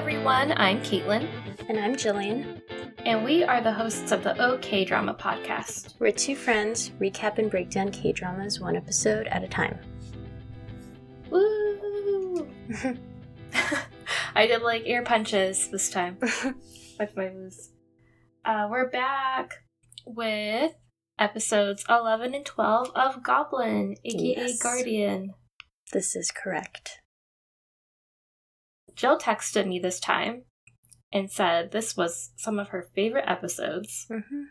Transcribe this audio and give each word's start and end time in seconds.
Everyone. 0.00 0.52
I'm 0.56 0.80
Caitlin, 0.80 1.28
And 1.68 1.78
I'm 1.78 1.94
Jillian. 1.94 2.62
and 3.04 3.22
we 3.22 3.44
are 3.44 3.60
the 3.60 3.70
hosts 3.70 4.12
of 4.12 4.24
the 4.24 4.34
OK 4.42 4.86
Drama 4.86 5.12
podcast. 5.12 5.94
We're 5.98 6.10
two 6.10 6.34
friends, 6.34 6.90
recap 6.98 7.36
and 7.36 7.50
break 7.50 7.68
down 7.68 7.90
K 7.90 8.10
dramas 8.12 8.58
one 8.60 8.76
episode 8.76 9.26
at 9.26 9.44
a 9.44 9.48
time. 9.48 9.78
Woo! 11.30 12.48
I 14.34 14.46
did 14.46 14.62
like 14.62 14.84
air 14.86 15.02
punches 15.04 15.68
this 15.68 15.90
time 15.90 16.16
with 16.98 17.14
my 17.14 17.28
moves. 17.28 17.68
Uh, 18.42 18.68
we're 18.70 18.88
back 18.88 19.52
with 20.06 20.72
episodes 21.18 21.84
11 21.90 22.34
and 22.34 22.46
12 22.46 22.90
of 22.96 23.22
Goblin, 23.22 23.96
aka 24.02 24.34
Yes. 24.36 24.62
Guardian. 24.62 25.34
this 25.92 26.16
is 26.16 26.30
correct. 26.30 26.99
Jill 29.00 29.18
texted 29.18 29.66
me 29.66 29.78
this 29.78 29.98
time 29.98 30.42
and 31.12 31.30
said 31.30 31.72
this 31.72 31.96
was 31.96 32.30
some 32.36 32.58
of 32.58 32.68
her 32.68 32.88
favorite 32.94 33.24
episodes. 33.26 34.06
Mm-hmm. 34.10 34.42
Is 34.42 34.48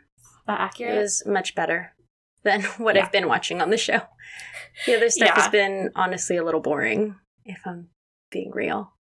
that 0.47 0.79
It 0.79 0.97
was 0.97 1.23
much 1.27 1.53
better 1.53 1.93
than 2.43 2.63
what 2.77 2.95
Yeah. 2.95 3.05
I've 3.05 3.11
been 3.11 3.27
watching 3.27 3.61
on 3.61 3.69
the 3.69 3.77
show. 3.77 4.01
The 4.85 4.95
other 4.95 5.09
stuff 5.09 5.27
Yeah. 5.35 5.41
has 5.41 5.51
been 5.51 5.91
honestly 5.95 6.37
a 6.37 6.43
little 6.43 6.61
boring, 6.61 7.15
if 7.45 7.59
I'm 7.65 7.89
being 8.31 8.51
real. 8.53 8.93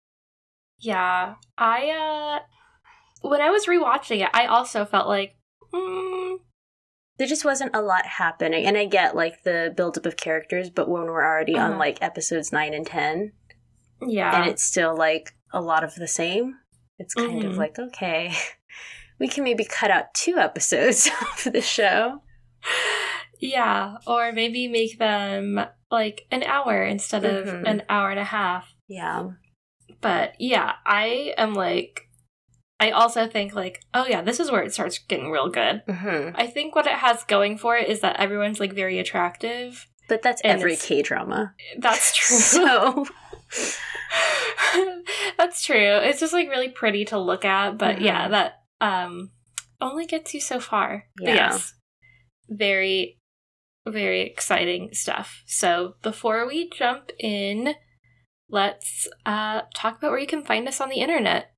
Yeah, 0.78 1.34
I 1.56 1.90
uh 1.90 2.38
when 3.28 3.40
I 3.40 3.50
was 3.50 3.66
rewatching 3.66 4.22
it, 4.24 4.30
I 4.34 4.46
also 4.46 4.84
felt 4.84 5.06
like 5.08 5.36
mm, 5.72 6.38
There 7.18 7.26
just 7.26 7.44
wasn't 7.44 7.74
a 7.76 7.80
lot 7.82 8.06
happening. 8.06 8.64
And 8.66 8.76
I 8.76 8.86
get 8.86 9.14
like 9.16 9.42
the 9.42 9.72
buildup 9.76 10.06
of 10.06 10.16
characters, 10.16 10.68
but 10.70 10.88
when 10.88 11.04
we're 11.04 11.24
already 11.24 11.54
Uh-huh. 11.56 11.72
on 11.72 11.78
like 11.78 12.02
episodes 12.02 12.52
9 12.52 12.74
and 12.74 12.86
10, 12.86 13.32
yeah, 14.06 14.40
and 14.40 14.50
it's 14.50 14.62
still 14.62 14.96
like 14.96 15.34
a 15.52 15.60
lot 15.60 15.84
of 15.84 15.94
the 15.94 16.08
same, 16.08 16.56
it's 16.98 17.14
kind 17.14 17.44
of 17.44 17.52
Mhm. 17.52 17.56
like, 17.56 17.78
okay, 17.78 18.32
we 19.18 19.28
can 19.28 19.44
maybe 19.44 19.64
cut 19.64 19.90
out 19.90 20.12
two 20.14 20.36
episodes 20.38 21.08
of 21.46 21.52
the 21.52 21.60
show. 21.60 22.22
yeah, 23.38 23.96
or 24.06 24.32
maybe 24.32 24.68
make 24.68 24.98
them 24.98 25.60
like 25.90 26.26
an 26.30 26.42
hour 26.42 26.82
instead 26.82 27.24
of 27.24 27.46
Mhm. 27.46 27.66
an 27.66 27.82
hour 27.88 28.10
and 28.10 28.18
a 28.20 28.24
half. 28.24 28.72
Yeah. 28.88 29.30
But 30.00 30.34
yeah, 30.38 30.72
I 30.84 31.34
am 31.36 31.54
like 31.54 32.02
I 32.78 32.90
also 32.90 33.26
think 33.26 33.54
like, 33.54 33.80
oh 33.94 34.04
yeah, 34.06 34.20
this 34.20 34.38
is 34.38 34.50
where 34.50 34.62
it 34.62 34.74
starts 34.74 34.98
getting 34.98 35.30
real 35.30 35.48
good. 35.48 35.82
hmm 35.88 36.30
I 36.34 36.46
think 36.46 36.74
what 36.74 36.86
it 36.86 36.92
has 36.92 37.24
going 37.24 37.56
for 37.56 37.74
it 37.76 37.88
is 37.88 38.00
that 38.00 38.16
everyone's 38.20 38.60
like 38.60 38.74
very 38.74 38.98
attractive. 38.98 39.86
But 40.08 40.20
that's 40.22 40.42
every 40.44 40.76
K 40.76 41.00
drama. 41.02 41.54
That's 41.78 42.14
true. 42.16 42.36
So, 42.36 43.06
That's 45.38 45.64
true. 45.64 45.76
It's 45.98 46.20
just 46.20 46.32
like 46.32 46.48
really 46.48 46.68
pretty 46.68 47.04
to 47.06 47.18
look 47.18 47.44
at, 47.44 47.78
but 47.78 48.00
yeah, 48.00 48.26
Mhm. 48.26 48.30
that 48.30 48.52
um 48.80 49.30
only 49.80 50.06
gets 50.06 50.34
you 50.34 50.40
so 50.40 50.60
far. 50.60 51.04
Yeah. 51.20 51.34
yes. 51.34 51.74
Very 52.48 53.18
very 53.88 54.22
exciting 54.22 54.90
stuff. 54.92 55.42
So, 55.46 55.94
before 56.02 56.44
we 56.46 56.68
jump 56.70 57.10
in, 57.20 57.74
let's 58.48 59.06
uh 59.24 59.62
talk 59.74 59.98
about 59.98 60.10
where 60.10 60.18
you 60.20 60.26
can 60.26 60.44
find 60.44 60.66
us 60.68 60.80
on 60.80 60.88
the 60.88 61.00
internet. 61.00 61.52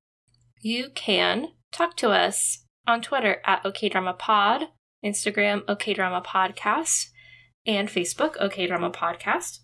You 0.60 0.90
can 0.94 1.48
talk 1.72 1.96
to 1.98 2.10
us 2.10 2.64
on 2.86 3.00
Twitter 3.02 3.40
at 3.46 3.62
OKDramaPod, 3.64 4.68
Instagram 5.04 5.62
OKDramaPodcast, 5.66 7.06
and 7.66 7.88
Facebook 7.88 8.36
OKDramaPodcast. 8.36 9.58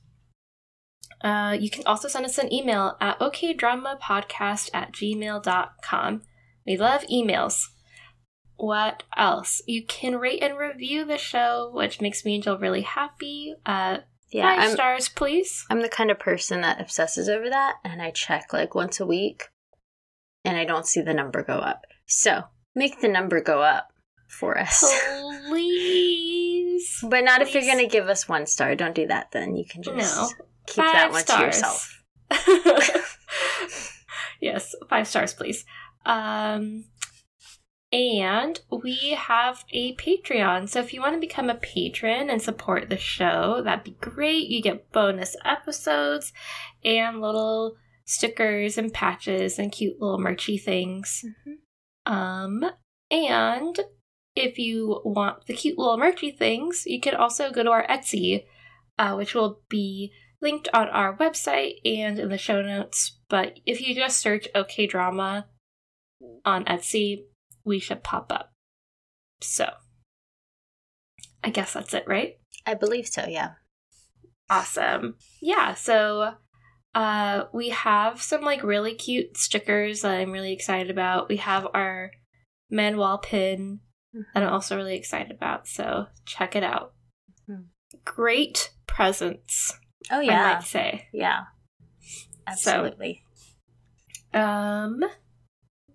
Uh, 1.24 1.56
you 1.58 1.70
can 1.70 1.82
also 1.86 2.06
send 2.06 2.26
us 2.26 2.36
an 2.36 2.52
email 2.52 2.98
at 3.00 3.18
okdramapodcast 3.18 4.68
at 4.74 4.92
gmail.com. 4.92 6.22
We 6.66 6.76
love 6.76 7.02
emails. 7.10 7.62
What 8.56 9.04
else? 9.16 9.62
You 9.66 9.84
can 9.86 10.16
rate 10.16 10.42
and 10.42 10.58
review 10.58 11.06
the 11.06 11.16
show, 11.16 11.70
which 11.72 12.02
makes 12.02 12.26
me 12.26 12.34
and 12.34 12.44
Jill 12.44 12.58
really 12.58 12.82
happy. 12.82 13.54
Uh, 13.64 13.98
yeah, 14.30 14.54
5 14.54 14.58
I'm, 14.60 14.70
stars, 14.74 15.08
please. 15.08 15.64
I'm 15.70 15.80
the 15.80 15.88
kind 15.88 16.10
of 16.10 16.18
person 16.18 16.60
that 16.60 16.80
obsesses 16.80 17.28
over 17.28 17.48
that, 17.48 17.76
and 17.84 18.02
I 18.02 18.10
check 18.10 18.52
like 18.52 18.74
once 18.74 19.00
a 19.00 19.06
week, 19.06 19.44
and 20.44 20.58
I 20.58 20.64
don't 20.66 20.86
see 20.86 21.00
the 21.00 21.14
number 21.14 21.42
go 21.42 21.54
up. 21.54 21.86
So, 22.06 22.44
make 22.74 23.00
the 23.00 23.08
number 23.08 23.40
go 23.40 23.62
up 23.62 23.88
for 24.28 24.58
us. 24.58 24.84
Please. 25.48 26.98
but 27.08 27.24
not 27.24 27.40
if 27.42 27.54
you're 27.54 27.62
going 27.62 27.78
to 27.78 27.86
give 27.86 28.08
us 28.08 28.28
one 28.28 28.46
star. 28.46 28.74
Don't 28.74 28.94
do 28.94 29.06
that 29.06 29.30
then. 29.32 29.56
You 29.56 29.64
can 29.64 29.82
just 29.82 30.16
No. 30.16 30.28
Keep 30.66 30.76
that 30.76 31.10
Five 31.10 31.12
one 31.12 31.22
stars. 31.22 31.40
to 31.40 32.50
yourself. 32.50 33.10
yes, 34.40 34.74
five 34.88 35.06
stars, 35.08 35.34
please. 35.34 35.64
Um, 36.06 36.84
and 37.92 38.60
we 38.82 39.16
have 39.16 39.64
a 39.72 39.94
Patreon. 39.96 40.68
So 40.68 40.80
if 40.80 40.92
you 40.92 41.00
want 41.00 41.14
to 41.14 41.20
become 41.20 41.48
a 41.48 41.54
patron 41.54 42.28
and 42.28 42.42
support 42.42 42.88
the 42.88 42.96
show, 42.98 43.62
that'd 43.62 43.84
be 43.84 43.96
great. 44.00 44.48
You 44.48 44.60
get 44.62 44.90
bonus 44.92 45.36
episodes 45.44 46.32
and 46.84 47.20
little 47.20 47.76
stickers 48.04 48.76
and 48.76 48.92
patches 48.92 49.58
and 49.58 49.70
cute 49.72 50.00
little 50.00 50.18
merchy 50.18 50.60
things. 50.60 51.24
Mhm. 51.46 52.12
Um, 52.12 52.64
and 53.10 53.78
if 54.34 54.58
you 54.58 55.00
want 55.04 55.46
the 55.46 55.54
cute 55.54 55.78
little 55.78 55.96
merchy 55.96 56.36
things, 56.36 56.82
you 56.86 57.00
can 57.00 57.14
also 57.14 57.50
go 57.52 57.62
to 57.62 57.70
our 57.70 57.86
Etsy, 57.86 58.44
uh, 58.98 59.14
which 59.14 59.34
will 59.34 59.60
be 59.68 60.12
linked 60.44 60.68
on 60.72 60.88
our 60.90 61.16
website 61.16 61.76
and 61.84 62.20
in 62.20 62.28
the 62.28 62.38
show 62.38 62.62
notes. 62.62 63.18
But 63.28 63.58
if 63.66 63.80
you 63.80 63.94
just 63.94 64.20
search 64.20 64.46
OK 64.54 64.86
Drama 64.86 65.46
on 66.44 66.64
Etsy, 66.66 67.24
we 67.64 67.80
should 67.80 68.04
pop 68.04 68.30
up. 68.30 68.52
So, 69.40 69.68
I 71.42 71.50
guess 71.50 71.72
that's 71.72 71.94
it, 71.94 72.04
right? 72.06 72.34
I 72.64 72.74
believe 72.74 73.08
so, 73.08 73.26
yeah. 73.26 73.54
Awesome. 74.48 75.16
Yeah, 75.42 75.74
so 75.74 76.34
uh 76.94 77.44
we 77.52 77.70
have 77.70 78.22
some 78.22 78.42
like 78.42 78.62
really 78.62 78.94
cute 78.94 79.36
stickers 79.36 80.02
that 80.02 80.14
I'm 80.14 80.30
really 80.30 80.52
excited 80.52 80.90
about. 80.90 81.28
We 81.28 81.38
have 81.38 81.66
our 81.74 82.12
enamel 82.70 83.18
pin 83.18 83.80
that 84.32 84.42
I'm 84.44 84.52
also 84.52 84.76
really 84.76 84.94
excited 84.96 85.32
about. 85.32 85.66
So 85.66 86.06
check 86.26 86.54
it 86.54 86.62
out. 86.62 86.92
Mhm. 87.50 87.66
Great 88.04 88.70
presents, 88.86 89.76
Oh, 90.10 90.20
yeah. 90.20 90.44
I 90.44 90.54
might 90.54 90.64
say. 90.64 91.08
Yeah. 91.12 91.44
Absolutely. 92.46 93.22
Um 94.32 95.02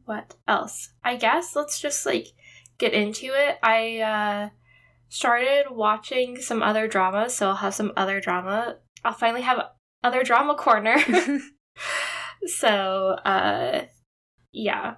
what 0.06 0.36
else? 0.48 0.90
I 1.04 1.18
guess 1.18 1.56
let's 1.56 1.80
just 1.80 2.06
like 2.06 2.28
get 2.78 2.94
into 2.94 3.28
it. 3.28 3.60
I 3.62 4.00
uh 4.00 4.50
started 5.10 5.66
watching 5.70 6.42
some 6.42 6.64
other 6.64 6.88
dramas, 6.88 7.36
so 7.36 7.50
I'll 7.50 7.56
have 7.56 7.76
some 7.76 7.92
other 7.96 8.20
drama. 8.20 8.78
I'll 9.04 9.14
finally 9.14 9.42
have 9.42 9.60
other 10.04 10.24
drama 10.24 10.56
corner. 10.56 10.98
so 12.48 13.18
uh 13.26 13.86
yeah. 14.52 14.96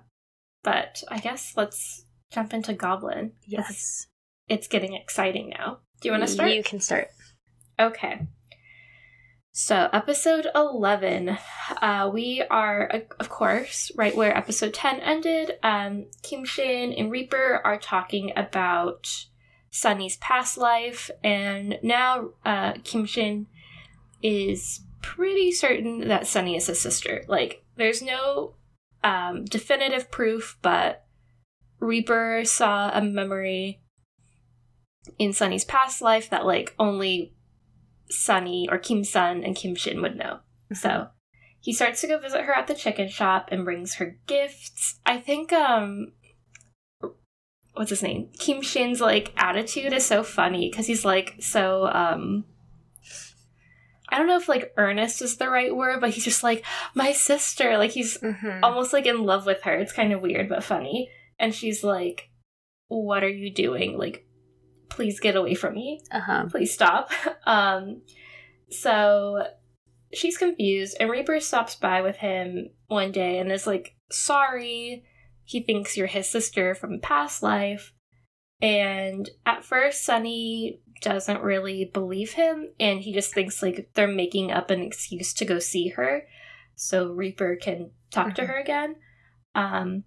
But 0.63 1.03
I 1.09 1.19
guess 1.19 1.53
let's 1.57 2.05
jump 2.31 2.53
into 2.53 2.73
Goblin. 2.73 3.33
yes. 3.45 4.07
It's 4.47 4.67
getting 4.67 4.94
exciting 4.94 5.50
now. 5.57 5.79
Do 6.01 6.07
you 6.07 6.11
want 6.11 6.23
to 6.23 6.27
start? 6.27 6.51
You 6.51 6.63
can 6.63 6.79
start. 6.79 7.07
Okay. 7.79 8.27
So, 9.53 9.89
episode 9.91 10.47
11. 10.56 11.38
Uh, 11.81 12.09
we 12.13 12.42
are, 12.50 12.89
uh, 12.89 13.00
of 13.19 13.27
course, 13.27 13.92
right 13.98 14.15
where 14.15 14.36
episode 14.36 14.74
10 14.74 15.01
ended. 15.01 15.57
Um, 15.62 16.06
Kim 16.24 16.45
Shin 16.45 16.94
and 16.94 17.12
Reaper 17.12 17.59
are 17.65 17.77
talking 17.77 18.31
about 18.38 19.09
Sunny's 19.69 20.15
past 20.18 20.57
life, 20.57 21.12
and 21.21 21.80
now 21.83 22.30
uh, 22.45 22.75
Kim 22.86 23.06
Shin 23.06 23.48
is 24.24 24.86
pretty 25.01 25.51
certain 25.51 26.07
that 26.07 26.27
Sunny 26.27 26.56
is 26.56 26.68
his 26.68 26.80
sister. 26.80 27.25
Like, 27.27 27.65
there's 27.75 28.01
no 28.01 28.56
um, 29.03 29.44
definitive 29.44 30.09
proof, 30.09 30.57
but 30.62 31.03
Reaper 31.81 32.44
saw 32.45 32.89
a 32.94 33.01
memory 33.01 33.81
in 35.19 35.33
Sunny's 35.33 35.65
past 35.65 36.01
life 36.01 36.30
that, 36.30 36.45
like, 36.45 36.74
only 36.80 37.33
Sunny 38.12 38.68
or 38.69 38.78
Kim 38.78 39.04
Sun 39.04 39.44
and 39.44 39.56
Kim 39.56 39.75
Shin 39.75 40.02
would 40.02 40.16
know. 40.18 40.40
So 40.74 41.08
he 41.60 41.74
starts 41.74 42.02
to 42.02 42.08
go 42.08 42.18
visit 42.19 42.42
her 42.46 42.54
at 42.54 42.68
the 42.68 42.75
chicken 42.75 43.08
shop 43.10 43.50
and 43.52 43.66
brings 43.66 43.96
her 43.96 44.18
gifts. 44.28 45.00
I 45.06 45.18
think 45.19 45.52
um 45.54 46.13
what's 47.74 47.90
his 47.90 48.04
name? 48.04 48.30
Kim 48.38 48.62
Shin's 48.62 49.02
like 49.02 49.34
attitude 49.38 49.94
is 49.94 50.06
so 50.06 50.24
funny 50.24 50.69
because 50.69 50.88
he's 50.88 51.06
like 51.06 51.36
so 51.40 51.88
um 51.88 52.46
I 54.10 54.18
don't 54.18 54.28
know 54.28 54.36
if 54.38 54.50
like 54.50 54.74
earnest 54.75 55.22
is 55.22 55.38
the 55.38 55.50
right 55.50 55.74
word, 55.74 56.02
but 56.02 56.10
he's 56.10 56.25
just 56.25 56.44
like 56.44 56.66
my 56.94 57.13
sister. 57.13 57.78
Like 57.78 57.92
he's 57.92 58.18
Mhm. 58.18 58.60
almost 58.62 58.92
like 58.92 59.06
in 59.06 59.24
love 59.24 59.46
with 59.46 59.62
her. 59.63 59.74
It's 59.75 59.94
kind 59.94 60.12
of 60.12 60.22
weird 60.22 60.50
but 60.50 60.66
funny. 60.66 61.10
And 61.40 61.56
she's 61.56 61.81
like, 61.81 62.30
"What 62.90 63.24
are 63.24 63.30
you 63.30 63.50
doing? 63.54 63.98
Like, 63.98 64.25
please 64.91 65.19
get 65.19 65.35
away 65.35 65.55
from 65.55 65.73
me." 65.73 66.01
Uh-huh. 66.11 66.45
please 66.49 66.73
stop. 66.73 67.11
Um, 67.43 68.01
so 68.69 69.47
she's 70.13 70.38
confused, 70.38 70.95
and 70.99 71.09
Reaper 71.09 71.39
stops 71.39 71.75
by 71.75 72.01
with 72.01 72.17
him 72.17 72.69
one 72.88 73.11
day 73.11 73.39
and 73.39 73.51
is 73.51 73.67
like, 73.67 73.95
sorry. 74.11 75.03
He 75.43 75.61
thinks 75.61 75.97
you're 75.97 76.07
his 76.07 76.29
sister 76.29 76.75
from 76.75 77.01
past 77.01 77.41
life. 77.43 77.93
And 78.61 79.29
at 79.45 79.65
first, 79.65 80.05
Sunny 80.05 80.79
doesn't 81.01 81.41
really 81.41 81.89
believe 81.91 82.33
him, 82.33 82.69
and 82.79 82.99
he 83.01 83.11
just 83.11 83.33
thinks 83.33 83.61
like 83.61 83.89
they're 83.95 84.07
making 84.07 84.51
up 84.51 84.69
an 84.69 84.81
excuse 84.81 85.33
to 85.33 85.45
go 85.45 85.57
see 85.59 85.89
her 85.89 86.27
so 86.75 87.11
Reaper 87.11 87.55
can 87.55 87.91
talk 88.11 88.27
mm-hmm. 88.27 88.35
to 88.35 88.45
her 88.45 88.59
again. 88.59 88.95
Um, 89.55 90.03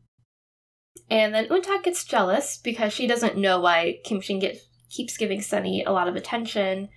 and 1.10 1.34
then 1.34 1.48
Untak 1.48 1.84
gets 1.84 2.04
jealous 2.04 2.58
because 2.58 2.92
she 2.92 3.06
doesn't 3.06 3.36
know 3.36 3.60
why 3.60 3.98
Kim 4.04 4.20
Shin 4.20 4.38
get, 4.38 4.58
keeps 4.94 5.16
giving 5.16 5.40
Sunny 5.40 5.84
a 5.84 5.92
lot 5.92 6.08
of 6.08 6.16
attention, 6.16 6.88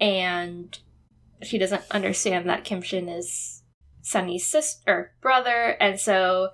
and 0.00 0.78
she 1.42 1.58
doesn't 1.58 1.84
understand 1.90 2.48
that 2.48 2.64
Kim 2.64 2.82
Shin 2.82 3.08
is 3.08 3.62
Sunny's 4.02 4.46
sister 4.46 4.90
or 4.90 5.12
brother, 5.20 5.76
and 5.80 5.98
so 5.98 6.50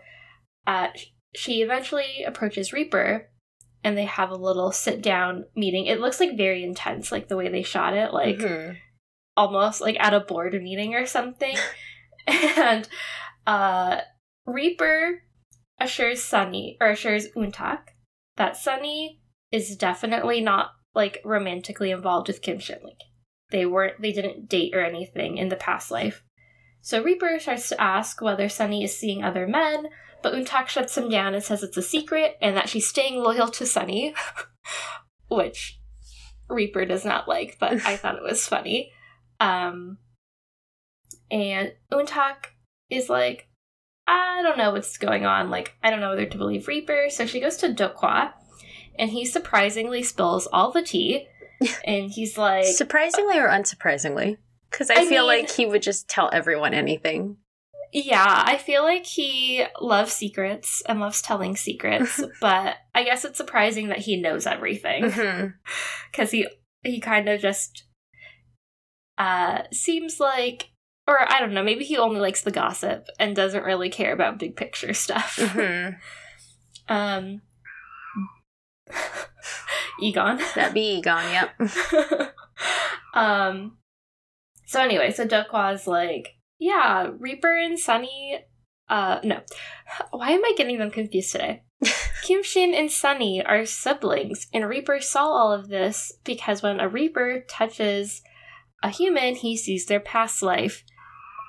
uh, 0.67 0.89
she 1.35 1.63
eventually 1.63 2.25
approaches 2.27 2.73
Reaper 2.73 3.29
and 3.85 3.97
they 3.97 4.05
have 4.05 4.31
a 4.31 4.37
little 4.37 4.71
sit 4.71 5.03
down 5.03 5.45
meeting. 5.57 5.87
It 5.87 6.01
looks 6.01 6.21
like 6.21 6.37
very 6.37 6.63
intense, 6.63 7.11
like 7.11 7.29
the 7.29 7.37
way 7.37 7.49
they 7.49 7.63
shot 7.63 7.95
it, 7.95 8.13
like 8.13 8.39
mm-hmm. 8.39 8.75
almost 9.37 9.81
like 9.81 9.97
at 9.99 10.15
a 10.15 10.21
board 10.21 10.55
meeting 10.55 10.95
or 10.95 11.07
something. 11.07 11.57
and 12.27 12.89
uh, 13.47 14.01
Reaper 14.47 15.23
assures 15.81 16.23
Sunny 16.23 16.77
or 16.81 16.89
assures 16.89 17.29
Untak 17.37 17.81
that 18.37 18.57
Sunny 18.57 19.21
is 19.53 19.77
definitely 19.77 20.41
not 20.41 20.71
like 20.95 21.21
romantically 21.25 21.91
involved 21.91 22.29
with 22.29 22.43
Kim 22.43 22.59
Shin. 22.59 22.79
Like 22.83 22.99
they 23.51 23.67
weren't, 23.67 24.01
they 24.01 24.13
didn't 24.13 24.49
date 24.49 24.75
or 24.75 24.83
anything 24.83 25.37
in 25.37 25.49
the 25.49 25.57
past 25.57 25.91
life. 25.91 26.25
So 26.81 27.03
Reaper 27.03 27.39
starts 27.39 27.69
to 27.69 27.81
ask 27.81 28.21
whether 28.21 28.49
Sunny 28.49 28.83
is 28.83 28.97
seeing 28.97 29.23
other 29.23 29.47
men, 29.47 29.87
but 30.23 30.35
Untak 30.35 30.67
shuts 30.69 30.97
him 30.97 31.09
down 31.09 31.35
and 31.35 31.43
says 31.43 31.63
it's 31.63 31.77
a 31.77 31.83
secret 31.83 32.37
and 32.41 32.57
that 32.57 32.69
she's 32.69 32.89
staying 32.89 33.23
loyal 33.23 33.49
to 33.49 33.67
Sunny, 33.67 34.15
which 35.29 35.79
Reaper 36.49 36.85
does 36.85 37.05
not 37.05 37.29
like, 37.29 37.57
but 37.61 37.75
I 37.87 37.97
thought 37.97 38.17
it 38.17 38.23
was 38.23 38.47
funny. 38.49 38.91
Um, 39.39 39.99
and 41.31 41.73
Untak 41.93 42.47
is 42.91 43.09
like, 43.09 43.49
I 44.07 44.43
don't 44.43 44.59
know 44.59 44.73
what's 44.73 44.99
going 44.99 45.25
on. 45.25 45.51
Like, 45.51 45.75
I 45.83 45.91
don't 45.91 46.01
know 46.01 46.11
whether 46.11 46.27
to 46.27 46.39
believe 46.39 46.69
Reaper. 46.69 47.07
So 47.09 47.27
she 47.27 47.41
goes 47.41 47.57
to 47.59 47.69
Dokwa, 47.69 48.33
and 48.99 49.11
he 49.11 49.25
surprisingly 49.25 50.03
spills 50.03 50.49
all 50.53 50.71
the 50.73 50.83
tea. 50.83 51.29
And 51.85 52.11
he's 52.11 52.37
like, 52.37 52.65
surprisingly 52.65 53.39
or 53.39 53.47
unsurprisingly? 53.47 54.39
Because 54.69 54.91
I, 54.91 54.95
I, 54.95 55.05
feel 55.07 55.29
mean, 55.29 55.43
like 55.43 55.51
he 55.51 55.65
would 55.65 55.81
just 55.83 56.09
tell 56.09 56.29
everyone 56.33 56.75
anything. 56.75 57.37
Yeah, 57.93 58.43
I 58.47 58.57
feel 58.57 58.83
like 58.83 59.05
he 59.05 59.65
loves 59.81 60.13
secrets 60.13 60.83
and 60.89 60.99
loves 60.99 61.21
telling 61.21 61.57
secrets, 61.57 62.23
but 62.41 62.77
I 62.95 63.05
guess 63.05 63.25
it's 63.25 63.37
surprising 63.37 63.89
that 63.89 63.99
he 63.99 64.21
knows 64.21 64.47
everything 64.47 65.03
because 65.05 65.15
mm-hmm. 65.15 66.27
he 66.31 66.49
he 66.83 67.01
kind 67.01 67.29
of 67.29 67.41
just 67.41 67.85
uh 69.19 69.63
seems 69.73 70.19
like 70.19 70.71
or 71.07 71.21
I 71.21 71.39
don't 71.39 71.53
know, 71.53 71.63
maybe 71.63 71.85
he 71.85 71.99
only 71.99 72.21
likes 72.21 72.43
the 72.43 72.51
gossip 72.51 73.09
and 73.21 73.37
doesn't 73.37 73.65
really 73.65 73.91
care 73.91 74.13
about 74.15 74.39
big 74.39 74.57
picture 74.57 74.95
stuff. 74.95 75.37
Mm-hmm. 75.37 75.97
um 76.93 77.43
Egon. 80.01 80.41
That'd 80.55 80.75
be 80.75 80.99
Egon, 80.99 81.25
yep. 81.33 81.61
um 83.15 83.79
so 84.67 84.81
anyway, 84.81 85.11
so 85.13 85.27
Dokwa's 85.27 85.87
like 85.87 86.37
yeah, 86.63 87.11
Reaper 87.19 87.57
and 87.57 87.77
Sunny. 87.77 88.39
Uh, 88.89 89.19
no. 89.25 89.41
Why 90.13 90.31
am 90.31 90.45
I 90.45 90.55
getting 90.57 90.79
them 90.79 90.93
confused 90.93 91.33
today? 91.33 91.65
Kim 92.23 92.45
Shin 92.45 92.73
and 92.73 92.89
Sunny 92.89 93.45
are 93.45 93.67
siblings, 93.67 94.47
and 94.53 94.69
Reaper 94.69 95.01
saw 95.01 95.25
all 95.25 95.53
of 95.53 95.69
this 95.69 96.13
because 96.23 96.63
when 96.63 96.79
a 96.79 96.89
Reaper 96.89 97.45
touches 97.49 98.23
a 98.81 98.91
human, 98.91 99.35
he 99.35 99.57
sees 99.57 99.87
their 99.87 99.99
past 99.99 100.41
life. 100.41 100.85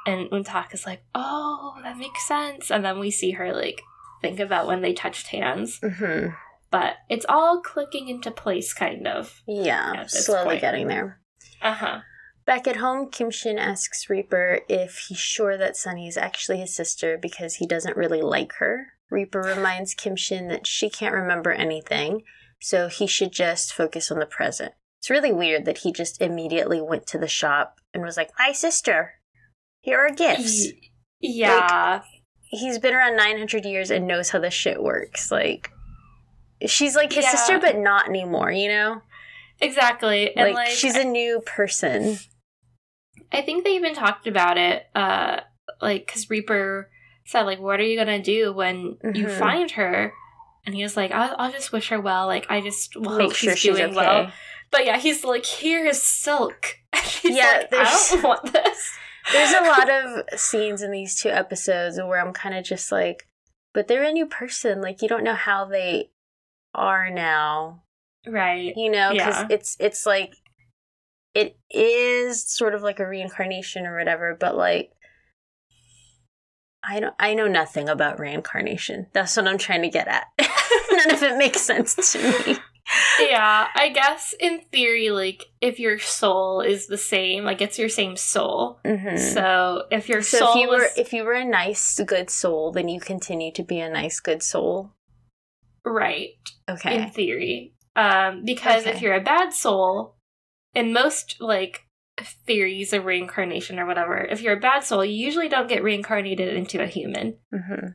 And 0.08 0.32
Untak 0.32 0.74
is 0.74 0.86
like, 0.86 1.04
oh, 1.14 1.76
that 1.84 1.98
makes 1.98 2.28
sense. 2.28 2.72
And 2.72 2.84
then 2.84 3.00
we 3.00 3.12
see 3.12 3.32
her, 3.32 3.54
like, 3.54 3.82
think 4.22 4.40
about 4.40 4.66
when 4.66 4.82
they 4.82 4.94
touched 4.94 5.28
hands. 5.28 5.80
Mm-hmm. 5.80 6.34
But 6.74 6.96
it's 7.08 7.28
all 7.30 7.62
clicking 7.62 8.10
into 8.10 8.32
place, 8.32 8.74
kind 8.74 9.08
of. 9.08 9.44
Yeah, 9.48 10.08
slowly 10.08 10.56
point. 10.56 10.62
getting 10.62 10.88
there. 10.88 11.20
Uh 11.62 11.74
huh. 11.74 12.00
Back 12.48 12.68
at 12.68 12.78
home, 12.78 13.12
Kim 13.12 13.30
Shin 13.30 13.60
asks 13.60 14.10
Reaper 14.10 14.62
if 14.68 15.06
he's 15.08 15.20
sure 15.20 15.56
that 15.56 15.78
Sunny 15.78 16.08
is 16.08 16.18
actually 16.18 16.58
his 16.58 16.76
sister 16.76 17.16
because 17.22 17.58
he 17.58 17.68
doesn't 17.68 17.96
really 17.96 18.24
like 18.24 18.54
her. 18.54 18.88
Reaper 19.12 19.42
reminds 19.42 19.94
Kim 19.94 20.16
Shin 20.16 20.48
that 20.48 20.66
she 20.66 20.90
can't 20.90 21.14
remember 21.14 21.52
anything, 21.52 22.24
so 22.60 22.88
he 22.88 23.06
should 23.06 23.32
just 23.32 23.72
focus 23.72 24.10
on 24.10 24.18
the 24.18 24.26
present. 24.26 24.74
It's 24.98 25.12
really 25.12 25.32
weird 25.32 25.66
that 25.66 25.78
he 25.78 25.92
just 25.92 26.24
immediately 26.24 26.82
went 26.82 27.06
to 27.08 27.20
the 27.20 27.28
shop 27.28 27.76
and 27.94 28.02
was 28.02 28.18
like, 28.18 28.32
My 28.40 28.52
sister, 28.52 29.20
here 29.82 30.00
are 30.00 30.10
gifts. 30.10 30.70
Yeah. 31.20 32.02
Like, 32.02 32.04
he's 32.50 32.80
been 32.80 32.96
around 32.96 33.16
900 33.16 33.64
years 33.64 33.92
and 33.92 34.08
knows 34.08 34.32
how 34.32 34.40
this 34.40 34.56
shit 34.56 34.82
works. 34.82 35.32
Like, 35.32 35.70
she's 36.68 36.96
like 36.96 37.14
his 37.14 37.26
yeah. 37.26 37.32
sister, 37.32 37.60
but 37.60 37.78
not 37.78 38.08
anymore, 38.08 38.52
you 38.52 38.68
know? 38.68 39.02
Exactly. 39.62 40.36
And 40.36 40.48
like, 40.50 40.56
like 40.56 40.70
she's 40.70 40.96
a 40.96 41.04
new 41.04 41.42
person. 41.42 42.18
I 43.32 43.42
think 43.42 43.64
they 43.64 43.76
even 43.76 43.96
talked 43.96 44.28
about 44.28 44.58
it, 44.58 44.86
uh, 44.94 45.42
like, 45.82 46.06
because 46.06 46.30
Reaper 46.30 46.90
said, 47.26 47.44
like, 47.44 47.60
what 47.60 47.80
are 47.80 47.84
you 47.84 47.98
gonna 47.98 48.22
do 48.22 48.54
when 48.54 48.96
mm-hmm. 49.04 49.16
you 49.16 49.30
find 49.30 49.72
her? 49.72 50.14
And 50.66 50.76
he 50.76 50.84
was 50.84 50.96
like, 50.96 51.12
I'll, 51.12 51.36
I'll 51.38 51.52
just 51.52 51.72
wish 51.72 51.90
her 51.90 52.00
well. 52.00 52.28
Like, 52.28 52.46
I 52.50 52.62
just 52.62 52.96
will 52.96 53.18
Make 53.18 53.30
hope 53.30 53.36
sure 53.36 53.56
she's 53.56 53.76
doing 53.76 53.90
okay. 53.90 53.96
well. 53.96 54.32
But 54.72 54.86
yeah, 54.86 54.98
he's 54.98 55.24
like, 55.24 55.46
here 55.46 55.86
is 55.86 56.02
silk. 56.02 56.78
yeah, 57.24 57.66
like, 57.72 57.74
I 57.74 58.08
don't 58.10 58.24
want 58.24 58.54
this. 58.54 58.98
There's 59.32 59.54
a 59.54 59.62
lot 59.62 59.90
of 59.90 60.24
scenes 60.40 60.82
in 60.82 60.92
these 60.92 61.20
two 61.20 61.30
episodes 61.30 61.98
where 61.98 62.20
I'm 62.20 62.34
kind 62.34 62.56
of 62.56 62.64
just 62.64 62.92
like, 62.92 63.28
but 63.74 63.88
they're 63.88 64.04
a 64.04 64.12
new 64.12 64.26
person. 64.26 64.82
Like, 64.82 65.02
you 65.02 65.08
don't 65.08 65.24
know 65.24 65.36
how 65.36 65.66
they 65.66 66.12
are 66.74 67.10
now. 67.10 67.84
Right. 68.28 68.74
You 68.76 68.90
know, 68.90 69.12
because 69.12 69.36
yeah. 69.38 69.48
it's 69.50 69.78
it's 69.80 70.06
like 70.06 70.34
it 71.34 71.58
is 71.70 72.46
sort 72.46 72.76
of 72.76 72.82
like 72.82 73.00
a 73.00 73.08
reincarnation 73.08 73.86
or 73.86 73.98
whatever, 73.98 74.38
but 74.40 74.56
like 74.56 74.92
I 76.84 77.00
don't 77.00 77.16
I 77.20 77.34
know 77.34 77.48
nothing 77.48 77.90
about 77.90 78.20
reincarnation. 78.20 79.08
That's 79.14 79.36
what 79.36 79.48
I'm 79.48 79.58
trying 79.58 79.82
to 79.84 79.90
get 79.90 80.08
at. 80.08 80.28
None 80.92 81.12
of 81.12 81.24
it 81.24 81.38
makes 81.38 81.62
sense 81.62 82.14
to 82.14 82.46
me. 82.46 82.58
yeah, 83.20 83.68
I 83.74 83.90
guess 83.90 84.36
in 84.40 84.62
theory, 84.72 85.10
like 85.10 85.46
if 85.62 85.80
your 85.80 86.00
soul 86.00 86.62
is 86.62 86.88
the 86.88 86.98
same, 86.98 87.46
like 87.46 87.62
it's 87.62 87.80
your 87.80 87.90
same 87.90 88.18
soul. 88.18 88.80
Mm-hmm. 88.86 89.18
So 89.18 89.86
if 89.92 90.10
your 90.10 90.22
so 90.22 90.40
soul, 90.40 90.50
if 90.50 90.56
you 90.56 90.70
were 90.70 90.88
if 90.98 91.14
you 91.14 91.24
were 91.24 91.34
a 91.34 91.46
nice 91.46 92.00
good 92.06 92.30
soul, 92.30 92.72
then 92.72 92.90
you 92.90 93.00
continue 93.00 93.52
to 93.54 93.64
be 93.64 93.80
a 93.80 93.90
nice 93.90 94.20
good 94.20 94.44
soul. 94.44 94.92
Right. 95.86 96.30
Okay. 96.70 97.02
In 97.02 97.10
theory, 97.10 97.74
um, 97.96 98.44
because 98.46 98.84
okay. 98.84 98.96
if 98.96 99.02
you're 99.02 99.16
a 99.16 99.22
bad 99.22 99.54
soul, 99.54 100.16
in 100.74 100.94
most 100.94 101.38
like 101.40 101.86
theories 102.46 102.94
of 102.94 103.06
reincarnation 103.06 103.80
or 103.80 103.86
whatever, 103.86 104.18
if 104.18 104.42
you're 104.42 104.58
a 104.58 104.60
bad 104.60 104.84
soul, 104.84 105.04
you 105.04 105.14
usually 105.14 105.50
don't 105.50 105.68
get 105.68 105.84
reincarnated 105.84 106.54
into 106.54 106.82
a 106.82 106.88
human. 106.88 107.36
Mm-hmm. 107.54 107.88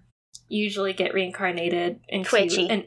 You 0.49 0.65
usually 0.65 0.93
get 0.93 1.15
reincarnated 1.15 2.01
into 2.09 2.29
Twitchy. 2.29 2.69
an 2.69 2.85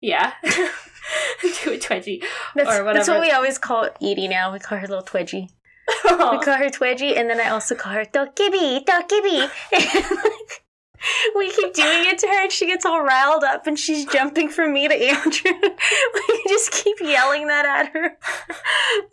yeah. 0.00 0.32
into 0.42 1.72
a 1.72 1.78
Twedgy. 1.78 2.22
That's, 2.54 2.68
or 2.68 2.84
whatever. 2.84 2.92
That's 2.94 3.08
what 3.08 3.20
we 3.20 3.30
always 3.30 3.58
call 3.58 3.88
Edie 4.02 4.28
now. 4.28 4.52
We 4.52 4.58
call 4.58 4.78
her 4.78 4.86
little 4.86 5.04
Twedgy. 5.04 5.48
we 6.04 6.10
call 6.10 6.40
her 6.42 6.68
Twedgy, 6.68 7.16
and 7.16 7.30
then 7.30 7.40
I 7.40 7.48
also 7.48 7.74
call 7.74 7.92
her 7.92 8.04
Dokkaebi, 8.04 8.84
Dokkaebi. 8.84 9.50
we 11.36 11.50
keep 11.50 11.74
doing 11.74 12.04
it 12.06 12.18
to 12.18 12.26
her 12.26 12.42
and 12.42 12.52
she 12.52 12.66
gets 12.66 12.84
all 12.84 13.02
riled 13.02 13.44
up 13.44 13.66
and 13.66 13.78
she's 13.78 14.04
jumping 14.06 14.48
from 14.48 14.72
me 14.72 14.88
to 14.88 14.94
Andrew. 14.94 15.52
we 16.28 16.44
just 16.48 16.72
keep 16.72 17.00
yelling 17.00 17.46
that 17.48 17.64
at 17.64 17.92
her. 17.92 18.16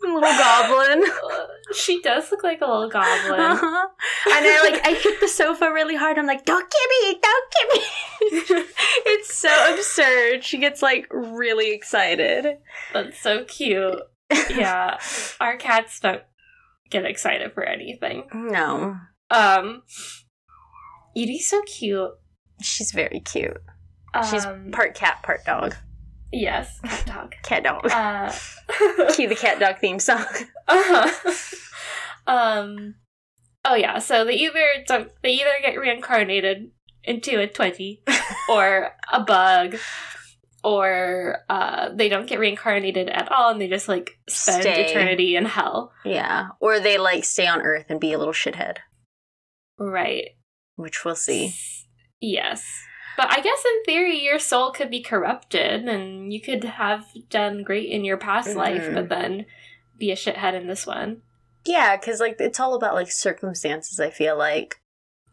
little 0.02 0.20
goblin. 0.20 1.04
She 1.74 2.00
does 2.02 2.30
look 2.30 2.42
like 2.42 2.60
a 2.60 2.66
little 2.66 2.88
goblin. 2.88 3.40
Uh-huh. 3.40 3.88
And 4.26 4.46
I 4.46 4.70
like 4.70 4.86
I 4.86 4.94
hit 4.94 5.20
the 5.20 5.28
sofa 5.28 5.70
really 5.72 5.96
hard. 5.96 6.18
I'm 6.18 6.26
like, 6.26 6.44
don't 6.44 6.70
give 6.70 7.12
me, 7.12 7.20
don't 7.22 7.54
give 7.54 8.58
me. 8.58 8.64
it's 9.06 9.34
so 9.34 9.74
absurd. 9.74 10.44
She 10.44 10.58
gets 10.58 10.82
like 10.82 11.06
really 11.10 11.72
excited. 11.72 12.58
That's 12.92 13.20
so 13.20 13.44
cute. 13.44 14.00
Yeah. 14.50 14.98
Our 15.40 15.56
cats 15.56 16.00
don't 16.00 16.22
get 16.90 17.04
excited 17.04 17.52
for 17.52 17.64
anything. 17.64 18.24
No. 18.32 18.96
Um 19.30 19.82
Edie's 21.16 21.48
so 21.48 21.62
cute. 21.62 22.10
She's 22.62 22.92
very 22.92 23.20
cute. 23.20 23.56
Um, 24.14 24.24
She's 24.30 24.46
part 24.72 24.94
cat, 24.94 25.22
part 25.22 25.44
dog. 25.44 25.74
Yes, 26.32 26.78
cat 26.80 27.06
dog. 27.06 27.34
cat 27.42 27.64
dog. 27.64 27.90
Uh, 27.90 28.32
Cue 29.14 29.28
the 29.28 29.34
cat 29.36 29.58
dog 29.60 29.78
theme 29.80 29.98
song. 29.98 30.24
uh-huh. 30.68 31.32
Um, 32.26 32.94
Oh 33.64 33.74
yeah, 33.74 33.98
so 33.98 34.24
they 34.24 34.34
either 34.34 34.64
don't 34.86 35.10
they 35.22 35.32
either 35.32 35.50
get 35.62 35.78
reincarnated 35.78 36.70
into 37.04 37.38
a 37.40 37.46
twenty 37.46 38.02
or 38.48 38.90
a 39.12 39.20
bug, 39.22 39.76
or 40.64 41.38
uh, 41.48 41.90
they 41.94 42.08
don't 42.08 42.28
get 42.28 42.38
reincarnated 42.38 43.08
at 43.08 43.30
all, 43.32 43.50
and 43.50 43.60
they 43.60 43.68
just 43.68 43.88
like 43.88 44.18
spend 44.28 44.62
Stay. 44.62 44.86
eternity 44.86 45.36
in 45.36 45.44
hell. 45.44 45.92
Yeah. 46.04 46.48
Or 46.60 46.80
they 46.80 46.96
like 46.98 47.24
stay 47.24 47.46
on 47.46 47.60
Earth 47.62 47.86
and 47.88 48.00
be 48.00 48.12
a 48.12 48.18
little 48.18 48.32
shithead, 48.34 48.76
Right. 49.78 50.30
Which 50.80 51.04
we'll 51.04 51.16
see. 51.16 51.54
Yes. 52.20 52.84
But 53.16 53.30
I 53.30 53.40
guess 53.40 53.62
in 53.64 53.82
theory, 53.84 54.22
your 54.22 54.38
soul 54.38 54.70
could 54.72 54.90
be 54.90 55.02
corrupted, 55.02 55.86
and 55.88 56.32
you 56.32 56.40
could 56.40 56.64
have 56.64 57.06
done 57.28 57.62
great 57.62 57.90
in 57.90 58.04
your 58.04 58.16
past 58.16 58.54
life, 58.56 58.82
Mhm. 58.82 58.94
but 58.94 59.08
then 59.08 59.46
be 59.98 60.10
a 60.10 60.16
shithead 60.16 60.54
in 60.54 60.66
this 60.66 60.86
one. 60.86 61.22
Yeah, 61.66 61.96
because 61.96 62.20
like 62.20 62.36
it's 62.40 62.58
all 62.60 62.74
about 62.74 62.94
like 62.94 63.10
circumstances. 63.10 64.00
I 64.00 64.10
feel 64.10 64.36
like 64.38 64.80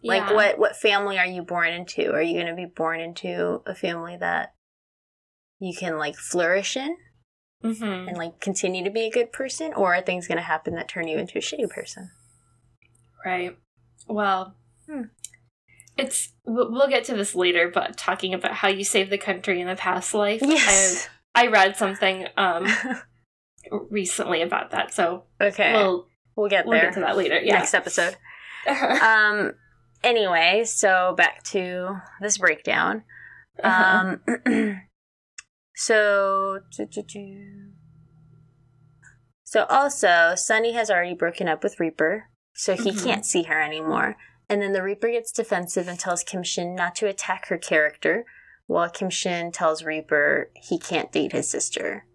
like 0.03 0.23
Yeah. 0.29 0.33
what 0.33 0.59
what 0.59 0.75
family 0.75 1.17
are 1.17 1.25
you 1.25 1.41
born 1.41 1.69
into? 1.73 2.11
Are 2.13 2.21
you 2.21 2.33
going 2.33 2.47
to 2.47 2.53
be 2.55 2.65
born 2.65 2.99
into 2.99 3.63
a 3.65 3.73
family 3.73 4.17
that 4.17 4.53
you 5.59 5.73
can 5.75 5.97
like 5.97 6.15
flourish 6.15 6.75
in 6.77 6.97
Mhm. 7.63 8.07
and 8.09 8.17
like 8.17 8.39
continue 8.41 8.83
to 8.83 8.89
be 8.91 9.05
a 9.05 9.09
good 9.11 9.31
person, 9.31 9.73
or 9.73 9.95
are 9.95 10.01
things 10.01 10.27
going 10.27 10.37
to 10.37 10.43
happen 10.43 10.75
that 10.75 10.87
turn 10.89 11.07
you 11.07 11.17
into 11.17 11.37
a 11.37 11.41
shitty 11.41 11.69
person? 11.69 12.11
Right. 13.25 13.57
Well, 14.07 14.55
Hmm. 14.87 15.03
It's 15.97 16.33
we'll 16.45 16.71
we'll 16.71 16.87
get 16.87 17.03
to 17.05 17.15
this 17.15 17.35
later, 17.35 17.69
but 17.73 17.97
talking 17.97 18.33
about 18.33 18.53
how 18.53 18.67
you 18.67 18.83
saved 18.83 19.11
the 19.11 19.17
country 19.17 19.59
in 19.61 19.67
a 19.67 19.75
past 19.75 20.13
life. 20.13 20.41
Yes. 20.43 21.07
I, 21.33 21.45
I 21.45 21.47
read 21.47 21.75
something 21.77 22.27
um 22.37 22.67
recently 23.89 24.41
about 24.41 24.71
that, 24.71 24.93
so 24.93 25.23
okay. 25.41 25.73
we'll 25.73 26.07
we'll 26.35 26.49
get 26.49 26.65
we'll 26.65 26.77
there 26.77 26.89
get 26.89 26.93
to 26.95 26.99
that 27.01 27.17
later. 27.17 27.39
Yeah. 27.41 27.55
next 27.57 27.73
episode. 27.73 28.15
um. 29.01 29.53
Anyway, 30.03 30.63
so 30.65 31.15
back 31.17 31.43
to 31.45 31.97
this 32.21 32.37
breakdown. 32.37 33.03
Um. 33.63 34.21
so. 35.75 36.59
So 39.43 39.63
also, 39.69 40.33
Sunny 40.35 40.73
has 40.73 40.89
already 40.91 41.15
broken 41.15 41.47
up 41.47 41.63
with 41.63 41.79
Reaper, 41.79 42.29
so 42.53 42.75
he 42.75 42.91
Mhm. 42.91 43.03
can't 43.03 43.25
see 43.25 43.43
her 43.43 43.59
anymore. 43.61 44.17
And 44.49 44.61
then 44.61 44.73
the 44.73 44.83
Reaper 44.83 45.09
gets 45.09 45.31
defensive 45.31 45.87
and 45.87 45.99
tells 45.99 46.23
Kim 46.23 46.43
Shin 46.43 46.73
not 46.73 46.95
to 46.95 47.07
attack 47.07 47.47
her 47.47 47.57
character, 47.57 48.25
while 48.67 48.89
Kim 48.89 49.09
Shin 49.09 49.51
tells 49.51 49.83
Reaper 49.83 50.51
he 50.55 50.77
can't 50.77 51.11
date 51.11 51.33
his 51.33 51.49
sister. 51.49 52.05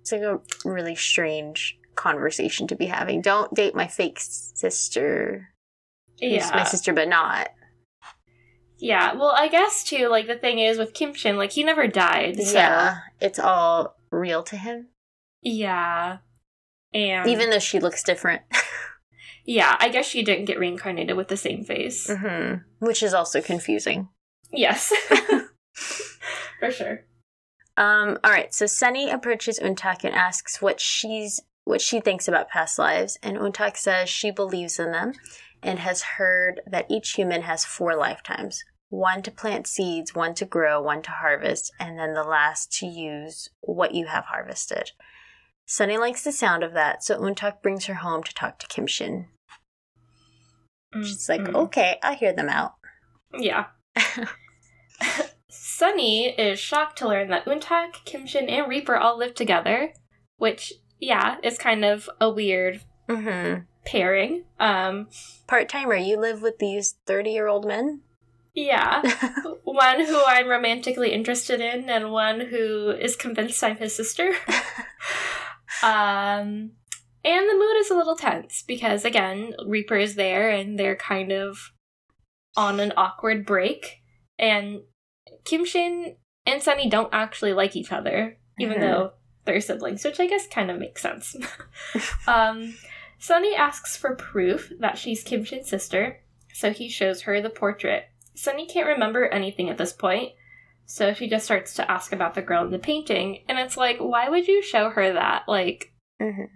It's 0.00 0.12
like 0.12 0.22
a 0.22 0.40
really 0.64 0.94
strange 0.94 1.78
conversation 1.94 2.66
to 2.68 2.76
be 2.76 2.86
having. 2.86 3.20
Don't 3.20 3.52
date 3.54 3.74
my 3.74 3.86
fake 3.86 4.18
sister. 4.20 5.48
Yeah. 6.18 6.50
my 6.54 6.64
sister, 6.64 6.92
but 6.92 7.08
not. 7.08 7.48
Yeah. 8.78 9.14
Well, 9.14 9.34
I 9.36 9.48
guess 9.48 9.84
too. 9.84 10.08
Like 10.08 10.26
the 10.26 10.36
thing 10.36 10.58
is 10.58 10.78
with 10.78 10.94
Kim 10.94 11.14
Shin, 11.14 11.36
like 11.36 11.52
he 11.52 11.64
never 11.64 11.86
died. 11.86 12.40
So, 12.42 12.52
Yeah, 12.52 12.98
it's 13.20 13.38
all 13.38 13.96
real 14.10 14.42
to 14.44 14.56
him, 14.56 14.88
Yeah. 15.42 16.18
And 16.94 17.28
even 17.28 17.50
though 17.50 17.58
she 17.58 17.80
looks 17.80 18.02
different. 18.02 18.42
yeah, 19.46 19.76
I 19.78 19.88
guess 19.88 20.06
she 20.06 20.22
didn't 20.22 20.44
get 20.46 20.58
reincarnated 20.58 21.16
with 21.16 21.28
the 21.28 21.36
same 21.36 21.64
face. 21.64 22.10
hmm 22.10 22.54
Which 22.80 23.02
is 23.02 23.14
also 23.14 23.40
confusing. 23.40 24.08
Yes. 24.52 24.92
For 26.60 26.70
sure. 26.70 27.04
Um, 27.76 28.18
all 28.24 28.30
right, 28.30 28.52
so 28.54 28.66
Sunny 28.66 29.10
approaches 29.10 29.60
Untak 29.60 30.02
and 30.04 30.14
asks 30.14 30.60
what 30.62 30.80
she's 30.80 31.40
what 31.64 31.80
she 31.80 32.00
thinks 32.00 32.28
about 32.28 32.48
past 32.48 32.78
lives, 32.78 33.18
and 33.22 33.36
Untak 33.36 33.76
says 33.76 34.08
she 34.08 34.30
believes 34.30 34.78
in 34.78 34.92
them 34.92 35.12
and 35.62 35.80
has 35.80 36.02
heard 36.02 36.60
that 36.66 36.86
each 36.88 37.12
human 37.12 37.42
has 37.42 37.64
four 37.64 37.96
lifetimes. 37.96 38.62
One 38.88 39.20
to 39.22 39.32
plant 39.32 39.66
seeds, 39.66 40.14
one 40.14 40.34
to 40.34 40.44
grow, 40.44 40.80
one 40.80 41.02
to 41.02 41.10
harvest, 41.10 41.72
and 41.80 41.98
then 41.98 42.14
the 42.14 42.22
last 42.22 42.72
to 42.78 42.86
use 42.86 43.48
what 43.60 43.94
you 43.94 44.06
have 44.06 44.26
harvested. 44.26 44.92
Sunny 45.66 45.98
likes 45.98 46.22
the 46.22 46.30
sound 46.30 46.62
of 46.62 46.72
that, 46.74 47.02
so 47.02 47.18
Untak 47.18 47.60
brings 47.62 47.86
her 47.86 47.94
home 47.94 48.22
to 48.22 48.32
talk 48.32 48.60
to 48.60 48.68
Kim 48.68 48.86
Shin. 50.92 51.04
She's 51.04 51.28
like, 51.28 51.42
Mhm. 51.42 51.54
okay, 51.54 51.98
I'll 52.02 52.14
hear 52.14 52.32
them 52.32 52.48
out. 52.48 52.74
Yeah. 53.38 53.66
Sunny 55.48 56.28
is 56.28 56.58
shocked 56.58 56.98
to 56.98 57.08
learn 57.08 57.28
that 57.28 57.44
Untak, 57.44 58.04
Kimshin, 58.06 58.50
and 58.50 58.68
Reaper 58.68 58.96
all 58.96 59.18
live 59.18 59.34
together, 59.34 59.92
which, 60.36 60.72
yeah, 61.00 61.36
is 61.42 61.58
kind 61.58 61.84
of 61.84 62.08
a 62.20 62.30
weird 62.30 62.80
mm-hmm. 63.08 63.62
pairing. 63.84 64.44
Um, 64.58 65.08
Part 65.46 65.68
timer, 65.68 65.96
you 65.96 66.18
live 66.18 66.40
with 66.40 66.58
these 66.58 66.96
30 67.06 67.30
year 67.30 67.46
old 67.46 67.66
men? 67.66 68.00
yeah. 68.54 69.02
one 69.64 70.04
who 70.04 70.22
I'm 70.26 70.48
romantically 70.48 71.12
interested 71.12 71.60
in, 71.60 71.90
and 71.90 72.10
one 72.10 72.40
who 72.40 72.90
is 72.90 73.14
convinced 73.14 73.62
I'm 73.62 73.76
his 73.76 73.94
sister. 73.94 74.32
um, 75.82 76.72
and 77.26 77.48
the 77.48 77.54
mood 77.54 77.76
is 77.78 77.90
a 77.90 77.94
little 77.96 78.16
tense 78.16 78.62
because, 78.66 79.04
again, 79.04 79.52
Reaper 79.66 79.96
is 79.96 80.14
there 80.14 80.48
and 80.48 80.78
they're 80.78 80.96
kind 80.96 81.32
of 81.32 81.58
on 82.56 82.80
an 82.80 82.92
awkward 82.96 83.44
break. 83.44 83.96
And 84.38 84.80
Kim 85.44 85.64
Shin 85.64 86.16
and 86.46 86.62
Sunny 86.62 86.88
don't 86.88 87.12
actually 87.12 87.52
like 87.52 87.76
each 87.76 87.92
other, 87.92 88.38
even 88.58 88.78
Mhm. 88.78 88.80
though 88.80 89.12
they're 89.44 89.60
siblings, 89.60 90.04
which 90.04 90.20
I 90.20 90.26
guess 90.26 90.46
kind 90.46 90.70
of 90.70 90.78
makes 90.78 91.02
sense. 91.02 91.36
um, 92.28 92.74
Sunny 93.18 93.54
asks 93.54 93.96
for 93.96 94.14
proof 94.14 94.72
that 94.80 94.96
she's 94.98 95.22
Kim 95.22 95.44
Shin's 95.44 95.68
sister, 95.68 96.22
so 96.52 96.70
he 96.70 96.88
shows 96.88 97.22
her 97.22 97.40
the 97.40 97.50
portrait. 97.50 98.04
Sunny 98.34 98.66
can't 98.66 98.86
remember 98.86 99.26
anything 99.26 99.68
at 99.70 99.78
this 99.78 99.92
point, 99.92 100.32
so 100.84 101.12
she 101.14 101.28
just 101.28 101.44
starts 101.46 101.74
to 101.74 101.90
ask 101.90 102.12
about 102.12 102.34
the 102.34 102.42
girl 102.42 102.64
in 102.64 102.70
the 102.70 102.78
painting, 102.78 103.44
and 103.48 103.58
it's 103.58 103.76
like, 103.76 103.98
why 103.98 104.28
would 104.28 104.46
you 104.46 104.62
show 104.62 104.90
her 104.90 105.12
that? 105.14 105.44
Like, 105.48 105.92
Mhm. 106.20 106.48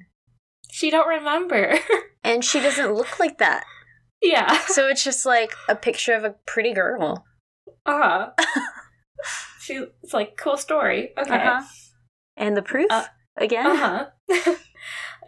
She 0.72 0.90
don't 0.90 1.08
remember. 1.08 1.78
And 2.22 2.44
she 2.44 2.60
doesn't 2.60 2.92
look 2.92 3.18
like 3.18 3.38
that. 3.38 3.64
yeah. 4.20 4.58
So 4.66 4.88
it's 4.88 5.02
just 5.02 5.24
like 5.24 5.54
a 5.70 5.74
picture 5.74 6.12
of 6.14 6.22
a 6.22 6.34
pretty 6.46 6.74
girl. 6.74 7.24
Uh 7.86 7.98
huh. 7.98 8.30
she, 9.62 9.86
it's 10.02 10.12
like 10.12 10.36
cool 10.36 10.58
story. 10.58 11.14
Okay. 11.18 11.34
Uh-huh. 11.34 11.62
And 12.36 12.54
the 12.56 12.62
proof 12.62 12.88
Uh, 12.90 13.04
again. 13.38 13.64
Uh 13.66 14.06
huh. 14.28 14.54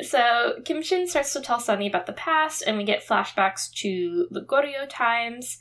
so 0.03 0.55
Kim 0.67 0.83
Shin 0.83 1.09
starts 1.09 1.33
to 1.33 1.41
tell 1.41 1.61
Sunny 1.61 1.87
about 1.87 2.05
the 2.07 2.13
past, 2.13 2.63
and 2.67 2.77
we 2.77 2.85
get 2.85 3.07
flashbacks 3.07 3.71
to 3.77 4.27
the 4.31 4.43
Goryeo 4.43 4.87
times. 4.89 5.59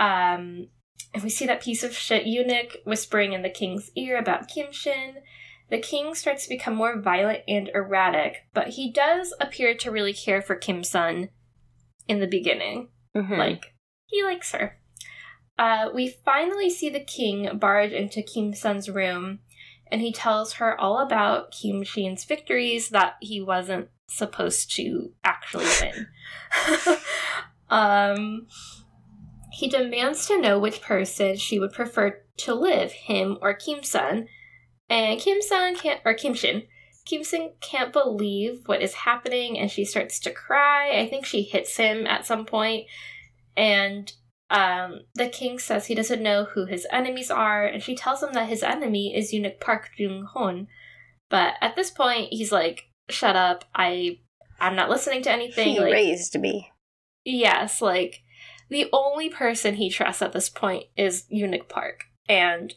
Um, 0.00 0.68
and 1.14 1.22
we 1.22 1.30
see 1.30 1.46
that 1.46 1.62
piece 1.62 1.84
of 1.84 1.94
shit 1.96 2.26
eunuch 2.26 2.78
whispering 2.84 3.32
in 3.32 3.42
the 3.42 3.48
king's 3.50 3.90
ear 3.94 4.18
about 4.18 4.48
Kim 4.48 4.72
Shin. 4.72 5.16
The 5.70 5.78
king 5.78 6.14
starts 6.14 6.44
to 6.44 6.48
become 6.48 6.74
more 6.74 7.00
violent 7.00 7.40
and 7.48 7.70
erratic, 7.74 8.46
but 8.52 8.68
he 8.68 8.92
does 8.92 9.34
appear 9.40 9.74
to 9.74 9.90
really 9.90 10.12
care 10.12 10.42
for 10.42 10.54
Kim 10.54 10.84
Sun 10.84 11.30
in 12.06 12.20
the 12.20 12.26
beginning. 12.26 12.88
Mhm. 13.14 13.38
Like, 13.38 13.74
he 14.06 14.22
likes 14.22 14.52
her. 14.52 14.78
Uh, 15.58 15.88
we 15.94 16.08
finally 16.08 16.68
see 16.68 16.90
the 16.90 17.00
king 17.00 17.58
barge 17.58 17.92
into 17.92 18.22
Kim 18.22 18.54
Sun's 18.54 18.90
room, 18.90 19.38
and 19.90 20.00
he 20.00 20.12
tells 20.12 20.54
her 20.54 20.78
all 20.80 20.98
about 20.98 21.52
Kim 21.52 21.82
Shin's 21.82 22.24
victories 22.24 22.88
that 22.90 23.14
he 23.20 23.40
wasn't 23.40 23.88
supposed 24.08 24.74
to 24.76 25.12
actually 25.24 25.64
win. 25.80 26.06
um, 27.70 28.46
he 29.52 29.68
demands 29.68 30.26
to 30.26 30.40
know 30.40 30.58
which 30.58 30.82
person 30.82 31.36
she 31.36 31.58
would 31.58 31.72
prefer 31.72 32.20
to 32.38 32.54
live, 32.54 32.92
him 32.92 33.38
or 33.40 33.54
Kim 33.54 33.82
Sun. 33.82 34.28
And 34.88 35.20
Kim 35.20 35.40
Sun 35.40 35.76
can't, 35.76 36.00
or 36.04 36.14
Kim 36.14 36.34
Shin, 36.34 36.64
Kim 37.04 37.22
Shin 37.22 37.52
can't 37.60 37.92
believe 37.92 38.62
what 38.66 38.82
is 38.82 38.94
happening, 38.94 39.58
and 39.58 39.70
she 39.70 39.84
starts 39.84 40.18
to 40.20 40.30
cry. 40.30 40.98
I 40.98 41.08
think 41.08 41.26
she 41.26 41.42
hits 41.42 41.76
him 41.76 42.06
at 42.06 42.26
some 42.26 42.46
point, 42.46 42.86
and 43.56 44.12
um, 44.50 45.00
the 45.14 45.28
king 45.28 45.58
says 45.58 45.86
he 45.86 45.94
doesn't 45.94 46.22
know 46.22 46.44
who 46.44 46.66
his 46.66 46.86
enemies 46.90 47.30
are, 47.30 47.64
and 47.64 47.82
she 47.82 47.94
tells 47.94 48.22
him 48.22 48.32
that 48.32 48.48
his 48.48 48.62
enemy 48.62 49.14
is 49.14 49.32
eunuch 49.32 49.60
Park 49.60 49.90
Jung 49.96 50.28
Hoon. 50.34 50.68
But 51.28 51.54
at 51.60 51.76
this 51.76 51.90
point, 51.90 52.28
he's 52.30 52.52
like, 52.52 52.88
"Shut 53.10 53.36
up! 53.36 53.64
I, 53.74 54.20
I'm 54.60 54.76
not 54.76 54.90
listening 54.90 55.22
to 55.22 55.32
anything." 55.32 55.72
he 55.72 55.80
like, 55.80 55.92
raised 55.92 56.38
me. 56.38 56.70
Yes, 57.24 57.82
like 57.82 58.22
the 58.70 58.88
only 58.92 59.28
person 59.28 59.74
he 59.74 59.90
trusts 59.90 60.22
at 60.22 60.32
this 60.32 60.48
point 60.48 60.84
is 60.96 61.24
Eunuch 61.28 61.68
Park, 61.68 62.04
and 62.28 62.74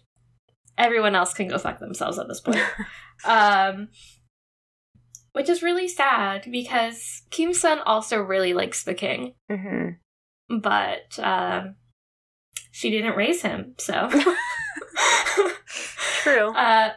everyone 0.77 1.15
else 1.15 1.33
can 1.33 1.47
go 1.47 1.57
fuck 1.57 1.79
themselves 1.79 2.19
at 2.19 2.27
this 2.27 2.41
point. 2.41 2.61
um, 3.25 3.89
which 5.33 5.49
is 5.49 5.61
really 5.61 5.87
sad 5.87 6.47
because 6.51 7.23
Kim 7.29 7.53
Sun 7.53 7.79
also 7.79 8.17
really 8.17 8.53
likes 8.53 8.83
the 8.83 8.93
king, 8.93 9.33
hmm 9.49 9.89
but 10.49 11.19
um, 11.19 11.75
she 12.71 12.89
didn't 12.89 13.17
raise 13.17 13.41
him, 13.41 13.75
so. 13.77 14.09
True. 16.23 16.53
Uh, 16.57 16.89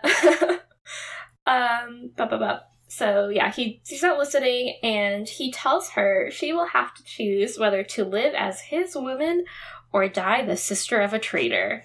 um, 1.46 2.10
ba 2.16 2.26
ba 2.26 2.38
ba. 2.38 2.62
so 2.88 3.28
yeah, 3.28 3.50
he 3.50 3.80
he's 3.86 4.02
not 4.02 4.18
listening, 4.18 4.78
and 4.82 5.28
he 5.28 5.50
tells 5.52 5.90
her 5.90 6.30
she 6.30 6.52
will 6.52 6.66
have 6.66 6.94
to 6.94 7.02
choose 7.04 7.58
whether 7.58 7.82
to 7.82 8.04
live 8.04 8.34
as 8.34 8.60
his 8.60 8.94
woman 8.94 9.44
or 9.92 10.08
die 10.08 10.44
the 10.44 10.56
sister 10.56 11.00
of 11.00 11.12
a 11.12 11.18
traitor. 11.18 11.84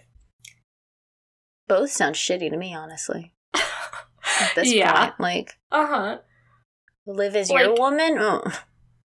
Both 1.67 1.91
sound 1.91 2.15
shitty 2.15 2.49
to 2.51 2.57
me, 2.57 2.73
honestly. 2.75 3.33
At 3.53 4.55
this 4.55 4.71
Yeah. 4.73 5.07
point, 5.11 5.19
like 5.19 5.51
Uh 5.71 5.87
huh. 5.87 6.17
live 7.05 7.35
as 7.35 7.49
your 7.49 7.73
woman. 7.75 8.17
Oh. 8.19 8.43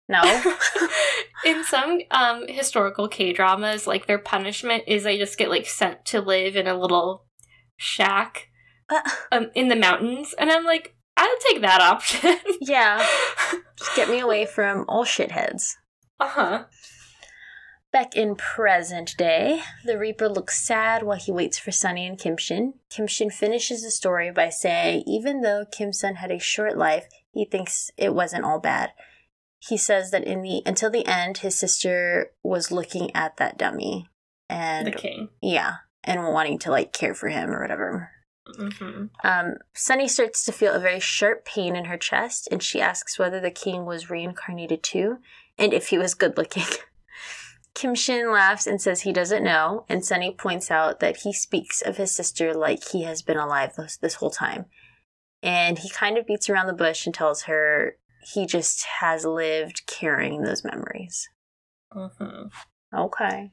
No. 0.07 0.21
in 1.45 1.63
some 1.63 1.99
um 2.11 2.47
historical 2.47 3.07
K 3.07 3.31
dramas, 3.33 3.85
like 3.85 4.07
their 4.07 4.17
punishment 4.19 4.83
is 4.87 5.03
they 5.03 5.17
just 5.17 5.37
get 5.37 5.49
like 5.49 5.67
sent 5.67 6.05
to 6.05 6.21
live 6.21 6.55
in 6.55 6.65
a 6.67 6.77
little 6.79 7.25
shack 7.77 8.47
Uh, 8.89 9.01
um 9.31 9.51
in 9.53 9.67
the 9.67 9.75
mountains, 9.75 10.33
and 10.39 10.49
I'm 10.51 10.65
like, 10.65 10.95
I'll 11.15 11.37
take 11.49 11.61
that 11.61 11.81
option. 11.81 12.37
yeah. 12.61 13.05
Just 13.77 13.95
get 13.95 14.09
me 14.09 14.19
away 14.19 14.45
from 14.45 14.85
all 14.89 15.05
shitheads. 15.05 15.73
uh 16.19 16.27
huh. 16.27 16.63
Back 17.91 18.15
in 18.15 18.35
present 18.35 19.15
day, 19.17 19.61
the 19.83 19.97
Reaper 19.97 20.29
looks 20.29 20.61
sad 20.63 21.01
while 21.01 21.17
he 21.17 21.31
waits 21.31 21.57
for 21.57 21.71
Sunny 21.71 22.05
and 22.05 22.19
Kim 22.19 22.37
Shin. 22.37 22.75
Kim 22.89 23.07
Shin 23.07 23.31
finishes 23.31 23.81
the 23.81 23.89
story 23.89 24.31
by 24.31 24.49
saying 24.49 25.03
even 25.07 25.41
though 25.41 25.65
Kim 25.71 25.91
Sun 25.91 26.15
had 26.15 26.29
a 26.31 26.37
short 26.39 26.77
life, 26.77 27.07
he 27.31 27.45
thinks 27.45 27.89
it 27.97 28.13
wasn't 28.13 28.45
all 28.45 28.59
bad. 28.59 28.91
He 29.57 29.75
says 29.75 30.11
that 30.11 30.23
in 30.23 30.43
the 30.43 30.61
until 30.67 30.91
the 30.91 31.05
end, 31.07 31.39
his 31.39 31.57
sister 31.57 32.31
was 32.43 32.71
looking 32.71 33.13
at 33.15 33.37
that 33.37 33.57
dummy 33.57 34.07
and 34.47 34.87
The 34.87 34.91
king. 34.91 35.29
yeah, 35.41 35.77
and 36.03 36.23
wanting 36.27 36.59
to 36.59 36.71
like 36.71 36.93
care 36.93 37.15
for 37.15 37.29
him 37.29 37.49
or 37.49 37.59
whatever. 37.61 38.11
hmm 38.55 39.05
Um, 39.23 39.55
Sunny 39.73 40.07
starts 40.07 40.45
to 40.45 40.51
feel 40.51 40.73
a 40.73 40.79
very 40.79 40.99
sharp 40.99 41.43
pain 41.43 41.75
in 41.75 41.85
her 41.85 41.97
chest, 41.97 42.47
and 42.51 42.61
she 42.61 42.79
asks 42.79 43.17
whether 43.17 43.39
the 43.39 43.51
king 43.51 43.85
was 43.85 44.11
reincarnated 44.11 44.83
too, 44.83 45.17
and 45.57 45.73
if 45.73 45.87
he 45.87 45.97
was 45.97 46.13
good 46.13 46.37
looking. 46.37 46.63
Kim 47.73 47.95
Shin 47.95 48.31
laughs 48.31 48.67
and 48.67 48.81
says 48.81 49.01
he 49.01 49.13
doesn't 49.13 49.43
know, 49.43 49.85
and 49.87 50.03
Sunny 50.03 50.33
points 50.33 50.69
out 50.69 50.99
that 50.99 51.17
he 51.17 51.31
speaks 51.31 51.81
of 51.81 51.97
his 51.97 52.11
sister 52.11 52.53
like 52.53 52.89
he 52.89 53.03
has 53.03 53.21
been 53.21 53.37
alive 53.37 53.75
this, 53.75 53.97
this 53.97 54.15
whole 54.15 54.31
time. 54.31 54.65
And 55.41 55.79
he 55.79 55.89
kind 55.89 56.17
of 56.17 56.27
beats 56.27 56.49
around 56.49 56.67
the 56.67 56.73
bush 56.73 57.05
and 57.05 57.15
tells 57.15 57.43
her 57.43 57.95
he 58.33 58.45
just 58.45 58.83
has 58.99 59.23
lived 59.23 59.83
carrying 59.87 60.41
those 60.41 60.63
memories. 60.63 61.29
hmm 61.91 62.47
Okay. 62.93 63.51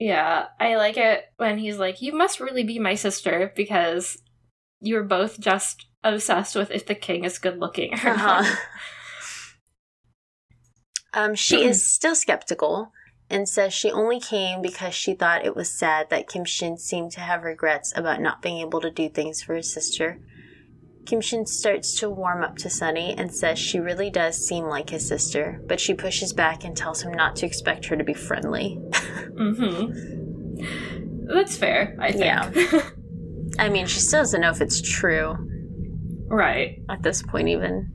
Yeah, 0.00 0.46
I 0.58 0.74
like 0.76 0.96
it 0.96 1.26
when 1.36 1.58
he's 1.58 1.78
like, 1.78 2.02
"You 2.02 2.12
must 2.12 2.40
really 2.40 2.64
be 2.64 2.78
my 2.78 2.94
sister 2.94 3.52
because 3.54 4.20
you're 4.80 5.04
both 5.04 5.38
just 5.38 5.86
obsessed 6.02 6.56
with 6.56 6.70
if 6.70 6.86
the 6.86 6.94
king 6.94 7.24
is 7.24 7.38
good 7.38 7.58
looking 7.58 7.94
or. 7.94 8.10
Uh-huh. 8.10 8.56
Um, 11.16 11.36
she 11.36 11.64
is 11.64 11.86
still 11.88 12.16
skeptical 12.16 12.92
and 13.30 13.48
says 13.48 13.72
she 13.72 13.90
only 13.90 14.20
came 14.20 14.60
because 14.62 14.94
she 14.94 15.14
thought 15.14 15.44
it 15.44 15.56
was 15.56 15.70
sad 15.70 16.10
that 16.10 16.28
Kim 16.28 16.44
Shin 16.44 16.76
seemed 16.78 17.12
to 17.12 17.20
have 17.20 17.42
regrets 17.42 17.92
about 17.96 18.20
not 18.20 18.42
being 18.42 18.58
able 18.58 18.80
to 18.80 18.90
do 18.90 19.08
things 19.08 19.42
for 19.42 19.54
his 19.54 19.72
sister. 19.72 20.20
Kim 21.06 21.20
Shin 21.20 21.44
starts 21.46 21.94
to 22.00 22.08
warm 22.08 22.42
up 22.42 22.56
to 22.58 22.70
Sunny 22.70 23.14
and 23.16 23.34
says 23.34 23.58
she 23.58 23.78
really 23.78 24.10
does 24.10 24.36
seem 24.36 24.64
like 24.64 24.90
his 24.90 25.06
sister, 25.06 25.60
but 25.66 25.80
she 25.80 25.94
pushes 25.94 26.32
back 26.32 26.64
and 26.64 26.76
tells 26.76 27.02
him 27.02 27.12
not 27.12 27.36
to 27.36 27.46
expect 27.46 27.86
her 27.86 27.96
to 27.96 28.04
be 28.04 28.14
friendly. 28.14 28.80
Mm-hmm. 29.34 31.26
That's 31.26 31.56
fair, 31.56 31.96
I 32.00 32.12
think. 32.12 32.24
Yeah. 32.24 32.50
I 33.58 33.68
mean, 33.68 33.86
she 33.86 33.98
still 33.98 34.20
doesn't 34.20 34.40
know 34.40 34.50
if 34.50 34.60
it's 34.60 34.80
true 34.80 35.36
right, 36.28 36.78
at 36.88 37.02
this 37.02 37.22
point, 37.22 37.48
even. 37.48 37.92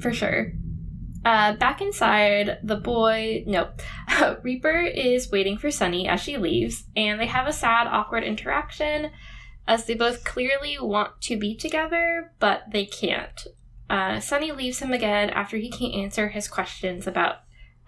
for 0.00 0.12
sure. 0.12 0.52
Uh, 1.24 1.54
back 1.54 1.82
inside, 1.82 2.58
the 2.62 2.76
boy, 2.76 3.44
no, 3.46 3.68
Reaper 4.42 4.80
is 4.80 5.30
waiting 5.30 5.58
for 5.58 5.70
Sunny 5.70 6.08
as 6.08 6.20
she 6.20 6.38
leaves, 6.38 6.84
and 6.96 7.20
they 7.20 7.26
have 7.26 7.46
a 7.46 7.52
sad, 7.52 7.86
awkward 7.86 8.24
interaction 8.24 9.10
as 9.68 9.84
they 9.84 9.94
both 9.94 10.24
clearly 10.24 10.78
want 10.80 11.20
to 11.22 11.36
be 11.36 11.54
together, 11.54 12.32
but 12.38 12.62
they 12.72 12.86
can't. 12.86 13.46
Uh, 13.90 14.18
Sunny 14.18 14.50
leaves 14.50 14.78
him 14.78 14.92
again 14.92 15.30
after 15.30 15.58
he 15.58 15.70
can't 15.70 15.94
answer 15.94 16.28
his 16.28 16.48
questions 16.48 17.06
about, 17.06 17.36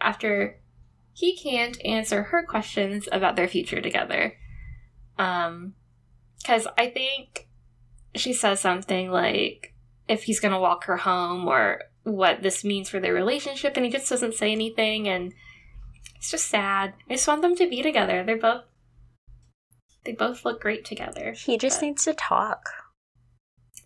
after 0.01 0.61
he 1.14 1.37
can't 1.37 1.83
answer 1.85 2.25
her 2.25 2.45
questions 2.45 3.09
about 3.11 3.37
their 3.37 3.49
future 3.49 3.81
together. 3.81 4.35
Um, 5.18 5.75
because 6.38 6.66
I 6.77 6.88
think 6.88 7.49
she 8.14 8.33
says 8.33 8.61
something 8.61 9.11
like, 9.11 9.75
if 10.09 10.25
he's 10.25 10.40
gonna 10.40 10.61
walk 10.61 10.85
her 10.85 10.99
home 10.99 11.47
or 11.49 11.83
what 12.05 12.43
this 12.43 12.65
means 12.65 12.88
for 12.88 12.99
their 13.01 13.15
relationship 13.15 13.77
and 13.77 13.85
he 13.85 13.91
just 13.93 14.09
doesn't 14.09 14.35
say 14.35 14.51
anything 14.53 15.09
and 15.09 15.33
it's 16.17 16.31
just 16.31 16.49
sad. 16.49 16.95
I 17.09 17.15
just 17.15 17.29
want 17.29 17.43
them 17.43 17.55
to 17.57 17.69
be 17.69 17.83
together. 17.83 18.23
They're 18.25 18.38
both 18.38 18.65
they 20.05 20.12
both 20.12 20.45
look 20.45 20.61
great 20.61 20.85
together. 20.85 21.33
He 21.33 21.57
just 21.57 21.81
But- 21.81 21.87
needs 21.87 22.05
to 22.05 22.15
talk 22.15 22.69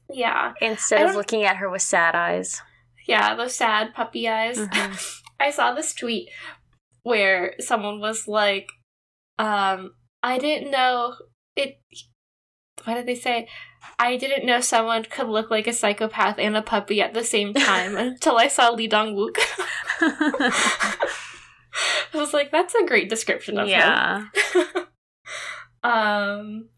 Yeah. 0.09 0.55
instead 0.61 1.07
of 1.07 1.15
looking 1.15 1.45
at 1.45 1.57
her 1.57 1.69
with 1.69 1.83
sad 1.83 2.15
eyes. 2.15 2.63
Yeah, 3.07 3.35
those 3.35 3.55
sad 3.55 3.95
puppy 3.95 4.29
eyes. 4.29 4.59
Mhm. 4.59 5.23
I 5.41 5.51
saw 5.51 5.73
this 5.75 5.95
tweet 5.95 6.31
where 7.03 7.55
someone 7.61 8.01
was 8.01 8.27
like, 8.27 8.69
um, 9.39 9.95
I 10.23 10.39
didn't 10.39 10.71
know 10.71 11.17
it 11.55 11.79
what 12.87 12.95
did 12.95 13.07
they 13.07 13.15
say? 13.15 13.49
I 13.99 14.17
didn't 14.17 14.47
know 14.47 14.61
someone 14.61 15.05
could 15.05 15.29
look 15.29 15.51
like 15.51 15.67
a 15.67 15.73
psychopath 15.73 16.39
and 16.39 16.57
a 16.57 16.63
puppy 16.63 17.03
at 17.03 17.15
the 17.15 17.25
same 17.25 17.53
time 17.53 17.97
until 17.97 18.39
I 18.39 18.49
saw 18.49 18.71
Lee 18.71 18.89
Dong 18.89 19.15
Wook. 19.15 19.37
I 20.01 20.95
was 22.15 22.33
like, 22.33 22.51
that's 22.51 22.75
a 22.75 22.87
great 22.87 23.11
description 23.11 23.59
of 23.59 23.69
him. 23.69 23.79
yeah. 23.79 24.25
um. 25.83 26.69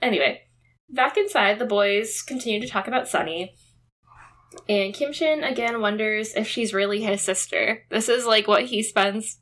Anyway, 0.00 0.42
back 0.90 1.16
inside, 1.16 1.58
the 1.58 1.66
boys 1.66 2.22
continue 2.22 2.60
to 2.60 2.68
talk 2.68 2.88
about 2.88 3.08
Sunny. 3.08 3.54
And 4.68 4.94
Kim 4.94 5.12
Shin 5.12 5.42
again 5.42 5.80
wonders 5.80 6.34
if 6.34 6.46
she's 6.46 6.72
really 6.72 7.02
his 7.02 7.20
sister. 7.20 7.84
This 7.90 8.08
is 8.08 8.24
like 8.24 8.46
what 8.46 8.66
he 8.66 8.82
spends 8.82 9.38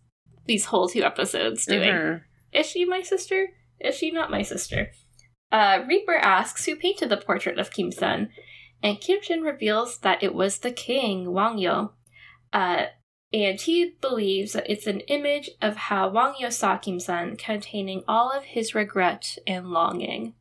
these 0.47 0.67
whole 0.67 0.89
two 0.89 1.03
episodes 1.03 1.67
doing. 1.67 1.91
Mhm. 1.91 2.21
Is 2.53 2.67
she 2.67 2.85
my 2.85 3.03
sister? 3.03 3.49
Is 3.79 3.97
she 3.97 4.11
not 4.11 4.31
my 4.31 4.43
sister? 4.43 4.93
Uh, 5.53 5.85
Reaper 5.87 6.17
asks 6.17 6.65
who 6.65 6.75
painted 6.75 7.11
the 7.11 7.19
portrait 7.19 7.59
of 7.59 7.71
Kim 7.71 7.93
Sun, 7.93 8.31
and 8.83 9.01
Kim 9.01 9.21
Shin 9.23 9.43
reveals 9.43 9.99
that 9.99 10.23
it 10.23 10.35
was 10.35 10.59
the 10.59 10.73
king, 10.73 11.33
Wang 11.33 11.59
Yeo. 11.59 11.93
Uh, 12.53 12.87
and 13.33 13.61
he 13.61 13.95
believes 14.01 14.53
that 14.55 14.69
it's 14.69 14.87
an 14.87 15.01
image 15.01 15.51
of 15.61 15.77
how 15.77 16.09
Wang 16.09 16.35
Yeo 16.39 16.49
saw 16.49 16.79
Kim 16.79 16.99
Sun, 16.99 17.37
containing 17.37 18.03
all 18.09 18.31
of 18.31 18.45
his 18.45 18.75
regret 18.75 19.37
and 19.47 19.69
longing. 19.69 20.35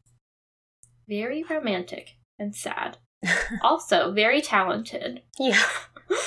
Very 1.08 1.44
romantic 1.44 2.16
and 2.40 2.56
sad. 2.56 2.98
also, 3.62 4.14
very 4.14 4.42
talented. 4.42 5.22
Yeah. 5.38 5.62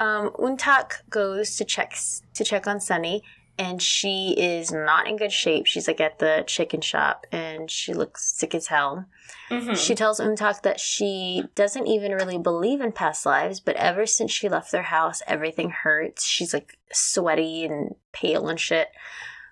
Um, 0.00 0.30
Untak 0.38 1.02
goes 1.10 1.56
to 1.56 1.64
check 1.66 1.94
to 2.32 2.42
check 2.42 2.66
on 2.66 2.80
Sunny, 2.80 3.22
and 3.58 3.82
she 3.82 4.34
is 4.38 4.72
not 4.72 5.06
in 5.06 5.16
good 5.16 5.32
shape. 5.32 5.66
She's 5.66 5.86
like 5.86 6.00
at 6.00 6.18
the 6.18 6.44
chicken 6.46 6.80
shop, 6.80 7.26
and 7.30 7.70
she 7.70 7.92
looks 7.92 8.32
sick 8.32 8.54
as 8.54 8.68
hell. 8.68 9.06
Mhm. 9.50 9.76
She 9.76 9.94
tells 9.94 10.20
Untak 10.20 10.62
that 10.62 10.80
she 10.80 11.44
doesn't 11.54 11.86
even 11.86 12.12
really 12.12 12.38
believe 12.38 12.80
in 12.80 12.92
past 12.92 13.26
lives, 13.26 13.60
but 13.60 13.76
ever 13.76 14.06
since 14.06 14.30
she 14.30 14.48
left 14.48 14.72
their 14.72 14.84
house, 14.84 15.22
everything 15.26 15.70
hurts. 15.70 16.24
She's 16.24 16.54
like 16.54 16.78
sweaty 16.92 17.64
and 17.64 17.96
pale 18.12 18.48
and 18.48 18.58
shit. 18.58 18.88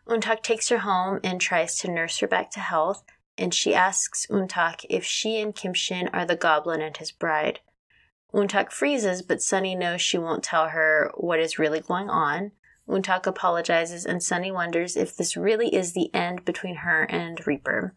Untak 0.07 0.43
takes 0.43 0.69
her 0.71 0.79
home 0.79 1.21
and 1.23 1.41
tries 1.41 1.79
to 1.81 1.91
nurse 1.91 2.19
her 2.19 2.27
back 2.27 2.51
to 2.53 2.61
health, 2.61 3.05
and 3.37 3.53
she 3.53 3.75
asks 3.75 4.27
Untak 4.31 4.87
if 4.89 5.05
she 5.05 5.41
and 5.41 5.55
Kim 5.55 5.75
Shin 5.75 6.09
are 6.13 6.25
the 6.25 6.37
goblin 6.37 6.81
and 6.81 6.97
his 6.97 7.13
bride. 7.13 7.61
Untak 8.33 8.71
freezes, 8.73 9.23
but 9.23 9.43
Sunny 9.43 9.75
knows 9.75 10.01
she 10.01 10.19
won't 10.19 10.43
tell 10.45 10.69
her 10.69 11.13
what 11.17 11.39
is 11.41 11.59
really 11.59 11.81
going 11.81 12.11
on. 12.11 12.53
Untak 12.89 13.27
apologizes, 13.27 14.05
and 14.07 14.23
Sunny 14.23 14.51
wonders 14.51 14.97
if 14.97 15.17
this 15.17 15.37
really 15.37 15.75
is 15.75 15.93
the 15.93 16.13
end 16.15 16.45
between 16.45 16.77
her 16.77 17.05
and 17.05 17.45
Reaper. 17.47 17.95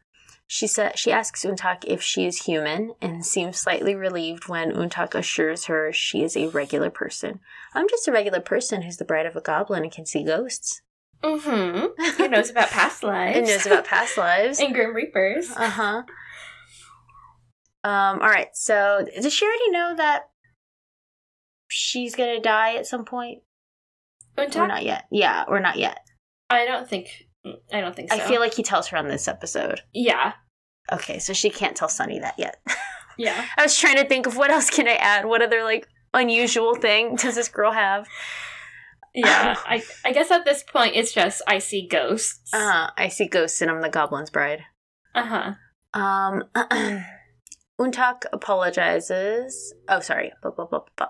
She 0.47 0.67
sa- 0.67 0.91
she 0.95 1.13
asks 1.13 1.45
Untak 1.45 1.85
if 1.85 2.01
she 2.01 2.25
is 2.25 2.43
human 2.43 2.93
and 3.01 3.25
seems 3.25 3.57
slightly 3.57 3.95
relieved 3.95 4.49
when 4.49 4.73
Untak 4.73 5.15
assures 5.15 5.65
her 5.65 5.93
she 5.93 6.23
is 6.23 6.35
a 6.35 6.49
regular 6.49 6.89
person. 6.89 7.39
I'm 7.73 7.87
just 7.87 8.07
a 8.07 8.11
regular 8.11 8.41
person 8.41 8.81
who's 8.81 8.97
the 8.97 9.05
bride 9.05 9.25
of 9.25 9.37
a 9.37 9.41
goblin 9.41 9.83
and 9.83 9.91
can 9.91 10.05
see 10.05 10.25
ghosts. 10.25 10.81
Mm-hmm. 11.23 12.01
Who 12.17 12.27
knows 12.27 12.49
about 12.49 12.69
past 12.69 13.01
lives? 13.01 13.37
and 13.37 13.47
knows 13.47 13.65
about 13.65 13.85
past 13.85 14.17
lives. 14.17 14.59
and 14.61 14.73
Grim 14.73 14.93
Reapers. 14.93 15.49
Uh 15.55 15.69
huh. 15.69 16.03
Um. 17.83 18.21
All 18.21 18.29
right. 18.29 18.49
So, 18.53 19.05
does 19.21 19.33
she 19.33 19.45
already 19.45 19.71
know 19.71 19.95
that 19.95 20.23
she's 21.69 22.15
gonna 22.15 22.41
die 22.41 22.75
at 22.75 22.87
some 22.87 23.05
point, 23.05 23.43
or 24.37 24.45
Untak? 24.45 24.67
not 24.67 24.83
yet? 24.83 25.05
Yeah, 25.11 25.45
or 25.47 25.59
not 25.59 25.77
yet. 25.77 25.99
I 26.49 26.65
don't 26.65 26.87
think. 26.87 27.07
I 27.73 27.81
don't 27.81 27.95
think 27.95 28.11
so. 28.11 28.17
I 28.17 28.19
feel 28.19 28.39
like 28.39 28.53
he 28.53 28.63
tells 28.63 28.87
her 28.87 28.97
on 28.97 29.07
this 29.07 29.27
episode. 29.27 29.81
Yeah. 29.93 30.33
Okay, 30.91 31.19
so 31.19 31.33
she 31.33 31.49
can't 31.49 31.75
tell 31.75 31.89
Sunny 31.89 32.19
that 32.19 32.35
yet. 32.37 32.57
Yeah. 33.17 33.45
I 33.57 33.63
was 33.63 33.77
trying 33.77 33.97
to 33.97 34.07
think 34.07 34.25
of 34.25 34.35
what 34.37 34.51
else 34.51 34.69
can 34.69 34.87
I 34.87 34.95
add? 34.95 35.25
What 35.25 35.41
other 35.41 35.63
like 35.63 35.87
unusual 36.13 36.75
thing 36.75 37.15
does 37.21 37.35
this 37.35 37.49
girl 37.49 37.71
have? 37.71 38.07
Yeah. 39.13 39.55
I 39.65 39.83
I 40.05 40.11
guess 40.11 40.31
at 40.31 40.45
this 40.45 40.63
point 40.63 40.95
it's 40.95 41.13
just 41.13 41.41
I 41.45 41.59
see 41.59 41.87
ghosts. 41.87 42.53
Uh, 42.53 42.89
I 42.97 43.09
see 43.09 43.27
ghosts 43.27 43.61
and 43.61 43.69
I'm 43.69 43.81
the 43.81 43.89
goblin's 43.89 44.29
bride. 44.29 44.61
Uh-huh. 45.13 45.53
Um, 45.93 46.45
Untak 47.79 48.23
apologizes. 48.31 49.73
Oh, 49.89 49.99
sorry. 49.99 50.31
Blah, 50.41 50.51
blah, 50.51 50.65
blah, 50.65 50.79
blah, 50.79 50.87
blah. 50.95 51.07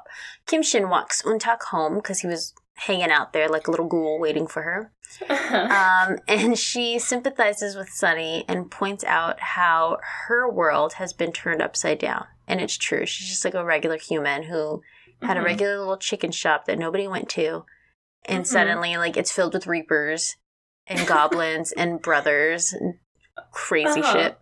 Kim 0.48 0.64
Shin 0.64 0.90
walks 0.90 1.22
Untak 1.22 1.62
home 1.64 1.96
because 1.96 2.20
he 2.20 2.28
was 2.28 2.54
hanging 2.86 3.12
out 3.12 3.32
there 3.34 3.48
like 3.48 3.68
a 3.68 3.72
little 3.72 3.88
ghoul 3.88 4.20
waiting 4.20 4.48
for 4.48 4.62
her. 4.64 4.92
Uh-huh. 5.30 6.08
Um, 6.12 6.18
and 6.28 6.58
she 6.58 6.98
sympathizes 6.98 7.76
with 7.76 7.90
Sunny 7.90 8.46
and 8.48 8.72
points 8.72 9.04
out 9.04 9.40
how 9.40 9.98
her 10.28 10.50
world 10.50 10.94
has 10.94 11.12
been 11.14 11.32
turned 11.32 11.62
upside 11.62 12.00
down. 12.00 12.26
And 12.48 12.60
it's 12.62 12.78
true. 12.78 13.06
She's 13.06 13.28
just 13.30 13.44
like 13.46 13.54
a 13.54 13.64
regular 13.66 13.98
human 13.98 14.44
who 14.44 14.82
had 15.22 15.38
a 15.38 15.42
Mhm. 15.42 15.46
regular 15.46 15.78
little 15.80 15.98
chicken 15.98 16.32
shop 16.32 16.66
that 16.66 16.80
nobody 16.80 17.08
went 17.08 17.30
to. 17.32 17.66
And 18.26 18.46
Mhm. 18.46 18.48
suddenly, 18.48 18.98
like, 18.98 19.18
it's 19.18 19.32
filled 19.32 19.54
with 19.54 19.68
reapers 19.68 20.38
and 20.88 21.06
goblins 21.08 21.72
and 21.78 22.02
brothers 22.02 22.72
and 22.74 22.96
crazy 23.52 24.00
Uh-huh. 24.02 24.14
shit. 24.14 24.40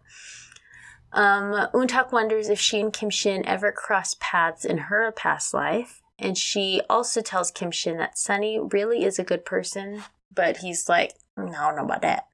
Um, 1.12 1.67
Untak 1.73 2.12
wonders 2.12 2.47
if 2.49 2.60
she 2.60 2.80
and 2.80 2.93
Kim 2.93 3.10
Shin 3.10 3.45
ever 3.47 3.71
crossed 3.71 4.19
paths 4.19 4.63
in 4.63 4.78
her 4.78 5.12
past 5.12 5.54
life. 5.54 6.02
And 6.19 6.38
she 6.38 6.82
also 6.89 7.21
tells 7.21 7.51
Kim 7.51 7.71
Shin 7.71 7.97
that 7.97 8.17
Sunny 8.17 8.60
really 8.60 9.03
is 9.03 9.19
a 9.19 9.23
good 9.23 9.45
person, 9.45 10.03
but 10.34 10.58
he's 10.58 10.89
like, 10.89 11.13
"Mm, 11.38 11.55
I 11.55 11.67
don't 11.67 11.75
know 11.77 11.86
about 11.86 12.01
that. 12.01 12.25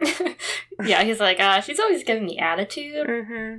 yeah, 0.84 1.02
he's 1.02 1.20
like, 1.20 1.40
uh, 1.40 1.60
she's 1.60 1.80
always 1.80 2.04
giving 2.04 2.26
me 2.26 2.38
attitude. 2.38 3.06
Mm-hmm. 3.06 3.58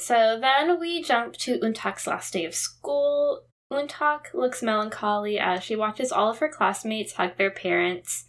So 0.00 0.38
then 0.40 0.80
we 0.80 1.02
jump 1.02 1.36
to 1.38 1.58
Untak's 1.58 2.06
last 2.06 2.32
day 2.32 2.44
of 2.44 2.54
school. 2.54 3.42
Untak 3.72 4.32
looks 4.34 4.62
melancholy 4.62 5.38
as 5.38 5.62
she 5.62 5.76
watches 5.76 6.10
all 6.10 6.30
of 6.30 6.38
her 6.38 6.48
classmates 6.48 7.12
hug 7.12 7.36
their 7.36 7.50
parents. 7.50 8.26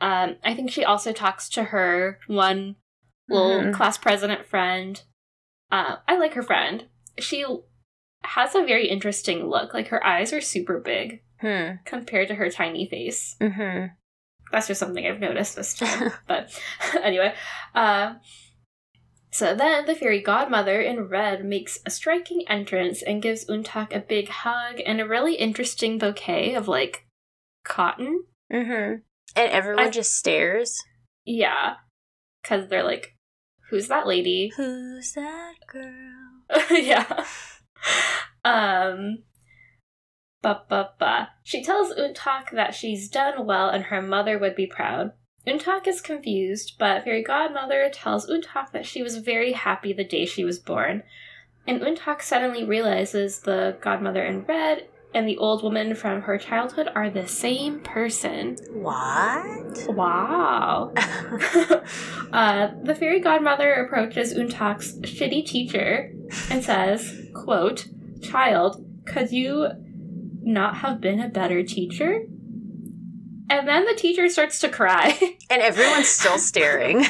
Um, 0.00 0.36
I 0.44 0.54
think 0.54 0.70
she 0.70 0.84
also 0.84 1.12
talks 1.12 1.48
to 1.50 1.64
her 1.64 2.18
one 2.26 2.76
little 3.28 3.60
Mhm. 3.62 3.74
class 3.74 3.96
president 3.96 4.44
friend. 4.44 5.02
Uh, 5.70 5.96
I 6.06 6.16
like 6.16 6.34
her 6.34 6.42
friend. 6.42 6.88
She 7.18 7.46
has 8.24 8.54
a 8.54 8.64
very 8.64 8.88
interesting 8.88 9.46
look. 9.46 9.74
Like 9.74 9.88
her 9.88 10.04
eyes 10.04 10.32
are 10.32 10.40
super 10.40 10.78
big 10.80 11.22
Hmm. 11.40 11.76
compared 11.84 12.28
to 12.28 12.34
her 12.36 12.48
tiny 12.50 12.88
face. 12.88 13.36
Mm-hmm. 13.40 13.86
That's 14.52 14.66
just 14.68 14.80
something 14.80 15.06
I've 15.06 15.20
noticed 15.20 15.56
this 15.56 15.74
time. 15.74 16.12
but 16.28 16.58
anyway, 17.02 17.34
uh, 17.74 18.14
so 19.30 19.54
then 19.54 19.84
the 19.86 19.94
fairy 19.96 20.22
godmother 20.22 20.80
in 20.80 21.08
red 21.08 21.44
makes 21.44 21.80
a 21.84 21.90
striking 21.90 22.44
entrance 22.48 23.02
and 23.02 23.20
gives 23.20 23.44
Untak 23.46 23.94
a 23.94 23.98
big 24.00 24.28
hug 24.28 24.80
and 24.86 25.00
a 25.00 25.08
really 25.08 25.34
interesting 25.34 25.98
bouquet 25.98 26.54
of 26.54 26.68
like 26.68 27.06
cotton. 27.64 28.24
Mm-hmm. 28.52 29.00
And 29.36 29.50
everyone 29.50 29.86
I- 29.86 29.90
just 29.90 30.14
stares. 30.14 30.78
Yeah, 31.26 31.74
because 32.42 32.68
they're 32.68 32.84
like, 32.84 33.16
"Who's 33.70 33.88
that 33.88 34.06
lady?" 34.06 34.52
Who's 34.56 35.12
that 35.14 35.54
girl? 35.66 36.44
yeah. 36.70 37.24
Um. 38.46 39.22
Ba 40.42 40.64
ba 40.68 40.90
ba. 40.98 41.30
She 41.42 41.64
tells 41.64 41.94
Untak 41.94 42.50
that 42.52 42.74
she's 42.74 43.08
done 43.08 43.46
well 43.46 43.70
and 43.70 43.84
her 43.84 44.02
mother 44.02 44.38
would 44.38 44.54
be 44.54 44.66
proud. 44.66 45.12
Untak 45.46 45.86
is 45.86 46.02
confused, 46.02 46.74
but 46.78 47.04
Fairy 47.04 47.22
Godmother 47.22 47.90
tells 47.90 48.28
Untak 48.28 48.72
that 48.72 48.84
she 48.84 49.02
was 49.02 49.16
very 49.16 49.52
happy 49.52 49.94
the 49.94 50.04
day 50.04 50.26
she 50.26 50.44
was 50.44 50.58
born. 50.58 51.02
And 51.66 51.80
Untak 51.80 52.20
suddenly 52.20 52.64
realizes 52.64 53.40
the 53.40 53.78
godmother 53.80 54.22
in 54.22 54.42
red 54.44 54.88
and 55.14 55.28
the 55.28 55.38
old 55.38 55.62
woman 55.62 55.94
from 55.94 56.22
her 56.22 56.36
childhood 56.36 56.88
are 56.94 57.08
the 57.08 57.28
same 57.28 57.80
person. 57.80 58.56
What? 58.72 59.86
Wow. 59.88 60.92
uh, 62.32 62.68
the 62.82 62.96
fairy 62.98 63.20
godmother 63.20 63.72
approaches 63.74 64.34
Untak's 64.34 64.92
shitty 64.98 65.46
teacher 65.46 66.12
and 66.50 66.64
says, 66.64 67.23
quote, 67.34 67.86
Child, 68.22 68.84
could 69.06 69.30
you 69.32 69.68
not 70.42 70.76
have 70.78 71.00
been 71.00 71.20
a 71.20 71.28
better 71.28 71.62
teacher? 71.62 72.22
And 73.50 73.68
then 73.68 73.84
the 73.84 73.94
teacher 73.94 74.28
starts 74.30 74.58
to 74.60 74.68
cry. 74.70 75.18
and 75.50 75.60
everyone's 75.62 76.08
still 76.08 76.38
staring. 76.38 77.04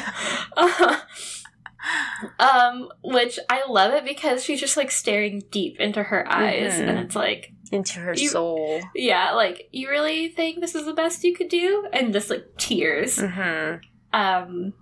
Uh, 0.57 0.99
um, 2.39 2.89
which 3.03 3.39
I 3.49 3.63
love 3.69 3.93
it 3.93 4.05
because 4.05 4.43
she's 4.45 4.61
just 4.61 4.77
like 4.77 4.91
staring 4.91 5.43
deep 5.51 5.79
into 5.79 6.03
her 6.03 6.27
eyes, 6.31 6.75
Mhm. 6.75 6.89
and 6.89 6.99
it's 6.99 7.15
like, 7.17 7.53
Into 7.73 8.01
her 8.01 8.15
You- 8.15 8.29
soul. 8.29 8.81
yeah, 8.95 9.33
like 9.33 9.69
you 9.73 9.89
really 9.89 10.29
think 10.29 10.61
this 10.61 10.75
is 10.75 10.87
the 10.87 10.93
best 10.95 11.25
you 11.25 11.35
could 11.35 11.49
do, 11.49 11.87
and 11.93 12.13
just 12.13 12.31
like 12.31 12.47
tears. 12.57 13.17
Mm-hmm. 13.19 13.79
Um, 14.19 14.73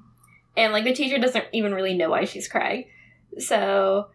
and 0.57 0.73
like 0.73 0.85
the 0.85 0.93
teacher 0.95 1.19
doesn't 1.19 1.47
even 1.53 1.75
really 1.75 1.95
know 1.95 2.11
why 2.11 2.25
she's 2.25 2.49
crying. 2.49 2.85
So, 3.39 4.09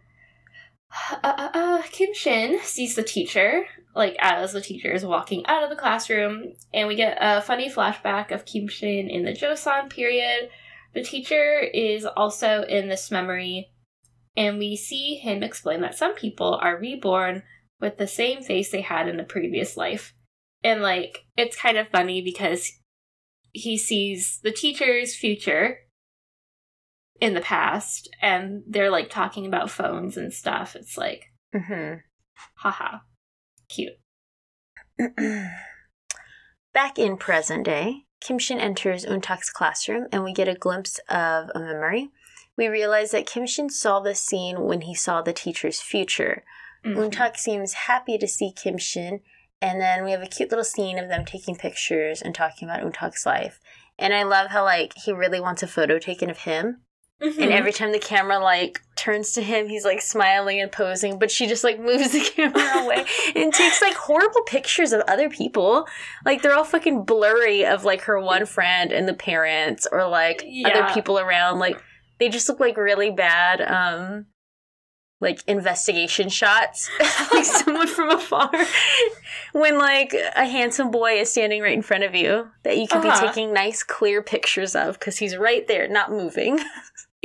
uh, 1.12 1.34
uh, 1.38 1.50
uh, 1.54 1.82
Kim 1.92 2.14
Shin 2.14 2.60
sees 2.64 2.96
the 2.96 3.04
teacher, 3.04 3.66
like 3.96 4.16
as 4.20 4.54
the 4.54 4.62
teacher 4.62 4.92
is 4.92 5.06
walking 5.06 5.46
out 5.46 5.64
of 5.64 5.70
the 5.70 5.76
classroom, 5.76 6.54
and 6.74 6.88
we 6.88 6.96
get 6.96 7.18
a 7.20 7.42
funny 7.42 7.70
flashback 7.70 8.32
of 8.32 8.46
Kim 8.46 8.68
Shin 8.68 9.10
in 9.10 9.24
the 9.24 9.34
Joseon 9.34 9.90
period. 9.90 10.50
The 10.94 11.04
teacher 11.04 11.60
is 11.60 12.06
also 12.06 12.64
in 12.64 12.90
this 12.90 13.12
memory, 13.12 13.70
and 14.36 14.58
we 14.58 14.76
see 14.76 15.16
him 15.16 15.44
explain 15.44 15.82
that 15.82 15.98
some 15.98 16.16
people 16.16 16.60
are 16.62 16.80
reborn 16.80 17.44
with 17.80 17.98
the 17.98 18.08
same 18.08 18.42
face 18.42 18.72
they 18.72 18.82
had 18.82 19.08
in 19.08 19.20
a 19.20 19.24
previous 19.24 19.78
life. 19.78 20.14
And 20.64 20.82
like, 20.82 21.26
it's 21.38 21.56
kind 21.56 21.78
of 21.78 21.90
funny 21.90 22.22
because 22.22 22.72
he 23.52 23.78
sees 23.78 24.40
the 24.44 24.52
teacher's 24.52 25.16
future 25.16 25.80
in 27.20 27.34
the 27.34 27.42
past 27.42 28.10
and 28.22 28.62
they're 28.68 28.92
like 28.92 29.10
talking 29.10 29.46
about 29.46 29.70
phones 29.72 30.18
and 30.18 30.34
stuff. 30.34 30.76
It's 30.76 30.98
like, 30.98 31.26
Mm-hmm. 31.56 32.00
haha, 32.56 32.98
cute. 33.70 33.94
Back 36.74 37.00
in 37.00 37.18
present 37.18 37.66
day, 37.66 38.04
Kim 38.22 38.38
Shin 38.38 38.60
enters 38.60 39.06
Untak's 39.06 39.50
classroom 39.50 40.08
and 40.12 40.24
we 40.24 40.34
get 40.34 40.48
a 40.48 40.54
glimpse 40.56 41.00
of 41.10 41.50
a 41.56 41.60
memory. 41.60 42.10
We 42.58 42.68
realize 42.68 43.12
that 43.12 43.26
Kim 43.26 43.46
Shin 43.48 43.70
saw 43.70 44.00
this 44.00 44.20
scene 44.20 44.62
when 44.62 44.82
he 44.82 44.94
saw 44.94 45.22
the 45.22 45.34
teacher's 45.34 45.80
future. 45.82 46.44
Mhm. 46.86 47.12
Untak 47.12 47.38
seems 47.38 47.74
happy 47.74 48.18
to 48.18 48.28
see 48.28 48.52
Kim 48.52 48.78
Shin, 48.78 49.22
and 49.62 49.80
then 49.82 50.04
we 50.04 50.12
have 50.12 50.22
a 50.22 50.28
cute 50.28 50.50
little 50.50 50.64
scene 50.66 50.98
of 51.00 51.08
them 51.10 51.26
taking 51.26 51.56
pictures 51.56 52.22
and 52.22 52.34
talking 52.36 52.68
about 52.70 52.84
Untak's 52.84 53.26
life. 53.26 53.60
And 54.00 54.14
I 54.14 54.24
love 54.24 54.50
how 54.52 54.64
like 54.64 54.94
he 54.96 55.12
really 55.12 55.40
wants 55.40 55.64
a 55.64 55.68
photo 55.68 55.98
taken 56.00 56.30
of 56.30 56.40
him. 56.40 56.84
Mhm. 57.22 57.42
And 57.42 57.52
every 57.52 57.74
time 57.74 57.92
the 57.92 57.98
camera 58.00 58.38
like 58.38 58.80
turns 58.96 59.32
to 59.34 59.42
him, 59.42 59.68
he's 59.68 59.84
like 59.84 60.02
smiling 60.02 60.62
and 60.62 60.72
posing, 60.72 61.18
but 61.18 61.32
she 61.32 61.48
just 61.48 61.64
like 61.64 61.80
moves 61.80 62.12
the 62.12 62.20
camera 62.36 62.84
away 62.84 63.06
and 63.36 63.52
takes 63.52 63.82
like 63.82 63.96
horrible 63.96 64.42
pictures 64.44 64.94
of 64.94 65.02
other 65.08 65.28
people. 65.28 65.88
Like 66.26 66.44
they're 66.44 66.54
all 66.54 66.64
fucking 66.64 67.06
blurry 67.06 67.66
of 67.66 67.84
like 67.84 68.02
her 68.02 68.20
one 68.20 68.46
friend 68.46 68.92
and 68.92 69.08
the 69.08 69.16
parents 69.16 69.88
or 69.92 70.08
like 70.08 70.44
Yeah. 70.46 70.70
other 70.70 70.94
people 70.94 71.18
around. 71.18 71.58
Like 71.58 71.82
they 72.20 72.30
just 72.30 72.48
look 72.50 72.60
like 72.60 72.78
really 72.78 73.10
bad 73.10 73.62
um 73.62 74.28
like 75.20 75.40
investigation 75.48 76.30
shots. 76.30 76.88
like 77.34 77.46
someone 77.64 77.88
from 77.88 78.12
afar. 78.12 78.52
when 79.54 79.80
like 79.80 80.14
a 80.36 80.46
handsome 80.46 80.92
boy 80.92 81.14
is 81.20 81.32
standing 81.32 81.64
right 81.64 81.74
in 81.74 81.82
front 81.82 82.04
of 82.04 82.14
you 82.14 82.48
that 82.64 82.78
you 82.78 82.88
can 82.88 83.00
Uh-huh. 83.04 83.20
be 83.22 83.28
taking 83.28 83.52
nice 83.54 83.82
clear 83.82 84.22
pictures 84.22 84.76
of 84.76 85.00
because 85.00 85.18
he's 85.18 85.36
right 85.36 85.68
there, 85.68 85.88
not 85.88 86.12
moving. 86.12 86.60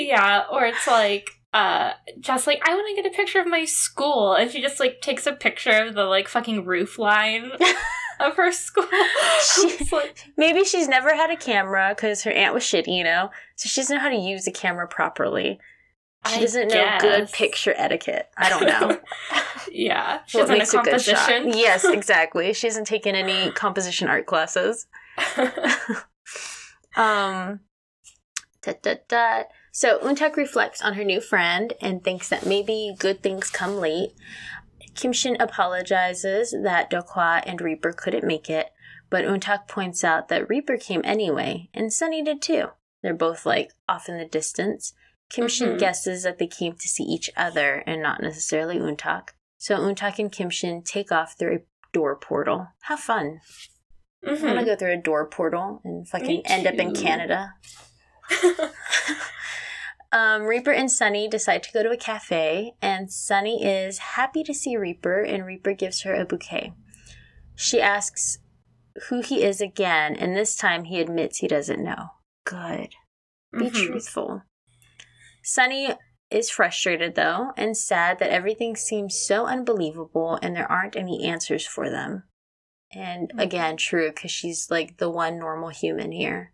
Yeah, 0.06 0.44
or 0.50 0.64
it's 0.64 0.86
like, 0.86 1.28
uh, 1.54 1.92
just 2.20 2.46
like, 2.46 2.60
I 2.66 2.74
want 2.74 2.88
to 2.96 3.02
get 3.02 3.12
a 3.12 3.16
picture 3.16 3.40
of 3.40 3.46
my 3.46 3.64
school. 3.64 4.34
And 4.34 4.50
she 4.50 4.60
just 4.62 4.80
like 4.80 5.00
takes 5.00 5.26
a 5.26 5.32
picture 5.32 5.70
of 5.86 5.94
the 5.94 6.04
like 6.04 6.28
fucking 6.28 6.64
roof 6.64 6.98
line 6.98 7.50
of 8.20 8.34
her 8.36 8.52
school. 8.52 8.86
She- 9.42 9.84
like, 9.92 10.16
Maybe 10.36 10.64
she's 10.64 10.88
never 10.88 11.14
had 11.14 11.30
a 11.30 11.36
camera 11.36 11.92
because 11.94 12.22
her 12.22 12.30
aunt 12.30 12.54
was 12.54 12.62
shitty, 12.62 12.96
you 12.96 13.04
know? 13.04 13.30
So 13.56 13.68
she 13.68 13.80
doesn't 13.80 13.96
know 13.96 14.02
how 14.02 14.08
to 14.08 14.16
use 14.16 14.46
a 14.46 14.52
camera 14.52 14.86
properly. 14.88 15.58
She 16.28 16.36
I 16.36 16.40
doesn't 16.40 16.68
know 16.68 16.98
good 17.00 17.32
picture 17.32 17.74
etiquette. 17.76 18.28
I 18.36 18.48
don't 18.48 18.64
know. 18.64 19.00
yeah, 19.72 20.20
she 20.26 20.38
What 20.38 20.42
doesn't 20.48 20.54
a 20.54 20.58
makes 20.58 20.72
a 20.72 20.76
good 20.78 21.00
shot. 21.02 21.16
composition. 21.18 21.58
Yes, 21.58 21.84
exactly. 21.84 22.52
She 22.52 22.68
hasn't 22.68 22.86
taken 22.86 23.16
any 23.16 23.50
composition 23.50 24.06
art 24.06 24.26
classes. 24.26 24.86
Um, 26.94 27.60
da, 28.62 28.74
da, 28.82 28.94
da. 29.08 29.42
So 29.74 29.98
Untak 30.00 30.36
reflects 30.36 30.82
on 30.82 30.94
her 30.94 31.02
new 31.04 31.20
friend 31.20 31.72
and 31.80 32.04
thinks 32.04 32.28
that 32.28 32.44
maybe 32.46 32.94
good 32.98 33.22
things 33.22 33.50
come 33.50 33.78
late. 33.78 34.12
Kim 34.94 35.12
Shin 35.12 35.36
apologizes 35.40 36.54
that 36.62 36.90
Dokwa 36.90 37.42
and 37.46 37.58
Reaper 37.60 37.92
couldn't 37.92 38.26
make 38.26 38.50
it, 38.50 38.70
but 39.08 39.24
Untak 39.24 39.66
points 39.68 40.04
out 40.04 40.28
that 40.28 40.48
Reaper 40.50 40.76
came 40.76 41.00
anyway, 41.04 41.70
and 41.72 41.90
Sunny 41.90 42.22
did 42.22 42.42
too. 42.42 42.66
They're 43.02 43.14
both 43.14 43.46
like 43.46 43.72
off 43.88 44.10
in 44.10 44.18
the 44.18 44.26
distance. 44.26 44.92
Kim 45.30 45.48
Shin 45.48 45.70
Mhm. 45.70 45.78
guesses 45.78 46.22
that 46.24 46.36
they 46.36 46.46
came 46.46 46.74
to 46.74 46.88
see 46.88 47.04
each 47.04 47.30
other 47.34 47.82
and 47.86 48.02
not 48.02 48.20
necessarily 48.20 48.78
Untak. 48.78 49.30
So 49.56 49.78
Untak 49.78 50.18
and 50.18 50.30
Kim 50.30 50.50
Shin 50.50 50.82
take 50.82 51.10
off 51.10 51.38
through 51.38 51.56
a 51.56 51.60
door 51.94 52.16
portal. 52.16 52.68
Have 52.82 53.00
fun. 53.00 53.40
I 54.26 54.32
want 54.32 54.58
to 54.58 54.64
go 54.66 54.76
through 54.76 54.92
a 54.92 54.96
door 54.98 55.26
portal 55.28 55.80
and 55.84 56.06
fucking 56.06 56.46
end 56.46 56.66
up 56.66 56.74
in. 56.74 56.94
Canada. 56.94 57.54
Um, 60.12 60.42
Reaper 60.42 60.72
and 60.72 60.90
Sunny 60.90 61.26
decide 61.26 61.62
to 61.62 61.72
go 61.72 61.82
to 61.82 61.90
a 61.90 61.96
cafe, 61.96 62.74
and 62.82 63.10
Sunny 63.10 63.64
is 63.64 63.96
happy 63.96 64.44
to 64.44 64.52
see 64.52 64.76
Reaper, 64.76 65.22
and 65.22 65.46
Reaper 65.46 65.72
gives 65.72 66.02
her 66.02 66.14
a 66.14 66.26
bouquet. 66.26 66.74
She 67.54 67.80
asks 67.80 68.38
who 69.08 69.22
he 69.22 69.42
is 69.42 69.62
again, 69.62 70.14
and 70.14 70.36
this 70.36 70.54
time 70.54 70.84
he 70.84 71.00
admits 71.00 71.38
he 71.38 71.48
doesn't 71.48 71.82
know. 71.82 72.10
Good. 72.44 72.90
Be 73.52 73.70
Mhm. 73.70 73.86
truthful. 73.86 74.42
Sunny 75.42 75.96
is 76.30 76.50
frustrated, 76.50 77.14
though, 77.14 77.52
and 77.56 77.74
sad 77.74 78.18
that 78.18 78.30
everything 78.30 78.76
seems 78.76 79.18
so 79.18 79.46
unbelievable 79.46 80.38
and 80.42 80.54
there 80.54 80.70
aren't 80.70 80.96
any 80.96 81.24
answers 81.24 81.66
for 81.66 81.88
them. 81.88 82.24
And 82.92 83.32
Mhm. 83.32 83.42
again, 83.42 83.76
true, 83.78 84.10
because 84.10 84.30
she's 84.30 84.70
like 84.70 84.98
the 84.98 85.10
one 85.10 85.38
normal 85.38 85.70
human 85.70 86.12
here 86.12 86.51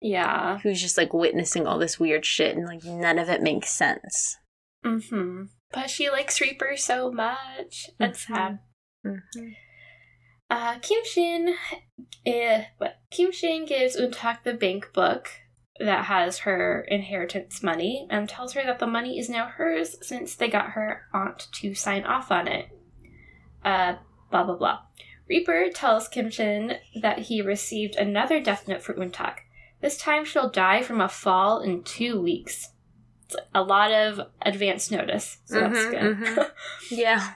Yeah. 0.00 0.58
who's 0.58 0.80
just 0.80 0.96
like 0.96 1.12
witnessing 1.12 1.66
all 1.66 1.78
this 1.78 2.00
weird 2.00 2.24
shit 2.24 2.56
and 2.56 2.66
like 2.66 2.84
none 2.84 3.18
of 3.18 3.28
it 3.28 3.42
makes 3.42 3.70
sense. 3.70 4.36
hmm 4.82 5.44
But 5.72 5.90
she 5.90 6.08
likes 6.10 6.40
Reaper 6.40 6.76
so 6.76 7.10
much. 7.12 7.90
That's 7.98 8.24
Mhm. 8.24 8.34
sad. 8.34 8.58
Mm-hmm. 9.06 9.48
Uh, 10.50 10.78
Kim 10.80 11.04
Shin, 11.04 11.54
eh, 12.26 12.64
what? 12.78 12.98
Kim 13.10 13.30
Shin 13.30 13.66
gives 13.66 13.96
Untak 13.96 14.42
the 14.42 14.52
bank 14.54 14.92
book 14.92 15.28
that 15.78 16.06
has 16.06 16.38
her 16.38 16.80
inheritance 16.88 17.62
money 17.62 18.06
and 18.10 18.28
tells 18.28 18.54
her 18.54 18.62
that 18.64 18.78
the 18.80 18.86
money 18.86 19.18
is 19.18 19.28
now 19.30 19.46
hers 19.46 19.96
since 20.06 20.34
they 20.34 20.48
got 20.48 20.70
her 20.70 21.02
aunt 21.14 21.46
to 21.52 21.74
sign 21.74 22.04
off 22.04 22.30
on 22.32 22.48
it. 22.48 22.66
Uh, 23.64 23.94
blah 24.30 24.42
blah 24.44 24.56
blah. 24.56 24.80
Reaper 25.28 25.68
tells 25.70 26.08
Kim 26.08 26.30
Shin 26.30 26.78
that 27.00 27.20
he 27.20 27.40
received 27.40 27.94
another 27.94 28.40
death 28.40 28.66
note 28.66 28.82
for 28.82 28.94
Untak. 28.94 29.36
This 29.80 29.96
time 29.96 30.24
she'll 30.24 30.50
die 30.50 30.82
from 30.82 31.00
a 31.00 31.08
fall 31.08 31.60
in 31.60 31.82
two 31.82 32.20
weeks. 32.20 32.68
It's 33.26 33.36
a 33.54 33.62
lot 33.62 33.92
of 33.92 34.20
advance 34.42 34.90
notice, 34.90 35.38
so 35.44 35.60
that's 35.60 35.78
Mhm, 35.78 35.90
good. 35.90 36.16
mhm. 36.18 36.50
Yeah. 36.90 37.34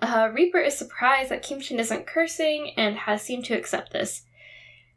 Uh, 0.00 0.30
Reaper 0.32 0.58
is 0.58 0.76
surprised 0.76 1.30
that 1.30 1.42
Kim 1.42 1.60
Shin 1.60 1.78
isn't 1.78 2.06
cursing 2.06 2.72
and 2.76 2.96
has 2.96 3.22
seemed 3.22 3.44
to 3.46 3.54
accept 3.56 3.92
this. 3.92 4.22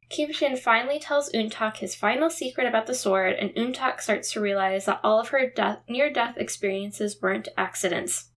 Kim 0.09 0.31
Shin 0.31 0.55
finally 0.57 0.97
tells 0.99 1.31
Untak 1.31 1.77
his 1.77 1.93
final 1.93 2.29
secret 2.31 2.65
about 2.65 2.87
the 2.87 2.95
sword, 2.95 3.33
and 3.33 3.51
Untak 3.55 4.01
starts 4.01 4.31
to 4.31 4.41
realize 4.41 4.85
that 4.85 4.99
all 5.03 5.19
of 5.19 5.29
her 5.29 5.47
death, 5.47 5.79
near 5.87 6.11
death 6.11 6.35
experiences 6.37 7.21
weren't 7.21 7.49
accidents. 7.57 8.29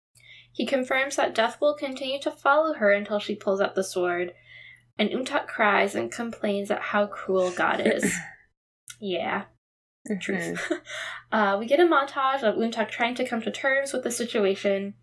He 0.52 0.66
confirms 0.66 1.16
that 1.16 1.34
death 1.34 1.58
will 1.62 1.74
continue 1.74 2.20
to 2.20 2.30
follow 2.30 2.74
her 2.74 2.92
until 2.92 3.18
she 3.18 3.34
pulls 3.34 3.60
out 3.62 3.74
the 3.74 3.84
sword, 3.84 4.34
and 4.98 5.10
Untak 5.10 5.46
cries 5.46 5.94
and 5.94 6.10
complains 6.12 6.70
at 6.70 6.80
how 6.80 7.06
cruel 7.06 7.50
God 7.50 7.80
is. 7.84 8.12
yeah, 9.00 9.44
truth. 10.20 10.60
Mhm. 10.68 10.80
uh, 11.32 11.56
we 11.58 11.66
get 11.66 11.80
a 11.80 11.84
montage 11.84 12.42
of 12.42 12.56
Untak 12.56 12.90
trying 12.90 13.14
to 13.16 13.26
come 13.26 13.42
to 13.42 13.50
terms 13.50 13.92
with 13.92 14.04
the 14.04 14.10
situation 14.10 14.94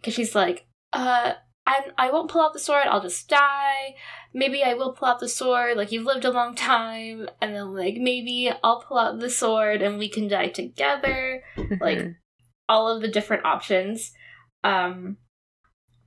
because 0.00 0.14
she's 0.14 0.34
like, 0.34 0.66
uh, 0.92 1.34
I'm, 1.64 1.82
I 1.96 2.10
won't 2.10 2.28
pull 2.30 2.42
out 2.42 2.52
the 2.52 2.58
sword, 2.58 2.86
I'll 2.88 3.00
just 3.02 3.28
die. 3.28 3.94
Maybe 4.34 4.64
I 4.64 4.74
will 4.74 4.92
pull 4.94 5.08
out 5.08 5.20
the 5.20 5.28
sword, 5.28 5.76
like, 5.76 5.92
you've 5.92 6.06
lived 6.06 6.24
a 6.24 6.30
long 6.30 6.54
time. 6.56 7.28
And 7.40 7.54
then, 7.54 7.72
like, 7.74 7.94
maybe 7.98 8.50
I'll 8.64 8.80
pull 8.82 8.98
out 8.98 9.20
the 9.20 9.30
sword 9.30 9.80
and 9.82 9.98
we 9.98 10.08
can 10.08 10.26
die 10.26 10.48
together. 10.48 11.42
Like, 11.80 11.98
Mhm. 11.98 12.16
all 12.68 12.88
of 12.88 13.00
the 13.02 13.08
different 13.08 13.44
options. 13.44 14.12
Um, 14.64 15.18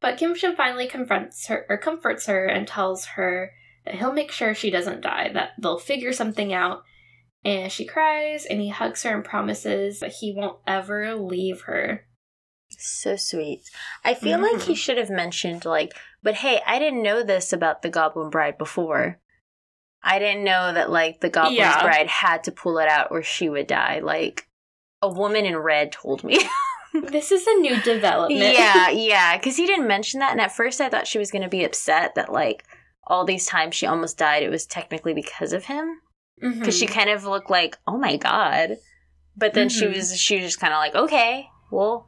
but 0.06 0.20
Kim 0.20 0.36
Shin 0.36 0.56
finally 0.56 0.86
confronts 0.88 1.48
her 1.48 1.65
or 1.68 1.78
comforts 1.80 2.28
her 2.28 2.46
and 2.46 2.68
tells 2.68 3.06
her 3.06 3.52
that 3.86 3.96
he'll 3.96 4.13
make 4.13 4.32
sure 4.32 4.54
she 4.54 4.70
doesn't 4.70 5.02
die, 5.02 5.32
that 5.34 5.54
they'll 5.60 5.80
figure 5.80 6.13
something 6.13 6.54
out. 6.54 6.84
And 7.44 7.72
she 7.72 7.86
cries 7.86 8.46
and 8.46 8.62
he 8.62 8.70
hugs 8.70 9.02
her 9.02 9.15
and 9.15 9.26
promises 9.26 10.02
that 10.02 10.12
he 10.20 10.32
won't 10.32 10.60
ever 10.68 11.15
leave 11.15 11.62
her. 11.62 12.06
so 12.78 13.15
sweet. 13.15 13.62
I 14.04 14.13
feel 14.13 14.39
like 14.39 14.62
he 14.63 14.74
Mhm. 14.74 14.78
should 14.78 14.98
have 14.98 15.10
mentioned 15.10 15.65
like, 15.65 15.94
but 16.22 16.36
hey, 16.36 16.62
I 16.68 16.78
didn't 16.78 17.02
know 17.04 17.24
this 17.24 17.52
about 17.54 17.82
the 17.82 17.89
Goblin 17.89 18.30
Bride 18.30 18.58
before. 18.60 19.20
I 20.04 20.20
didn't 20.20 20.44
know 20.44 20.74
that 20.74 20.89
like 20.91 21.22
the 21.22 21.30
Goblin 21.30 21.56
Yeah. 21.56 21.82
Bride 21.82 22.08
had 22.08 22.44
to 22.44 22.52
pull 22.52 22.78
it 22.80 22.88
out 22.89 23.08
or 23.12 23.24
she 23.24 23.50
would 23.50 23.68
die. 23.68 24.00
Like 24.04 24.48
a 25.02 25.10
woman 25.10 25.46
in 25.46 25.58
red 25.58 25.91
told 25.91 26.24
me. 26.24 26.38
This 27.03 27.31
is 27.31 27.45
a 27.47 27.53
new 27.60 27.81
development. 27.81 28.39
yeah, 28.53 28.89
yeah, 28.89 29.38
because 29.38 29.58
he 29.58 29.65
didn't 29.65 29.88
mention 29.88 30.19
that, 30.19 30.31
and 30.31 30.41
at 30.41 30.51
first 30.55 30.79
I 30.81 30.89
thought 30.89 31.08
she 31.08 31.17
was 31.19 31.31
going 31.31 31.41
to 31.43 31.49
be 31.49 31.63
upset 31.63 32.15
that 32.15 32.31
like 32.31 32.63
all 33.08 33.25
these 33.25 33.45
times 33.45 33.75
she 33.75 33.86
almost 33.86 34.17
died, 34.17 34.43
it 34.43 34.49
was 34.49 34.65
technically 34.65 35.13
because 35.13 35.53
of 35.53 35.65
him. 35.65 35.99
Because 36.39 36.77
she 36.77 36.86
kind 36.86 37.10
of 37.10 37.23
looked 37.23 37.49
like, 37.49 37.77
oh 37.88 37.97
my 37.97 38.17
god, 38.17 38.77
but 39.38 39.53
then 39.53 39.69
she 39.69 39.86
Mhm. 39.86 39.95
was 39.95 40.19
she 40.19 40.36
was 40.36 40.43
just 40.45 40.60
kind 40.60 40.73
of 40.73 40.77
like, 40.79 40.93
okay, 40.95 41.47
well, 41.71 42.08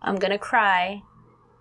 I'm 0.00 0.16
gonna 0.16 0.38
cry 0.38 1.02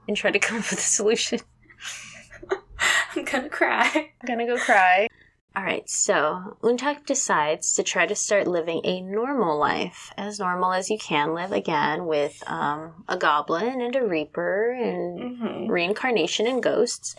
and 0.07 0.15
try 0.15 0.31
to 0.31 0.39
come 0.45 0.59
up 0.59 0.69
with 0.69 0.79
a 0.79 0.81
solution. 0.83 1.39
I'm 3.15 3.25
gonna 3.25 3.49
cry. 3.49 3.89
I'm 4.21 4.27
gonna 4.27 4.45
go 4.47 4.57
cry. 4.57 5.07
All 5.53 5.63
right, 5.63 5.89
so 5.89 6.57
Untak 6.63 7.05
decides 7.05 7.73
to 7.73 7.83
try 7.83 8.05
to 8.05 8.15
start 8.15 8.47
living 8.47 8.79
a 8.85 9.01
normal 9.01 9.59
life, 9.59 10.13
as 10.17 10.39
normal 10.39 10.71
as 10.71 10.89
you 10.89 10.97
can 10.97 11.33
live 11.33 11.51
again, 11.51 12.05
with 12.05 12.41
um, 12.47 13.03
a 13.09 13.17
goblin 13.17 13.81
and 13.81 13.95
a 13.95 14.05
reaper 14.05 14.71
and 14.71 15.37
hmm 15.37 15.67
reincarnation 15.69 16.47
and 16.47 16.63
ghosts. 16.63 17.15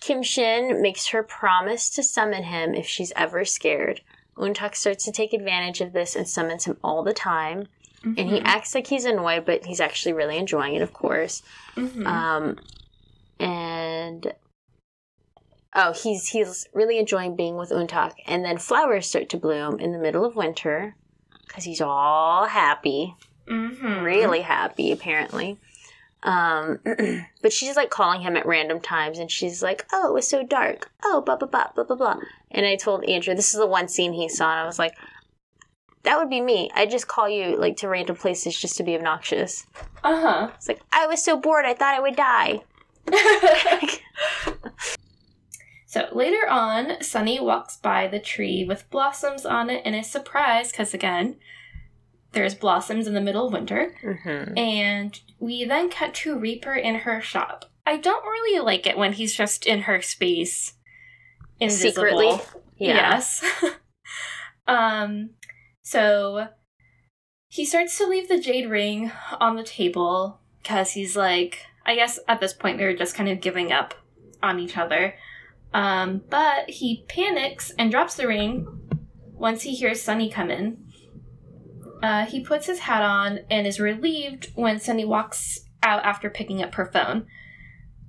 Kim 0.00 0.22
Shin 0.22 0.80
makes 0.80 1.08
her 1.08 1.22
promise 1.22 1.90
to 1.90 2.02
summon 2.02 2.44
him 2.44 2.74
if 2.74 2.86
she's 2.86 3.12
ever 3.16 3.44
scared. 3.44 4.02
Untak 4.36 4.74
starts 4.74 5.04
to 5.04 5.12
take 5.12 5.32
advantage 5.32 5.80
of 5.80 5.92
this 5.92 6.16
and 6.16 6.28
summons 6.28 6.64
him 6.64 6.78
all 6.82 7.02
the 7.02 7.12
time. 7.12 7.68
And 8.02 8.18
he 8.18 8.40
Mhm. 8.40 8.42
acts 8.44 8.74
like 8.74 8.86
he's 8.86 9.04
annoyed, 9.04 9.44
but 9.44 9.66
he's 9.66 9.80
actually 9.80 10.14
really 10.14 10.38
enjoying 10.38 10.74
it, 10.74 10.82
of 10.82 10.92
course. 10.92 11.42
Mhm. 11.76 12.06
Um, 12.06 12.58
and 13.38 14.32
oh, 15.74 15.92
he's 15.92 16.28
he's 16.28 16.66
really 16.74 16.98
enjoying 16.98 17.36
being 17.36 17.56
with 17.56 17.70
Untak. 17.70 18.12
And 18.26 18.44
then 18.44 18.58
flowers 18.58 19.06
start 19.08 19.28
to 19.30 19.36
bloom 19.36 19.78
in 19.80 19.92
the 19.92 19.98
middle 19.98 20.24
of 20.24 20.36
winter 20.36 20.94
because 21.46 21.64
he's 21.64 21.80
all 21.80 22.46
happy 22.46 23.14
Mhm. 23.48 24.02
really 24.04 24.42
happy 24.42 24.92
apparently 24.92 25.58
um 26.22 26.78
but 27.42 27.52
she's 27.52 27.74
like 27.74 27.90
calling 27.90 28.20
him 28.20 28.36
at 28.36 28.46
random 28.46 28.78
times 28.78 29.18
and 29.18 29.28
she's 29.30 29.60
like 29.62 29.84
oh 29.92 30.06
it 30.06 30.12
was 30.14 30.28
so 30.28 30.44
dark 30.44 30.90
oh 31.02 31.20
blah 31.22 31.34
blah 31.34 31.48
blah 31.48 31.66
blah 31.74 31.82
blah 31.82 31.96
blah 31.96 32.16
and 32.52 32.64
i 32.66 32.76
told 32.76 33.02
andrew 33.06 33.34
this 33.34 33.52
is 33.52 33.58
the 33.58 33.66
one 33.66 33.88
scene 33.88 34.12
he 34.12 34.28
saw 34.28 34.50
and 34.52 34.60
i 34.60 34.66
was 34.66 34.78
like 34.78 34.92
that 36.04 36.16
would 36.18 36.30
be 36.30 36.40
me 36.40 36.70
i 36.74 36.86
just 36.86 37.08
call 37.08 37.28
you 37.28 37.56
like 37.56 37.76
to 37.78 37.88
random 37.88 38.14
places 38.14 38.56
just 38.56 38.76
to 38.76 38.82
be 38.84 38.94
obnoxious 38.94 39.64
Uh 40.04 40.20
huh. 40.20 40.50
it's 40.54 40.68
like 40.68 40.80
i 40.92 41.06
was 41.08 41.24
so 41.24 41.36
bored 41.36 41.64
i 41.64 41.74
thought 41.74 41.94
i 41.96 42.00
would 42.00 42.14
die. 42.16 42.60
So 45.90 46.06
later 46.12 46.48
on, 46.48 47.02
Sunny 47.02 47.40
walks 47.40 47.76
by 47.76 48.06
the 48.06 48.20
tree 48.20 48.64
with 48.64 48.88
blossoms 48.90 49.44
on 49.44 49.68
it 49.70 49.82
and 49.84 49.96
is 49.96 50.08
surprised 50.08 50.70
because, 50.70 50.94
again, 50.94 51.34
there's 52.30 52.54
blossoms 52.54 53.08
in 53.08 53.14
the 53.14 53.20
middle 53.20 53.48
of 53.48 53.52
winter. 53.52 53.96
mm-hmm. 54.00 54.56
And 54.56 55.20
we 55.40 55.64
then 55.64 55.90
cut 55.90 56.14
to 56.14 56.38
Reaper 56.38 56.74
in 56.74 56.94
her 57.00 57.20
shop. 57.20 57.64
I 57.84 57.96
don't 57.96 58.22
really 58.22 58.64
like 58.64 58.86
it 58.86 58.96
when 58.96 59.14
he's 59.14 59.34
just 59.34 59.66
in 59.66 59.82
her 59.82 60.00
space, 60.00 60.74
invisible. 61.58 61.90
Secretly? 61.90 62.60
yeah 62.78 62.94
Yes. 62.94 63.44
um. 64.68 65.30
So 65.82 66.50
he 67.48 67.64
starts 67.64 67.98
to 67.98 68.06
leave 68.06 68.28
the 68.28 68.38
jade 68.38 68.70
ring 68.70 69.10
on 69.40 69.56
the 69.56 69.64
table 69.64 70.38
because 70.62 70.92
he's 70.92 71.16
like, 71.16 71.66
I 71.84 71.96
guess 71.96 72.20
at 72.28 72.38
this 72.38 72.52
point 72.52 72.78
they're 72.78 72.94
just 72.94 73.16
kind 73.16 73.28
of 73.28 73.40
giving 73.40 73.72
up 73.72 73.94
on 74.40 74.60
each 74.60 74.76
other. 74.76 75.14
Um, 75.72 76.22
but 76.28 76.68
he 76.68 77.04
panics 77.08 77.72
and 77.78 77.90
drops 77.90 78.14
the 78.14 78.26
ring 78.26 78.66
once 79.32 79.62
he 79.62 79.74
hears 79.74 80.02
Sunny 80.02 80.28
come 80.30 80.50
in. 80.50 80.84
Uh, 82.02 82.26
he 82.26 82.40
puts 82.40 82.66
his 82.66 82.80
hat 82.80 83.02
on 83.02 83.40
and 83.50 83.66
is 83.66 83.78
relieved 83.78 84.50
when 84.54 84.80
Sunny 84.80 85.04
walks 85.04 85.60
out 85.82 86.04
after 86.04 86.30
picking 86.30 86.62
up 86.62 86.74
her 86.74 86.86
phone. 86.86 87.26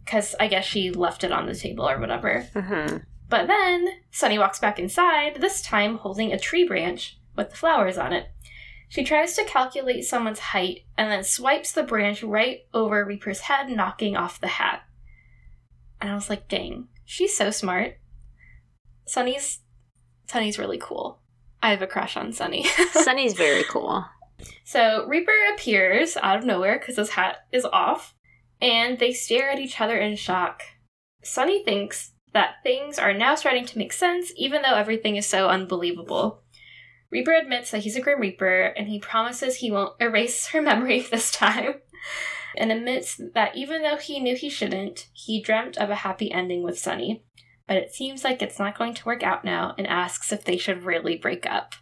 Because 0.04 0.34
I 0.40 0.48
guess 0.48 0.66
she 0.66 0.92
left 0.92 1.24
it 1.24 1.32
on 1.32 1.46
the 1.46 1.56
table 1.56 1.88
or 1.88 2.00
whatever. 2.00 2.48
mm-hmm. 2.54 2.98
But 3.30 3.48
then 3.48 3.88
Sunny 4.12 4.38
walks 4.38 4.60
back 4.60 4.78
inside, 4.78 5.38
this 5.40 5.62
time 5.62 5.98
holding 5.98 6.34
a 6.34 6.40
tree 6.40 6.68
branch 6.68 7.18
with 7.36 7.50
the 7.50 7.56
flowers 7.56 7.98
on 7.98 8.12
it. 8.12 8.28
She 8.90 9.06
tries 9.06 9.36
to 9.36 9.46
calculate 9.46 10.04
someone's 10.04 10.40
height 10.40 10.82
and 10.98 11.10
then 11.10 11.24
swipes 11.24 11.72
the 11.72 11.84
branch 11.84 12.24
right 12.24 12.66
over 12.74 13.06
Reaper's 13.06 13.40
head, 13.42 13.70
knocking 13.70 14.18
off 14.18 14.42
the 14.42 14.48
hat. 14.48 14.82
And 16.02 16.12
I 16.12 16.16
was 16.16 16.30
like, 16.30 16.50
dang, 16.50 16.90
she's 17.12 17.36
so 17.36 17.52
smart. 17.52 17.98
Sunny's 19.06 19.60
Sunny's 20.28 20.58
really 20.58 20.78
cool. 20.78 21.20
I 21.62 21.72
have 21.72 21.82
a 21.82 21.88
crush 21.88 22.16
on 22.16 22.32
Sunny. 22.32 22.64
Sunny's 22.92 23.34
very 23.34 23.64
cool. 23.66 24.06
So 24.64 25.06
Reaper 25.08 25.34
appears 25.54 26.16
out 26.16 26.38
of 26.38 26.46
nowhere 26.46 26.80
because 26.80 26.96
his 26.96 27.10
hat 27.12 27.40
is 27.52 27.66
off, 27.66 28.16
and 28.62 28.98
they 28.98 29.12
stare 29.12 29.50
at 29.50 29.60
each 29.60 29.82
other 29.82 29.98
in 29.98 30.16
shock. 30.16 30.64
Sunny 31.22 31.64
thinks 31.64 32.14
that 32.34 32.56
things 32.64 32.98
are 32.98 33.14
now 33.14 33.36
starting 33.36 33.66
to 33.66 33.78
make 33.78 33.92
sense, 33.92 34.32
even 34.38 34.62
though 34.62 34.76
everything 34.76 35.18
is 35.18 35.28
so 35.28 35.50
unbelievable. 35.50 36.42
Reaper 37.12 37.34
admits 37.34 37.72
that 37.72 37.82
he's 37.82 37.98
a 37.98 38.02
Grim 38.02 38.22
Reaper, 38.22 38.74
and 38.78 38.88
he 38.88 39.00
promises 39.00 39.58
he 39.58 39.70
won't 39.70 39.96
erase 40.00 40.48
her 40.48 40.62
memory 40.62 41.02
this 41.02 41.30
time, 41.30 41.76
and 42.58 42.72
admits 42.72 43.20
that 43.34 43.56
even 43.56 43.82
though 43.82 43.98
he 43.98 44.20
knew 44.20 44.36
he 44.36 44.50
shouldn't, 44.50 45.08
he 45.14 45.42
dreamt 45.42 45.78
of 45.78 45.90
a 45.90 45.96
happy 45.96 46.32
ending 46.32 46.64
with 46.64 46.80
Sunny. 46.80 47.24
But 47.68 47.78
it 47.78 47.94
seems 47.94 48.24
like 48.24 48.42
it's 48.42 48.60
not 48.60 48.78
going 48.78 48.94
to 48.96 49.06
work 49.06 49.24
out 49.24 49.46
now, 49.46 49.76
and 49.78 49.88
asks 49.88 50.32
if 50.32 50.44
they 50.44 50.58
should 50.58 50.84
really 50.84 51.18
break 51.18 51.46
up. 51.46 51.76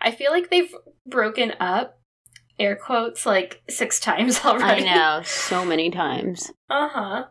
I 0.00 0.10
feel 0.10 0.32
like 0.32 0.50
they've 0.50 0.74
broken 1.06 1.52
up, 1.60 2.00
air 2.58 2.76
quotes, 2.76 3.24
like 3.24 3.62
six 3.68 4.00
times 4.00 4.44
already. 4.44 4.88
I 4.88 4.94
know, 4.94 5.22
so 5.22 5.64
many 5.64 5.90
times. 5.90 6.50
Uh-huh. 6.68 7.26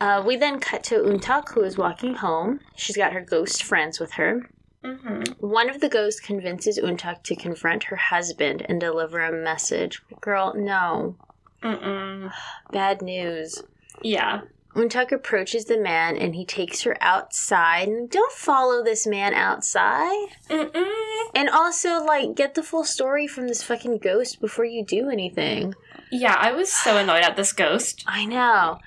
Uh, 0.00 0.22
we 0.26 0.36
then 0.36 0.60
cut 0.60 0.82
to 0.84 0.96
Untak, 0.96 1.50
who 1.52 1.62
is 1.62 1.76
walking 1.76 2.14
home. 2.14 2.60
She's 2.74 2.96
got 2.96 3.12
her 3.12 3.20
ghost 3.20 3.62
friends 3.62 4.00
with 4.00 4.12
her. 4.12 4.50
Mm-hmm. 4.84 5.46
One 5.46 5.68
of 5.68 5.80
the 5.80 5.90
ghosts 5.90 6.20
convinces 6.20 6.78
Untak 6.78 7.22
to 7.24 7.36
confront 7.36 7.84
her 7.84 7.96
husband 7.96 8.64
and 8.66 8.80
deliver 8.80 9.20
a 9.20 9.32
message. 9.32 10.00
Girl, 10.20 10.54
no. 10.56 11.16
Mm-mm. 11.62 12.32
Bad 12.72 13.02
news. 13.02 13.62
Yeah. 14.02 14.42
Untak 14.74 15.10
approaches 15.10 15.64
the 15.64 15.78
man 15.78 16.16
and 16.16 16.34
he 16.34 16.44
takes 16.44 16.82
her 16.82 16.96
outside. 17.00 17.88
And 17.88 18.08
don't 18.08 18.32
follow 18.32 18.84
this 18.84 19.06
man 19.06 19.34
outside. 19.34 20.28
Mm-mm. 20.48 21.20
And 21.34 21.48
also, 21.48 22.04
like, 22.04 22.36
get 22.36 22.54
the 22.54 22.62
full 22.62 22.84
story 22.84 23.26
from 23.26 23.48
this 23.48 23.62
fucking 23.62 23.98
ghost 23.98 24.40
before 24.40 24.64
you 24.64 24.84
do 24.84 25.10
anything. 25.10 25.74
Yeah, 26.12 26.36
I 26.38 26.52
was 26.52 26.72
so 26.72 26.96
annoyed 26.96 27.22
at 27.22 27.36
this 27.36 27.52
ghost. 27.52 28.04
I 28.06 28.26
know. 28.26 28.78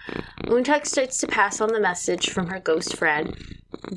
Untak 0.46 0.86
starts 0.86 1.20
to 1.20 1.28
pass 1.28 1.62
on 1.62 1.70
the 1.70 1.80
message 1.80 2.30
from 2.30 2.48
her 2.48 2.60
ghost 2.60 2.96
friend, 2.98 3.36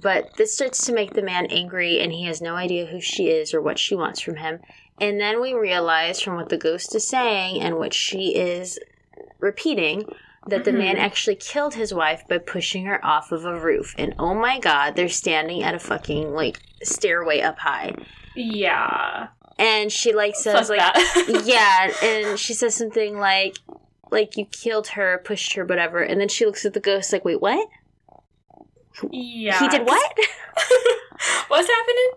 but 0.01 0.37
this 0.37 0.55
starts 0.55 0.85
to 0.87 0.93
make 0.93 1.15
the 1.15 1.23
man 1.23 1.47
angry 1.47 2.01
and 2.01 2.13
he 2.13 2.25
has 2.25 2.41
no 2.41 2.55
idea 2.55 2.87
who 2.87 3.01
she 3.01 3.29
is 3.29 3.53
or 3.53 3.61
what 3.61 3.79
she 3.79 3.95
wants 3.97 4.21
from 4.21 4.37
him. 4.37 4.61
And 5.01 5.21
then 5.21 5.41
we 5.41 5.53
realize 5.55 6.21
from 6.21 6.37
what 6.37 6.49
the 6.49 6.57
ghost 6.57 6.95
is 6.95 7.07
saying 7.09 7.61
and 7.61 7.77
what 7.77 7.93
she 7.93 8.35
is 8.37 8.79
repeating 9.41 10.05
that 10.49 10.65
the 10.65 10.73
man 10.73 10.97
Mhm. 10.97 11.01
actually 11.01 11.35
killed 11.35 11.75
his 11.75 11.93
wife 11.93 12.23
by 12.29 12.39
pushing 12.39 12.87
her 12.87 13.05
off 13.05 13.33
of 13.33 13.45
a 13.45 13.59
roof. 13.59 13.95
And 13.99 14.15
oh 14.19 14.33
my 14.33 14.59
god, 14.61 14.95
they're 14.97 15.09
standing 15.09 15.63
at 15.63 15.75
a 15.75 15.79
fucking 15.79 16.33
like 16.35 16.61
stairway 16.83 17.41
up 17.41 17.59
high. 17.59 17.95
Yeah. 18.37 19.29
And 19.59 19.91
she 19.91 20.13
like 20.15 20.35
Fuck 20.35 20.43
says 20.67 20.71
like 20.71 20.81
yeah, 21.47 21.91
and 22.03 22.39
she 22.39 22.55
says 22.55 22.75
something 22.77 23.19
like, 23.19 23.57
like 24.11 24.37
you 24.37 24.45
killed 24.47 24.89
her, 24.89 25.21
pushed 25.25 25.55
her, 25.55 25.65
whatever. 25.65 26.01
And 26.01 26.21
then 26.21 26.29
she 26.29 26.47
looks 26.47 26.65
at 26.65 26.75
the 26.75 26.81
ghost 26.81 27.13
like, 27.13 27.25
wait, 27.25 27.41
what? 27.41 27.69
yeah. 29.11 29.59
He 29.59 29.69
did 29.69 29.85
what? 29.87 30.13
What's 31.49 31.69
happening? 31.69 32.11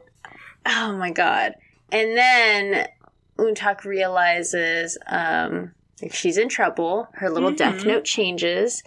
Oh 0.66 0.96
my 0.98 1.12
god! 1.12 1.56
And 1.92 2.18
then 2.18 2.88
Untak 3.38 3.84
realizes 3.86 4.98
um, 5.08 5.72
like 6.02 6.14
she's 6.14 6.38
in 6.38 6.50
trouble. 6.50 7.08
Her 7.14 7.30
little 7.30 7.52
death 7.52 7.80
Mhm. 7.84 7.86
note 7.88 8.06
changes. 8.06 8.84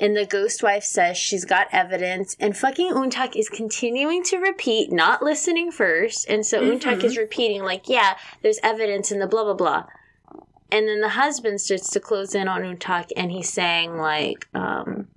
And 0.00 0.16
the 0.16 0.26
ghost 0.26 0.62
wife 0.62 0.84
says 0.84 1.16
she's 1.18 1.44
got 1.44 1.66
evidence, 1.72 2.36
and 2.38 2.56
fucking 2.56 2.92
Untak 2.92 3.34
is 3.34 3.48
continuing 3.48 4.22
to 4.24 4.36
repeat, 4.38 4.92
not 4.92 5.22
listening 5.24 5.72
first. 5.72 6.28
And 6.28 6.46
so 6.46 6.62
Untak 6.62 7.00
Mhm. 7.00 7.04
is 7.04 7.16
repeating, 7.16 7.64
like, 7.64 7.88
yeah, 7.88 8.16
there's 8.42 8.60
evidence 8.62 9.10
in 9.10 9.18
the 9.18 9.26
blah, 9.26 9.42
blah, 9.42 9.54
blah. 9.54 9.86
And 10.70 10.86
then 10.86 11.00
the 11.00 11.08
husband 11.10 11.60
starts 11.60 11.90
to 11.90 11.98
close 11.98 12.32
in 12.34 12.46
on 12.46 12.62
Untak, 12.62 13.06
and 13.16 13.32
he's 13.32 13.52
saying, 13.52 13.96
like, 13.96 14.46
um, 14.54 15.08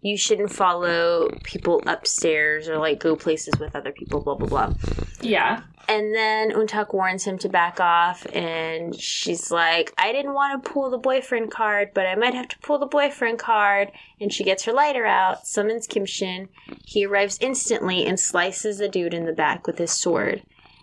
you 0.00 0.16
shouldn't 0.16 0.52
follow 0.52 1.28
people 1.42 1.82
upstairs 1.86 2.68
or, 2.68 2.78
like, 2.78 3.00
go 3.00 3.16
places 3.16 3.58
with 3.58 3.76
other 3.76 3.92
people, 3.92 4.20
blah, 4.20 4.34
blah, 4.34 4.48
blah. 4.48 4.74
Yeah. 5.20 5.62
And 5.88 6.14
then 6.14 6.52
Untak 6.52 6.94
warns 6.94 7.24
him 7.24 7.38
to 7.38 7.48
back 7.48 7.80
off, 7.80 8.24
and 8.32 8.94
she's 8.94 9.50
like, 9.50 9.92
I 9.98 10.12
didn't 10.12 10.34
want 10.34 10.62
to 10.62 10.70
pull 10.70 10.90
the 10.90 10.98
boyfriend 10.98 11.50
card, 11.50 11.90
but 11.92 12.06
I 12.06 12.14
might 12.14 12.34
have 12.34 12.48
to 12.48 12.58
pull 12.60 12.78
the 12.78 12.86
boyfriend 12.86 13.38
card. 13.38 13.90
And 14.20 14.32
she 14.32 14.44
gets 14.44 14.64
her 14.64 14.72
lighter 14.72 15.04
out, 15.04 15.46
summons 15.46 15.86
Kim 15.86 16.06
Shin. 16.06 16.48
He 16.84 17.04
arrives 17.04 17.38
instantly 17.40 18.06
and 18.06 18.18
slices 18.18 18.78
the 18.78 18.88
dude 18.88 19.14
in 19.14 19.26
the 19.26 19.32
back 19.32 19.66
with 19.66 19.78
his 19.78 19.90
sword. 19.90 20.42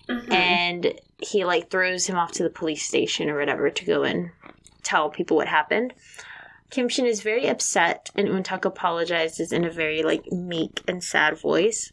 Mhm. 0.09 0.33
And 0.33 0.93
he, 1.19 1.45
like, 1.45 1.69
throws 1.69 2.07
him 2.07 2.17
off 2.17 2.33
to 2.33 2.43
the 2.43 2.49
police 2.49 2.85
station 2.85 3.29
or 3.29 3.37
whatever 3.39 3.69
to 3.69 3.85
go 3.85 4.03
and 4.03 4.31
tell 4.83 5.09
people 5.09 5.37
what 5.37 5.47
happened. 5.47 5.93
Kim 6.69 6.87
Shin 6.89 7.05
is 7.05 7.21
very 7.21 7.47
upset, 7.47 8.09
and 8.15 8.27
Untak 8.27 8.63
apologizes 8.65 9.51
in 9.51 9.65
a 9.65 9.71
very, 9.71 10.03
like, 10.03 10.23
meek 10.31 10.81
and 10.87 11.03
sad 11.03 11.39
voice. 11.39 11.91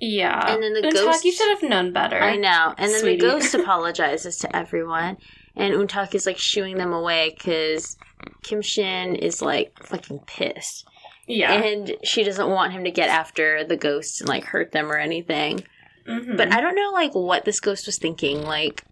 yeah. 0.00 0.50
and 0.52 0.62
then 0.62 0.72
the 0.72 0.80
Untak, 0.80 0.92
ghost- 0.92 1.24
you 1.24 1.32
should 1.32 1.50
have 1.50 1.62
known 1.68 1.92
better. 1.92 2.18
I 2.20 2.36
know. 2.36 2.74
And 2.78 2.90
then 2.90 3.00
Sweetie. 3.00 3.20
the 3.20 3.26
ghost 3.26 3.54
apologizes 3.60 4.38
to 4.38 4.56
everyone, 4.56 5.18
and 5.56 5.74
Untak 5.74 6.14
is 6.14 6.26
like 6.26 6.38
shooing 6.38 6.76
them 6.78 6.92
away 6.92 7.34
because 7.36 7.96
Kim 8.42 8.62
Shin 8.62 9.14
is 9.16 9.42
like 9.42 9.72
fucking 9.86 10.20
pissed, 10.26 10.86
Yeah. 11.26 11.52
and 11.52 11.94
she 12.02 12.24
doesn't 12.24 12.48
want 12.48 12.72
him 12.72 12.84
to 12.84 12.90
get 12.90 13.08
after 13.10 13.62
the 13.64 13.76
ghosts 13.76 14.20
and 14.20 14.28
like 14.28 14.44
hurt 14.44 14.72
them 14.72 14.90
or 14.90 14.96
anything. 14.96 15.64
Mhm. 16.08 16.36
But 16.36 16.52
I 16.52 16.60
don't 16.60 16.74
know 16.74 16.90
like 16.92 17.14
what 17.14 17.44
this 17.44 17.60
ghost 17.60 17.86
was 17.86 17.98
thinking. 17.98 18.42
Like, 18.42 18.84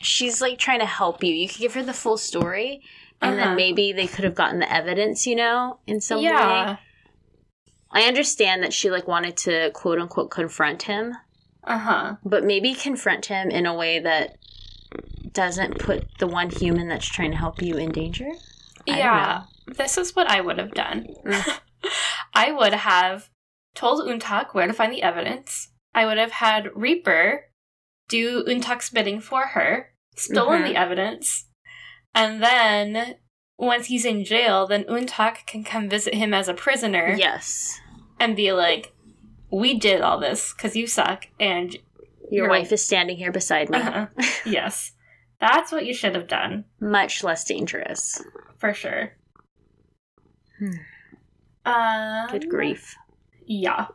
she's 0.00 0.40
like 0.40 0.58
trying 0.58 0.80
to 0.80 0.86
help 0.86 1.22
you. 1.24 1.34
You 1.34 1.48
could 1.48 1.58
give 1.58 1.74
her 1.74 1.82
the 1.82 1.92
full 1.92 2.16
story. 2.18 2.82
And 3.24 3.34
Uh-huh. 3.40 3.44
then 3.48 3.56
maybe 3.56 3.92
they 3.92 4.06
could 4.06 4.24
have 4.24 4.34
gotten 4.34 4.58
the 4.60 4.72
evidence, 4.72 5.26
you 5.26 5.36
know, 5.36 5.78
in 5.86 6.00
some 6.00 6.18
way. 6.18 6.24
yeah. 6.24 6.76
I 7.90 8.02
understand 8.02 8.62
that 8.64 8.72
she 8.72 8.90
like 8.90 9.06
wanted 9.06 9.36
to 9.38 9.70
quote 9.72 9.98
unquote 10.00 10.30
confront 10.30 10.82
him, 10.84 11.14
Uh 11.62 11.78
huh. 11.78 12.16
but 12.24 12.44
maybe 12.44 12.74
confront 12.74 13.26
him 13.26 13.50
in 13.50 13.66
a 13.66 13.74
way 13.74 14.00
that 14.00 14.36
doesn't 15.32 15.78
put 15.78 16.06
the 16.18 16.26
one 16.26 16.50
human 16.50 16.88
that's 16.88 17.06
trying 17.06 17.30
to 17.30 17.36
help 17.36 17.62
you 17.62 17.76
in 17.76 17.92
danger. 17.92 18.28
I 18.88 18.98
Yeah. 18.98 19.42
This 19.66 19.96
is 19.96 20.14
what 20.14 20.28
I 20.28 20.40
would 20.40 20.58
have 20.58 20.72
done. 20.74 21.06
Mm. 21.24 21.58
I 22.34 22.52
would 22.52 22.74
have 22.74 23.30
told 23.74 24.06
Untak 24.08 24.54
where 24.54 24.66
to 24.66 24.72
find 24.72 24.92
the 24.92 25.02
evidence. 25.02 25.68
I 25.94 26.04
would 26.06 26.18
have 26.18 26.32
had 26.32 26.68
Reaper 26.74 27.46
do 28.08 28.44
Untak's 28.44 28.90
bidding 28.90 29.20
for 29.20 29.46
her, 29.48 29.90
stolen 30.16 30.62
Mhm. 30.62 30.66
the 30.66 30.76
evidence, 30.76 31.46
and 32.14 32.42
then 32.42 33.16
once 33.58 33.86
he's 33.86 34.04
in 34.04 34.24
jail, 34.24 34.66
then 34.66 34.84
Untak 34.84 35.46
can 35.46 35.64
come 35.64 35.88
visit 35.88 36.14
him 36.14 36.34
as 36.34 36.48
a 36.48 36.54
prisoner 36.54 37.14
Yes. 37.18 37.80
and 38.18 38.34
be 38.36 38.52
like, 38.52 38.92
"We 39.50 39.78
did 39.78 40.00
all 40.00 40.18
this 40.18 40.52
because 40.52 40.74
you 40.76 40.86
suck," 40.86 41.26
and 41.40 41.72
Your 42.30 42.46
You're- 42.46 42.48
wife 42.48 42.72
is 42.72 42.84
standing 42.84 43.16
here 43.16 43.30
beside 43.32 43.68
me. 43.70 43.78
uh 43.78 44.06
yes, 44.46 44.92
that's 45.40 45.70
what 45.70 45.84
you 45.86 45.94
should 45.94 46.14
have 46.14 46.26
done 46.26 46.64
Much 46.80 47.22
less 47.22 47.44
dangerous. 47.44 48.22
for 48.58 48.72
sure. 48.74 49.12
Hmm. 50.58 50.70
Um, 51.66 52.28
Good 52.30 52.48
grief. 52.48 52.96
Yeah. 53.46 53.86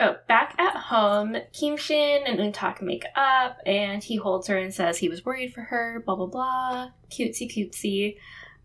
Oh, 0.00 0.16
back 0.26 0.54
at 0.58 0.76
home, 0.76 1.36
Kim 1.52 1.76
Shin 1.76 2.22
and 2.26 2.38
Untak 2.38 2.82
make 2.82 3.04
up, 3.14 3.58
and 3.66 4.02
he 4.02 4.16
holds 4.16 4.48
her 4.48 4.56
and 4.56 4.72
says 4.72 4.98
he 4.98 5.08
was 5.08 5.24
worried 5.24 5.52
for 5.52 5.60
her, 5.62 6.02
blah 6.04 6.16
blah 6.16 6.26
blah. 6.26 6.90
Cutesy 7.10 7.48
cutesy. 7.50 8.16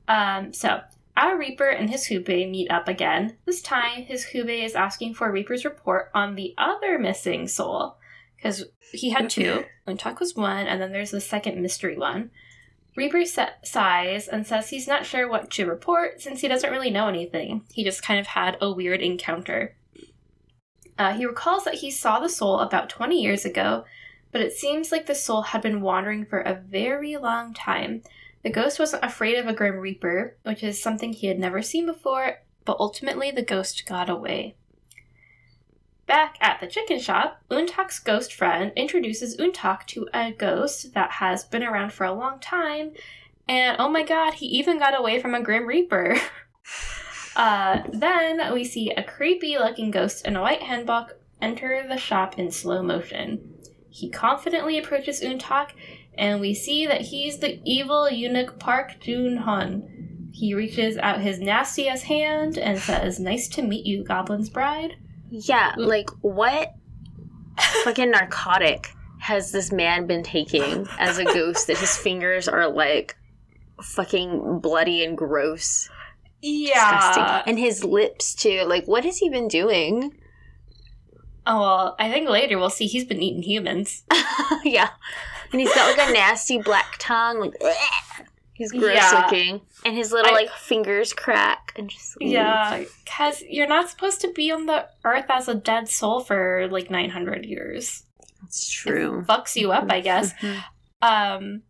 Um, 0.07 0.53
so, 0.53 0.81
our 1.17 1.37
Reaper 1.37 1.67
and 1.67 1.89
his 1.89 2.07
hubae 2.07 2.49
meet 2.49 2.71
up 2.71 2.87
again. 2.87 3.37
This 3.45 3.61
time, 3.61 4.03
his 4.03 4.25
hubae 4.25 4.63
is 4.63 4.75
asking 4.75 5.15
for 5.15 5.31
Reaper's 5.31 5.65
report 5.65 6.09
on 6.13 6.35
the 6.35 6.53
other 6.57 6.97
missing 6.97 7.47
soul. 7.47 7.97
Because 8.35 8.65
he 8.91 9.09
had 9.09 9.29
two. 9.29 9.65
Untak 9.87 10.19
was 10.19 10.35
one, 10.35 10.67
and 10.67 10.81
then 10.81 10.91
there's 10.91 11.11
the 11.11 11.21
second 11.21 11.61
mystery 11.61 11.97
one. 11.97 12.29
Reaper 12.95 13.23
sighs 13.63 14.27
and 14.27 14.47
says 14.47 14.69
he's 14.69 14.87
not 14.87 15.05
sure 15.05 15.29
what 15.29 15.51
to 15.51 15.67
report 15.67 16.19
since 16.19 16.41
he 16.41 16.47
doesn't 16.47 16.71
really 16.71 16.89
know 16.89 17.07
anything. 17.07 17.63
He 17.71 17.83
just 17.83 18.01
kind 18.01 18.19
of 18.19 18.25
had 18.25 18.57
a 18.59 18.71
weird 18.71 19.01
encounter. 19.01 19.75
Uh, 20.97 21.13
he 21.13 21.25
recalls 21.25 21.63
that 21.63 21.75
he 21.75 21.91
saw 21.91 22.19
the 22.19 22.29
soul 22.29 22.59
about 22.59 22.89
20 22.89 23.21
years 23.21 23.45
ago, 23.45 23.85
but 24.31 24.41
it 24.41 24.53
seems 24.53 24.91
like 24.91 25.05
the 25.05 25.15
soul 25.15 25.41
had 25.41 25.61
been 25.61 25.81
wandering 25.81 26.25
for 26.25 26.39
a 26.39 26.55
very 26.55 27.17
long 27.17 27.53
time. 27.53 28.01
The 28.43 28.49
ghost 28.49 28.79
wasn't 28.79 29.03
afraid 29.03 29.37
of 29.37 29.47
a 29.47 29.53
Grim 29.53 29.77
Reaper, 29.77 30.35
which 30.43 30.63
is 30.63 30.81
something 30.81 31.13
he 31.13 31.27
had 31.27 31.39
never 31.39 31.61
seen 31.61 31.85
before, 31.85 32.39
but 32.65 32.77
ultimately 32.79 33.31
the 33.31 33.41
ghost 33.41 33.85
got 33.85 34.09
away. 34.09 34.55
Back 36.05 36.37
at 36.39 36.61
the 36.61 36.67
chicken 36.67 36.99
shop, 36.99 37.41
Untak's 37.51 37.99
ghost 37.99 38.33
friend 38.33 38.71
introduces 38.75 39.35
Untak 39.37 39.85
to 39.87 40.07
a 40.13 40.31
ghost 40.31 40.93
that 40.93 41.11
has 41.11 41.43
been 41.43 41.63
around 41.63 41.91
for 41.91 42.05
a 42.05 42.13
long 42.13 42.39
time, 42.39 42.93
and 43.47 43.77
oh 43.79 43.89
my 43.89 44.03
god, 44.03 44.35
he 44.35 44.45
even 44.45 44.79
got 44.79 44.97
away 44.97 45.21
from 45.21 45.35
a 45.35 45.41
Grim 45.41 45.67
Reaper. 45.67 46.17
Uh, 47.37 47.83
then 47.93 48.51
we 48.51 48.65
see 48.65 48.89
a 48.91 49.03
creepy 49.03 49.59
looking 49.59 49.91
ghost 49.91 50.25
in 50.25 50.35
a 50.35 50.41
white 50.41 50.61
hanbok 50.61 51.11
enter 51.39 51.85
the 51.87 51.97
shop 51.97 52.39
in 52.39 52.51
slow 52.51 52.81
motion. 52.81 53.53
He 53.91 54.09
confidently 54.09 54.79
approaches 54.79 55.21
Untak, 55.21 55.69
and 56.17 56.41
we 56.41 56.55
see 56.55 56.87
that 56.87 57.01
he's 57.01 57.37
the 57.37 57.61
evil 57.63 58.09
eunuch 58.09 58.57
Park 58.57 58.99
Jun 58.99 59.37
Hun. 59.37 60.29
He 60.33 60.55
reaches 60.55 60.97
out 60.97 61.21
his 61.21 61.39
nasty 61.39 61.87
ass 61.87 62.01
hand 62.01 62.57
and 62.57 62.79
says, 62.79 63.19
Nice 63.19 63.47
to 63.49 63.61
meet 63.61 63.85
you, 63.85 64.03
Goblin's 64.03 64.49
Bride. 64.49 64.95
Yeah, 65.29 65.75
like 65.77 66.09
what 66.21 66.73
fucking 67.83 68.11
narcotic 68.11 68.91
has 69.19 69.51
this 69.51 69.71
man 69.71 70.07
been 70.07 70.23
taking 70.23 70.87
as 70.97 71.19
a 71.19 71.25
ghost 71.25 71.67
that 71.67 71.77
his 71.77 71.95
fingers 71.97 72.47
are 72.47 72.67
like 72.67 73.15
fucking 73.81 74.59
bloody 74.59 75.03
and 75.03 75.15
gross? 75.15 75.87
Disgusting. 76.41 77.23
And 77.47 77.59
his 77.59 77.83
lips 77.83 78.33
too. 78.35 78.63
Like 78.67 78.85
what 78.85 79.05
has 79.05 79.17
he 79.17 79.29
been 79.29 79.47
doing? 79.47 80.13
Oh, 81.45 81.59
well, 81.61 81.95
I 81.97 82.11
think 82.11 82.27
later 82.29 82.57
we'll 82.57 82.69
see 82.69 82.87
he's 82.87 83.05
been 83.05 83.21
eating 83.21 83.41
humans. 83.43 84.03
yeah. 84.65 84.89
And 85.51 85.61
he's 85.61 85.73
got 85.73 85.97
like 85.97 86.09
a 86.09 86.11
nasty 86.11 86.57
black 86.61 86.95
tongue, 86.99 87.39
like 87.39 87.53
he's 88.53 88.71
gross 88.73 88.95
Yeah. 88.95 89.21
looking. 89.23 89.61
And 89.85 89.95
his 89.95 90.11
little 90.11 90.31
I- 90.31 90.35
like 90.35 90.49
fingers 90.51 91.13
crack 91.13 91.71
and 91.77 91.89
just 91.89 92.17
Yeah, 92.19 92.83
because 93.05 93.41
you're 93.47 93.67
not 93.67 93.89
supposed 93.89 94.19
to 94.21 94.33
be 94.33 94.51
on 94.51 94.65
the 94.65 94.87
earth 95.05 95.27
as 95.29 95.47
a 95.47 95.55
dead 95.55 95.87
soul 95.87 96.19
for 96.19 96.67
like 96.69 96.91
900 96.91 97.45
years. 97.45 98.03
That's 98.41 98.69
true. 98.69 99.23
Fucks 99.27 99.55
you 99.55 99.71
up, 99.71 99.89
I 99.91 100.01
guess. 100.01 100.33
Um, 100.99 101.61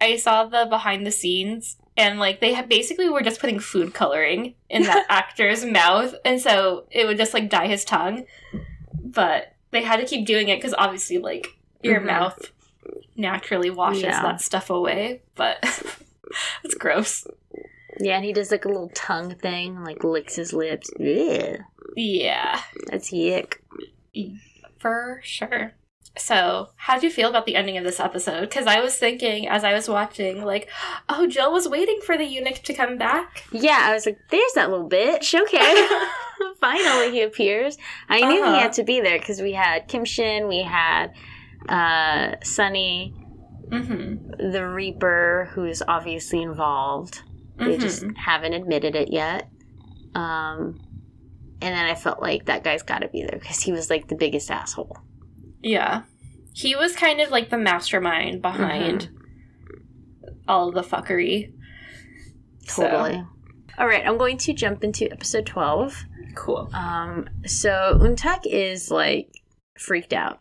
I 0.00 0.14
saw 0.14 0.44
the 0.44 0.64
behind 0.70 1.04
the 1.04 1.10
scenes, 1.10 1.76
and 1.96 2.18
like 2.18 2.40
they 2.40 2.60
basically 2.62 3.08
were 3.08 3.22
just 3.22 3.40
putting 3.40 3.58
food 3.58 3.94
coloring 3.94 4.54
in 4.68 4.82
that 4.84 5.06
actor's 5.10 5.64
mouth, 5.64 6.14
and 6.24 6.40
so 6.40 6.86
it 6.90 7.06
would 7.06 7.16
just 7.16 7.34
like 7.34 7.48
dye 7.50 7.66
his 7.66 7.84
tongue. 7.84 8.24
But 9.02 9.54
they 9.70 9.82
had 9.82 9.98
to 10.00 10.06
keep 10.06 10.26
doing 10.26 10.48
it 10.48 10.56
because 10.58 10.74
obviously, 10.76 11.18
like 11.18 11.48
your 11.82 12.00
Mhm. 12.00 12.06
mouth 12.06 12.52
naturally 13.16 13.70
washes 13.70 14.02
Yeah. 14.04 14.22
that 14.22 14.40
stuff 14.40 14.70
away. 14.70 15.22
But 15.34 15.58
it's 16.64 16.74
gross. 16.74 17.26
Yeah, 17.98 18.16
and 18.16 18.24
he 18.24 18.32
does 18.32 18.50
like 18.50 18.64
a 18.64 18.68
little 18.68 18.90
tongue 18.94 19.34
thing, 19.36 19.82
like 19.82 20.04
licks 20.04 20.36
his 20.36 20.52
lips. 20.52 20.90
Ugh, 21.00 21.60
Yeah, 21.96 22.60
that's 22.88 23.10
yuck. 23.10 23.54
for 24.78 25.20
sure. 25.24 25.72
So, 26.18 26.68
how 26.76 26.94
did 26.94 27.02
you 27.02 27.10
feel 27.10 27.28
about 27.28 27.44
the 27.44 27.56
ending 27.56 27.76
of 27.76 27.84
this 27.84 28.00
episode? 28.00 28.40
Because 28.42 28.66
I 28.66 28.80
was 28.80 28.96
thinking 28.96 29.48
as 29.48 29.64
I 29.64 29.74
was 29.74 29.86
watching, 29.88 30.42
like, 30.44 30.70
oh, 31.10 31.26
Jill 31.26 31.52
was 31.52 31.68
waiting 31.68 32.00
for 32.04 32.16
the 32.16 32.24
eunuch 32.24 32.62
to 32.64 32.72
come 32.74 32.96
back. 32.96 33.44
Yeah, 33.52 33.80
I 33.82 33.92
was 33.92 34.06
like, 34.06 34.18
there's 34.30 34.52
that 34.54 34.70
little 34.70 34.88
bitch. 34.88 35.38
Okay. 35.38 35.86
Finally, 36.60 37.10
he 37.12 37.20
appears. 37.22 37.76
I 38.08 38.20
knew 38.20 38.42
Uh-huh. 38.42 38.54
he 38.54 38.60
had 38.60 38.72
to 38.74 38.84
be 38.84 39.00
there 39.00 39.18
because 39.18 39.42
we 39.42 39.52
had 39.52 39.88
Kim 39.88 40.04
Shin, 40.06 40.48
we 40.48 40.62
had 40.62 41.12
uh, 41.68 42.36
Sunny, 42.42 43.12
mm-hmm. 43.68 44.50
the 44.52 44.66
Reaper, 44.66 45.50
who 45.52 45.64
is 45.66 45.82
obviously 45.86 46.40
involved. 46.42 47.20
They 47.58 47.76
just 47.78 48.02
Mhm. 48.04 48.16
haven't 48.16 48.52
admitted 48.54 48.94
it 48.96 49.10
yet. 49.12 49.48
Um, 50.14 50.80
and 51.60 51.74
then 51.74 51.86
I 51.86 51.94
felt 51.94 52.20
like 52.22 52.46
that 52.46 52.64
guy's 52.64 52.82
got 52.82 53.00
to 53.00 53.08
be 53.08 53.22
there 53.22 53.38
because 53.38 53.60
he 53.62 53.72
was 53.72 53.90
like 53.90 54.08
the 54.08 54.14
biggest 54.14 54.50
asshole. 54.50 54.98
Yeah. 55.62 56.02
He 56.54 56.74
was 56.74 56.94
kind 56.94 57.20
of 57.20 57.30
like 57.30 57.50
the 57.50 57.58
mastermind 57.58 58.40
behind 58.40 59.10
all 60.48 60.68
of 60.68 60.74
the 60.74 60.82
fuckery. 60.82 61.52
So, 62.66 62.88
Totally. 62.88 63.24
All 63.78 63.86
right, 63.86 64.06
I'm 64.06 64.16
going 64.16 64.38
to 64.38 64.54
jump 64.54 64.82
into 64.82 65.10
episode 65.10 65.46
12. 65.46 66.04
cool. 66.34 66.70
Um, 66.72 67.28
so 67.44 67.98
Untak 68.00 68.40
is 68.44 68.90
like 68.90 69.28
freaked 69.78 70.12
out 70.12 70.40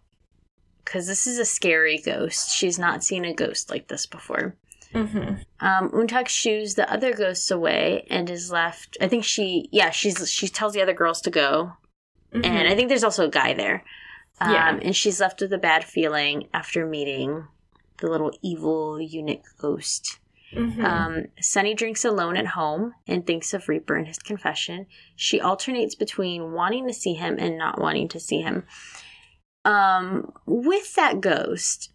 because 0.84 1.08
this 1.08 1.28
is 1.28 1.38
a 1.38 1.46
scary 1.46 1.98
ghost. 1.98 2.56
She's 2.56 2.80
not 2.80 3.04
seen 3.04 3.26
a 3.26 3.34
ghost 3.34 3.70
like 3.70 3.88
this 3.90 4.06
before. 4.06 4.56
Mm-hmm. 4.94 5.36
Um, 5.60 5.90
Untak 5.92 6.30
shoos 6.30 6.76
the 6.76 6.90
other 6.92 7.14
ghosts 7.14 7.52
away 7.52 8.08
and 8.10 8.30
is 8.30 8.52
left. 8.52 8.98
I 9.02 9.10
think 9.10 9.26
she, 9.26 9.68
yeah, 9.72 9.90
she's 9.90 10.30
she 10.30 10.48
tells 10.48 10.74
the 10.74 10.82
other 10.82 10.94
girls 10.94 11.20
to 11.22 11.30
go, 11.30 11.74
and 12.32 12.68
I 12.68 12.76
think 12.76 12.88
there's 12.88 13.04
also 13.04 13.26
a 13.26 13.30
guy 13.30 13.54
there. 13.54 13.84
Um, 14.42 14.48
Mm-hmm. 14.48 14.54
Yeah. 14.54 14.80
and 14.84 14.96
she's 14.96 15.20
left 15.22 15.40
with 15.42 15.54
a 15.54 15.58
bad 15.58 15.84
feeling 15.84 16.48
after 16.54 16.86
meeting 16.86 17.48
the 18.00 18.08
little 18.10 18.32
evil 18.42 19.00
eunuch 19.00 19.44
ghost. 19.58 20.20
Mhm. 20.54 20.84
Um, 20.84 21.26
Sunny 21.42 21.74
drinks 21.74 22.04
alone 22.06 22.38
at 22.38 22.48
home 22.48 22.94
and 23.08 23.26
thinks 23.26 23.54
of 23.54 23.68
Reaper 23.70 23.96
and 23.96 24.08
his 24.08 24.20
confession. 24.20 24.88
She 25.16 25.40
alternates 25.42 25.96
between 25.96 26.52
wanting 26.54 26.88
to 26.88 26.94
see 26.94 27.14
him 27.14 27.38
and 27.40 27.58
not 27.58 27.80
wanting 27.80 28.08
to 28.10 28.20
see 28.20 28.42
him. 28.42 28.66
Um, 29.64 30.32
with 30.46 30.94
that 30.96 31.20
ghost, 31.22 31.92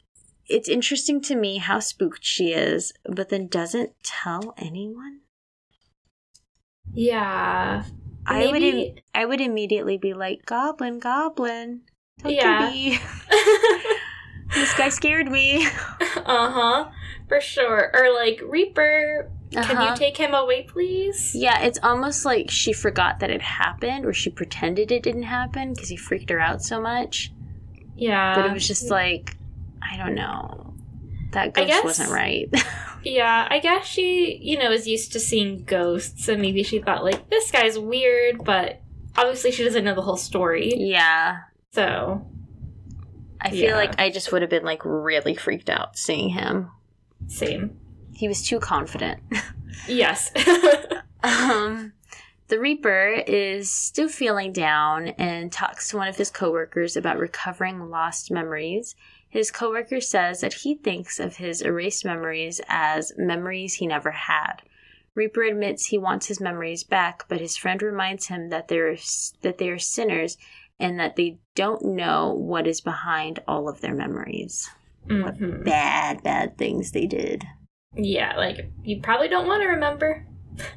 it's 0.46 0.68
interesting 0.68 1.20
to 1.22 1.36
me 1.36 1.58
how 1.58 1.78
spooked 1.78 2.24
she 2.24 2.52
is, 2.52 2.92
but 3.08 3.28
then 3.28 3.46
doesn't 3.46 3.92
tell 4.02 4.54
anyone. 4.58 5.20
yeah. 6.92 7.84
I 8.26 8.46
would, 8.46 8.62
im- 8.62 8.94
I 9.14 9.24
would 9.24 9.40
immediately 9.40 9.96
be 9.96 10.12
like, 10.12 10.44
"Goblin, 10.44 10.98
goblin, 10.98 11.82
Yeah. 12.24 12.70
this 14.54 14.74
guy 14.76 14.88
scared 14.88 15.30
me." 15.30 15.66
uh 15.66 16.50
huh. 16.50 16.90
For 17.28 17.40
sure. 17.40 17.90
Or 17.94 18.12
like, 18.12 18.40
Reaper, 18.44 19.30
can 19.52 19.76
Uh-huh. 19.76 19.90
you 19.90 19.96
take 19.96 20.16
him 20.16 20.34
away, 20.34 20.64
please? 20.64 21.32
Yeah, 21.34 21.60
it's 21.62 21.78
almost 21.82 22.24
like 22.24 22.50
she 22.50 22.72
forgot 22.72 23.20
that 23.20 23.30
it 23.30 23.40
happened, 23.42 24.04
or 24.04 24.12
she 24.12 24.30
pretended 24.30 24.90
it 24.90 25.02
didn't 25.04 25.22
happen 25.24 25.72
because 25.72 25.88
he 25.88 25.96
freaked 25.96 26.30
her 26.30 26.40
out 26.40 26.62
so 26.62 26.80
much. 26.80 27.32
Yeah. 27.96 28.34
But 28.34 28.46
it 28.46 28.52
was 28.52 28.66
just 28.66 28.90
like, 28.90 29.36
I 29.80 29.96
don't 29.96 30.14
know. 30.16 30.74
That 31.32 31.54
ghost 31.54 31.68
guess- 31.68 31.84
wasn't 31.84 32.10
right. 32.10 32.48
Yeah, 33.02 33.48
I 33.50 33.60
guess 33.60 33.86
she, 33.86 34.38
you 34.42 34.58
know, 34.58 34.70
is 34.72 34.86
used 34.86 35.12
to 35.12 35.20
seeing 35.20 35.64
ghosts, 35.64 36.28
and 36.28 36.42
maybe 36.42 36.62
she 36.62 36.80
thought, 36.80 37.02
like, 37.02 37.30
this 37.30 37.50
guy's 37.50 37.78
weird, 37.78 38.44
but 38.44 38.82
obviously 39.16 39.52
she 39.52 39.64
doesn't 39.64 39.84
know 39.84 39.94
the 39.94 40.02
whole 40.02 40.18
story. 40.18 40.74
yeah. 40.76 41.38
So, 41.72 42.26
I 43.40 43.50
feel 43.50 43.70
Yeah. 43.70 43.76
like 43.76 43.98
I 44.00 44.10
just 44.10 44.32
would 44.32 44.42
have 44.42 44.50
been 44.50 44.64
like 44.64 44.82
really 44.84 45.34
freaked 45.34 45.70
out 45.70 45.96
seeing 45.96 46.30
him. 46.30 46.70
same. 47.28 47.78
He 48.12 48.28
was 48.28 48.42
too 48.46 48.58
confident. 48.60 49.20
Yes. 49.88 50.30
um, 51.22 51.92
the 52.48 52.58
Reaper 52.58 53.22
is 53.26 53.70
still 53.70 54.08
feeling 54.08 54.52
down 54.52 55.08
and 55.16 55.50
talks 55.50 55.88
to 55.88 55.96
one 55.96 56.08
of 56.08 56.16
his 56.16 56.30
coworkers 56.30 56.96
about 56.96 57.18
recovering 57.18 57.88
lost 57.88 58.30
memories. 58.30 58.94
His 59.28 59.50
coworker 59.50 60.00
says 60.00 60.40
that 60.40 60.52
he 60.52 60.74
thinks 60.74 61.18
of 61.20 61.36
his 61.36 61.62
erased 61.62 62.04
memories 62.04 62.60
as 62.68 63.12
memories 63.16 63.74
he 63.74 63.86
never 63.86 64.10
had. 64.10 64.56
Reaper 65.14 65.44
admits 65.44 65.86
he 65.86 65.98
wants 65.98 66.26
his 66.26 66.40
memories 66.40 66.84
back, 66.84 67.24
but 67.28 67.40
his 67.40 67.56
friend 67.56 67.80
reminds 67.80 68.26
him 68.26 68.50
that 68.50 68.68
they're 68.68 68.96
that 69.42 69.58
they 69.58 69.70
are 69.70 69.78
sinners 69.78 70.36
and 70.80 70.98
that 70.98 71.16
they 71.16 71.38
don't 71.54 71.84
know 71.84 72.32
what 72.34 72.66
is 72.66 72.80
behind 72.80 73.38
all 73.46 73.68
of 73.68 73.80
their 73.80 73.94
memories. 73.94 74.68
Mhm. 75.06 75.64
Bad, 75.64 76.22
bad 76.22 76.56
things 76.58 76.92
they 76.92 77.06
did. 77.06 77.44
Yeah, 77.94 78.36
like, 78.36 78.70
you 78.82 79.00
probably 79.00 79.28
don't 79.28 79.46
want 79.46 79.62
to 79.62 79.68
remember. 79.68 80.26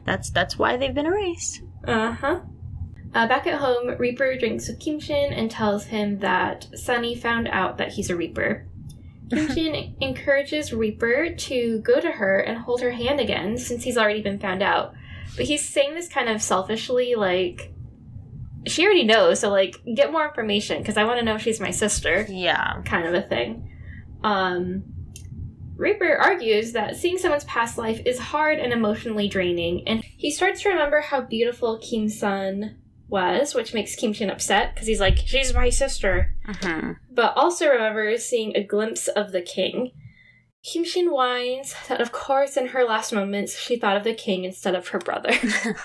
That's 0.05 0.29
that's 0.29 0.57
why 0.57 0.77
they've 0.77 0.93
been 0.93 1.05
erased. 1.05 1.61
Uh-huh. 1.87 2.41
Uh, 3.13 3.27
back 3.27 3.45
at 3.45 3.59
home, 3.59 3.95
Reaper 3.97 4.37
drinks 4.37 4.67
with 4.67 4.79
Kim 4.79 4.99
Shin 4.99 5.33
and 5.33 5.51
tells 5.51 5.85
him 5.85 6.19
that 6.19 6.67
Sunny 6.73 7.15
found 7.15 7.47
out 7.47 7.77
that 7.77 7.93
he's 7.93 8.09
a 8.09 8.15
Reaper. 8.15 8.65
Kim 9.29 9.49
Shin 9.53 9.95
encourages 10.01 10.73
Reaper 10.73 11.33
to 11.35 11.79
go 11.79 11.99
to 11.99 12.11
her 12.11 12.39
and 12.39 12.57
hold 12.59 12.81
her 12.81 12.91
hand 12.91 13.19
again 13.19 13.57
since 13.57 13.83
he's 13.83 13.97
already 13.97 14.21
been 14.21 14.39
found 14.39 14.63
out. 14.63 14.93
But 15.35 15.45
he's 15.45 15.67
saying 15.67 15.93
this 15.95 16.09
kind 16.09 16.29
of 16.29 16.41
selfishly, 16.41 17.15
like, 17.15 17.72
she 18.65 18.85
already 18.85 19.03
knows, 19.03 19.39
so, 19.39 19.49
like, 19.49 19.75
get 19.95 20.11
more 20.11 20.25
information 20.27 20.79
because 20.79 20.97
I 20.97 21.03
want 21.03 21.19
to 21.19 21.25
know 21.25 21.35
if 21.35 21.41
she's 21.41 21.59
my 21.59 21.71
sister 21.71 22.25
Yeah. 22.29 22.81
kind 22.85 23.07
of 23.07 23.13
a 23.13 23.21
thing. 23.21 23.69
Um, 24.23 24.83
Reaper 25.75 26.15
argues 26.15 26.71
that 26.73 26.95
seeing 26.95 27.17
someone's 27.17 27.43
past 27.45 27.77
life 27.77 27.99
is 28.05 28.19
hard 28.19 28.59
and 28.59 28.71
emotionally 28.71 29.27
draining, 29.27 29.87
and 29.87 30.03
he 30.03 30.29
starts 30.31 30.61
to 30.61 30.69
remember 30.69 31.01
how 31.01 31.21
beautiful 31.21 31.79
Kim 31.79 32.07
Sun 32.09 32.77
was, 33.09 33.53
which 33.55 33.73
makes 33.73 33.95
Kim 33.95 34.13
Shin 34.13 34.29
upset 34.29 34.73
because 34.73 34.87
he's 34.87 34.99
like, 34.99 35.17
she's 35.25 35.53
my 35.53 35.69
sister. 35.69 36.33
hmm 36.45 36.91
But 37.11 37.33
also 37.35 37.67
remembers 37.69 38.23
seeing 38.23 38.55
a 38.55 38.63
glimpse 38.63 39.07
of 39.07 39.31
the 39.31 39.41
king. 39.41 39.91
Kim 40.63 40.85
Shin 40.85 41.11
whines 41.11 41.75
that, 41.89 41.99
of 41.99 42.11
course, 42.11 42.55
in 42.55 42.67
her 42.67 42.85
last 42.85 43.11
moments, 43.11 43.59
she 43.59 43.77
thought 43.77 43.97
of 43.97 44.05
the 44.05 44.13
king 44.13 44.45
instead 44.45 44.75
of 44.75 44.87
her 44.89 44.99
brother. 44.99 45.33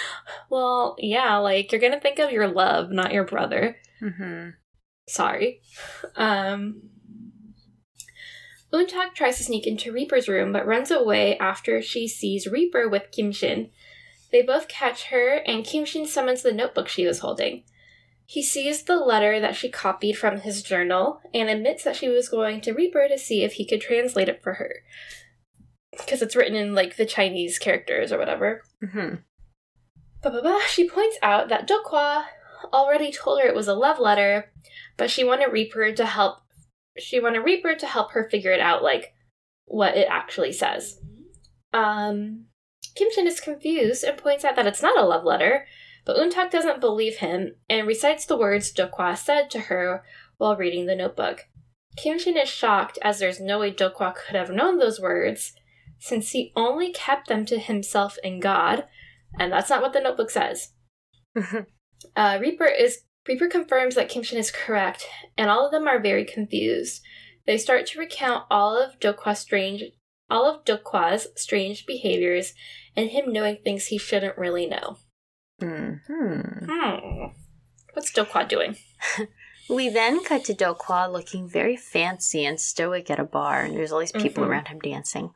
well, 0.50 0.96
yeah, 0.98 1.36
like, 1.36 1.70
you're 1.70 1.80
gonna 1.80 2.00
think 2.00 2.18
of 2.18 2.32
your 2.32 2.48
love, 2.48 2.90
not 2.90 3.12
your 3.12 3.24
brother. 3.24 3.76
hmm 4.00 4.50
Sorry. 5.06 5.60
Um, 6.16 6.82
Untak 8.72 9.14
tries 9.14 9.36
to 9.36 9.44
sneak 9.44 9.66
into 9.66 9.92
Reaper's 9.92 10.28
room, 10.28 10.52
but 10.52 10.66
runs 10.66 10.90
away 10.90 11.38
after 11.38 11.80
she 11.80 12.08
sees 12.08 12.46
Reaper 12.46 12.88
with 12.88 13.12
Kim 13.12 13.30
Shin. 13.30 13.70
They 14.32 14.42
both 14.42 14.66
catch 14.66 15.04
her, 15.04 15.42
and 15.46 15.64
Kim 15.64 15.84
Shin 15.84 16.06
summons 16.06 16.42
the 16.42 16.52
notebook 16.52 16.88
she 16.88 17.06
was 17.06 17.20
holding. 17.20 17.62
He 18.26 18.42
sees 18.42 18.82
the 18.82 18.96
letter 18.96 19.38
that 19.40 19.54
she 19.54 19.68
copied 19.68 20.16
from 20.16 20.40
his 20.40 20.62
journal 20.62 21.20
and 21.32 21.48
admits 21.48 21.84
that 21.84 21.96
she 21.96 22.08
was 22.08 22.28
going 22.28 22.60
to 22.62 22.72
Reaper 22.72 23.06
to 23.08 23.18
see 23.18 23.44
if 23.44 23.54
he 23.54 23.66
could 23.66 23.80
translate 23.80 24.28
it 24.28 24.42
for 24.42 24.54
her. 24.54 24.76
Because 25.90 26.22
it's 26.22 26.34
written 26.34 26.56
in 26.56 26.74
like 26.74 26.96
the 26.96 27.06
Chinese 27.06 27.58
characters 27.58 28.12
or 28.12 28.18
whatever. 28.18 28.62
Mm-hmm. 28.82 29.16
She 30.68 30.88
points 30.88 31.18
out 31.22 31.48
that 31.50 31.68
Dokwa 31.68 32.24
already 32.72 33.12
told 33.12 33.40
her 33.40 33.46
it 33.46 33.54
was 33.54 33.68
a 33.68 33.74
love 33.74 33.98
letter, 33.98 34.50
but 34.96 35.10
she 35.10 35.22
wanted 35.22 35.52
Reaper 35.52 35.92
to 35.92 36.06
help. 36.06 36.38
She 36.98 37.20
wanted 37.20 37.40
Reaper 37.40 37.74
to 37.74 37.86
help 37.86 38.12
her 38.12 38.28
figure 38.30 38.52
it 38.52 38.60
out, 38.60 38.82
like 38.82 39.12
what 39.66 39.96
it 39.96 40.08
actually 40.10 40.52
says. 40.52 40.98
Um, 41.72 42.46
Kim 42.94 43.08
Shin 43.12 43.26
is 43.26 43.40
confused 43.40 44.04
and 44.04 44.16
points 44.16 44.44
out 44.44 44.56
that 44.56 44.66
it's 44.66 44.82
not 44.82 44.98
a 44.98 45.04
love 45.04 45.24
letter, 45.24 45.66
but 46.04 46.16
Untak 46.16 46.50
doesn't 46.50 46.80
believe 46.80 47.16
him 47.16 47.54
and 47.68 47.86
recites 47.86 48.26
the 48.26 48.36
words 48.36 48.72
Dokwa 48.72 49.16
said 49.16 49.50
to 49.50 49.60
her 49.60 50.04
while 50.36 50.56
reading 50.56 50.86
the 50.86 50.96
notebook. 50.96 51.46
Kim 51.96 52.18
Shin 52.18 52.36
is 52.36 52.48
shocked 52.48 52.98
as 53.02 53.18
there's 53.18 53.40
no 53.40 53.60
way 53.60 53.72
Dokwa 53.72 54.14
could 54.14 54.36
have 54.36 54.50
known 54.50 54.78
those 54.78 55.00
words, 55.00 55.54
since 55.98 56.32
he 56.32 56.52
only 56.56 56.92
kept 56.92 57.28
them 57.28 57.44
to 57.46 57.58
himself 57.58 58.18
and 58.24 58.42
God, 58.42 58.84
and 59.38 59.52
that's 59.52 59.70
not 59.70 59.80
what 59.80 59.92
the 59.92 60.00
notebook 60.00 60.30
says. 60.30 60.72
Uh, 62.14 62.38
Reaper 62.38 62.66
is 62.66 63.04
Reaper 63.26 63.48
confirms 63.48 63.94
that 63.94 64.10
Kim 64.10 64.22
Shin 64.22 64.38
is 64.38 64.50
correct, 64.50 65.06
and 65.38 65.48
all 65.48 65.64
of 65.64 65.72
them 65.72 65.88
are 65.88 65.98
very 65.98 66.24
confused. 66.26 67.00
They 67.46 67.56
start 67.56 67.86
to 67.86 67.98
recount 67.98 68.44
all 68.50 68.76
of 68.76 69.00
Dokwa's 69.00 69.38
strange 69.38 69.84
all 70.30 70.46
of 70.46 70.64
Dokwa's 70.64 71.28
strange 71.36 71.86
behaviors 71.86 72.54
and 72.96 73.10
him 73.10 73.32
knowing 73.32 73.56
things 73.56 73.86
he 73.86 73.98
shouldn't 73.98 74.38
really 74.38 74.66
know. 74.66 74.98
Mm-hmm. 75.64 76.64
Hmm. 76.70 77.24
What's 77.92 78.12
Dokwa 78.12 78.48
doing? 78.48 78.76
We 79.66 79.88
then 79.88 80.22
cut 80.22 80.44
to 80.44 80.52
Dokwa 80.54 81.10
looking 81.10 81.48
very 81.48 81.74
fancy 81.74 82.44
and 82.44 82.60
stoic 82.60 83.08
at 83.10 83.18
a 83.18 83.24
bar, 83.24 83.62
and 83.62 83.74
there's 83.74 83.92
all 83.92 84.00
these 84.00 84.12
people 84.12 84.44
Mhm. 84.44 84.48
around 84.48 84.68
him 84.68 84.78
dancing. 84.78 85.30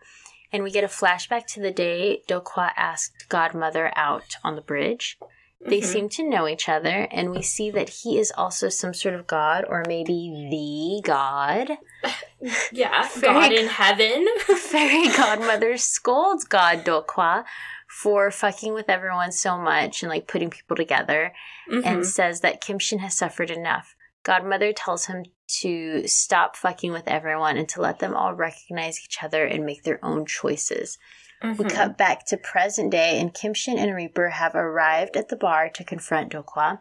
And 0.53 0.63
we 0.63 0.71
get 0.71 0.85
a 0.85 0.89
flashback 1.01 1.47
to 1.55 1.61
the 1.61 1.71
day 1.71 2.23
Dokwa 2.29 2.73
asked 2.77 3.31
Godmother 3.31 3.91
out 3.97 4.37
on 4.45 4.55
the 4.55 4.61
bridge. 4.61 5.17
They 5.65 5.81
Mhm. 5.81 5.85
seem 5.93 6.09
to 6.11 6.29
know 6.29 6.47
each 6.47 6.69
other, 6.69 7.09
and 7.11 7.31
we 7.31 7.41
see 7.41 7.71
that 7.71 7.89
he 7.89 8.19
is 8.19 8.31
also 8.37 8.69
some 8.69 8.93
sort 8.93 9.15
of 9.15 9.27
god, 9.27 9.65
or 9.67 9.83
maybe 9.89 10.19
the 10.55 11.01
god. 11.09 11.79
Yeah, 12.71 13.09
Very 13.17 13.33
God 13.35 13.53
in 13.53 13.67
heaven. 13.69 14.29
Fairy 14.57 15.09
Godmother 15.09 15.79
scolds 15.79 16.45
God 16.45 16.85
Dokwa 16.85 17.45
for 17.89 18.31
fucking 18.31 18.75
with 18.75 18.89
everyone 18.89 19.33
so 19.33 19.59
much 19.59 20.03
and 20.03 20.11
like 20.11 20.29
putting 20.29 20.51
people 20.51 20.77
together. 20.77 21.33
Mhm. 21.71 21.85
and 21.85 22.07
says 22.07 22.41
that 22.41 22.61
Kim 22.61 22.79
Shin 22.79 23.01
has 23.01 23.17
suffered 23.17 23.51
enough. 23.51 23.95
Godmother 24.23 24.73
tells 24.73 25.07
him 25.07 25.25
to 25.61 26.07
stop 26.07 26.57
fucking 26.57 26.93
with 26.93 27.07
everyone 27.09 27.57
and 27.57 27.69
to 27.71 27.81
let 27.81 27.99
them 27.99 28.15
all 28.15 28.35
recognize 28.35 29.01
each 29.05 29.23
other 29.23 29.45
and 29.45 29.65
make 29.67 29.83
their 29.85 30.03
own 30.05 30.25
choices. 30.27 30.99
We 31.43 31.49
Mhm. 31.51 31.71
cut 31.71 31.97
back 31.99 32.27
to 32.27 32.37
present 32.37 32.91
day, 32.91 33.19
and 33.21 33.33
Kim 33.33 33.55
Shin 33.55 33.79
and 33.79 33.95
Reaper 33.95 34.31
have 34.31 34.55
arrived 34.55 35.17
at 35.17 35.29
the 35.29 35.37
bar 35.37 35.69
to 35.71 35.85
confront 35.85 36.33
Dokwa. 36.33 36.81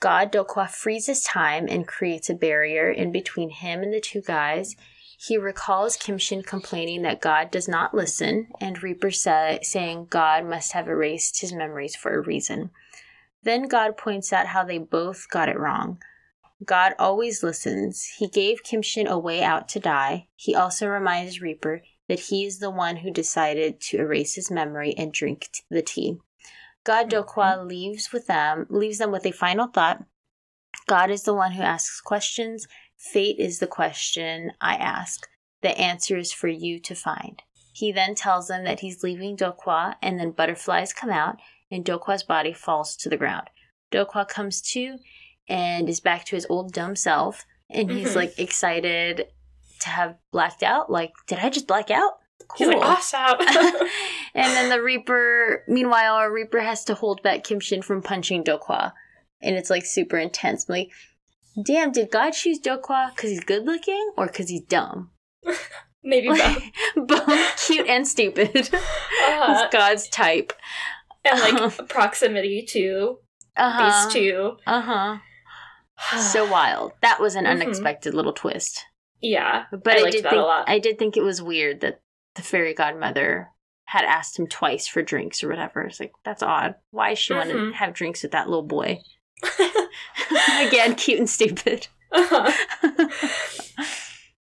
God 0.00 0.32
Dokwa 0.32 0.68
freezes 0.70 1.22
time 1.22 1.66
and 1.68 1.86
creates 1.86 2.28
a 2.30 2.34
barrier 2.34 2.90
in 2.90 3.12
between 3.12 3.50
him 3.50 3.82
and 3.82 3.92
the 3.92 4.00
two 4.00 4.22
guys. 4.22 4.74
He 5.26 5.36
recalls 5.36 5.96
Kim 5.96 6.18
Shin 6.18 6.42
complaining 6.42 7.02
that 7.02 7.20
God 7.20 7.50
does 7.50 7.66
not 7.66 7.94
listen, 7.94 8.48
and 8.60 8.80
Reaper 8.80 9.10
say, 9.10 9.58
saying 9.62 10.06
God 10.08 10.44
must 10.44 10.72
have 10.72 10.86
erased 10.86 11.40
his 11.40 11.52
memories 11.52 11.96
for 11.96 12.14
a 12.14 12.20
reason. 12.20 12.70
Then 13.42 13.66
God 13.66 13.96
points 13.96 14.32
out 14.32 14.46
how 14.46 14.62
they 14.62 14.78
both 14.78 15.28
got 15.28 15.48
it 15.48 15.58
wrong. 15.58 15.98
God 16.64 16.94
always 16.98 17.42
listens. 17.42 18.04
He 18.18 18.28
gave 18.28 18.62
Kim 18.62 18.82
Shin 18.82 19.08
a 19.08 19.18
way 19.18 19.42
out 19.42 19.68
to 19.70 19.80
die. 19.80 20.28
He 20.36 20.54
also 20.54 20.86
reminds 20.86 21.40
Reaper 21.40 21.82
that 22.08 22.20
he 22.20 22.44
is 22.44 22.60
the 22.60 22.70
one 22.70 22.96
who 22.96 23.10
decided 23.10 23.80
to 23.80 23.98
erase 23.98 24.34
his 24.34 24.50
memory 24.50 24.94
and 24.96 25.12
drink 25.12 25.48
the 25.70 25.82
tea. 25.82 26.18
God 26.84 27.10
mm-hmm. 27.10 27.28
Dokwa 27.28 27.66
leaves 27.66 28.12
with 28.12 28.28
them, 28.28 28.66
leaves 28.70 28.98
them 28.98 29.10
with 29.10 29.26
a 29.26 29.32
final 29.32 29.66
thought. 29.66 30.04
God 30.86 31.10
is 31.10 31.24
the 31.24 31.34
one 31.34 31.52
who 31.52 31.62
asks 31.62 32.00
questions. 32.00 32.68
Fate 32.98 33.38
is 33.38 33.58
the 33.58 33.66
question 33.66 34.52
I 34.60 34.74
ask. 34.76 35.26
The 35.62 35.78
answer 35.78 36.16
is 36.16 36.32
for 36.32 36.48
you 36.48 36.78
to 36.80 36.94
find. 36.94 37.42
He 37.72 37.92
then 37.92 38.14
tells 38.14 38.48
them 38.48 38.64
that 38.64 38.80
he's 38.80 39.02
leaving 39.02 39.36
Dokwa, 39.36 39.94
and 40.02 40.18
then 40.18 40.30
butterflies 40.30 40.92
come 40.92 41.10
out, 41.10 41.36
and 41.70 41.84
Dokwa's 41.84 42.22
body 42.22 42.52
falls 42.52 42.96
to 42.96 43.08
the 43.08 43.16
ground. 43.16 43.48
Dokwa 43.92 44.26
comes 44.26 44.60
to 44.72 44.98
and 45.48 45.88
is 45.88 46.00
back 46.00 46.24
to 46.26 46.36
his 46.36 46.46
old 46.48 46.72
dumb 46.72 46.96
self, 46.96 47.44
and 47.70 47.90
he's 47.90 48.12
Mhm. 48.12 48.16
like 48.16 48.38
excited 48.38 49.28
to 49.80 49.88
have 49.90 50.16
blacked 50.32 50.62
out. 50.62 50.90
Like, 50.90 51.12
did 51.26 51.38
I 51.38 51.50
just 51.50 51.66
black 51.66 51.90
out? 51.90 52.18
He's 52.56 52.68
like, 52.68 52.78
awesome. 52.78 53.36
and 54.34 54.52
then 54.52 54.70
the 54.70 54.82
Reaper, 54.82 55.64
meanwhile, 55.68 56.14
our 56.14 56.32
Reaper 56.32 56.60
has 56.60 56.84
to 56.84 56.94
hold 56.94 57.22
back 57.22 57.44
Kim 57.44 57.60
Shin 57.60 57.82
from 57.82 58.02
punching 58.02 58.44
Dokwa. 58.44 58.92
And 59.42 59.56
it's 59.56 59.68
like 59.70 59.84
super 59.84 60.16
intense. 60.16 60.66
I'm 60.68 60.72
like, 60.74 60.90
damn, 61.64 61.92
did 61.92 62.10
God 62.10 62.30
choose 62.32 62.60
Dokwa 62.60 63.14
because 63.14 63.30
he's 63.30 63.40
good 63.44 63.64
looking 63.64 64.10
or 64.16 64.26
because 64.26 64.48
he's 64.48 64.62
dumb? 64.62 65.10
Maybe 66.02 66.28
both. 66.28 66.62
Both 67.08 67.66
cute 67.66 67.86
and 67.88 68.06
stupid. 68.06 68.70
Uh-huh. 69.28 69.62
It's 69.64 69.72
God's 69.72 70.08
type. 70.08 70.52
and 71.24 71.40
like 71.40 71.88
proximity 71.88 72.64
to 72.70 73.18
Uh-huh. 73.56 74.04
these 74.06 74.12
two. 74.14 74.56
Uh 74.66 74.80
huh. 74.80 75.16
So 76.20 76.48
wild. 76.50 76.92
That 77.02 77.20
was 77.20 77.34
an 77.34 77.44
Mhm. 77.44 77.50
unexpected 77.62 78.14
little 78.14 78.32
twist. 78.32 78.84
yeah, 79.20 79.64
But 79.72 79.96
I 79.98 80.06
I, 80.06 80.10
did 80.10 80.24
that 80.24 80.30
think 80.30 80.42
a 80.42 80.44
lot. 80.44 80.68
I 80.68 80.78
did 80.78 80.98
think 80.98 81.16
it 81.16 81.22
was 81.24 81.42
weird 81.42 81.80
that 81.80 82.00
the 82.36 82.42
fairy 82.42 82.74
godmother 82.74 83.48
had 83.86 84.04
asked 84.04 84.38
him 84.38 84.46
twice 84.46 84.86
for 84.86 85.02
drinks 85.02 85.42
or 85.42 85.48
whatever. 85.48 85.82
It's 85.82 85.98
like 85.98 86.12
that's 86.24 86.42
odd. 86.42 86.74
Why 86.90 87.14
she 87.14 87.34
want 87.34 87.50
Mhm. 87.50 87.70
to 87.72 87.76
have 87.76 87.94
drinks 87.94 88.22
with 88.22 88.32
that 88.32 88.48
little 88.48 88.66
boy? 88.66 88.98
Again, 90.60 90.94
cute 90.94 91.18
and 91.18 91.28
stupid. 91.30 91.88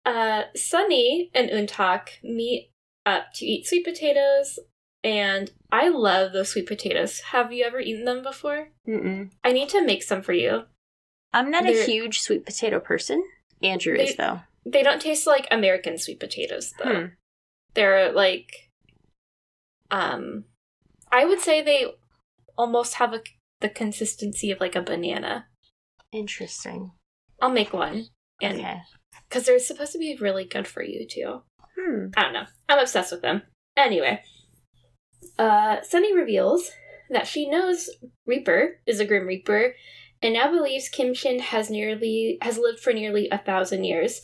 uh, 0.05 0.43
Sunny 0.57 1.31
and 1.35 1.51
Untak 1.51 2.09
meet 2.23 2.71
up 3.07 3.33
to 3.35 3.47
eat 3.47 3.67
sweet 3.67 3.85
potatoes, 3.85 4.59
and 5.05 5.51
I 5.71 5.89
love 5.89 6.33
those 6.33 6.51
sweet 6.51 6.67
potatoes. 6.67 7.21
Have 7.33 7.53
you 7.53 7.65
ever 7.65 7.81
eaten 7.81 8.05
them 8.05 8.23
before? 8.23 8.69
Mm-mm. 8.89 9.31
I 9.45 9.53
need 9.53 9.69
to 9.71 9.85
make 9.85 10.03
some 10.03 10.23
for 10.23 10.33
you. 10.33 10.65
I'm 11.33 11.51
not 11.51 11.69
a 11.69 11.73
They're- 11.73 11.87
huge 11.87 12.21
sweet 12.21 12.45
potato 12.45 12.81
person. 12.81 13.23
Andrew 13.63 13.97
They- 13.97 14.09
is 14.09 14.17
though. 14.17 14.41
They 14.67 14.83
don't 14.83 15.01
taste 15.01 15.27
like 15.27 15.47
American 15.51 15.97
sweet 15.97 16.21
potatoes, 16.21 16.75
though. 16.79 16.93
Hmm. 16.95 17.07
They're 17.73 18.13
like, 18.13 18.71
um, 19.91 20.45
I 21.11 21.25
would 21.25 21.41
say 21.41 21.63
they 21.63 21.87
almost 22.59 22.95
have 22.95 23.15
a, 23.15 23.23
the 23.61 23.69
consistency 23.69 24.51
of 24.51 24.61
like 24.61 24.77
a 24.77 24.83
banana. 24.83 25.47
Interesting. 26.13 26.93
I'll 27.41 27.51
make 27.51 27.73
one, 27.73 28.07
and 28.43 28.59
Okay. 28.61 28.81
because 29.29 29.47
they're 29.47 29.59
supposed 29.59 29.93
to 29.93 29.99
be 29.99 30.17
really 30.21 30.45
good 30.45 30.67
for 30.67 30.83
you 30.83 31.07
too. 31.09 31.43
Hmm. 31.79 32.07
I 32.17 32.23
don't 32.23 32.33
know. 32.33 32.47
I'm 32.69 32.79
obsessed 32.79 33.13
with 33.13 33.23
them. 33.23 33.43
Anyway, 33.77 34.23
uh, 35.39 35.83
Sunny 35.83 36.15
reveals 36.15 36.71
that 37.11 37.27
she 37.27 37.49
knows 37.49 37.89
Reaper 38.27 38.81
is 38.87 39.01
a 39.01 39.05
Grim 39.05 39.27
Reaper, 39.27 39.75
and 40.23 40.35
now 40.35 40.51
believes 40.51 40.89
Kim 40.89 41.15
Shin 41.15 41.39
has 41.41 41.71
nearly 41.71 42.39
has 42.43 42.59
lived 42.59 42.81
for 42.81 42.93
nearly 42.93 43.29
a 43.31 43.39
thousand 43.39 43.85
years. 43.85 44.21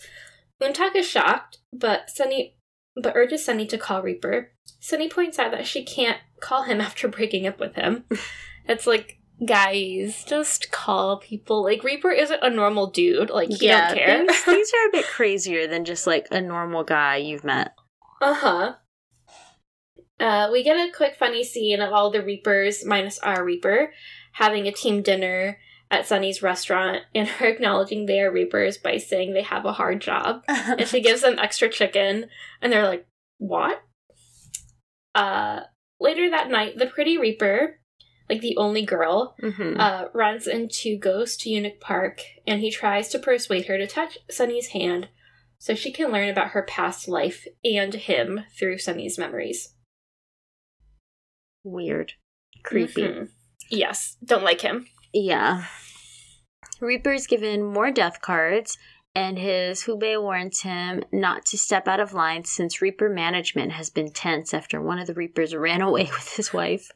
Untak 0.60 0.94
is 0.96 1.06
shocked, 1.08 1.58
but 1.72 2.10
Sunny 2.10 2.56
but 2.96 3.14
urges 3.14 3.44
Sunny 3.44 3.66
to 3.66 3.78
call 3.78 4.02
Reaper. 4.02 4.52
Sunny 4.80 5.08
points 5.08 5.38
out 5.38 5.50
that 5.50 5.66
she 5.66 5.84
can't 5.84 6.18
call 6.40 6.62
him 6.64 6.80
after 6.82 7.08
breaking 7.08 7.46
up 7.46 7.60
with 7.60 7.74
him. 7.74 8.04
it's 8.68 8.86
like, 8.86 9.18
guys, 9.44 10.24
just 10.24 10.70
call 10.70 11.18
people. 11.18 11.62
Like 11.62 11.84
Reaper 11.84 12.10
isn't 12.10 12.42
a 12.42 12.50
normal 12.50 12.88
dude. 12.88 13.30
Like 13.30 13.48
he 13.48 13.68
don't 13.68 13.94
care. 13.94 14.26
Things, 14.26 14.38
things 14.44 14.70
are 14.72 14.88
a 14.88 14.92
bit 14.92 15.06
crazier 15.06 15.66
than 15.66 15.84
just 15.84 16.06
like 16.06 16.28
a 16.30 16.40
normal 16.40 16.84
guy 16.84 17.16
you've 17.16 17.44
met. 17.44 17.72
Uh-huh. 18.22 18.74
Uh, 20.18 20.48
we 20.50 20.62
get 20.62 20.76
a 20.76 20.92
quick 20.92 21.14
funny 21.14 21.44
scene 21.44 21.80
of 21.80 21.92
all 21.92 22.10
the 22.10 22.22
Reapers, 22.22 22.84
minus 22.84 23.18
our 23.18 23.44
Reaper, 23.44 23.92
having 24.32 24.66
a 24.66 24.72
team 24.72 25.02
dinner 25.02 25.58
at 25.90 26.06
Sunny's 26.06 26.42
restaurant 26.42 27.02
and 27.14 27.28
her 27.28 27.46
acknowledging 27.46 28.06
they 28.06 28.20
are 28.20 28.32
Reapers 28.32 28.78
by 28.78 28.96
saying 28.96 29.34
they 29.34 29.42
have 29.42 29.64
a 29.64 29.72
hard 29.72 30.00
job. 30.00 30.42
And 30.48 30.88
she 30.88 31.00
gives 31.00 31.20
them 31.20 31.38
extra 31.38 31.68
chicken, 31.68 32.26
and 32.62 32.72
they're 32.72 32.86
like, 32.86 33.06
What? 33.38 33.82
Uh 35.14 35.60
later 36.00 36.30
that 36.30 36.50
night, 36.50 36.78
the 36.78 36.86
pretty 36.86 37.18
Reaper, 37.18 37.80
like 38.28 38.40
the 38.40 38.56
only 38.56 38.84
girl, 38.84 39.36
Mhm. 39.40 39.78
uh, 39.78 40.08
runs 40.12 40.46
into 40.46 40.98
Ghost 40.98 41.46
Eunuch 41.46 41.80
Park 41.80 42.22
and 42.46 42.60
he 42.60 42.70
tries 42.70 43.08
to 43.10 43.18
persuade 43.18 43.66
her 43.66 43.78
to 43.78 43.86
touch 43.86 44.18
Sunny's 44.30 44.68
hand 44.68 45.08
so 45.58 45.74
she 45.74 45.90
can 45.92 46.10
learn 46.12 46.28
about 46.28 46.50
her 46.50 46.62
past 46.62 47.08
life 47.08 47.46
and 47.64 47.94
him 47.94 48.44
through 48.58 48.78
Sunny's 48.78 49.16
memories. 49.18 49.74
Weird. 51.64 52.12
Creepy. 52.62 53.02
Mhm. 53.02 53.30
Yes, 53.70 54.16
don't 54.24 54.44
like 54.44 54.60
him. 54.60 54.86
Yeah. 55.12 55.64
Reaper's 56.80 57.26
given 57.26 57.64
more 57.64 57.90
death 57.90 58.20
cards, 58.20 58.76
and 59.14 59.38
his 59.38 59.84
hubae 59.84 60.20
warns 60.20 60.60
him 60.60 61.02
not 61.10 61.46
to 61.46 61.56
step 61.58 61.88
out 61.88 62.00
of 62.00 62.12
line 62.12 62.44
since 62.44 62.82
Reaper 62.82 63.08
management 63.08 63.72
has 63.72 63.88
been 63.88 64.12
tense 64.12 64.52
after 64.52 64.80
one 64.80 64.98
of 64.98 65.06
the 65.06 65.14
Reapers 65.14 65.54
ran 65.54 65.80
away 65.88 66.04
with 66.04 66.36
his 66.36 66.52
wife. 66.52 66.90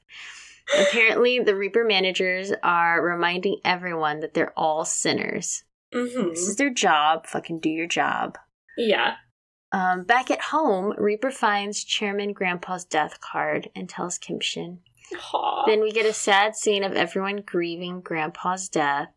Apparently, 0.79 1.39
the 1.41 1.57
Reaper 1.57 1.85
managers 1.85 2.53
are 2.63 3.03
reminding 3.03 3.61
everyone 3.65 4.21
that 4.21 4.35
they're 4.35 4.53
all 4.57 4.85
sinners. 4.85 5.65
Mm-hmm. 5.93 6.31
This 6.31 6.49
is 6.49 6.57
their 6.57 6.73
job. 6.73 7.27
Fucking 7.27 7.61
do 7.61 7.71
your 7.71 7.89
job. 7.89 8.39
Yeah. 8.77 9.15
Um, 9.73 10.05
back 10.05 10.31
at 10.31 10.41
home, 10.41 10.95
Reaper 10.97 11.31
finds 11.31 11.85
Chairman 11.85 12.33
Grandpa's 12.33 12.85
death 12.85 13.21
card 13.21 13.71
and 13.75 13.89
tells 13.89 14.19
Kim 14.19 14.41
Shin. 14.41 14.81
Then 15.67 15.81
we 15.81 15.91
get 15.91 16.07
a 16.07 16.13
sad 16.13 16.55
scene 16.55 16.85
of 16.85 16.93
everyone 16.93 17.43
grieving 17.45 18.01
Grandpa's 18.01 18.69
death. 18.69 19.09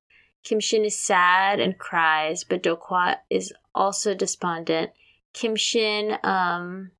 Kim 0.43 0.59
Shin 0.59 0.85
is 0.85 0.99
sad 0.99 1.59
and 1.59 1.77
cries, 1.77 2.43
but 2.43 2.63
Dokwa 2.63 3.17
is 3.29 3.53
also 3.73 4.13
despondent. 4.13 4.91
Kim 5.33 5.55
Shin 5.55 6.17
um, 6.23 6.91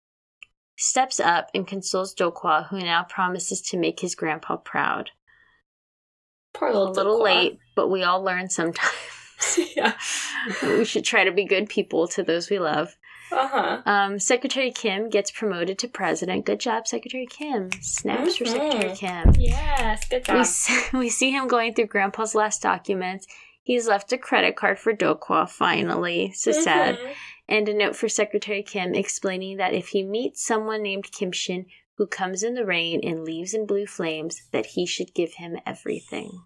steps 0.78 1.19
up 1.19 1.49
and 1.53 1.67
consoles 1.67 2.13
Dokwa, 2.15 2.67
who 2.69 2.80
now 2.80 3.03
promises 3.03 3.61
to 3.69 3.78
make 3.78 3.99
his 3.99 4.15
grandpa 4.15 4.57
proud. 4.57 5.11
Poor 6.53 6.69
A 6.69 6.74
little, 6.78 6.93
little 6.93 7.19
Dokwa. 7.19 7.24
late, 7.24 7.59
but 7.76 7.89
we 7.89 8.03
all 8.03 8.21
learn 8.24 8.49
sometimes. 8.49 8.91
yeah. 9.76 9.93
we 10.63 10.86
should 10.86 11.03
try 11.03 11.24
to 11.24 11.32
be 11.32 11.45
good 11.45 11.67
people 11.69 12.07
to 12.09 12.24
those 12.24 12.49
we 12.49 12.59
love. 12.59 12.95
Uh 13.32 13.47
huh. 13.47 13.82
Um, 13.86 14.19
Secretary 14.19 14.71
Kim 14.71 15.09
gets 15.09 15.32
promoted 15.32 15.80
to 15.80 15.88
president. 15.88 16.45
Good 16.45 16.59
job, 16.59 16.88
Secretary 16.88 17.26
Kim. 17.26 17.71
Snaps 17.82 18.38
for 18.38 18.45
Secretary. 18.45 18.95
Kim. 18.95 19.34
Yes. 19.38 20.07
Good 20.07 20.21
We, 20.28 20.34
job. 20.34 20.38
s- 20.41 20.89
we 20.93 21.09
see 21.09 21.32
him 21.32 21.47
going 21.47 21.74
through 21.74 21.88
Grandpa's 21.88 22.36
last 22.36 22.61
documents. 22.61 23.26
He's 23.63 23.88
left 23.88 24.13
a 24.13 24.17
credit 24.17 24.55
card 24.55 24.78
for 24.78 24.93
Dokwa, 24.93 25.49
finally. 25.49 26.32
So 26.34 26.51
sad. 26.51 26.99
And 27.48 27.68
a 27.68 27.74
note 27.74 27.96
for 27.96 28.08
Secretary 28.08 28.64
Kim 28.64 28.96
explaining 28.96 29.58
that 29.58 29.74
if 29.74 29.89
he 29.89 30.04
meets 30.04 30.46
someone 30.46 30.82
named 30.82 31.12
Kim 31.12 31.32
Shin 31.32 31.66
who 31.98 32.08
comes 32.08 32.41
in 32.44 32.56
the 32.56 32.66
rain 32.66 33.02
and 33.04 33.24
leaves 33.24 33.54
in 33.54 33.68
blue 33.68 33.86
flames, 33.86 34.41
that 34.52 34.68
he 34.68 34.86
should 34.86 35.14
give 35.14 35.34
him 35.36 35.58
everything. 35.66 36.44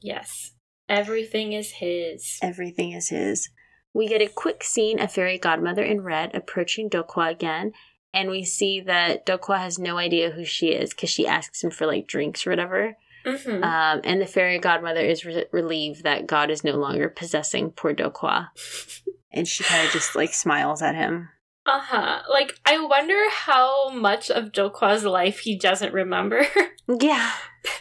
Yes. 0.00 0.52
Everything 0.88 1.52
is 1.52 1.72
his. 1.72 2.38
Everything 2.42 2.92
is 2.92 3.08
his. 3.08 3.48
We 3.94 4.08
get 4.08 4.22
a 4.22 4.28
quick 4.28 4.64
scene 4.64 5.00
of 5.00 5.12
Fairy 5.12 5.38
Godmother 5.38 5.82
in 5.82 6.02
red 6.02 6.34
approaching 6.34 6.90
Dokwa 6.90 7.30
again, 7.30 7.72
and 8.12 8.30
we 8.30 8.44
see 8.44 8.80
that 8.80 9.24
Dokwa 9.24 9.58
has 9.58 9.78
no 9.78 9.96
idea 9.96 10.30
who 10.30 10.44
she 10.44 10.68
is 10.68 10.90
because 10.90 11.10
she 11.10 11.26
asks 11.26 11.62
him 11.62 11.70
for 11.70 11.86
like 11.86 12.06
drinks 12.06 12.46
or 12.46 12.50
whatever. 12.50 12.96
Mm-hmm. 13.24 13.62
Um, 13.62 14.00
and 14.04 14.20
the 14.20 14.26
fairy 14.26 14.58
godmother 14.58 15.00
is 15.00 15.24
re- 15.24 15.46
relieved 15.52 16.02
that 16.02 16.26
God 16.26 16.50
is 16.50 16.64
no 16.64 16.72
longer 16.72 17.08
possessing 17.08 17.70
poor 17.70 17.94
Dokwa. 17.94 18.48
And 19.32 19.46
she 19.48 19.64
kind 19.64 19.86
of 19.86 19.92
just 19.92 20.14
like 20.14 20.34
smiles 20.34 20.82
at 20.82 20.94
him. 20.94 21.28
Uh 21.64 21.80
huh. 21.80 22.22
Like, 22.30 22.54
I 22.66 22.84
wonder 22.84 23.18
how 23.30 23.90
much 23.90 24.30
of 24.30 24.52
Dokwa's 24.52 25.04
life 25.04 25.40
he 25.40 25.56
doesn't 25.56 25.92
remember 25.94 26.46
Yeah. 27.00 27.30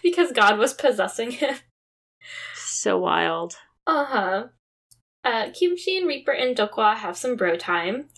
because 0.03 0.31
God 0.31 0.57
was 0.59 0.73
possessing 0.73 1.31
him. 1.31 1.55
So 2.55 2.97
wild. 2.99 3.55
Uh-huh. 3.87 4.47
Uh 5.23 5.47
Kim 5.53 5.75
Shin 5.77 5.99
and 5.99 6.07
Reaper 6.07 6.31
and 6.31 6.55
Dokwa 6.55 6.95
have 6.95 7.17
some 7.17 7.35
bro 7.35 7.55
time. 7.57 8.09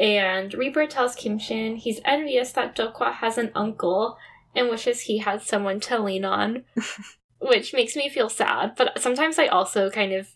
And 0.00 0.52
Reaper 0.54 0.86
tells 0.86 1.14
Kim 1.14 1.38
Shin 1.38 1.76
he's 1.76 2.00
envious 2.04 2.52
that 2.52 2.76
Dokwa 2.76 3.12
has 3.14 3.38
an 3.38 3.50
uncle 3.54 4.16
and 4.54 4.68
wishes 4.68 5.02
he 5.02 5.18
had 5.18 5.42
someone 5.42 5.80
to 5.80 5.98
lean 5.98 6.24
on. 6.24 6.64
which 7.40 7.74
makes 7.74 7.94
me 7.94 8.08
feel 8.08 8.28
sad. 8.28 8.72
But 8.76 8.98
sometimes 9.00 9.38
I 9.38 9.46
also 9.48 9.90
kind 9.90 10.12
of 10.12 10.28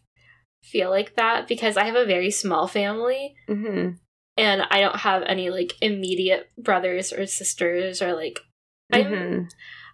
feel 0.63 0.91
like 0.91 1.17
that 1.17 1.49
because 1.49 1.77
I 1.77 1.85
have 1.85 1.97
a 1.97 2.05
very 2.05 2.31
small 2.31 2.67
family 2.67 3.35
hmm 3.47 3.91
and 4.37 4.63
I 4.71 4.81
don't 4.81 4.97
have 4.97 5.23
any 5.25 5.51
like 5.51 5.73
immediate 5.83 6.51
brothers 6.57 7.13
or 7.13 7.27
sisters 7.27 8.01
or 8.01 8.15
like 8.15 8.41
I'm 8.93 9.05
hmm 9.07 9.41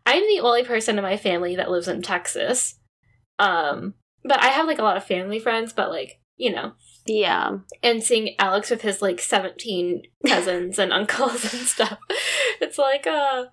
I'm 0.06 0.22
the 0.22 0.40
only 0.40 0.64
person 0.64 0.98
in 0.98 1.02
my 1.02 1.16
family 1.16 1.56
that 1.56 1.70
lives 1.70 1.88
in 1.88 2.02
Texas. 2.02 2.78
Um, 3.38 3.94
but 4.22 4.42
I 4.42 4.48
have 4.48 4.66
like 4.66 4.78
a 4.78 4.82
lot 4.82 4.98
of 4.98 5.04
family 5.04 5.38
friends, 5.38 5.72
but 5.72 5.88
like, 5.88 6.20
you 6.36 6.52
know, 6.52 6.72
Yeah. 7.06 7.58
and 7.82 8.02
seeing 8.02 8.34
Alex 8.38 8.70
with 8.70 8.82
his 8.82 9.00
like 9.00 9.18
17 9.20 10.02
cousins 10.26 10.78
and 10.78 10.92
uncles 10.92 11.52
and 11.54 11.62
stuff. 11.66 11.98
It's 12.60 12.76
like 12.78 13.06
uh 13.06 13.46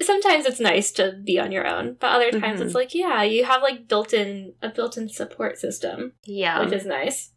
sometimes 0.00 0.44
it's 0.46 0.60
nice 0.60 0.90
to 0.92 1.12
be 1.24 1.38
on 1.38 1.52
your 1.52 1.66
own, 1.66 1.96
but 2.00 2.08
other 2.10 2.30
times 2.30 2.60
Mhm. 2.60 2.64
it's 2.66 2.74
like, 2.74 2.94
yeah, 2.94 3.22
you 3.22 3.44
have 3.44 3.62
like 3.62 3.88
built-in 3.88 4.54
a 4.62 4.68
built-in 4.68 5.08
support 5.08 5.58
system, 5.58 6.14
Yeah. 6.24 6.60
which 6.64 6.72
is 6.72 6.84
nice. 6.86 7.32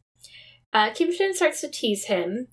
Uh 0.74 0.90
Kim 0.92 1.12
Shin 1.14 1.34
starts 1.34 1.62
to 1.62 1.70
tease 1.70 2.06
him. 2.06 2.48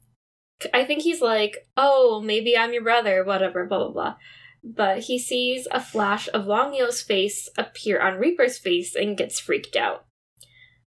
I 0.75 0.85
think 0.85 1.03
he's 1.03 1.23
like, 1.23 1.69
"Oh, 1.77 2.21
maybe 2.21 2.57
I'm 2.57 2.73
your 2.73 2.83
brother, 2.83 3.25
whatever, 3.25 3.65
blah 3.67 3.79
blah 3.79 3.91
blah." 3.93 4.15
But 4.65 5.01
he 5.05 5.19
sees 5.19 5.69
a 5.71 5.81
flash 5.81 6.29
of 6.35 6.47
Wang 6.47 6.75
Yeo's 6.75 7.01
face 7.01 7.49
appear 7.57 8.01
on 8.01 8.19
Reaper's 8.19 8.59
face 8.59 8.95
and 8.97 9.17
gets 9.17 9.39
freaked 9.39 9.77
out. 9.77 10.05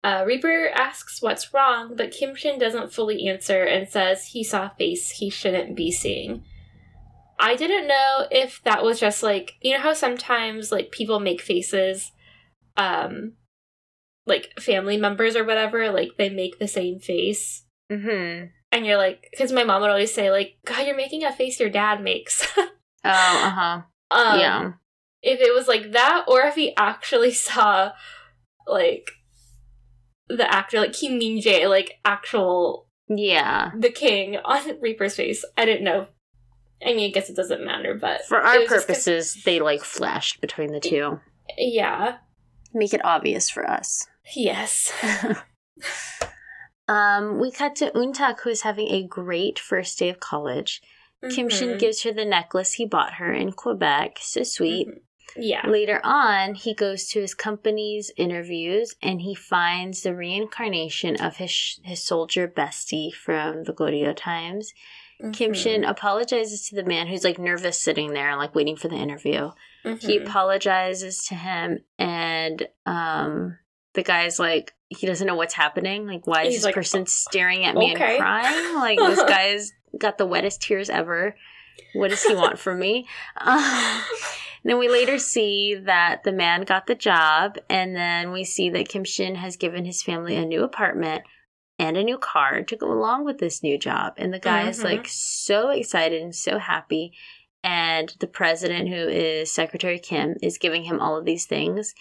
Uh, 0.01 0.23
Reaper 0.25 0.69
asks 0.73 1.21
what's 1.21 1.53
wrong, 1.53 1.93
but 1.97 2.11
Kim 2.11 2.33
Shin 2.35 2.57
doesn't 2.57 2.93
fully 2.93 3.27
answer 3.27 3.63
and 3.63 3.89
says 3.89 4.27
he 4.27 4.45
saw 4.45 4.67
a 4.67 4.75
face 4.77 5.11
he 5.11 5.29
shouldn't 5.29 5.75
be 5.75 5.91
seeing. 5.91 6.45
I 7.39 7.55
didn't 7.55 7.87
know 7.87 8.27
if 8.31 8.61
that 8.63 8.83
was 8.83 8.99
just 8.99 9.23
like 9.23 9.53
you 9.61 9.73
know 9.73 9.79
how 9.81 9.93
sometimes 9.93 10.71
like 10.71 10.91
people 10.91 11.19
make 11.19 11.41
faces, 11.41 12.11
um, 12.77 13.33
like 14.25 14.51
family 14.59 14.97
members 14.97 15.35
or 15.35 15.43
whatever, 15.45 15.89
like 15.91 16.11
they 16.17 16.29
make 16.29 16.59
the 16.59 16.67
same 16.67 16.99
face, 16.99 17.63
hmm 17.91 18.45
and 18.71 18.85
you're 18.85 18.97
like, 18.97 19.27
because 19.31 19.51
my 19.51 19.63
mom 19.63 19.81
would 19.81 19.89
always 19.89 20.13
say 20.13 20.29
like, 20.29 20.57
God, 20.63 20.85
you're 20.85 20.95
making 20.95 21.23
a 21.23 21.31
face 21.33 21.59
your 21.59 21.69
dad 21.69 22.01
makes. 22.03 22.45
Oh, 23.05 23.09
uh 23.09 23.49
huh. 23.49 23.81
um, 24.11 24.39
yeah. 24.41 24.71
if 25.21 25.39
it 25.39 25.55
was 25.55 25.69
like 25.69 25.93
that 25.93 26.25
or 26.27 26.41
if 26.41 26.55
he 26.55 26.75
actually 26.75 27.31
saw 27.31 27.93
like 28.67 29.11
the 30.27 30.53
actor 30.53 30.79
like 30.81 30.91
Kim 30.93 31.17
Min 31.17 31.37
Jae 31.39 31.69
like 31.69 31.93
actual 32.03 32.87
Yeah. 33.07 33.71
the 33.79 33.89
king 33.89 34.35
on 34.37 34.79
Reaper's 34.81 35.15
face. 35.15 35.45
I 35.57 35.63
didn't 35.65 35.85
know. 35.85 36.07
I 36.85 36.93
mean, 36.93 37.09
I 37.09 37.13
guess 37.13 37.29
it 37.29 37.35
doesn't 37.35 37.65
matter, 37.65 37.93
but 37.99 38.25
For 38.25 38.37
our 38.39 38.59
was 38.59 38.69
just 38.69 38.69
'cause- 38.69 38.85
purposes, 38.85 39.43
they 39.43 39.59
like 39.59 39.83
flashed 39.83 40.39
between 40.41 40.71
the 40.71 40.79
two. 40.79 41.19
yeah, 41.57 42.17
Make 42.73 42.93
it 42.93 43.03
obvious 43.03 43.49
for 43.49 43.69
us. 43.69 44.07
yes, 44.35 44.91
um, 46.87 47.39
we 47.39 47.51
cut 47.51 47.75
to 47.77 47.91
Untak, 47.91 48.41
who 48.41 48.49
is 48.49 48.61
having 48.61 48.89
a 48.89 49.03
great 49.07 49.59
first 49.59 49.99
day 49.99 50.09
of 50.09 50.19
college. 50.19 50.81
Kim 51.29 51.49
Shin 51.49 51.71
Mhm. 51.71 51.79
gives 51.79 52.03
her 52.03 52.13
the 52.13 52.23
necklace 52.25 52.73
he 52.73 52.85
bought 52.85 53.15
her 53.15 53.33
in 53.33 53.51
Quebec. 53.51 54.17
So 54.21 54.43
sweet. 54.43 54.87
Mhm. 54.87 55.01
yeah, 55.35 55.67
Later 55.67 55.99
on, 56.03 56.55
he 56.55 56.73
goes 56.73 57.07
to 57.09 57.19
his 57.21 57.35
company's 57.35 58.09
interviews 58.17 58.95
and 59.03 59.21
he 59.21 59.35
finds 59.35 60.01
the 60.01 60.15
reincarnation 60.15 61.17
of 61.21 61.35
his 61.37 61.79
his 61.83 62.03
soldier 62.03 62.47
bestie 62.47 63.13
from 63.13 63.65
the 63.65 63.73
Goryeo 63.73 64.15
times. 64.15 64.73
Kim 65.33 65.51
Mhm. 65.51 65.55
Shin 65.55 65.83
apologizes 65.83 66.67
to 66.69 66.75
the 66.75 66.83
man 66.83 67.07
who's 67.07 67.23
like 67.23 67.37
nervous 67.39 67.79
sitting 67.79 68.13
there, 68.13 68.35
like 68.37 68.55
waiting 68.55 68.75
for 68.77 68.87
the 68.87 68.95
interview. 68.95 69.51
He 69.83 70.19
Mhm. 70.19 70.23
apologizes 70.25 71.25
to 71.27 71.35
him, 71.35 71.79
and 71.97 72.67
um, 72.85 73.57
the 73.93 74.03
guy's 74.03 74.39
like, 74.39 74.73
he 74.89 75.05
doesn't 75.07 75.25
know 75.27 75.35
what's 75.35 75.53
happening. 75.53 76.05
Like, 76.07 76.25
why 76.27 76.43
is 76.43 76.47
He's 76.47 76.55
this 76.57 76.65
like, 76.65 76.75
person 76.75 77.05
staring 77.05 77.63
at 77.65 77.75
me 77.75 77.93
okay. 77.93 78.15
and 78.15 78.19
crying? 78.19 78.75
Like, 78.75 78.97
this 78.99 79.23
guy's 79.27 79.71
got 79.97 80.17
the 80.17 80.25
wettest 80.25 80.61
tears 80.61 80.89
ever. 80.89 81.35
What 81.93 82.09
does 82.09 82.23
he 82.23 82.35
want 82.35 82.59
from 82.59 82.79
me? 82.79 83.07
Um, 83.37 84.01
then 84.63 84.77
we 84.79 84.89
later 84.89 85.17
see 85.17 85.75
that 85.75 86.23
the 86.23 86.31
man 86.33 86.63
got 86.63 86.87
the 86.87 86.95
job, 86.95 87.57
and 87.69 87.95
then 87.95 88.31
we 88.31 88.43
see 88.43 88.69
that 88.71 88.89
Kim 88.89 89.03
Shin 89.05 89.35
has 89.35 89.55
given 89.57 89.85
his 89.85 90.01
family 90.03 90.35
a 90.35 90.45
new 90.45 90.63
apartment 90.63 91.23
and 91.79 91.95
a 91.97 92.03
new 92.03 92.17
car 92.17 92.61
to 92.61 92.75
go 92.75 92.91
along 92.91 93.23
with 93.25 93.39
this 93.39 93.63
new 93.63 93.77
job. 93.79 94.13
And 94.17 94.33
the 94.33 94.39
guy 94.39 94.67
is 94.67 94.81
Mhm. 94.81 94.83
like 94.83 95.07
so 95.07 95.69
excited 95.69 96.21
and 96.21 96.35
so 96.35 96.59
happy. 96.59 97.13
And 97.63 98.13
the 98.19 98.27
president, 98.27 98.89
who 98.89 99.07
is 99.07 99.51
Secretary 99.51 99.97
Kim, 99.97 100.35
is 100.41 100.57
giving 100.57 100.83
him 100.83 100.99
all 100.99 101.17
of 101.17 101.25
these 101.25 101.45
things. 101.45 101.95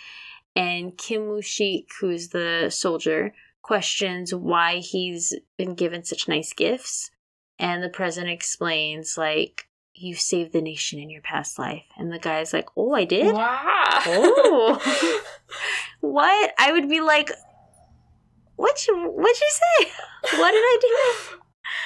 And 0.57 0.99
Kim 0.99 1.29
Woo 1.29 1.41
Shik, 1.41 1.87
who's 2.01 2.29
the 2.29 2.70
soldier, 2.70 3.33
questions 3.62 4.35
why 4.35 4.76
he's 4.79 5.35
been 5.57 5.74
given 5.74 6.03
such 6.05 6.29
nice 6.29 6.53
gifts. 6.53 7.11
And 7.59 7.83
the 7.83 7.89
president 7.89 8.33
explains, 8.33 9.16
like, 9.16 9.68
you 9.95 10.14
saved 10.14 10.53
the 10.53 10.62
nation 10.62 10.99
in 11.01 11.11
your 11.11 11.22
past 11.22 11.59
life. 11.59 11.85
And 11.97 12.12
the 12.12 12.18
guy's 12.20 12.53
like, 12.53 12.68
oh, 12.76 12.95
I 12.95 13.05
did? 13.05 13.35
Wow. 13.35 14.03
Oh. 14.07 15.22
what? 16.01 16.55
I 16.59 16.72
would 16.72 16.89
be 16.89 17.01
like, 17.01 17.31
what 18.59 18.87
you, 18.87 18.97
what'd 18.97 19.41
you 19.41 19.51
say? 19.51 19.91
What 20.39 20.51
did 20.51 20.59
I 20.59 20.79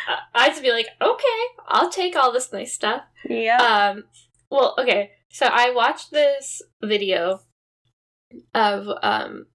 I- 0.08 0.18
I'd 0.34 0.50
just 0.50 0.62
be 0.62 0.72
like, 0.72 0.88
okay, 1.00 1.40
I'll 1.68 1.90
take 1.90 2.16
all 2.16 2.32
this 2.32 2.52
nice 2.52 2.72
stuff. 2.72 3.02
Yeah. 3.28 3.58
Um, 3.94 4.04
well, 4.50 4.74
okay. 4.78 5.10
So 5.30 5.46
I 5.46 5.70
watched 5.70 6.10
this 6.10 6.62
video 6.82 7.40
of 8.54 8.88
um 9.02 9.46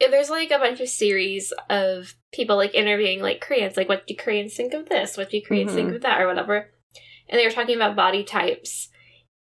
there's 0.00 0.28
like 0.30 0.50
a 0.50 0.58
bunch 0.58 0.80
of 0.80 0.88
series 0.88 1.52
of 1.70 2.14
people 2.32 2.56
like 2.56 2.74
interviewing 2.74 3.20
like 3.22 3.40
Koreans, 3.40 3.76
like 3.76 3.88
what 3.88 4.06
do 4.06 4.14
Koreans 4.14 4.54
think 4.54 4.74
of 4.74 4.88
this? 4.88 5.16
What 5.16 5.30
do 5.30 5.40
Koreans 5.40 5.72
think 5.72 5.90
Mhm. 5.90 5.96
of 5.96 6.02
that, 6.02 6.20
or 6.20 6.26
whatever. 6.26 6.70
And 7.28 7.38
they 7.38 7.44
were 7.46 7.52
talking 7.52 7.76
about 7.76 7.96
body 7.96 8.22
types 8.24 8.88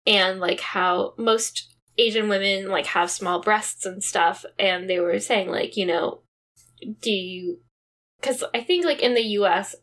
and 0.07 0.39
like 0.39 0.59
how 0.61 1.13
most 1.17 1.75
Asian 1.97 2.29
women 2.29 2.69
like 2.69 2.85
have 2.87 3.09
small 3.11 3.41
breasts 3.41 3.85
and 3.85 4.03
stuff. 4.03 4.45
And 4.59 4.89
they 4.89 4.99
were 4.99 5.19
saying 5.19 5.49
like, 5.49 5.75
you 5.77 5.85
know, 5.85 6.21
do 7.01 7.11
you? 7.11 7.59
Because 8.19 8.43
I 8.53 8.61
think 8.61 8.85
like 8.85 9.01
in 9.01 9.13
the 9.13 9.21
U.S. 9.39 9.75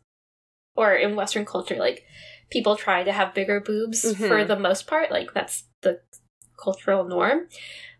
or 0.75 0.93
in 0.93 1.15
Western 1.15 1.45
culture, 1.45 1.75
like 1.77 2.03
people 2.49 2.75
try 2.75 3.03
to 3.03 3.11
have 3.11 3.33
bigger 3.33 3.59
boobs 3.59 4.03
Mhm. 4.03 4.27
for 4.27 4.43
the 4.43 4.57
most 4.59 4.87
part. 4.87 5.11
Like 5.11 5.33
that's 5.33 5.65
the 5.81 6.01
cultural 6.61 7.05
norm. 7.05 7.47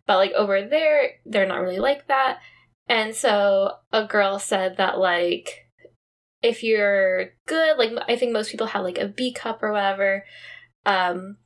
But 0.05 0.17
like 0.17 0.31
over 0.33 0.61
there, 0.67 1.11
they're 1.25 1.47
not 1.47 1.61
really 1.61 1.79
like 1.79 2.07
that. 2.07 2.39
And 2.87 3.15
so 3.15 3.77
a 3.91 4.05
girl 4.05 4.39
said 4.39 4.77
that 4.77 4.97
like 4.99 5.67
if 6.41 6.61
you're 6.63 7.29
good, 7.47 7.77
like 7.77 7.91
I 8.07 8.17
think 8.17 8.33
most 8.33 8.51
people 8.51 8.67
have 8.67 8.83
like 8.83 8.97
a 8.97 9.07
B 9.07 9.31
cup 9.31 9.63
or 9.63 9.71
whatever. 9.71 10.25
Um 10.85 11.37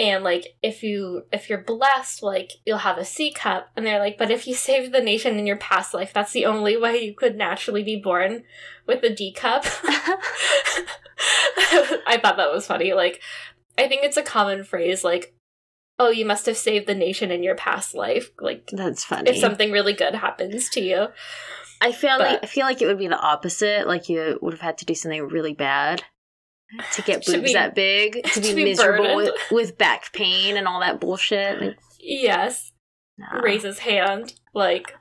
and 0.00 0.24
like 0.24 0.56
if 0.62 0.82
you 0.82 1.24
if 1.30 1.50
you're 1.50 1.62
blessed, 1.62 2.22
like 2.22 2.52
you'll 2.64 2.78
have 2.78 2.96
a 2.96 3.04
C 3.04 3.30
cup. 3.30 3.68
And 3.76 3.84
they're 3.84 3.98
like, 3.98 4.16
but 4.16 4.30
if 4.30 4.46
you 4.46 4.54
saved 4.54 4.92
the 4.92 5.02
nation 5.02 5.38
in 5.38 5.46
your 5.46 5.58
past 5.58 5.92
life, 5.92 6.14
that's 6.14 6.32
the 6.32 6.46
only 6.46 6.74
way 6.78 7.04
you 7.04 7.14
could 7.14 7.36
naturally 7.36 7.82
be 7.82 8.00
born 8.00 8.44
with 8.86 9.04
a 9.04 9.14
D 9.14 9.30
cup. 9.30 9.64
I 12.06 12.18
thought 12.22 12.38
that 12.38 12.50
was 12.50 12.66
funny. 12.66 12.94
Like 12.94 13.20
I 13.76 13.88
think 13.88 14.02
it's 14.02 14.16
a 14.16 14.22
common 14.22 14.64
phrase 14.64 15.04
like 15.04 15.34
oh, 15.98 16.08
you 16.08 16.24
must 16.24 16.46
have 16.46 16.56
saved 16.56 16.86
the 16.86 16.94
nation 16.94 17.30
in 17.30 17.42
your 17.42 17.56
past 17.56 17.94
life. 17.94 18.30
Like 18.40 18.70
That's 18.72 19.04
funny. 19.04 19.28
if 19.28 19.36
something 19.36 19.70
really 19.70 19.92
good 19.92 20.14
happens 20.14 20.70
to 20.70 20.80
you. 20.80 21.08
I 21.82 21.92
feel 21.92 22.18
like 22.18 22.42
I 22.42 22.46
feel 22.46 22.64
like 22.64 22.80
it 22.80 22.86
would 22.86 22.98
be 22.98 23.08
the 23.08 23.20
opposite. 23.20 23.86
Like 23.86 24.08
you 24.08 24.38
would 24.40 24.54
have 24.54 24.62
had 24.62 24.78
to 24.78 24.86
do 24.86 24.94
something 24.94 25.28
really 25.28 25.52
bad 25.52 26.04
to 26.92 27.02
get 27.02 27.24
boobs 27.26 27.42
be- 27.48 27.52
that 27.54 27.74
big, 27.74 28.22
to 28.32 28.40
be, 28.40 28.48
to 28.48 28.54
be 28.54 28.64
miserable 28.64 29.16
with, 29.16 29.34
with 29.50 29.78
back 29.78 30.12
pain 30.12 30.56
and 30.56 30.66
all 30.68 30.80
that 30.80 31.00
bullshit. 31.00 31.60
Like, 31.60 31.78
Yes. 31.98 32.72
nah. 33.18 33.40
Raise 33.40 33.62
his 33.62 33.80
hand. 33.80 34.34
Like 34.54 34.92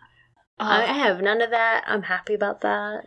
uh, 0.60 0.84
I 0.88 0.94
have 0.94 1.22
none 1.22 1.42
of 1.42 1.52
that. 1.52 1.84
I'm 1.88 2.04
happy 2.04 2.34
about 2.34 2.62
that. 2.62 3.06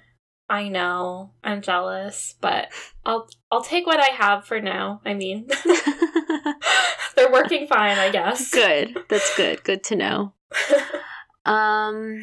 I 0.49 0.69
know. 0.69 1.33
I'm 1.43 1.63
jealous, 1.63 2.35
but 2.41 2.69
I'll 3.07 3.29
I'll 3.51 3.63
take 3.63 3.87
what 3.87 4.01
I 4.01 4.15
have 4.15 4.45
for 4.47 4.61
now. 4.61 5.01
I 5.05 5.15
mean 5.15 5.49
they're 7.17 7.33
working 7.33 7.67
fine, 7.67 7.99
I 7.99 8.11
guess. 8.11 8.51
good. 8.51 8.97
That's 9.09 9.37
good. 9.37 9.63
Good 9.65 9.83
to 9.85 9.97
know. 9.97 10.33
Um. 11.45 12.21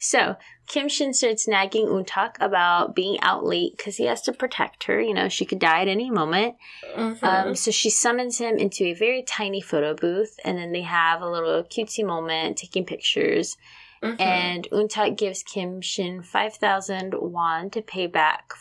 So 0.00 0.34
Kim 0.70 0.88
Shin 0.88 1.12
starts 1.12 1.48
nagging 1.48 1.86
Untak 1.86 2.36
about 2.38 2.94
being 2.94 3.18
out 3.22 3.44
late 3.44 3.76
because 3.76 3.96
he 3.96 4.04
has 4.04 4.22
to 4.22 4.32
protect 4.32 4.84
her. 4.84 5.00
You 5.00 5.14
know, 5.14 5.28
she 5.28 5.44
could 5.44 5.58
die 5.58 5.82
at 5.82 5.88
any 5.88 6.12
moment. 6.12 6.54
Mhm. 6.96 7.22
Um, 7.24 7.54
so 7.56 7.72
she 7.72 7.90
summons 7.90 8.38
him 8.38 8.56
into 8.56 8.84
a 8.84 8.92
very 8.92 9.24
tiny 9.24 9.60
photo 9.60 9.94
booth, 9.94 10.38
and 10.44 10.56
then 10.56 10.70
they 10.70 10.82
have 10.82 11.22
a 11.22 11.28
little 11.28 11.64
cutesy 11.64 12.06
moment 12.06 12.58
taking 12.58 12.86
pictures. 12.86 13.56
Mhm. 14.00 14.20
And 14.20 14.68
Untak 14.70 15.18
gives 15.18 15.42
Kim 15.42 15.80
Shin 15.80 16.22
5,000 16.22 17.14
won 17.14 17.70
to 17.70 17.82
pay 17.82 18.06
back 18.06 18.52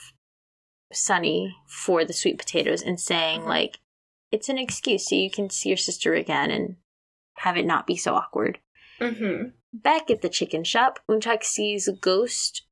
Sunny 0.92 1.56
for 1.68 2.04
the 2.04 2.14
sweet 2.14 2.40
potatoes 2.40 2.82
and 2.82 3.00
saying, 3.00 3.42
Mhm. 3.42 3.48
like, 3.48 3.78
it's 4.32 4.50
an 4.50 4.58
excuse 4.58 5.08
so 5.08 5.16
you 5.16 5.30
can 5.30 5.52
see 5.52 5.70
your 5.70 5.78
sister 5.78 6.16
again 6.16 6.50
and 6.50 6.78
have 7.36 7.56
it 7.56 7.68
not 7.68 7.86
be 7.86 7.96
so 7.96 8.16
awkward. 8.16 8.60
Mhm. 9.00 9.54
Back 9.72 10.10
at 10.10 10.22
the 10.22 10.30
chicken 10.30 10.64
shop, 10.64 11.00
Untak 11.10 11.44
sees 11.44 11.90
Ghost 12.02 12.64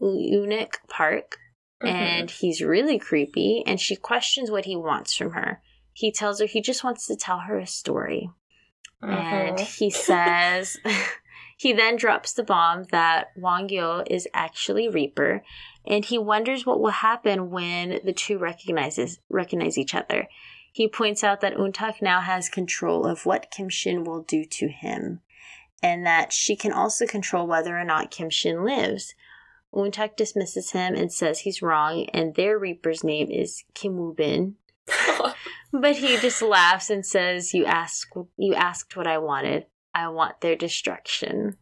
Eunuch 0.00 0.78
Park 0.88 1.38
Mhm. 1.82 1.88
and 1.88 2.30
he's 2.30 2.62
really 2.62 2.98
creepy 2.98 3.62
and 3.66 3.80
she 3.80 3.96
questions 3.96 4.50
what 4.50 4.64
he 4.64 4.76
wants 4.76 5.14
from 5.14 5.32
her. 5.32 5.62
He 5.92 6.10
tells 6.12 6.40
her 6.40 6.46
he 6.46 6.60
just 6.60 6.84
wants 6.84 7.06
to 7.06 7.16
tell 7.16 7.40
her 7.40 7.58
a 7.58 7.66
story. 7.66 8.30
And 9.02 9.58
Mhm. 9.58 9.78
he 9.78 9.90
says 9.90 10.78
he 11.56 11.72
then 11.72 11.96
drops 11.96 12.32
the 12.32 12.44
bomb 12.44 12.84
that 12.84 13.32
Wang 13.36 13.68
Yeo 13.68 14.04
is 14.08 14.28
actually 14.32 14.88
Reaper 14.88 15.42
and 15.86 16.04
he 16.04 16.18
wonders 16.18 16.64
what 16.64 16.80
will 16.80 16.90
happen 16.90 17.50
when 17.50 18.00
the 18.04 18.12
two 18.12 18.38
recognizes 18.38 19.18
recognize 19.28 19.76
each 19.78 19.94
other. 19.94 20.28
He 20.72 20.88
points 20.88 21.24
out 21.24 21.40
that 21.40 21.56
Untak 21.56 22.02
now 22.02 22.20
has 22.20 22.48
control 22.48 23.06
of 23.06 23.24
what 23.26 23.50
Kim 23.50 23.68
Shin 23.68 24.04
will 24.04 24.22
do 24.22 24.44
to 24.44 24.68
him 24.68 25.20
and 25.82 26.06
that 26.06 26.32
she 26.32 26.56
can 26.56 26.72
also 26.72 27.06
control 27.06 27.46
whether 27.46 27.78
or 27.78 27.84
not 27.84 28.10
Kim 28.10 28.30
Shin 28.30 28.64
lives. 28.64 29.14
Untak 29.74 30.16
dismisses 30.16 30.70
him 30.70 30.94
and 30.94 31.12
says 31.12 31.40
he's 31.40 31.60
wrong 31.60 32.06
and 32.14 32.34
their 32.34 32.58
Reaper's 32.58 33.04
name 33.04 33.30
is 33.30 33.64
Kim 33.74 33.96
Woo 33.96 34.14
Bin. 34.14 34.56
But 35.72 35.96
he 35.96 36.16
just 36.16 36.40
laughs 36.40 36.88
and 36.90 37.04
says, 37.04 37.52
"You 37.52 37.66
asked, 37.66 38.06
you 38.38 38.54
asked 38.54 38.96
what 38.96 39.06
I 39.06 39.18
wanted. 39.18 39.66
I 39.92 40.08
want 40.08 40.40
their 40.40 40.54
destruction." 40.56 41.56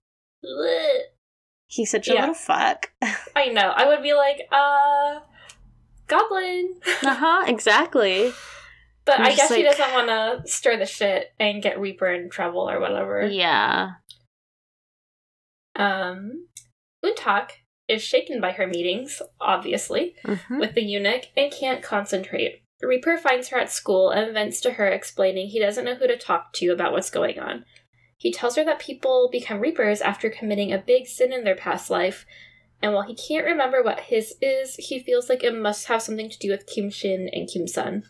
He's 1.67 1.91
such 1.91 2.07
a 2.09 2.13
Yeah. 2.15 2.21
little 2.21 2.35
fuck. 2.35 2.93
I 3.35 3.47
know. 3.47 3.71
I 3.75 3.87
would 3.89 4.03
be 4.03 4.13
like, 4.13 4.47
uh, 4.53 5.21
goblin. 6.07 6.75
uh 7.03 7.15
huh. 7.15 7.45
Exactly. 7.49 8.33
But 9.05 9.21
I'm 9.21 9.27
I 9.27 9.35
guess 9.35 9.53
he 9.53 9.63
doesn't 9.63 9.93
want 9.93 10.09
to 10.09 10.49
stir 10.51 10.77
the 10.79 10.87
shit 10.87 11.33
and 11.41 11.63
get 11.63 11.81
Reaper 11.81 12.07
in 12.13 12.31
trouble 12.31 12.71
or 12.71 12.79
whatever. 12.81 13.27
Yeah. 13.27 13.93
Um, 15.77 16.49
Untak 17.05 17.51
is 17.89 18.03
shaken 18.03 18.41
by 18.41 18.53
her 18.53 18.67
meetings, 18.67 19.21
obviously, 19.41 20.15
Mhm. 20.25 20.61
with 20.61 20.75
the 20.75 20.83
eunuch 20.83 21.27
and 21.37 21.53
can't 21.53 21.83
concentrate. 21.83 22.63
The 22.81 22.87
Reaper 22.87 23.17
finds 23.19 23.49
her 23.49 23.59
at 23.59 23.71
school 23.71 24.11
and 24.11 24.33
vents 24.33 24.61
to 24.63 24.73
her, 24.73 24.89
explaining 24.89 25.49
he 25.49 25.61
doesn't 25.61 25.85
know 25.85 25.95
who 25.95 26.07
to 26.07 26.17
talk 26.17 26.53
to 26.55 26.69
about 26.71 26.93
what's 26.93 27.11
going 27.11 27.39
on. 27.39 27.65
He 28.19 28.33
tells 28.33 28.57
her 28.57 28.65
that 28.65 28.79
people 28.79 29.29
become 29.31 29.61
Reapers 29.61 30.01
after 30.01 30.31
committing 30.31 30.73
a 30.73 30.79
big 30.79 31.07
sin 31.07 31.33
in 31.33 31.45
their 31.45 31.57
past 31.57 31.91
life, 31.91 32.25
and 32.81 32.93
while 32.93 33.03
he 33.03 33.15
can't 33.15 33.47
remember 33.47 33.83
what 33.83 34.01
his 34.01 34.35
is, 34.41 34.77
he 34.77 34.99
feels 34.99 35.29
like 35.29 35.45
it 35.45 35.55
must 35.55 35.87
have 35.87 36.03
something 36.03 36.31
to 36.31 36.39
do 36.39 36.51
with 36.51 36.67
Kim 36.67 36.91
Shin 36.91 37.29
and 37.33 37.49
Kim 37.49 37.67
Sun. 37.67 38.05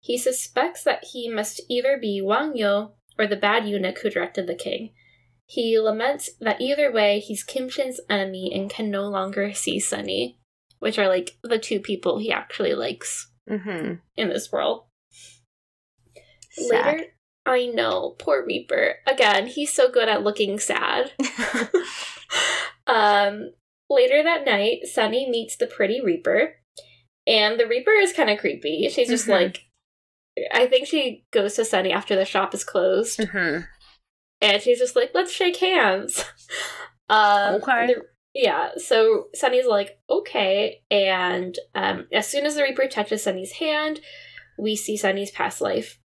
He 0.00 0.16
suspects 0.18 0.82
that 0.84 1.04
he 1.12 1.28
must 1.28 1.60
either 1.68 1.98
be 1.98 2.20
Wang 2.22 2.56
Yeo 2.56 2.94
or 3.18 3.26
the 3.26 3.36
bad 3.36 3.68
eunuch 3.68 3.98
who 3.98 4.10
directed 4.10 4.46
the 4.46 4.54
king. 4.54 4.94
He 5.48 5.78
laments 5.78 6.28
that 6.40 6.60
either 6.60 6.92
way, 6.92 7.20
he's 7.20 7.42
Kim 7.42 7.68
Shin's 7.70 8.00
enemy 8.10 8.52
and 8.54 8.68
can 8.68 8.90
no 8.90 9.04
longer 9.08 9.54
see 9.54 9.80
Sunny, 9.80 10.38
which 10.78 10.98
are 10.98 11.08
like 11.08 11.38
the 11.42 11.58
two 11.58 11.80
people 11.80 12.18
he 12.18 12.30
actually 12.30 12.74
likes 12.74 13.30
Mhm. 13.48 14.00
in 14.16 14.28
this 14.28 14.52
world. 14.52 14.84
Sad. 16.50 16.70
Later, 16.96 17.04
I 17.46 17.66
know, 17.66 18.14
poor 18.18 18.44
Reaper. 18.44 18.96
Again, 19.06 19.46
he's 19.46 19.72
so 19.72 19.90
good 19.90 20.08
at 20.08 20.22
looking 20.22 20.58
sad. 20.58 21.12
um, 22.86 23.52
later 23.88 24.22
that 24.22 24.44
night, 24.44 24.80
Sunny 24.84 25.28
meets 25.30 25.56
the 25.56 25.66
pretty 25.66 26.00
Reaper, 26.02 26.56
and 27.26 27.58
the 27.58 27.66
Reaper 27.66 27.92
is 27.92 28.12
kind 28.12 28.28
of 28.28 28.38
creepy. 28.38 28.88
She's 28.90 29.08
just 29.08 29.26
Mhm. 29.26 29.30
like, 29.30 29.64
I 30.52 30.66
think 30.66 30.86
she 30.86 31.24
goes 31.30 31.54
to 31.54 31.64
Sunny 31.64 31.90
after 31.92 32.14
the 32.16 32.24
shop 32.26 32.52
is 32.54 32.64
closed, 32.64 33.18
Mhm. 33.18 33.66
And 34.40 34.60
she's 34.62 34.78
just 34.78 34.96
like, 34.96 35.10
"Let's 35.14 35.32
shake 35.32 35.56
hands." 35.58 36.24
Um, 37.10 37.54
Okay. 37.62 37.94
yeah. 38.34 38.72
So 38.76 39.28
Sunny's 39.34 39.64
like, 39.66 39.98
"Okay," 40.10 40.82
and 40.90 41.58
um, 41.74 42.06
as 42.12 42.28
soon 42.28 42.44
as 42.44 42.54
the 42.54 42.62
Reaper 42.62 42.86
touches 42.86 43.22
Sunny's 43.22 43.52
hand, 43.52 44.00
we 44.58 44.76
see 44.76 44.98
Sunny's 44.98 45.30
past 45.30 45.62
life, 45.62 45.98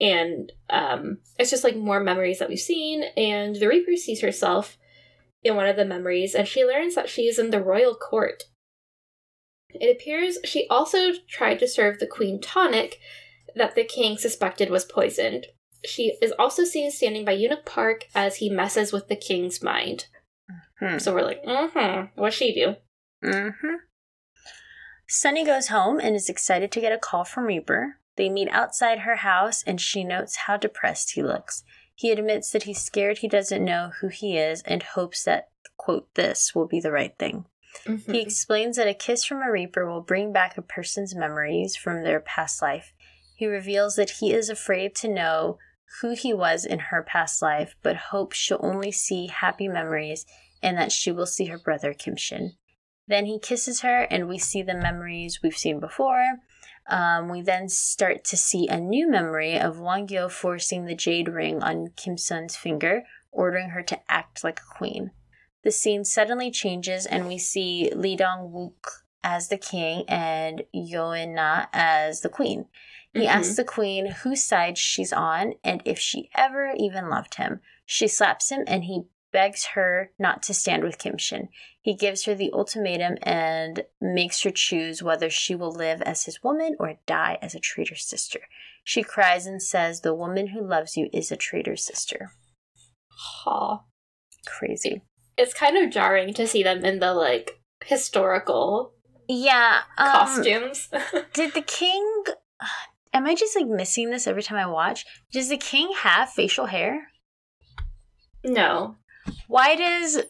and 0.00 0.52
um, 0.70 1.18
it's 1.40 1.50
just 1.50 1.64
like 1.64 1.74
more 1.74 1.98
memories 1.98 2.38
that 2.38 2.48
we've 2.48 2.60
seen. 2.60 3.02
And 3.16 3.56
the 3.56 3.66
Reaper 3.66 3.96
sees 3.96 4.20
herself 4.20 4.78
in 5.42 5.56
one 5.56 5.66
of 5.66 5.74
the 5.74 5.84
memories, 5.84 6.36
and 6.36 6.46
she 6.46 6.64
learns 6.64 6.94
that 6.94 7.08
she 7.08 7.22
is 7.22 7.40
in 7.40 7.50
the 7.50 7.60
royal 7.60 7.96
court. 7.96 8.44
It 9.70 9.96
appears 9.96 10.38
she 10.44 10.68
also 10.68 11.14
tried 11.28 11.58
to 11.58 11.66
serve 11.66 11.98
the 11.98 12.06
queen 12.06 12.40
tonic 12.40 13.00
that 13.56 13.74
the 13.74 13.82
king 13.82 14.18
suspected 14.18 14.70
was 14.70 14.84
poisoned. 14.84 15.46
She 15.84 16.16
is 16.22 16.32
also 16.38 16.64
seen 16.64 16.90
standing 16.90 17.24
by 17.24 17.32
Eunuch 17.32 17.64
Park 17.64 18.06
as 18.14 18.36
he 18.36 18.48
messes 18.48 18.92
with 18.92 19.08
the 19.08 19.16
king's 19.16 19.62
mind. 19.62 20.06
Hmm. 20.80 20.98
So 20.98 21.14
we're 21.14 21.22
like, 21.22 21.44
mm-hmm, 21.44 22.20
what'd 22.20 22.34
she 22.34 22.54
do? 22.54 22.76
Mm-hmm. 23.24 23.74
Sunny 25.06 25.44
goes 25.44 25.68
home 25.68 26.00
and 26.00 26.16
is 26.16 26.28
excited 26.28 26.72
to 26.72 26.80
get 26.80 26.92
a 26.92 26.98
call 26.98 27.24
from 27.24 27.44
Reaper. 27.44 27.98
They 28.16 28.28
meet 28.28 28.48
outside 28.50 29.00
her 29.00 29.16
house 29.16 29.62
and 29.66 29.80
she 29.80 30.04
notes 30.04 30.36
how 30.46 30.56
depressed 30.56 31.12
he 31.12 31.22
looks. 31.22 31.62
He 31.94 32.10
admits 32.10 32.50
that 32.50 32.64
he's 32.64 32.80
scared 32.80 33.18
he 33.18 33.28
doesn't 33.28 33.64
know 33.64 33.92
who 34.00 34.08
he 34.08 34.36
is 34.36 34.62
and 34.62 34.82
hopes 34.82 35.24
that, 35.24 35.48
quote, 35.76 36.12
this 36.14 36.54
will 36.54 36.66
be 36.66 36.80
the 36.80 36.90
right 36.90 37.16
thing. 37.18 37.46
Mm-hmm. 37.86 38.12
He 38.12 38.20
explains 38.20 38.76
that 38.76 38.88
a 38.88 38.94
kiss 38.94 39.24
from 39.24 39.42
a 39.42 39.50
Reaper 39.50 39.86
will 39.86 40.00
bring 40.00 40.32
back 40.32 40.56
a 40.56 40.62
person's 40.62 41.14
memories 41.14 41.76
from 41.76 42.02
their 42.02 42.20
past 42.20 42.62
life. 42.62 42.92
He 43.36 43.46
reveals 43.46 43.96
that 43.96 44.10
he 44.10 44.32
is 44.32 44.48
afraid 44.48 44.94
to 44.96 45.08
know 45.08 45.58
who 46.00 46.14
he 46.14 46.34
was 46.34 46.64
in 46.64 46.78
her 46.78 47.02
past 47.02 47.40
life, 47.42 47.76
but 47.82 47.96
hopes 47.96 48.36
she'll 48.36 48.60
only 48.60 48.90
see 48.90 49.28
happy 49.28 49.68
memories 49.68 50.26
and 50.62 50.78
that 50.78 50.92
she 50.92 51.12
will 51.12 51.26
see 51.26 51.46
her 51.46 51.58
brother 51.58 51.92
Kim 51.92 52.16
Shin. 52.16 52.52
Then 53.06 53.26
he 53.26 53.38
kisses 53.38 53.82
her, 53.82 54.02
and 54.02 54.28
we 54.28 54.38
see 54.38 54.62
the 54.62 54.74
memories 54.74 55.40
we've 55.42 55.56
seen 55.56 55.78
before. 55.78 56.38
Um, 56.88 57.28
we 57.28 57.42
then 57.42 57.68
start 57.68 58.24
to 58.24 58.36
see 58.36 58.66
a 58.66 58.80
new 58.80 59.10
memory 59.10 59.58
of 59.58 59.78
Wang 59.78 60.08
Yeo 60.08 60.28
forcing 60.28 60.86
the 60.86 60.94
jade 60.94 61.28
ring 61.28 61.62
on 61.62 61.88
Kim 61.96 62.16
Sun's 62.16 62.56
finger, 62.56 63.04
ordering 63.30 63.70
her 63.70 63.82
to 63.82 64.00
act 64.10 64.42
like 64.42 64.60
a 64.60 64.74
queen. 64.76 65.10
The 65.64 65.70
scene 65.70 66.04
suddenly 66.04 66.50
changes, 66.50 67.04
and 67.06 67.26
we 67.26 67.38
see 67.38 67.90
Lee 67.94 68.16
Dong 68.16 68.50
Wook 68.54 69.02
as 69.22 69.48
the 69.48 69.56
king 69.56 70.04
and 70.08 70.62
Yoo 70.72 71.10
In 71.12 71.34
Na 71.34 71.66
as 71.72 72.20
the 72.20 72.28
queen. 72.28 72.66
He 73.14 73.20
Mhm. 73.26 73.28
asks 73.28 73.56
the 73.56 73.64
queen 73.64 74.06
whose 74.06 74.42
side 74.42 74.76
she's 74.76 75.12
on 75.12 75.54
and 75.62 75.80
if 75.84 75.98
she 75.98 76.30
ever 76.34 76.72
even 76.76 77.08
loved 77.08 77.36
him. 77.36 77.60
She 77.86 78.08
slaps 78.08 78.50
him 78.50 78.64
and 78.66 78.84
he 78.84 79.04
begs 79.32 79.64
her 79.74 80.12
not 80.18 80.42
to 80.44 80.54
stand 80.54 80.82
with 80.84 80.98
Kim 80.98 81.16
Shin. 81.18 81.48
He 81.80 81.94
gives 81.94 82.24
her 82.24 82.34
the 82.34 82.52
ultimatum 82.52 83.16
and 83.22 83.84
makes 84.00 84.42
her 84.42 84.50
choose 84.50 85.02
whether 85.02 85.28
she 85.30 85.54
will 85.54 85.72
live 85.72 86.02
as 86.02 86.24
his 86.24 86.42
woman 86.42 86.76
or 86.78 86.94
die 87.06 87.38
as 87.42 87.54
a 87.54 87.60
traitor's 87.60 88.04
sister. 88.06 88.40
She 88.84 89.02
cries 89.02 89.46
and 89.46 89.62
says, 89.62 90.00
The 90.02 90.14
woman 90.14 90.48
who 90.48 90.60
loves 90.64 90.96
you 90.96 91.08
is 91.12 91.30
a 91.32 91.36
traitor's 91.36 91.84
sister. 91.84 92.32
Ha. 93.10 93.80
Crazy. 94.46 95.02
It's 95.36 95.54
kind 95.54 95.76
of 95.78 95.90
jarring 95.90 96.32
to 96.34 96.46
see 96.46 96.62
them 96.62 96.84
in 96.84 97.00
the 97.00 97.12
like 97.14 97.60
historical 97.84 98.92
Yeah. 99.28 99.80
Um, 99.98 100.06
costumes. 100.10 100.88
Did 101.32 101.54
the 101.54 101.62
king. 101.62 102.24
Am 103.14 103.26
I 103.26 103.34
just 103.36 103.54
like 103.56 103.68
missing 103.68 104.10
this 104.10 104.26
every 104.26 104.42
time 104.42 104.58
I 104.58 104.66
watch? 104.66 105.06
Does 105.32 105.48
the 105.48 105.56
king 105.56 105.92
have 105.98 106.30
facial 106.30 106.66
hair? 106.66 107.08
no. 108.44 108.96
Why 109.48 109.74
does 109.74 110.20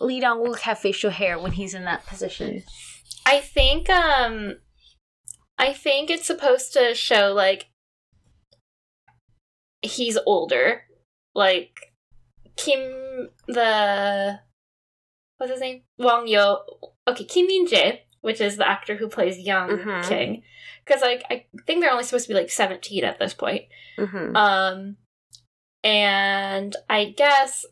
Lee 0.00 0.20
Dong 0.20 0.38
Wook 0.38 0.60
have 0.60 0.78
facial 0.78 1.10
hair 1.10 1.36
when 1.38 1.52
he's 1.52 1.74
in 1.74 1.84
that 1.84 2.06
position? 2.06 2.62
I 3.26 3.40
think 3.40 3.90
um 3.90 4.58
I 5.58 5.72
think 5.72 6.10
it's 6.10 6.26
supposed 6.26 6.72
to 6.74 6.94
show 6.94 7.32
like 7.32 7.66
he's 9.82 10.16
older. 10.26 10.82
Like 11.34 11.92
Kim 12.56 13.30
the 13.48 14.38
what's 15.38 15.52
his 15.52 15.60
name? 15.60 15.82
Wang 15.98 16.28
Yeo 16.28 16.58
okay, 17.08 17.24
Kim 17.24 17.46
Min 17.46 17.66
Jae, 17.66 18.00
which 18.26 18.40
is 18.40 18.56
the 18.56 18.68
actor 18.68 18.96
who 18.96 19.08
plays 19.08 19.38
young 19.38 19.68
Mhm. 19.70 20.08
King. 20.08 20.42
Because 20.84 21.00
like 21.00 21.22
I 21.30 21.46
think 21.64 21.80
they're 21.80 21.92
only 21.92 22.02
supposed 22.02 22.26
to 22.26 22.34
be 22.34 22.38
like 22.40 22.50
seventeen 22.50 23.04
at 23.04 23.20
this 23.20 23.32
point. 23.34 23.66
Mm-hmm. 23.96 24.34
Um, 24.36 24.96
and 25.84 26.74
I 26.90 27.14
guess 27.16 27.64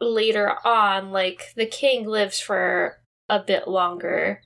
later 0.00 0.54
on, 0.66 1.10
like 1.12 1.54
the 1.56 1.64
king 1.66 2.06
lives 2.06 2.38
for 2.40 3.00
a 3.30 3.40
bit 3.40 3.66
longer, 3.66 4.42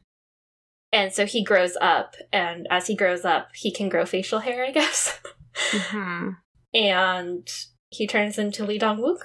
and 0.93 1.13
so 1.13 1.27
he 1.27 1.43
grows 1.45 1.77
up, 1.81 2.15
and 2.33 2.67
as 2.71 2.87
he 2.87 2.95
grows 2.95 3.25
up, 3.25 3.49
he 3.55 3.73
can 3.73 3.89
grow 3.89 4.07
facial 4.07 4.39
hair, 4.39 4.65
I 4.65 4.71
guess, 4.71 5.21
Mm-hmm. 5.73 6.31
and 6.75 7.49
he 7.91 8.07
turns 8.07 8.39
into 8.39 8.65
Lee 8.65 8.79
Dong 8.79 8.99
Wook. 9.01 9.21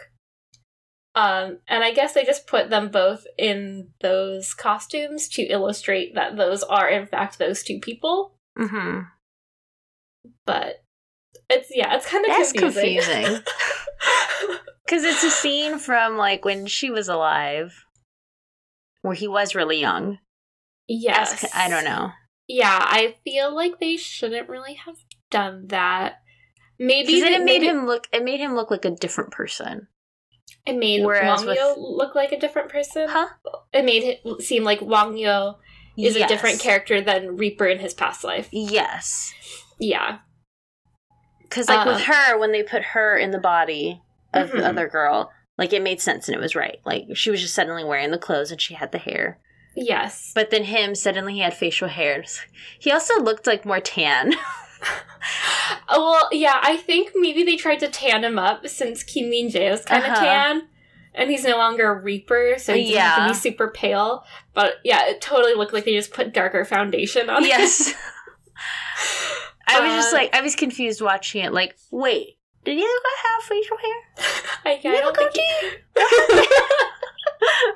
Um, 1.16 1.60
and 1.70 1.82
I 1.84 1.94
guess 1.94 2.14
they 2.14 2.26
just 2.26 2.46
put 2.46 2.70
them 2.70 2.90
both 2.90 3.26
in 3.38 3.90
those 4.02 4.54
costumes 4.54 5.30
to 5.30 5.44
illustrate 5.44 6.16
that 6.16 6.36
those 6.36 6.62
are 6.64 6.90
in 6.90 7.08
fact 7.08 7.40
those 7.40 7.64
two 7.64 7.80
people. 7.80 8.36
Mm-hmm. 8.60 9.02
But 10.46 10.84
it's 11.50 11.70
yeah, 11.74 11.96
it's 11.96 12.06
kind 12.06 12.26
of 12.26 12.32
That's 12.32 12.52
confusing. 12.52 13.40
Because 14.86 15.04
it's 15.04 15.24
a 15.24 15.30
scene 15.30 15.80
from 15.80 16.18
like 16.18 16.44
when 16.44 16.66
she 16.66 16.90
was 16.92 17.08
alive, 17.08 17.86
where 19.02 19.16
he 19.16 19.28
was 19.28 19.56
really 19.56 19.80
young. 19.80 20.20
yes, 20.88 21.42
That's, 21.42 21.56
I 21.56 21.70
don't 21.70 21.86
know. 21.86 22.12
Yeah, 22.48 22.78
I 22.80 23.16
feel 23.24 23.56
like 23.56 23.80
they 23.80 23.96
shouldn't 23.98 24.50
really 24.50 24.76
have 24.76 24.98
done 25.32 25.68
that. 25.68 26.22
Maybe 26.78 27.22
they- 27.22 27.34
it 27.36 27.40
made 27.40 27.62
maybe 27.62 27.68
him 27.68 27.86
look. 27.86 28.08
It 28.12 28.24
made 28.24 28.40
him 28.42 28.54
look 28.56 28.70
like 28.70 28.84
a 28.86 28.92
different 28.92 29.32
person. 29.32 29.88
It 30.66 30.78
made 30.78 31.06
whereas 31.06 31.40
Wang 31.42 31.48
with- 31.48 31.58
Yo 31.58 31.76
look 31.78 32.16
like 32.16 32.32
a 32.32 32.40
different 32.40 32.70
person. 32.70 33.08
Huh? 33.10 33.28
It 33.74 33.86
made 33.86 34.04
it 34.26 34.42
seem 34.42 34.64
like 34.64 34.82
Wang 34.82 35.16
Yeo 35.18 35.60
is 35.98 36.16
a 36.16 36.28
different 36.28 36.60
character 36.60 37.02
than 37.02 37.38
Reaper 37.38 37.68
in 37.68 37.80
his 37.80 37.94
past 37.94 38.24
life. 38.24 38.50
Yes. 38.52 39.34
Yeah, 39.80 40.20
Because 41.44 41.68
like 41.70 41.86
Uh, 41.86 41.92
with 41.92 42.02
her, 42.04 42.38
when 42.38 42.52
they 42.52 42.64
put 42.64 42.82
her 42.84 43.18
in 43.18 43.32
the 43.32 43.38
body 43.40 44.02
of 44.34 44.50
Mhm. 44.50 44.58
the 44.58 44.68
other 44.68 44.88
girl, 44.88 45.32
like 45.58 45.72
it 45.74 45.82
made 45.82 46.02
sense 46.02 46.28
and 46.28 46.36
it 46.36 46.42
was 46.42 46.56
right. 46.56 46.80
Like 46.86 47.04
she 47.14 47.30
was 47.30 47.42
just 47.42 47.54
suddenly 47.54 47.84
wearing 47.84 48.12
the 48.12 48.18
clothes 48.18 48.52
and 48.52 48.60
she 48.62 48.74
had 48.74 48.92
the 48.92 48.98
hair. 48.98 49.40
yes. 49.76 50.32
But 50.34 50.50
then 50.50 50.64
him 50.66 50.96
suddenly 50.96 51.34
he 51.34 51.40
had 51.42 51.54
facial 51.54 51.90
hair. 51.90 52.24
He 52.80 52.92
also 52.92 53.20
looked 53.22 53.46
like 53.48 53.66
more 53.66 53.80
tan. 53.82 54.34
Oh, 55.90 56.12
well, 56.12 56.30
yeah, 56.32 56.60
I 56.62 56.78
think 56.78 57.12
maybe 57.16 57.44
they 57.44 57.56
tried 57.56 57.80
to 57.80 57.88
tan 57.88 58.24
him 58.24 58.38
up 58.40 58.68
since 58.68 59.04
Kim 59.04 59.30
Min 59.30 59.48
Jae 59.50 59.72
is 59.74 59.84
kind 59.86 60.04
of 60.04 60.12
Uh-huh. 60.12 60.24
tan. 60.24 60.68
And 61.18 61.30
he's 61.32 61.46
no 61.46 61.56
longer 61.58 61.90
a 61.92 62.02
Reaper, 62.02 62.56
so 62.58 62.74
he 62.74 62.82
doesn't 62.84 62.98
have 63.00 63.18
Yeah. 63.20 63.28
to 63.28 63.34
be 63.34 63.40
super 63.40 63.70
pale. 63.70 64.26
But 64.54 64.76
yeah, 64.84 65.08
it 65.08 65.22
totally 65.22 65.54
looked 65.56 65.72
like 65.74 65.86
they 65.86 65.94
just 65.96 66.12
put 66.12 66.34
darker 66.34 66.66
foundation 66.66 67.30
on 67.30 67.44
yes. 67.46 67.94
I 69.68 69.80
was 69.80 69.92
just 69.94 70.14
Uh, 70.14 70.18
like 70.18 70.36
I 70.36 70.42
was 70.42 70.56
confused 70.56 71.02
watching 71.02 71.42
it. 71.44 71.54
Like, 71.54 71.76
wait, 71.90 72.38
did 72.66 72.78
other 72.78 72.84
guy 72.84 73.30
have 73.30 73.44
facial 73.44 73.78
hair? 73.78 74.02
I, 74.66 74.80
You 74.84 74.92
I 74.92 75.00
don't 75.02 75.16
think 75.16 75.34
goatee? 75.34 75.78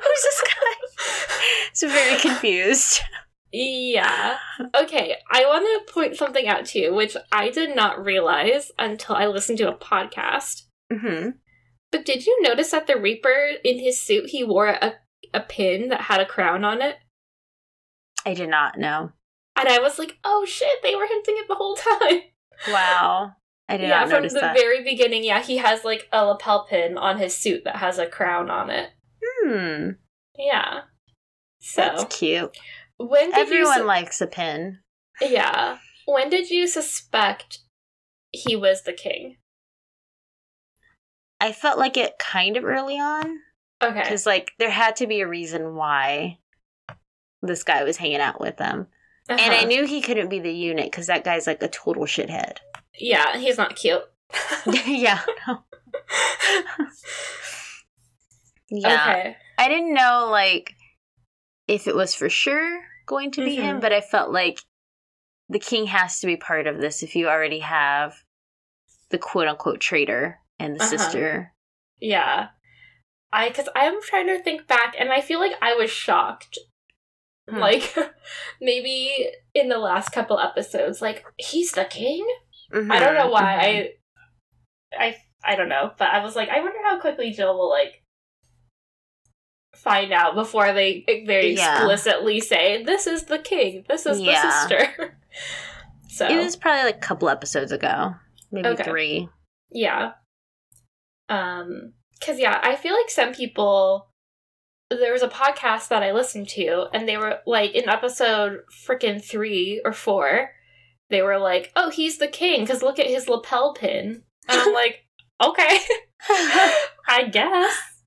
Who's 0.02 0.22
this 0.24 0.42
guy? 0.44 1.70
So 1.74 1.88
very 1.88 2.20
confused. 2.20 3.02
Yeah. 3.52 4.38
Okay, 4.76 5.16
I 5.32 5.46
want 5.46 5.88
to 5.88 5.92
point 5.94 6.16
something 6.16 6.48
out 6.48 6.66
to 6.68 6.80
you, 6.80 6.94
which 6.94 7.18
I 7.32 7.50
did 7.50 7.76
not 7.76 8.04
realize 8.04 8.72
until 8.78 9.16
I 9.16 9.26
listened 9.28 9.58
to 9.60 9.70
a 9.70 9.78
podcast. 9.78 10.64
hmm 10.92 11.30
But 11.92 12.06
did 12.06 12.26
you 12.26 12.42
notice 12.42 12.72
that 12.72 12.88
the 12.88 12.98
Reaper 12.98 13.50
in 13.64 13.80
his 13.80 14.02
suit 14.02 14.30
he 14.30 14.44
wore 14.44 14.68
a 14.68 14.96
a 15.34 15.40
pin 15.42 15.90
that 15.90 16.02
had 16.02 16.22
a 16.22 16.26
crown 16.26 16.64
on 16.64 16.82
it? 16.82 16.98
I 18.26 18.34
did 18.34 18.50
not 18.50 18.78
know. 18.78 19.12
And 19.56 19.68
I 19.68 19.80
was 19.80 20.00
like, 20.00 20.18
"Oh 20.24 20.46
shit, 20.46 20.82
they 20.84 20.96
were 20.96 21.08
hinting 21.08 21.36
it 21.38 21.48
the 21.48 21.56
whole 21.56 21.76
time." 21.76 22.22
Wow, 22.70 23.34
I 23.68 23.78
did 23.78 23.90
yeah, 23.90 24.00
not 24.06 24.10
from 24.10 24.24
the 24.24 24.52
very 24.54 24.84
beginning, 24.84 25.24
yeah, 25.24 25.42
he 25.42 25.58
has 25.58 25.84
like 25.86 26.08
a 26.12 26.26
lapel 26.26 26.66
pin 26.70 26.98
on 26.98 27.18
his 27.18 27.36
suit 27.36 27.64
that 27.64 27.78
has 27.78 27.98
a 27.98 28.06
crown 28.08 28.50
on 28.50 28.70
it. 28.70 28.90
hmm, 29.24 29.92
Yeah. 30.38 30.82
So, 31.62 31.82
that's 31.82 32.18
cute. 32.18 32.56
When 33.00 33.32
did 33.32 33.40
Everyone 33.40 33.74
you 33.78 33.80
su- 33.82 33.86
likes 33.88 34.22
a 34.22 34.28
pin. 34.28 34.80
Yeah. 35.22 35.78
When 36.06 36.30
did 36.30 36.50
you 36.50 36.68
suspect 36.68 37.60
he 38.32 38.56
was 38.56 38.84
the 38.84 38.94
king? 38.94 39.38
I 41.40 41.52
felt 41.54 41.80
like 41.80 41.96
it 41.98 42.20
kind 42.20 42.58
of 42.58 42.66
early 42.66 43.00
on 43.00 43.40
Okay. 43.82 44.02
because 44.02 44.26
like 44.26 44.52
there 44.60 44.70
had 44.70 44.98
to 44.98 45.08
be 45.08 45.22
a 45.22 45.28
reason 45.28 45.76
why 45.76 46.40
this 47.42 47.64
guy 47.64 47.84
was 47.86 47.96
hanging 47.98 48.20
out 48.20 48.42
with 48.42 48.58
them, 48.58 48.88
and 49.30 49.40
I 49.40 49.60
Uh-huh. 49.60 49.66
knew 49.68 49.86
he 49.88 50.02
couldn't 50.02 50.28
be 50.28 50.40
the 50.40 50.52
eunuch 50.54 50.86
because 50.92 51.08
that 51.08 51.24
guy's 51.24 51.48
like 51.48 51.64
a 51.64 51.70
total 51.70 52.04
shithead. 52.04 52.58
Yeah, 53.00 53.38
he's 53.38 53.58
not 53.58 53.78
cute. 53.78 54.04
yeah. 54.86 55.22
Yeah. 58.72 59.02
Okay. 59.02 59.36
I 59.58 59.68
didn't 59.68 59.94
know 59.94 60.28
like 60.30 60.76
if 61.68 61.88
it 61.88 61.96
was 61.96 62.14
for 62.14 62.30
sure 62.30 62.82
going 63.10 63.32
to 63.32 63.44
be 63.44 63.56
him, 63.56 63.80
but 63.82 63.92
I 63.92 64.02
felt 64.02 64.32
like 64.32 64.60
the 65.50 65.60
king 65.60 65.88
has 65.88 66.20
to 66.20 66.28
be 66.28 66.38
part 66.38 66.68
of 66.68 66.80
this 66.80 67.02
if 67.04 67.16
you 67.16 67.28
already 67.28 67.60
have 67.60 68.14
the 69.10 69.18
quote 69.18 69.48
unquote 69.48 69.82
traitor 69.82 70.40
and 70.60 70.76
the 70.76 70.84
Uh-huh. 70.84 70.98
sister. 70.98 71.54
Yeah. 72.00 72.50
I 73.34 73.50
cuz 73.50 73.68
I'm 73.76 74.02
trying 74.04 74.28
to 74.28 74.42
think 74.44 74.68
back 74.68 74.96
and 74.98 75.12
I 75.12 75.22
feel 75.22 75.40
like 75.40 75.56
I 75.62 75.74
was 75.74 75.90
shocked. 75.92 76.60
Hmm. 77.50 77.58
Like 77.58 77.96
maybe 78.62 79.28
in 79.56 79.70
the 79.70 79.80
last 79.80 80.10
couple 80.12 80.40
episodes 80.40 81.02
like 81.02 81.26
he's 81.38 81.72
the 81.72 81.86
king? 81.86 82.26
I 82.72 83.00
don't 83.00 83.16
know 83.16 83.28
Mhm, 83.28 83.32
why. 83.32 83.58
mhm. 83.58 83.90
I 85.00 85.06
I 85.08 85.18
I 85.44 85.56
don't 85.56 85.70
know, 85.70 85.92
but 85.98 86.10
I 86.10 86.24
was 86.24 86.36
like 86.36 86.50
I 86.50 86.60
wonder 86.62 86.78
how 86.84 87.00
quickly 87.00 87.32
Jill 87.32 87.58
will 87.58 87.70
like 87.70 88.04
find 89.84 90.12
out 90.14 90.36
before 90.36 90.74
they 90.74 91.04
very 91.26 91.56
Yeah. 91.56 91.78
explicitly 91.78 92.40
say 92.40 92.84
this 92.84 93.08
is 93.08 93.24
the 93.26 93.40
king, 93.40 93.86
this 93.88 94.06
is 94.06 94.20
Yeah. 94.20 94.42
the 94.42 94.52
sister. 94.52 95.18
so 96.10 96.28
It 96.28 96.38
was 96.38 96.56
probably 96.56 96.84
like 96.84 96.98
a 96.98 97.00
couple 97.00 97.30
episodes 97.30 97.72
ago, 97.72 98.16
maybe 98.52 98.68
Okay. 98.70 98.84
three. 98.84 99.30
Yeah. 99.72 100.12
Um, 101.30 101.94
cause 102.24 102.40
yeah, 102.40 102.60
I 102.64 102.76
feel 102.76 102.94
like 102.94 103.10
some 103.10 103.34
people. 103.34 104.08
There 104.92 105.14
was 105.14 105.22
a 105.22 105.28
podcast 105.28 105.90
that 105.90 106.02
I 106.02 106.12
listened 106.14 106.50
to, 106.50 106.88
and 106.94 107.08
they 107.08 107.16
were 107.16 107.42
like 107.46 107.76
in 107.76 107.88
episode 107.88 108.62
freaking 108.88 109.24
three 109.24 109.82
or 109.86 109.94
four. 109.94 110.50
They 111.12 111.22
were 111.22 111.38
like, 111.38 111.72
"Oh, 111.76 111.92
he's 111.92 112.18
the 112.18 112.28
king," 112.28 112.62
because 112.62 112.82
look 112.82 112.98
at 112.98 113.06
his 113.06 113.30
lapel 113.30 113.76
pin. 113.76 114.24
And 114.48 114.60
I'm 114.62 114.74
like, 114.74 115.06
"Okay, 115.40 115.78
I 117.08 117.30
guess." 117.32 117.99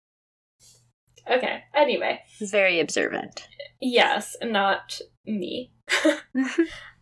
Okay. 1.31 1.62
Anyway. 1.75 2.20
Very 2.41 2.81
observant. 2.81 3.47
Yes, 3.81 4.37
not 4.43 5.01
me. 5.27 5.73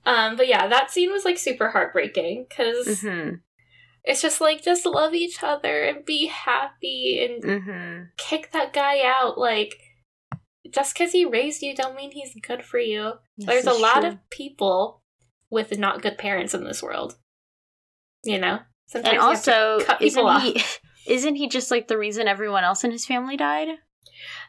um, 0.04 0.36
but 0.36 0.48
yeah, 0.48 0.68
that 0.68 0.90
scene 0.90 1.10
was 1.10 1.24
like 1.24 1.38
super 1.38 1.70
heartbreaking 1.70 2.46
because 2.48 2.86
mm-hmm. 2.86 3.36
it's 4.04 4.22
just 4.22 4.40
like 4.40 4.62
just 4.62 4.86
love 4.86 5.14
each 5.14 5.42
other 5.42 5.82
and 5.82 6.04
be 6.04 6.26
happy 6.26 7.24
and 7.24 7.42
Mm-hmm. 7.42 8.02
kick 8.16 8.50
that 8.52 8.72
guy 8.72 9.02
out. 9.04 9.38
Like 9.38 9.76
just 10.72 10.94
because 10.94 11.12
he 11.12 11.24
raised 11.24 11.62
you, 11.62 11.74
don't 11.74 11.96
mean 11.96 12.12
he's 12.12 12.34
good 12.42 12.64
for 12.64 12.78
you. 12.78 13.12
There's 13.38 13.66
a 13.66 13.72
lot 13.72 14.04
of 14.04 14.18
people 14.30 15.02
with 15.50 15.78
not 15.78 16.02
good 16.02 16.18
parents 16.18 16.54
in 16.54 16.64
this 16.64 16.82
world. 16.82 17.16
You 18.22 18.38
know, 18.38 18.60
sometimes 18.86 19.14
And 19.14 19.22
you 19.22 19.28
have 19.28 19.42
to 19.44 19.54
also, 19.54 19.84
cut 19.86 19.98
people 19.98 20.28
isn't 20.28 20.42
he 20.42 20.62
isn't 21.12 21.34
he 21.36 21.48
just 21.48 21.70
like 21.70 21.88
the 21.88 21.98
reason 21.98 22.28
everyone 22.28 22.64
else 22.64 22.84
in 22.84 22.90
his 22.90 23.06
family 23.06 23.36
died? 23.36 23.68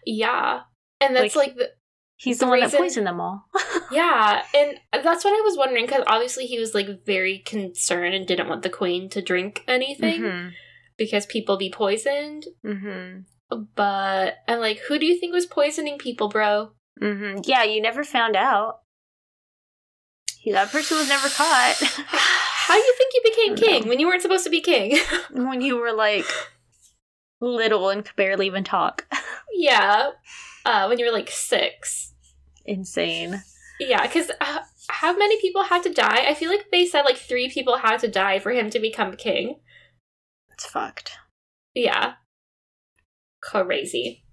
Yeah, 0.05 0.61
and 0.99 1.15
that's 1.15 1.35
Like- 1.35 1.49
like 1.49 1.57
the, 1.57 1.71
He's 2.17 2.37
The 2.37 2.45
the, 2.45 2.49
one 2.51 2.59
reason- 2.59 2.71
that 2.71 2.77
poisoned 2.77 3.07
them 3.07 3.19
all. 3.19 3.45
Yeah, 3.91 4.43
and 4.55 4.79
that's 5.03 5.25
what 5.25 5.33
I 5.33 5.41
was 5.41 5.57
wondering 5.57 5.85
because 5.85 6.05
obviously 6.07 6.45
he 6.45 6.57
was 6.57 6.73
like 6.73 7.03
very 7.05 7.39
concerned 7.39 8.13
and 8.13 8.25
didn't 8.25 8.47
want 8.47 8.61
the 8.61 8.69
queen 8.69 9.09
to 9.09 9.21
drink 9.21 9.65
anything 9.67 10.21
mm-hmm. 10.21 10.47
because 10.97 11.25
people 11.25 11.57
be 11.57 11.69
poisoned. 11.69 12.45
Mm-hmm. 12.65 13.57
But 13.75 14.35
and 14.47 14.61
like, 14.61 14.79
who 14.87 14.97
do 14.97 15.05
you 15.05 15.19
think 15.19 15.33
was 15.33 15.45
poisoning 15.45 15.97
people, 15.97 16.29
bro? 16.29 16.71
Mm-hmm. 17.01 17.41
Yeah, 17.43 17.63
you 17.63 17.81
never 17.81 18.05
found 18.05 18.37
out. 18.37 18.79
That 20.45 20.71
person 20.71 20.97
was 20.97 21.09
never 21.09 21.27
caught. 21.27 21.75
How 22.07 22.75
do 22.75 22.79
you 22.79 22.95
think 22.97 23.13
you 23.13 23.21
became 23.23 23.55
king 23.55 23.89
when 23.89 23.99
you 23.99 24.07
weren't 24.07 24.21
supposed 24.21 24.45
to 24.45 24.49
be 24.49 24.61
king? 24.61 24.97
when 25.31 25.59
you 25.59 25.75
were 25.75 25.91
like 25.91 26.25
little 27.41 27.89
and 27.89 28.05
could 28.05 28.15
barely 28.15 28.47
even 28.47 28.63
talk. 28.63 29.05
yeah, 29.53 30.11
uh, 30.65 30.85
when 30.87 30.99
you 30.99 31.05
were 31.05 31.11
like 31.11 31.29
six. 31.29 32.13
Insane. 32.65 33.41
Yeah, 33.79 34.03
because 34.03 34.29
uh, 34.39 34.59
how 34.89 35.15
many 35.17 35.39
people 35.41 35.63
had 35.63 35.83
to 35.83 35.93
die? 35.93 36.25
I 36.27 36.33
feel 36.33 36.49
like 36.49 36.65
they 36.71 36.85
said 36.85 37.03
like 37.03 37.17
three 37.17 37.49
people 37.49 37.77
had 37.77 37.97
to 37.97 38.07
die 38.07 38.39
for 38.39 38.51
him 38.51 38.69
to 38.69 38.79
become 38.79 39.15
king. 39.15 39.59
It's 40.51 40.65
fucked. 40.65 41.11
Yeah, 41.73 42.13
crazy. 43.41 44.23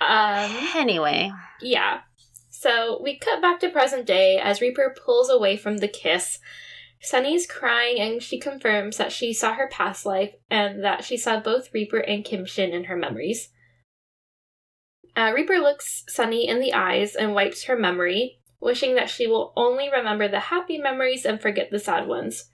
Um. 0.00 0.50
Anyway, 0.74 1.30
Yeah. 1.60 2.00
So 2.50 3.00
we 3.02 3.18
cut 3.18 3.42
back 3.42 3.60
to 3.60 3.68
present 3.68 4.06
day 4.06 4.38
as 4.38 4.62
Reaper 4.62 4.94
pulls 5.04 5.28
away 5.28 5.56
from 5.56 5.76
the 5.76 5.88
kiss. 5.88 6.38
Sunny's 7.00 7.46
crying 7.46 8.00
and 8.00 8.22
she 8.22 8.38
confirms 8.38 8.96
that 8.96 9.12
she 9.12 9.34
saw 9.34 9.52
her 9.52 9.68
past 9.68 10.06
life 10.06 10.32
and 10.50 10.82
that 10.82 11.04
she 11.04 11.18
saw 11.18 11.38
both 11.38 11.72
Reaper 11.74 11.98
and 11.98 12.24
Kim 12.24 12.46
Shin 12.46 12.72
in 12.72 12.84
her 12.84 12.96
memories. 12.96 13.50
Uh, 15.16 15.32
Reaper 15.34 15.58
looks 15.58 16.04
Sunny 16.08 16.46
in 16.46 16.60
the 16.60 16.74
eyes 16.74 17.14
and 17.14 17.34
wipes 17.34 17.64
her 17.64 17.76
memory, 17.76 18.38
wishing 18.60 18.94
that 18.96 19.08
she 19.08 19.26
will 19.26 19.52
only 19.56 19.90
remember 19.90 20.28
the 20.28 20.38
happy 20.40 20.76
memories 20.76 21.24
and 21.24 21.40
forget 21.40 21.70
the 21.70 21.78
sad 21.78 22.06
ones. 22.06 22.50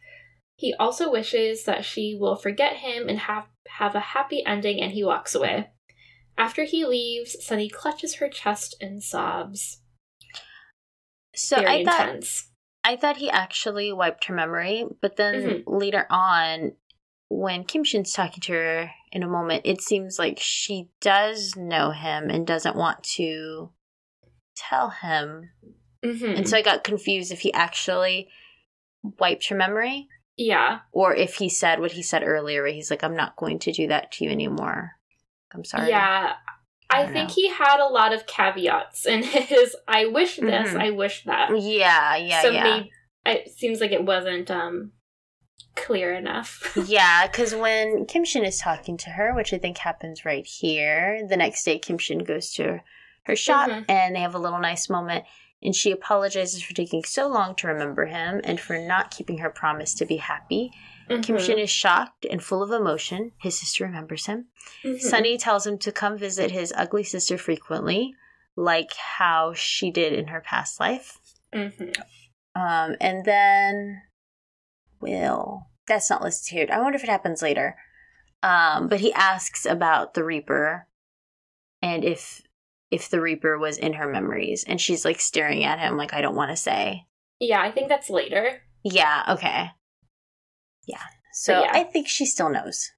He 0.54 0.72
also 0.74 1.10
wishes 1.10 1.64
that 1.64 1.84
she 1.84 2.16
will 2.18 2.36
forget 2.36 2.76
him 2.76 3.08
and 3.08 3.18
have, 3.18 3.46
have 3.68 3.96
a 3.96 4.00
happy 4.00 4.44
ending 4.46 4.80
and 4.80 4.92
he 4.92 5.02
walks 5.02 5.34
away. 5.34 5.70
After 6.38 6.62
he 6.64 6.84
leaves, 6.86 7.36
Sunny 7.44 7.68
clutches 7.68 8.16
her 8.16 8.28
chest 8.28 8.76
and 8.80 9.02
sobs. 9.02 9.80
so 11.34 11.56
Very 11.56 11.80
I 11.80 11.84
thought. 11.84 12.24
I 12.84 12.96
thought 12.96 13.16
he 13.16 13.30
actually 13.30 13.92
wiped 13.92 14.24
her 14.26 14.34
memory, 14.34 14.84
but 15.00 15.16
then 15.16 15.42
Mhm. 15.42 15.62
later 15.66 16.06
on, 16.10 16.72
when 17.39 17.64
Kim 17.64 17.83
Shin's 17.83 18.12
talking 18.12 18.41
to 18.43 18.53
her 18.53 18.91
in 19.11 19.22
a 19.22 19.28
moment, 19.28 19.62
it 19.64 19.80
seems 19.80 20.18
like 20.18 20.39
she 20.39 20.89
does 21.01 21.55
know 21.57 21.91
him 21.91 22.28
and 22.28 22.47
doesn't 22.47 22.76
want 22.76 23.03
to 23.16 23.70
tell 24.55 24.91
him. 24.91 25.51
Mhm. 26.05 26.37
And 26.37 26.49
so 26.49 26.57
I 26.57 26.62
got 26.62 26.85
confused 26.85 27.33
if 27.33 27.41
he 27.41 27.53
actually 27.53 28.28
wiped 29.18 29.49
her 29.49 29.57
memory 29.57 30.09
yeah, 30.37 30.80
or 30.93 31.14
if 31.14 31.35
he 31.37 31.49
said 31.49 31.78
what 31.78 31.93
he 31.93 32.03
said 32.03 32.22
earlier, 32.24 32.62
where 32.62 32.72
he's 32.72 32.91
like, 32.91 33.05
I'm 33.05 33.16
not 33.16 33.37
going 33.37 33.59
to 33.61 33.72
do 33.72 33.87
that 33.89 34.12
to 34.12 34.24
you 34.24 34.30
anymore. 34.30 34.93
I'm 35.55 35.64
sorry. 35.64 35.89
yeah. 35.89 36.35
I 36.91 37.03
I, 37.05 37.12
think 37.12 37.28
know. 37.28 37.35
he 37.35 37.49
had 37.49 37.80
a 37.80 37.89
lot 37.89 38.12
of 38.12 38.26
caveats 38.26 39.07
in 39.07 39.22
his. 39.22 39.76
I 39.89 40.07
wish 40.07 40.37
this. 40.37 40.70
Mhm. 40.70 40.80
I 40.80 40.91
wish 40.91 41.24
that. 41.24 41.51
Yeah, 41.59 42.16
yeah, 42.16 42.43
so 42.43 42.51
yeah. 42.51 42.62
maybe 42.62 42.91
it 43.26 43.51
seems 43.51 43.80
like 43.80 43.93
it 43.93 44.05
wasn't 44.05 44.51
um 44.51 44.93
clear 45.76 46.12
enough. 46.14 46.76
Yeah, 46.86 47.26
because 47.26 47.54
when 47.54 48.06
Kim 48.06 48.24
Shin 48.24 48.44
is 48.44 48.58
talking 48.58 48.96
to 48.98 49.10
her, 49.10 49.34
which 49.34 49.52
I 49.52 49.58
think 49.58 49.78
happens 49.78 50.24
right 50.24 50.46
here, 50.46 51.26
the 51.28 51.36
next 51.36 51.64
day 51.64 51.78
Kim 51.78 51.98
Shin 51.98 52.18
goes 52.24 52.52
to 52.54 52.80
her 53.24 53.36
shop 53.36 53.68
Mhm. 53.70 53.84
and 53.88 54.14
they 54.16 54.20
have 54.20 54.34
a 54.34 54.38
little 54.38 54.58
nice 54.60 54.88
moment. 54.90 55.24
And 55.64 55.74
she 55.76 55.92
apologizes 55.92 56.60
for 56.62 56.74
taking 56.74 57.04
so 57.04 57.28
long 57.28 57.54
to 57.56 57.68
remember 57.68 58.06
him 58.06 58.40
and 58.42 58.58
for 58.58 58.78
not 58.78 59.12
keeping 59.12 59.38
her 59.38 59.50
promise 59.50 59.94
to 59.94 60.04
be 60.04 60.16
happy. 60.16 60.72
Kim 61.08 61.36
Mhm. 61.36 61.40
Shin 61.46 61.58
is 61.58 61.70
shocked 61.70 62.24
and 62.28 62.42
full 62.42 62.62
of 62.62 62.70
emotion. 62.72 63.32
His 63.38 63.60
sister 63.60 63.84
remembers 63.84 64.26
him. 64.26 64.46
Mhm. 64.82 65.00
Sunny 65.00 65.36
tells 65.38 65.66
him 65.66 65.78
to 65.78 65.92
come 65.92 66.16
visit 66.18 66.50
his 66.50 66.72
ugly 66.76 67.04
sister 67.04 67.38
frequently, 67.38 68.14
like 68.56 68.92
how 68.94 69.52
she 69.54 69.90
did 69.92 70.12
in 70.14 70.28
her 70.28 70.40
past 70.40 70.80
life. 70.80 71.18
Mhm. 71.52 71.94
Um, 72.56 72.96
and 73.00 73.24
then 73.24 74.02
Will. 75.03 75.66
That's 75.86 76.09
not 76.09 76.22
listed 76.22 76.53
here. 76.53 76.66
I 76.72 76.80
wonder 76.80 76.96
if 76.96 77.03
it 77.05 77.11
happens 77.11 77.42
later. 77.42 77.76
Um, 78.42 78.88
but 78.88 79.00
he 79.00 79.12
asks 79.12 79.66
about 79.66 80.14
the 80.14 80.24
Reaper 80.24 80.88
and 81.80 82.05
if 82.05 82.42
if 82.90 83.09
the 83.09 83.20
Reaper 83.20 83.59
was 83.59 83.78
in 83.78 83.94
her 83.94 84.07
memories, 84.07 84.64
and 84.66 84.80
she's 84.80 85.05
like 85.05 85.20
staring 85.20 85.64
at 85.64 85.78
him 85.78 85.96
like 85.96 86.12
I 86.12 86.20
don't 86.20 86.36
want 86.36 86.50
to 86.50 86.57
say. 86.57 87.07
Yeah, 87.40 87.61
I 87.61 87.70
think 87.70 87.88
that's 87.88 88.11
later. 88.11 88.62
Yeah. 88.84 89.24
Okay. 89.30 89.70
Yeah. 90.86 91.03
So 91.32 91.62
yeah. 91.62 91.70
I 91.72 91.84
think 91.84 92.07
she 92.09 92.26
still 92.26 92.50
knows 92.50 92.90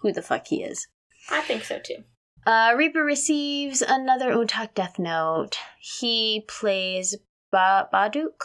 who 0.00 0.12
the 0.12 0.22
fuck 0.22 0.46
he 0.48 0.62
is. 0.62 0.88
I 1.30 1.40
think 1.40 1.64
so 1.64 1.78
too. 1.78 2.04
Uh, 2.46 2.74
Reaper 2.76 3.02
receives 3.02 3.80
another 3.80 4.32
Untak 4.32 4.74
Death 4.74 4.98
Note. 4.98 5.56
He 5.80 6.44
plays 6.46 7.16
ba- 7.50 7.88
Baduk 7.92 8.42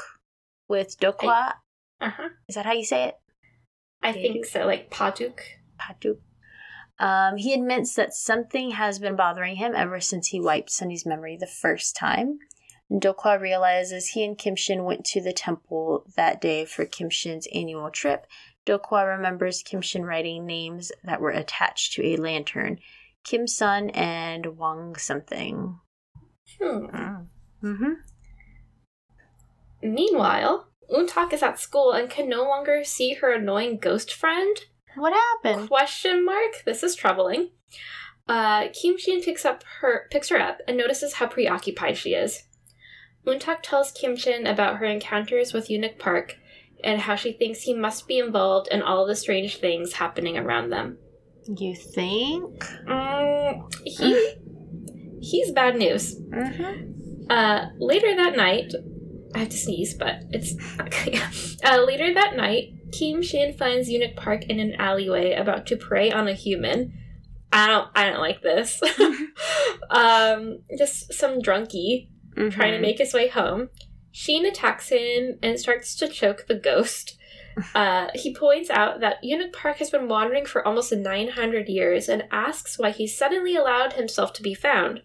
with 0.70 0.98
Dokwa. 1.00 1.54
Huh. 2.02 2.30
Is 2.48 2.56
that 2.56 2.66
how 2.66 2.74
you 2.74 2.86
say 2.86 3.06
it? 3.06 3.16
I 4.02 4.14
think 4.14 4.46
so. 4.46 4.66
Like 4.66 4.90
Paduk. 4.90 5.40
Patu. 5.80 6.18
Um, 7.00 7.38
he 7.38 7.54
admits 7.54 7.96
that 7.96 8.14
something 8.14 8.72
has 8.72 9.00
been 9.00 9.16
bothering 9.16 9.56
him 9.56 9.74
ever 9.76 10.00
since 10.00 10.28
he 10.28 10.42
wiped 10.42 10.70
Sunny's 10.70 11.06
memory 11.06 11.38
the 11.38 11.48
first 11.48 11.96
time. 11.96 12.40
Dokwa 12.92 13.40
realizes 13.40 14.10
he 14.10 14.26
and 14.26 14.38
Kim 14.38 14.56
Shin 14.56 14.84
went 14.84 15.06
to 15.06 15.22
the 15.22 15.32
temple 15.32 16.06
that 16.16 16.42
day 16.42 16.66
for 16.66 16.86
Kim 16.86 17.10
Shin's 17.10 17.48
annual 17.54 17.90
trip. 17.92 18.26
Dokwa 18.66 19.16
remembers 19.16 19.64
Kim 19.64 19.82
Shin 19.82 20.04
writing 20.06 20.46
names 20.46 20.92
that 21.04 21.22
were 21.22 21.30
attached 21.30 21.94
to 21.94 22.06
a 22.06 22.18
lantern. 22.18 22.80
Kim 23.24 23.48
Sun 23.48 23.92
and 23.92 24.58
Wang 24.58 24.96
something. 24.96 25.80
Hmm. 26.60 26.86
Mm-hmm. 27.64 27.94
Meanwhile, 29.84 30.69
Untak 30.92 31.34
is 31.34 31.44
at 31.44 31.60
school 31.60 31.92
and 31.92 32.10
can 32.10 32.28
no 32.28 32.44
longer 32.44 32.84
see 32.84 33.14
her 33.16 33.32
annoying 33.34 33.78
ghost 33.78 34.14
friend. 34.14 34.58
What 34.96 35.14
happened? 35.14 35.70
Question 35.70 36.26
mark. 36.26 36.64
This 36.66 36.84
is 36.84 36.96
troubling. 36.96 37.52
Uh, 38.28 38.68
Kim 38.74 38.98
Shin 38.98 39.22
picks 39.22 39.46
up 39.46 39.64
her 39.82 40.08
picks 40.12 40.30
her 40.30 40.40
up 40.40 40.60
and 40.68 40.78
notices 40.78 41.14
how 41.14 41.28
preoccupied 41.28 41.98
she 41.98 42.14
is. 42.14 42.44
Untak 43.26 43.60
tells 43.62 43.92
Kim 43.92 44.16
Shin 44.16 44.48
about 44.48 44.78
her 44.78 44.86
encounters 44.86 45.54
with 45.54 45.70
Eunuch 45.70 46.00
Park 46.00 46.38
and 46.84 47.02
how 47.02 47.16
she 47.16 47.34
thinks 47.34 47.62
he 47.62 47.74
must 47.74 48.08
be 48.08 48.20
involved 48.20 48.70
in 48.72 48.82
all 48.82 49.06
the 49.06 49.16
strange 49.16 49.58
things 49.58 49.94
happening 49.94 50.38
around 50.38 50.70
them. 50.70 50.98
You 51.48 51.76
think? 51.76 52.64
Mm, 52.88 53.74
he 53.84 54.34
he's 55.22 55.52
bad 55.52 55.76
news. 55.78 56.20
Mm-hmm. 56.20 57.24
Uh, 57.30 57.66
later 57.78 58.16
that 58.16 58.36
night, 58.36 58.74
I 59.36 59.40
have 59.40 59.50
to 59.50 59.58
sneeze, 59.58 59.94
but 59.94 60.24
it's 60.32 60.56
okay. 60.80 61.20
Uh, 61.64 61.84
later 61.86 62.14
that 62.14 62.36
night, 62.36 62.74
Kim 62.92 63.22
Shin 63.22 63.54
finds 63.54 63.90
Eunuch 63.90 64.16
Park 64.16 64.46
in 64.46 64.60
an 64.60 64.76
alleyway 64.80 65.34
about 65.34 65.68
to 65.68 65.78
prey 65.78 66.12
on 66.12 66.28
a 66.28 66.34
human. 66.34 66.94
I 67.52 67.68
don't, 67.68 67.90
I 67.96 68.10
don't 68.10 68.20
like 68.20 68.42
this. 68.42 68.82
um, 69.90 70.60
just 70.78 71.14
some 71.14 71.42
drunkie 71.42 72.08
Mm-hmm. 72.36 72.50
trying 72.50 72.74
to 72.74 72.80
make 72.80 73.00
his 73.00 73.14
way 73.14 73.28
home. 73.28 73.70
Shin 74.12 74.46
attacks 74.46 74.90
him 74.90 75.38
and 75.44 75.60
starts 75.60 75.96
to 75.96 76.08
choke 76.08 76.46
the 76.48 76.56
ghost. 76.56 77.16
Uh, 77.76 78.08
he 78.16 78.34
points 78.34 78.70
out 78.70 79.02
that 79.02 79.22
Eunuch 79.22 79.52
Park 79.52 79.80
has 79.80 79.90
been 79.90 80.08
wandering 80.08 80.46
for 80.46 80.66
almost 80.66 80.94
900 80.94 81.68
years 81.68 82.08
and 82.08 82.24
asks 82.32 82.80
why 82.80 82.90
he 82.90 83.06
suddenly 83.06 83.54
allowed 83.54 83.94
himself 83.94 84.32
to 84.32 84.42
be 84.42 84.54
found. 84.54 85.02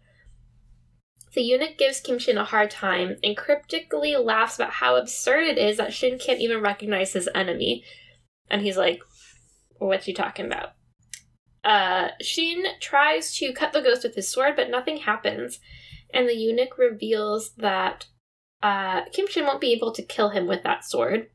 The 1.35 1.43
eunuch 1.43 1.77
gives 1.77 2.01
Kim 2.01 2.19
Shin 2.19 2.39
a 2.39 2.45
hard 2.45 2.71
time 2.71 3.17
and 3.25 3.37
cryptically 3.37 4.17
laughs 4.17 4.57
about 4.57 4.75
how 4.75 4.97
absurd 4.97 5.45
it 5.45 5.59
is 5.59 5.79
that 5.79 5.93
Shin 5.93 6.19
can't 6.19 6.41
even 6.41 6.61
recognize 6.63 7.13
his 7.13 7.29
enemy. 7.35 7.85
And 8.49 8.63
he's 8.63 8.77
like, 8.77 9.01
What 9.79 10.07
you 10.07 10.15
talking 10.15 10.47
about? 10.47 10.71
Uh, 11.65 12.09
Shin 12.21 12.65
tries 12.81 13.37
to 13.39 13.53
cut 13.53 13.73
the 13.73 13.81
ghost 13.81 14.05
with 14.05 14.15
his 14.15 14.31
sword, 14.31 14.55
but 14.55 14.71
nothing 14.71 14.99
happens. 14.99 15.59
And 16.13 16.29
the 16.29 16.37
eunuch 16.37 16.79
reveals 16.79 17.55
that 17.57 18.07
uh, 18.63 19.03
Kim 19.13 19.27
Shin 19.29 19.45
won't 19.47 19.61
be 19.61 19.73
able 19.73 19.93
to 19.93 20.03
kill 20.03 20.29
him 20.31 20.47
with 20.47 20.63
that 20.63 20.85
sword. 20.85 21.29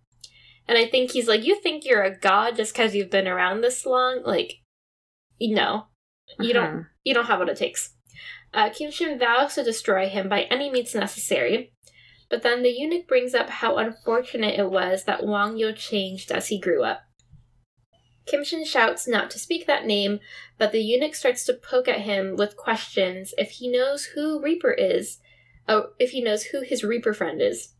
And 0.67 0.77
I 0.77 0.87
think 0.87 1.11
he's 1.11 1.27
like, 1.27 1.43
You 1.43 1.59
think 1.59 1.83
you're 1.83 2.03
a 2.03 2.17
god 2.17 2.55
just 2.55 2.73
because 2.73 2.95
you've 2.95 3.09
been 3.09 3.27
around 3.27 3.61
this 3.61 3.85
long? 3.85 4.21
Like, 4.23 4.53
no. 5.41 5.87
You 6.39 6.53
don't 6.53 6.69
Mhm. 6.69 6.87
you 7.03 7.13
don't 7.15 7.25
have 7.25 7.39
what 7.39 7.49
it 7.49 7.57
takes. 7.57 7.95
Uh, 8.53 8.69
Kim 8.69 8.91
Shin 8.91 9.19
vows 9.19 9.55
to 9.55 9.63
destroy 9.63 10.09
him 10.09 10.27
by 10.27 10.43
any 10.43 10.71
means 10.71 10.95
necessary, 10.95 11.73
but 12.29 12.41
then 12.41 12.63
the 12.63 12.69
eunuch 12.69 13.07
brings 13.07 13.33
up 13.33 13.49
how 13.49 13.77
unfortunate 13.77 14.59
it 14.59 14.69
was 14.69 15.03
that 15.03 15.25
Wang 15.25 15.57
Yeo 15.57 15.71
changed 15.71 16.31
as 16.31 16.47
he 16.47 16.59
grew 16.59 16.83
up. 16.83 17.01
Kim 18.25 18.43
Shin 18.43 18.63
shouts 18.63 19.07
not 19.07 19.31
to 19.31 19.39
speak 19.39 19.65
that 19.65 19.85
name, 19.85 20.19
but 20.57 20.71
the 20.71 20.81
eunuch 20.81 21.15
starts 21.15 21.45
to 21.45 21.53
poke 21.53 21.87
at 21.87 22.01
him 22.01 22.35
with 22.35 22.55
questions 22.55 23.33
if 23.37 23.51
he 23.51 23.67
knows 23.67 24.05
who 24.05 24.39
Reaper 24.39 24.71
is, 24.71 25.19
oh, 25.67 25.89
if 25.99 26.11
he 26.11 26.21
knows 26.21 26.45
who 26.45 26.61
his 26.61 26.83
Reaper 26.83 27.13
friend 27.13 27.41
is. 27.41 27.73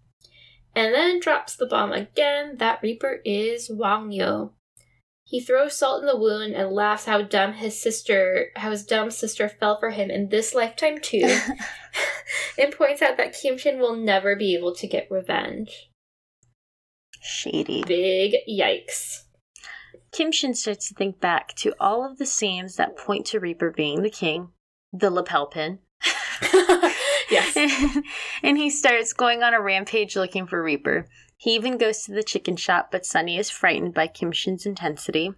And 0.75 0.93
then 0.93 1.19
drops 1.19 1.55
the 1.55 1.67
bomb 1.67 1.91
again 1.91 2.57
that 2.57 2.81
Reaper 2.81 3.21
is 3.25 3.69
Wang 3.69 4.11
Yeo. 4.11 4.53
He 5.29 5.39
throws 5.39 5.77
salt 5.77 6.01
in 6.01 6.07
the 6.07 6.17
wound 6.17 6.55
and 6.55 6.71
laughs 6.71 7.05
how 7.05 7.21
dumb 7.21 7.53
his 7.53 7.79
sister, 7.79 8.47
how 8.55 8.71
his 8.71 8.83
dumb 8.83 9.11
sister 9.11 9.47
fell 9.47 9.79
for 9.79 9.91
him 9.91 10.09
in 10.09 10.29
this 10.29 10.55
lifetime 10.55 10.97
too, 10.99 11.21
and 12.57 12.73
points 12.73 13.03
out 13.03 13.17
that 13.17 13.37
Kim 13.39 13.55
Shin 13.55 13.77
will 13.77 13.95
never 13.95 14.35
be 14.35 14.55
able 14.55 14.73
to 14.73 14.87
get 14.87 15.07
revenge. 15.11 15.91
Shady. 17.21 17.83
Big 17.85 18.37
yikes. 18.49 19.25
Kim 20.11 20.31
Shin 20.31 20.55
starts 20.55 20.87
to 20.87 20.95
think 20.95 21.19
back 21.19 21.53
to 21.57 21.75
all 21.79 22.03
of 22.03 22.17
the 22.17 22.25
scenes 22.25 22.77
that 22.77 22.97
point 22.97 23.27
to 23.27 23.39
Reaper 23.39 23.69
being 23.69 24.01
the 24.01 24.09
king, 24.09 24.49
the 24.91 25.11
lapel 25.11 25.45
pin. 25.45 25.77
yes. 27.29 27.55
and 28.41 28.57
he 28.57 28.71
starts 28.71 29.13
going 29.13 29.43
on 29.43 29.53
a 29.53 29.61
rampage 29.61 30.15
looking 30.15 30.47
for 30.47 30.63
Reaper. 30.63 31.07
He 31.41 31.55
even 31.55 31.77
goes 31.77 32.03
to 32.03 32.11
the 32.11 32.21
chicken 32.21 32.57
shop, 32.57 32.91
but 32.91 33.05
Sunny 33.05 33.37
is 33.37 33.49
frightened 33.49 33.93
by 33.93 34.07
Kim 34.07 34.33
Shin's 34.33 34.65
intensity. 34.65 35.33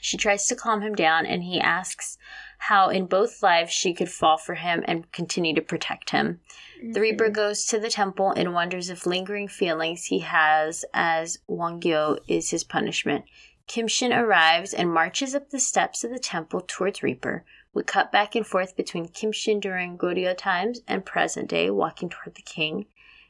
She 0.00 0.16
tries 0.16 0.48
to 0.48 0.56
calm 0.56 0.82
him 0.82 0.96
down, 0.96 1.26
and 1.26 1.44
he 1.44 1.60
asks 1.60 2.18
how 2.58 2.88
in 2.88 3.06
both 3.06 3.40
lives 3.40 3.72
she 3.72 3.94
could 3.94 4.10
fall 4.10 4.36
for 4.36 4.56
him 4.56 4.82
and 4.88 5.12
continue 5.12 5.54
to 5.54 5.62
protect 5.62 6.10
him. 6.10 6.40
The 6.80 6.86
mm-hmm. 6.86 7.00
Reaper 7.00 7.28
goes 7.28 7.66
to 7.66 7.78
the 7.78 7.88
temple 7.88 8.32
and 8.32 8.52
wonders 8.52 8.90
if 8.90 9.06
lingering 9.06 9.46
feelings 9.46 10.06
he 10.06 10.18
has 10.18 10.84
as 10.92 11.38
Wang 11.46 11.80
Yeo 11.82 12.18
is 12.26 12.50
his 12.50 12.64
punishment. 12.64 13.26
Kim 13.68 13.86
Shin 13.86 14.12
arrives 14.12 14.74
and 14.74 14.92
marches 14.92 15.36
up 15.36 15.50
the 15.50 15.60
steps 15.60 16.02
of 16.02 16.10
the 16.10 16.18
temple 16.18 16.64
towards 16.66 17.04
Reaper. 17.04 17.44
We 17.72 17.84
cut 17.84 18.10
back 18.10 18.34
and 18.34 18.44
forth 18.44 18.74
between 18.74 19.06
Kim 19.06 19.30
Shin 19.30 19.60
during 19.60 19.96
Goryeo 19.96 20.36
times 20.36 20.80
and 20.88 21.06
present 21.06 21.48
day, 21.48 21.70
walking 21.70 22.08
toward 22.08 22.34
the 22.34 22.42
king. 22.42 22.86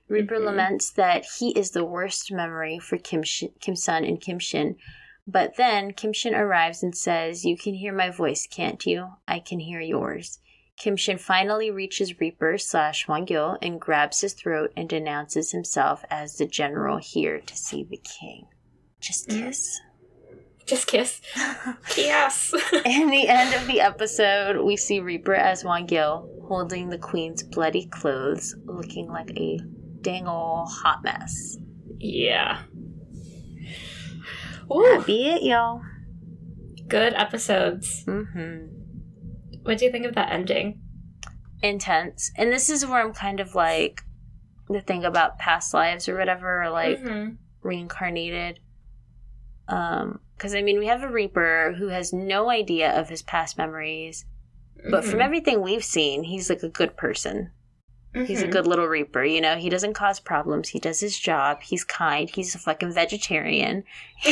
Reaper 0.09 0.37
Mhm. 0.39 0.45
laments 0.47 0.91
that 0.93 1.25
he 1.39 1.51
is 1.59 1.71
the 1.73 1.85
worst 1.85 2.31
memory 2.33 2.79
for 2.79 2.97
Kim, 2.99 3.23
Shin, 3.23 3.53
Kim 3.61 3.75
Sun 3.77 4.05
and 4.05 4.21
Kim 4.21 4.39
Shin. 4.39 4.77
But 5.27 5.57
then 5.57 5.93
Kim 5.93 6.13
Shin 6.13 6.35
arrives 6.35 6.83
and 6.83 6.97
says, 6.97 7.45
You 7.45 7.57
can 7.57 7.75
hear 7.75 7.93
my 7.93 8.11
voice, 8.11 8.47
can't 8.47 8.85
you? 8.87 9.15
I 9.27 9.41
can 9.41 9.59
hear 9.59 9.81
yours. 9.81 10.39
Kim 10.79 10.97
Shin 10.97 11.19
finally 11.19 11.71
reaches 11.71 12.21
Reaper 12.21 12.59
slash 12.59 13.09
Wang 13.09 13.27
Yeo 13.27 13.57
and 13.63 13.81
grabs 13.81 14.21
his 14.21 14.35
throat 14.35 14.73
and 14.77 14.89
denounces 14.89 15.51
himself 15.51 16.05
as 16.11 16.37
the 16.37 16.47
general 16.47 16.99
here 16.99 17.41
to 17.41 17.57
see 17.57 17.83
the 17.83 17.97
king. 17.97 18.47
Just 19.01 19.29
Mhm. 19.29 19.47
kiss. 19.47 19.81
Just 20.67 20.87
kiss. 20.87 21.21
Yes. 21.97 22.53
In 22.85 23.09
the 23.11 23.27
end 23.29 23.55
of 23.55 23.67
the 23.67 23.81
episode, 23.81 24.65
we 24.65 24.77
see 24.77 25.01
Reaper 25.01 25.35
as 25.35 25.65
Wang 25.65 25.89
Yeo 25.89 26.29
holding 26.47 26.91
the 26.91 26.99
queen's 26.99 27.43
bloody 27.43 27.87
clothes, 27.87 28.55
looking 28.67 29.09
like 29.09 29.31
a 29.37 29.59
dang 30.07 30.29
ol' 30.29 30.67
hot 30.67 31.03
mess. 31.03 31.57
yeah. 31.99 32.63
Ooh, 34.73 34.83
That 34.99 35.05
be 35.07 35.29
it, 35.29 35.43
y'all. 35.43 35.81
good 36.89 37.13
episodes. 37.15 38.05
Mm-hmm. 38.07 38.67
What 39.63 39.79
do 39.79 39.85
you 39.85 39.91
think 39.93 40.07
of 40.07 40.15
that 40.15 40.31
ending? 40.33 40.81
Intense. 41.63 42.31
And 42.37 42.53
this 42.53 42.69
is 42.71 42.85
where 42.87 43.01
I'm 43.05 43.13
kind 43.13 43.41
of 43.41 43.55
like 43.55 44.03
the 44.69 44.81
thing 44.81 45.05
about 45.05 45.39
past 45.39 45.73
lives 45.75 46.09
or 46.09 46.17
whatever, 46.19 46.63
or 46.65 46.71
like 46.71 46.99
Mhm. 47.01 47.37
reincarnated. 47.63 48.61
Um, 49.69 50.21
because 50.37 50.55
I 50.55 50.63
mean, 50.63 50.79
we 50.79 50.87
have 50.87 51.03
a 51.03 51.09
Reaper 51.11 51.75
who 51.79 51.89
has 51.89 52.13
no 52.13 52.51
idea 52.51 52.91
of 52.99 53.09
his 53.09 53.23
past 53.23 53.57
memories, 53.59 54.25
but 54.91 55.05
from 55.05 55.19
Mhm. 55.21 55.25
everything 55.25 55.61
we've 55.63 55.85
seen, 55.85 56.25
he's 56.25 56.51
like 56.51 56.63
a 56.63 56.69
good 56.69 56.97
person. 56.97 57.51
He's 58.25 58.41
a 58.43 58.47
Mhm. 58.49 58.53
good 58.53 58.67
little 58.67 58.87
Reaper, 58.87 59.25
you 59.25 59.41
know. 59.43 59.57
He 59.57 59.69
doesn't 59.69 59.93
cause 59.95 60.21
problems. 60.21 60.71
He 60.71 60.79
does 60.79 61.01
his 61.01 61.19
job. 61.19 61.61
He's 61.63 61.85
kind. 61.85 62.31
He's 62.31 62.55
a 62.55 62.59
fucking 62.59 62.93
vegetarian. 62.93 63.85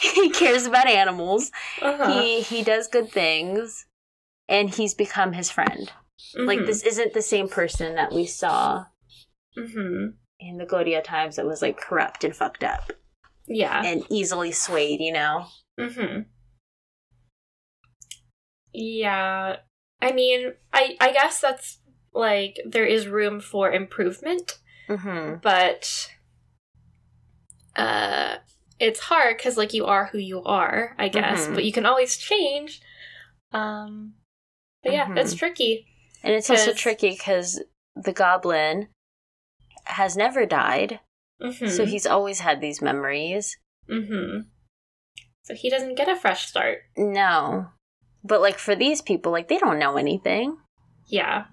he 0.00 0.30
cares 0.30 0.66
about 0.66 0.86
animals. 0.86 1.50
Uh-huh. 1.82 2.20
He 2.20 2.40
he 2.42 2.62
does 2.62 2.86
good 2.88 3.10
things, 3.10 3.86
and 4.48 4.72
he's 4.72 4.94
become 4.94 5.32
his 5.32 5.50
friend. 5.50 5.90
Like 6.36 6.60
Mhm. 6.60 6.66
this 6.66 6.82
isn't 6.84 7.12
the 7.14 7.22
same 7.22 7.48
person 7.48 7.96
that 7.96 8.12
we 8.12 8.26
saw 8.26 8.84
Mhm. 9.56 10.14
in 10.38 10.58
the 10.58 10.66
Goryeo 10.66 11.02
times 11.02 11.36
that 11.36 11.46
was 11.46 11.62
like 11.62 11.78
corrupt 11.78 12.22
and 12.22 12.36
fucked 12.36 12.62
up 12.62 12.92
Yeah. 13.46 13.82
and 13.84 14.04
easily 14.08 14.52
swayed. 14.52 15.00
You 15.00 15.12
know. 15.12 15.46
Mm-hmm. 15.80 16.20
Yeah. 18.72 19.56
I 20.02 20.12
mean, 20.12 20.54
I 20.72 20.96
I 21.00 21.12
guess 21.12 21.40
that's 21.40 21.79
like 22.12 22.58
there 22.66 22.86
is 22.86 23.06
room 23.08 23.40
for 23.40 23.70
improvement, 23.72 24.58
Mm-hmm. 24.88 25.36
but 25.42 26.10
uh 27.76 28.36
it's 28.78 28.98
hard 29.00 29.38
cuz 29.38 29.56
like 29.56 29.72
you 29.74 29.86
are 29.86 30.06
who 30.06 30.18
you 30.18 30.42
are, 30.42 30.94
I 30.98 31.08
guess, 31.08 31.46
Mhm. 31.46 31.54
but 31.54 31.64
you 31.64 31.72
can 31.72 31.86
always 31.86 32.16
change. 32.16 32.80
Um 33.52 34.14
but 34.82 34.92
yeah, 34.92 35.06
Mhm. 35.06 35.18
it's 35.18 35.34
tricky. 35.34 35.86
And 36.22 36.34
it's 36.34 36.50
also 36.50 36.72
tricky 36.72 37.10
because 37.10 37.62
the 37.94 38.12
goblin 38.12 38.88
has 39.84 40.16
never 40.16 40.46
died, 40.46 41.00
Mhm. 41.40 41.68
so 41.70 41.84
he's 41.86 42.06
always 42.06 42.40
had 42.40 42.60
these 42.60 42.82
memories. 42.82 43.56
Mhm. 43.88 44.46
So 45.42 45.54
he 45.54 45.70
doesn't 45.70 45.94
get 45.96 46.08
a 46.08 46.16
fresh 46.16 46.46
start. 46.46 46.82
No. 46.96 47.70
But 48.24 48.40
like 48.40 48.58
for 48.58 48.74
these 48.76 49.00
people, 49.02 49.32
like 49.32 49.48
they 49.48 49.58
don't 49.58 49.78
know 49.78 49.96
anything. 49.96 50.58
Yeah. 51.06 51.46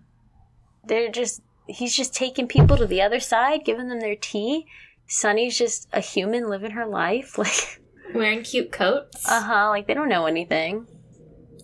They're 0.88 1.12
just 1.12 1.42
he's 1.68 1.96
just 1.96 2.14
taking 2.14 2.48
people 2.48 2.78
to 2.78 2.86
the 2.88 3.02
other 3.02 3.20
side, 3.20 3.66
giving 3.66 3.88
them 3.90 4.00
their 4.00 4.16
tea. 4.16 4.66
Sunny's 5.08 5.58
just 5.58 5.88
a 5.94 6.00
human 6.02 6.50
living 6.50 6.72
her 6.72 6.86
life. 6.86 7.38
Like 7.44 7.82
Wearing 8.16 8.42
cute 8.42 8.72
coats. 8.72 9.30
uh-huh, 9.30 9.68
like 9.70 9.86
they 9.86 9.94
don't 9.94 10.08
know 10.08 10.28
anything. 10.28 10.88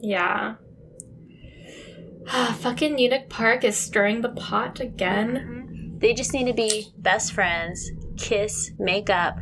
Yeah. 0.02 0.56
Fucking 2.60 2.98
Eunuch 3.00 3.30
Park 3.30 3.64
is 3.64 3.78
stirring 3.78 4.22
the 4.22 4.30
pot 4.30 4.82
again. 4.82 5.96
They 6.00 6.14
just 6.14 6.34
need 6.34 6.48
to 6.48 6.54
be 6.54 6.92
best 6.98 7.32
friends, 7.32 7.90
kiss, 8.18 8.72
make 8.78 9.10
up, 9.10 9.38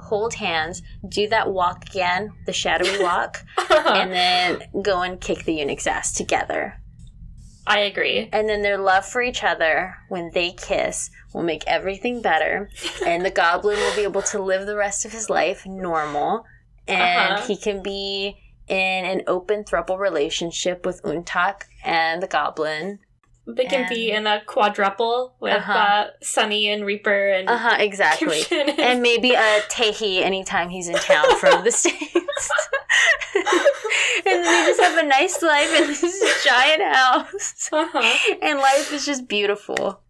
hold 0.00 0.32
hands, 0.34 0.82
do 1.06 1.28
that 1.28 1.52
walk 1.52 1.84
again, 1.90 2.32
the 2.46 2.52
shadowy 2.54 3.02
walk, 3.02 3.44
and 3.70 4.10
then 4.12 4.62
go 4.82 5.02
and 5.02 5.20
kick 5.20 5.44
the 5.44 5.52
eunuch's 5.54 5.86
ass 5.86 6.12
together. 6.12 6.80
I 7.66 7.80
agree. 7.80 8.28
And 8.32 8.48
then 8.48 8.62
their 8.62 8.78
love 8.78 9.04
for 9.06 9.20
each 9.22 9.42
other 9.42 9.96
when 10.08 10.30
they 10.32 10.52
kiss 10.52 11.10
will 11.34 11.42
make 11.42 11.64
everything 11.66 12.22
better. 12.22 12.70
And 13.06 13.24
the 13.24 13.30
goblin 13.30 13.76
will 13.78 13.94
be 13.96 14.02
able 14.02 14.22
to 14.22 14.40
live 14.42 14.66
the 14.66 14.76
rest 14.76 15.04
of 15.04 15.12
his 15.12 15.28
life 15.28 15.66
normal. 15.66 16.44
And 16.88 17.34
Uh-huh. 17.34 17.46
he 17.46 17.56
can 17.56 17.82
be 17.82 18.36
in 18.68 19.04
an 19.04 19.22
open 19.26 19.64
throuple 19.64 19.98
relationship 19.98 20.84
with 20.86 21.02
Untak 21.02 21.62
and 21.84 22.22
the 22.22 22.26
goblin. 22.28 23.00
They 23.48 23.64
can 23.66 23.88
be 23.88 24.10
in 24.10 24.26
a 24.26 24.42
quadruple 24.44 25.36
with 25.38 25.54
Uh-huh. 25.54 25.72
uh, 25.72 26.06
Sunny 26.20 26.68
and 26.68 26.84
Reaper 26.84 27.28
and 27.30 27.48
Uh 27.48 27.56
huh, 27.58 27.76
exactly. 27.78 28.42
And 28.50 29.02
maybe 29.02 29.34
a 29.34 29.60
Tehi 29.70 30.20
anytime 30.22 30.68
he's 30.68 30.88
in 30.88 30.96
town 30.96 31.36
from 31.38 31.62
the 31.62 31.70
States. 31.80 32.16
and 33.34 33.44
then 34.26 34.42
they 34.44 34.66
just 34.70 34.80
have 34.80 34.98
a 35.02 35.06
nice 35.06 35.42
life 35.42 35.80
in 35.80 35.86
this 35.88 36.42
giant 36.44 36.82
house. 36.82 37.68
uh-huh. 37.72 38.36
And 38.42 38.58
life 38.58 38.92
is 38.92 39.04
just 39.06 39.28
beautiful. 39.28 40.00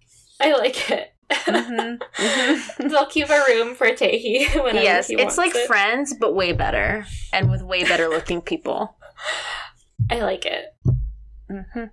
I 0.40 0.52
like 0.54 0.90
it. 0.90 1.12
Mm-hmm. 1.30 2.88
They'll 2.88 3.06
keep 3.06 3.28
a 3.30 3.42
room 3.48 3.74
for 3.74 3.88
Tehi 3.88 4.54
whenever 4.62 4.82
yes, 4.84 5.08
he 5.08 5.14
it's 5.14 5.22
wants 5.22 5.38
like 5.38 5.54
it. 5.54 5.66
friends, 5.66 6.14
but 6.18 6.34
way 6.34 6.52
better. 6.52 7.04
And 7.32 7.50
with 7.50 7.62
way 7.62 7.84
better 7.84 8.08
looking 8.08 8.40
people. 8.40 8.96
I 10.10 10.20
like 10.20 10.46
it. 10.46 10.66
hmm 11.50 11.84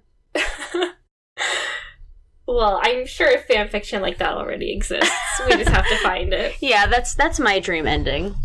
Well, 2.45 2.79
I'm 2.83 3.07
sure 3.07 3.37
fan 3.39 3.69
fiction 3.69 4.01
like 4.01 4.17
that 4.17 4.33
already 4.33 4.73
exists. 4.73 5.09
We 5.47 5.53
just 5.53 5.69
have 5.69 5.87
to 5.87 5.97
find 5.99 6.33
it. 6.33 6.55
Yeah, 6.59 6.87
that's 6.87 7.15
that's 7.15 7.39
my 7.39 7.59
dream 7.59 7.87
ending. 7.87 8.35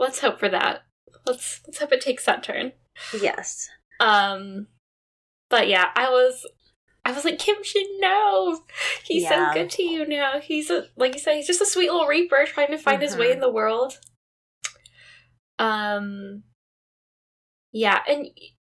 Let's 0.00 0.18
hope 0.20 0.40
for 0.40 0.48
that. 0.48 0.82
let's 1.26 1.60
let's 1.66 1.78
hope 1.78 1.92
it 1.92 2.00
takes 2.00 2.24
that 2.24 2.42
turn. 2.42 2.72
Yes. 3.20 3.68
Um, 4.00 4.66
but 5.50 5.68
yeah, 5.68 5.90
I 5.94 6.08
was, 6.10 6.46
I 7.04 7.12
was 7.12 7.24
like, 7.24 7.38
Kim 7.38 7.62
Shin, 7.62 7.86
no, 8.00 8.62
he's 9.04 9.24
Yeah. 9.24 9.52
so 9.52 9.60
good 9.60 9.70
to 9.72 9.82
you 9.82 10.06
now. 10.06 10.40
He's 10.40 10.70
a, 10.70 10.86
like 10.96 11.12
you 11.14 11.20
said, 11.20 11.36
he's 11.36 11.46
just 11.46 11.60
a 11.60 11.66
sweet 11.66 11.90
little 11.90 12.06
reaper 12.06 12.44
trying 12.46 12.68
to 12.72 12.78
find 12.78 13.02
his 13.02 13.16
way 13.16 13.28
Mhm. 13.28 13.32
in 13.34 13.40
the 13.40 13.50
world. 13.50 13.98
Um, 15.58 16.44
yeah, 17.72 18.00
and 18.08 18.28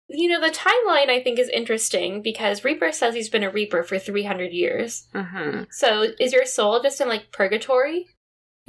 you 0.09 0.29
know 0.29 0.41
the 0.41 0.53
timeline 0.53 1.09
I 1.09 1.21
think 1.23 1.39
is 1.39 1.49
interesting 1.49 2.21
because 2.23 2.65
Reaper 2.65 2.91
says 2.91 3.15
he's 3.15 3.29
been 3.29 3.45
a 3.45 3.51
Reaper 3.51 3.83
for 3.85 3.99
three 3.99 4.25
hundred 4.25 4.53
years. 4.53 5.07
Mm-hmm. 5.15 5.65
So 5.71 6.09
is 6.19 6.33
your 6.33 6.45
soul 6.47 6.83
just 6.83 7.01
in 7.01 7.09
like 7.09 7.31
purgatory, 7.33 8.07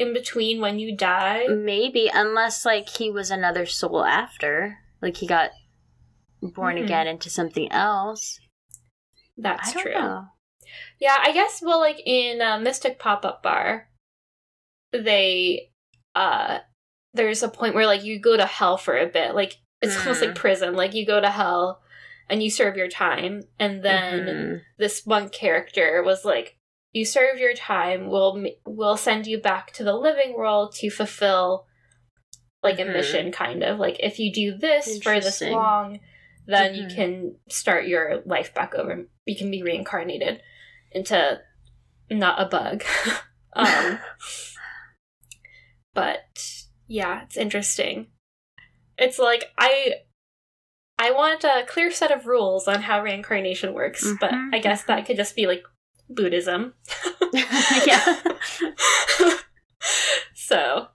in 0.01 0.13
between 0.13 0.59
when 0.61 0.79
you 0.79 0.95
die? 0.95 1.47
Maybe, 1.47 2.09
unless 2.13 2.65
like 2.65 2.89
he 2.89 3.09
was 3.09 3.31
another 3.31 3.65
soul 3.65 4.03
after, 4.05 4.77
like 5.01 5.17
he 5.17 5.27
got 5.27 5.51
born 6.41 6.75
Mhm. 6.77 6.83
again 6.83 7.07
into 7.07 7.29
something 7.29 7.71
else. 7.71 8.39
That's 9.37 9.71
true. 9.73 9.91
know. 9.93 10.25
Yeah, 10.99 11.17
I 11.21 11.31
guess 11.31 11.61
well 11.61 11.79
like 11.79 12.01
in 12.05 12.41
uh, 12.41 12.59
Mystic 12.59 12.99
Pop-Up 12.99 13.41
Bar 13.43 13.87
they 14.91 15.71
uh 16.15 16.59
there's 17.13 17.43
a 17.43 17.49
point 17.49 17.75
where 17.75 17.85
like 17.85 18.03
you 18.03 18.19
go 18.19 18.37
to 18.37 18.45
hell 18.45 18.77
for 18.77 18.97
a 18.97 19.05
bit. 19.07 19.35
Like 19.35 19.57
it's 19.81 19.97
almost 19.97 20.21
Mm. 20.21 20.27
like 20.27 20.35
prison. 20.35 20.75
Like 20.75 20.93
you 20.93 21.05
go 21.05 21.19
to 21.19 21.29
hell 21.29 21.81
and 22.29 22.41
you 22.41 22.49
serve 22.49 22.77
your 22.77 22.87
time 22.87 23.43
and 23.59 23.83
then 23.83 24.25
Mhm. 24.25 24.61
this 24.77 25.05
one 25.05 25.29
character 25.29 26.01
was 26.03 26.23
like 26.23 26.57
you 26.93 27.05
serve 27.05 27.39
your 27.39 27.53
time, 27.53 28.07
we'll 28.09 28.43
we'll 28.65 28.97
send 28.97 29.27
you 29.27 29.37
back 29.39 29.71
to 29.73 29.83
the 29.83 29.93
living 29.93 30.33
world 30.35 30.73
to 30.75 30.89
fulfill 30.89 31.65
like 32.63 32.79
a 32.79 32.83
Mhm. 32.83 32.93
mission 32.93 33.31
kind 33.31 33.63
of. 33.63 33.79
Like 33.79 33.97
if 33.99 34.19
you 34.19 34.31
do 34.31 34.57
this 34.57 35.01
for 35.01 35.19
this 35.19 35.41
long, 35.41 35.99
then 36.45 36.75
you 36.75 36.85
Mhm. 36.85 36.95
can 36.95 37.35
start 37.49 37.87
your 37.87 38.21
life 38.25 38.53
back 38.53 38.75
over. 38.75 39.05
You 39.25 39.35
can 39.35 39.49
be 39.49 39.63
reincarnated 39.63 40.41
into 40.91 41.41
not 42.09 42.41
a 42.41 42.45
bug. 42.45 42.83
um, 43.53 43.99
but 45.93 46.63
yeah, 46.87 47.23
it's 47.23 47.37
interesting. 47.37 48.07
It's 48.97 49.17
like 49.19 49.51
I 49.57 49.95
I 50.99 51.11
want 51.11 51.43
a 51.43 51.65
clear 51.67 51.89
set 51.89 52.11
of 52.11 52.27
rules 52.27 52.67
on 52.67 52.83
how 52.83 53.01
reincarnation 53.01 53.73
works, 53.73 54.13
but 54.19 54.31
Mhm, 54.31 54.53
I 54.53 54.59
guess 54.59 54.83
that 54.83 55.05
could 55.05 55.17
just 55.17 55.35
be 55.35 55.47
like 55.47 55.63
Buddhism. 56.15 56.73
yeah. 57.33 58.21
so 60.35 60.87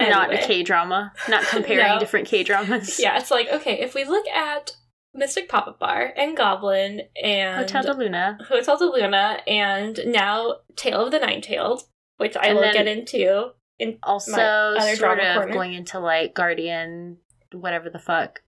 Not 0.00 0.32
a 0.32 0.38
K 0.38 0.62
drama. 0.62 1.12
Not 1.28 1.44
comparing 1.44 1.86
No. 1.94 1.98
different 1.98 2.28
K 2.28 2.42
dramas. 2.42 2.98
Yeah, 3.02 3.18
it's 3.18 3.30
like 3.30 3.48
okay, 3.50 3.80
if 3.80 3.94
we 3.94 4.04
look 4.04 4.26
at 4.28 4.72
Mystic 5.14 5.48
Pop-Up 5.48 5.78
Bar 5.78 6.12
and 6.16 6.36
Goblin 6.36 7.02
and 7.22 7.58
Hotel 7.60 7.82
de 7.82 7.92
Luna. 7.94 8.38
Hotel 8.48 8.78
de 8.78 8.86
Luna 8.86 9.40
and 9.46 10.00
now 10.06 10.56
Tale 10.74 11.04
of 11.04 11.10
the 11.10 11.18
Nine-Tailed, 11.18 11.82
which 12.16 12.34
I 12.36 12.46
And 12.46 12.56
will 12.58 12.72
get 12.72 12.88
into. 12.88 13.50
In 13.78 13.98
Also, 14.02 14.32
other 14.40 14.80
sort 14.96 14.98
drama 15.18 15.22
of 15.22 15.34
corner. 15.36 15.52
going 15.52 15.72
into 15.74 15.98
like 15.98 16.34
Guardian, 16.34 17.18
whatever 17.52 17.90
the 17.90 17.98
fuck. 17.98 18.40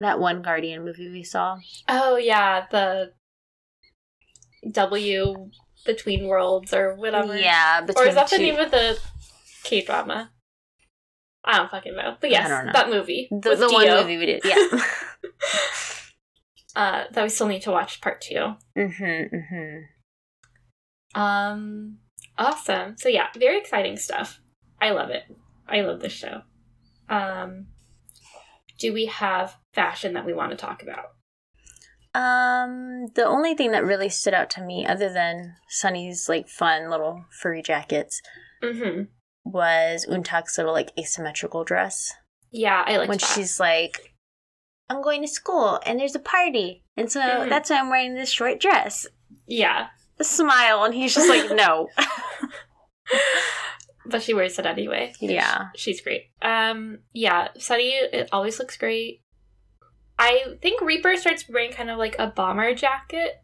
That 0.00 0.18
one 0.18 0.40
Guardian 0.42 0.84
movie 0.84 1.10
we 1.10 1.22
saw. 1.24 1.58
oh 1.88 2.16
yeah, 2.16 2.66
the 2.70 3.12
W 4.70 5.50
Between 5.84 6.26
Worlds 6.26 6.72
or 6.72 6.94
whatever. 6.94 7.36
Yeah, 7.36 7.84
or 7.96 8.06
is 8.06 8.14
that 8.14 8.30
the 8.30 8.36
two- 8.36 8.42
name 8.42 8.58
of 8.58 8.70
the 8.70 8.98
K 9.64 9.82
drama? 9.82 10.30
I 11.44 11.58
don't 11.58 11.70
fucking 11.70 11.96
know, 11.96 12.16
but 12.20 12.30
yes, 12.30 12.48
know. 12.48 12.70
that 12.72 12.88
movie. 12.88 13.28
the, 13.30 13.56
the 13.56 13.68
one 13.68 13.88
movie 13.88 14.16
we 14.16 14.26
did? 14.26 14.42
Yeah. 14.44 14.54
uh, 16.76 17.04
that 17.10 17.22
we 17.22 17.28
still 17.28 17.48
need 17.48 17.62
to 17.62 17.72
watch 17.72 18.00
part 18.00 18.20
two. 18.20 18.54
mm-hmm, 18.78 19.04
mm-hmm. 19.04 21.20
Um, 21.20 21.98
awesome. 22.38 22.96
So 22.96 23.08
yeah, 23.08 23.26
very 23.36 23.58
exciting 23.58 23.96
stuff. 23.96 24.40
I 24.80 24.90
love 24.90 25.10
it. 25.10 25.24
I 25.68 25.82
love 25.82 26.00
this 26.00 26.12
show. 26.12 26.42
Um, 27.08 27.66
do 28.78 28.92
we 28.92 29.06
have 29.06 29.56
fashion 29.74 30.14
that 30.14 30.24
we 30.24 30.32
want 30.32 30.50
to 30.50 30.56
talk 30.56 30.82
about? 30.82 31.12
Um, 32.14 33.06
the 33.14 33.24
only 33.24 33.54
thing 33.54 33.70
that 33.72 33.84
really 33.84 34.08
stood 34.10 34.34
out 34.34 34.50
to 34.50 34.62
me, 34.62 34.86
other 34.86 35.10
than 35.12 35.56
Sunny's 35.68 36.28
like 36.28 36.48
fun 36.48 36.90
little 36.90 37.24
furry 37.40 37.62
jackets, 37.62 38.20
Mm-hmm. 38.62 39.04
was 39.44 40.06
Untak's 40.08 40.56
little 40.58 40.72
like 40.74 40.92
asymmetrical 40.98 41.64
dress. 41.64 42.12
Yeah, 42.50 42.82
I 42.86 42.98
like 42.98 43.08
when 43.08 43.18
that. 43.18 43.26
she's 43.34 43.58
like, 43.58 44.14
"I'm 44.90 45.02
going 45.02 45.22
to 45.22 45.28
school 45.28 45.80
and 45.86 45.98
there's 45.98 46.14
a 46.14 46.18
party, 46.20 46.84
and 46.96 47.10
so 47.10 47.20
Mhm. 47.20 47.48
that's 47.48 47.70
why 47.70 47.78
I'm 47.78 47.88
wearing 47.90 48.14
this 48.14 48.30
short 48.30 48.60
dress." 48.60 49.06
yeah, 49.46 49.88
A 50.20 50.24
smile, 50.24 50.84
and 50.84 50.92
he's 50.94 51.14
just 51.14 51.28
like, 51.30 51.50
"No." 51.50 51.88
but 54.06 54.22
she 54.22 54.34
wears 54.34 54.58
it 54.58 54.66
anyway. 54.66 55.14
Yeah. 55.18 55.68
she's 55.74 56.02
great. 56.02 56.24
Um, 56.42 56.98
yeah, 57.14 57.48
Sunny 57.58 57.92
it 57.94 58.28
always 58.32 58.58
looks 58.58 58.76
great. 58.76 59.21
I 60.22 60.56
think 60.62 60.80
Reaper 60.80 61.16
starts 61.16 61.48
wearing 61.48 61.72
kind 61.72 61.90
of 61.90 61.98
like 61.98 62.16
a 62.18 62.28
bomber 62.28 62.74
jacket. 62.74 63.42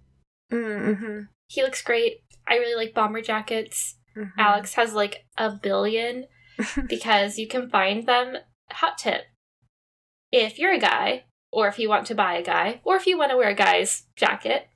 mm-hmm. 0.53 1.23
He 1.49 1.63
looks 1.63 1.83
great. 1.83 2.19
I 2.47 2.55
really 2.57 2.75
like 2.77 2.95
bomber 2.95 3.21
jackets. 3.23 3.97
Mm-hmm. 4.17 4.39
Alex 4.39 4.75
has 4.75 4.93
like 4.95 5.25
a 5.37 5.51
billion 5.51 6.27
because 6.89 7.39
you 7.39 7.47
can 7.49 7.69
find 7.71 8.07
them. 8.07 8.37
Hot 8.71 8.99
tip. 8.99 9.23
If 10.31 10.59
you're 10.59 10.75
a 10.75 10.79
guy, 10.79 11.25
or 11.51 11.69
if 11.69 11.79
you 11.79 11.89
want 11.89 12.07
to 12.09 12.15
buy 12.15 12.35
a 12.35 12.43
guy, 12.45 12.81
or 12.85 12.97
if 12.97 13.07
you 13.07 13.17
want 13.17 13.31
to 13.31 13.37
wear 13.37 13.49
a 13.49 13.55
guy's 13.55 14.05
jacket, 14.17 14.69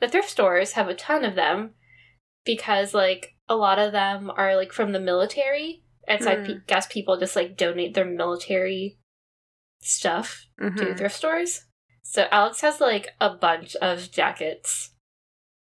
the 0.00 0.08
thrift 0.08 0.30
stores 0.30 0.72
have 0.72 0.88
a 0.88 0.94
ton 0.94 1.24
of 1.24 1.34
them 1.34 1.74
because 2.46 2.94
like 2.94 3.34
a 3.48 3.56
lot 3.56 3.78
of 3.78 3.92
them 3.92 4.30
are 4.36 4.56
like 4.56 4.72
from 4.72 4.92
the 4.92 5.00
military. 5.00 5.82
And 6.06 6.22
so 6.24 6.30
I 6.30 6.36
Mm. 6.36 6.46
pe- 6.46 6.60
guess 6.66 6.86
people 6.86 7.18
just 7.18 7.36
like 7.36 7.56
donate 7.56 7.92
their 7.94 8.06
military 8.06 8.96
stuff 9.80 10.46
to 10.58 10.64
Mhm. 10.70 10.96
thrift 10.98 11.16
stores. 11.16 11.64
So 12.02 12.26
Alex 12.30 12.60
has 12.62 12.80
like 12.80 13.08
a 13.20 13.30
bunch 13.30 13.76
of 13.76 14.10
jackets 14.10 14.94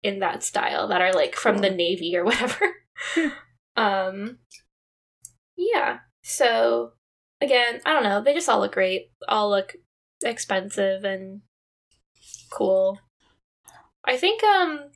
in 0.03 0.19
that 0.19 0.43
style 0.43 0.87
that 0.89 1.01
are 1.01 1.13
like 1.13 1.35
from 1.35 1.59
the 1.59 1.69
navy 1.71 2.15
or 2.15 2.23
whatever. 2.25 2.75
um 3.75 4.39
yeah. 5.57 5.99
So 6.23 6.93
again, 7.41 7.81
I 7.85 7.93
don't 7.93 8.03
know, 8.03 8.21
they 8.21 8.33
just 8.33 8.49
all 8.49 8.59
look 8.59 8.73
great. 8.73 9.11
All 9.27 9.49
look 9.49 9.75
expensive 10.23 11.03
and 11.03 11.41
cool. 12.51 12.99
I 14.03 14.17
think 14.17 14.43
um 14.43 14.91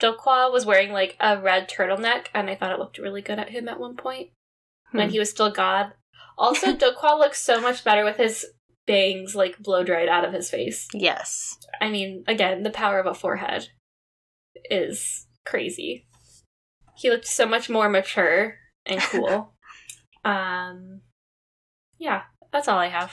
Dokwa 0.00 0.52
was 0.52 0.66
wearing 0.66 0.92
like 0.92 1.16
a 1.20 1.40
red 1.40 1.68
turtleneck 1.68 2.26
and 2.34 2.50
I 2.50 2.54
thought 2.56 2.72
it 2.72 2.78
looked 2.78 2.98
really 2.98 3.22
good 3.22 3.38
at 3.38 3.50
him 3.50 3.68
at 3.68 3.80
one 3.80 3.96
point 3.96 4.30
when 4.90 5.08
Hmm. 5.08 5.12
he 5.12 5.18
was 5.18 5.30
still 5.30 5.50
God. 5.50 5.92
Also, 6.36 6.72
Dokwa 6.76 7.18
looks 7.18 7.40
so 7.40 7.60
much 7.60 7.84
better 7.84 8.04
with 8.04 8.16
his 8.16 8.44
bangs 8.86 9.34
like 9.34 9.58
blow 9.58 9.82
dried 9.84 10.08
out 10.08 10.24
of 10.24 10.32
his 10.32 10.50
face. 10.50 10.88
Yes. 10.92 11.56
I 11.80 11.88
mean, 11.90 12.24
again, 12.26 12.62
the 12.62 12.70
power 12.70 12.98
of 12.98 13.06
a 13.06 13.14
forehead 13.14 13.68
is 14.70 15.26
crazy. 15.46 16.06
He 16.96 17.10
looked 17.10 17.26
so 17.26 17.46
much 17.46 17.68
more 17.70 17.88
mature 17.88 18.56
and 18.86 19.00
cool. 19.10 19.54
um, 20.24 21.00
yeah, 21.98 22.22
that's 22.52 22.68
all 22.68 22.78
I 22.78 22.88
have. 22.88 23.12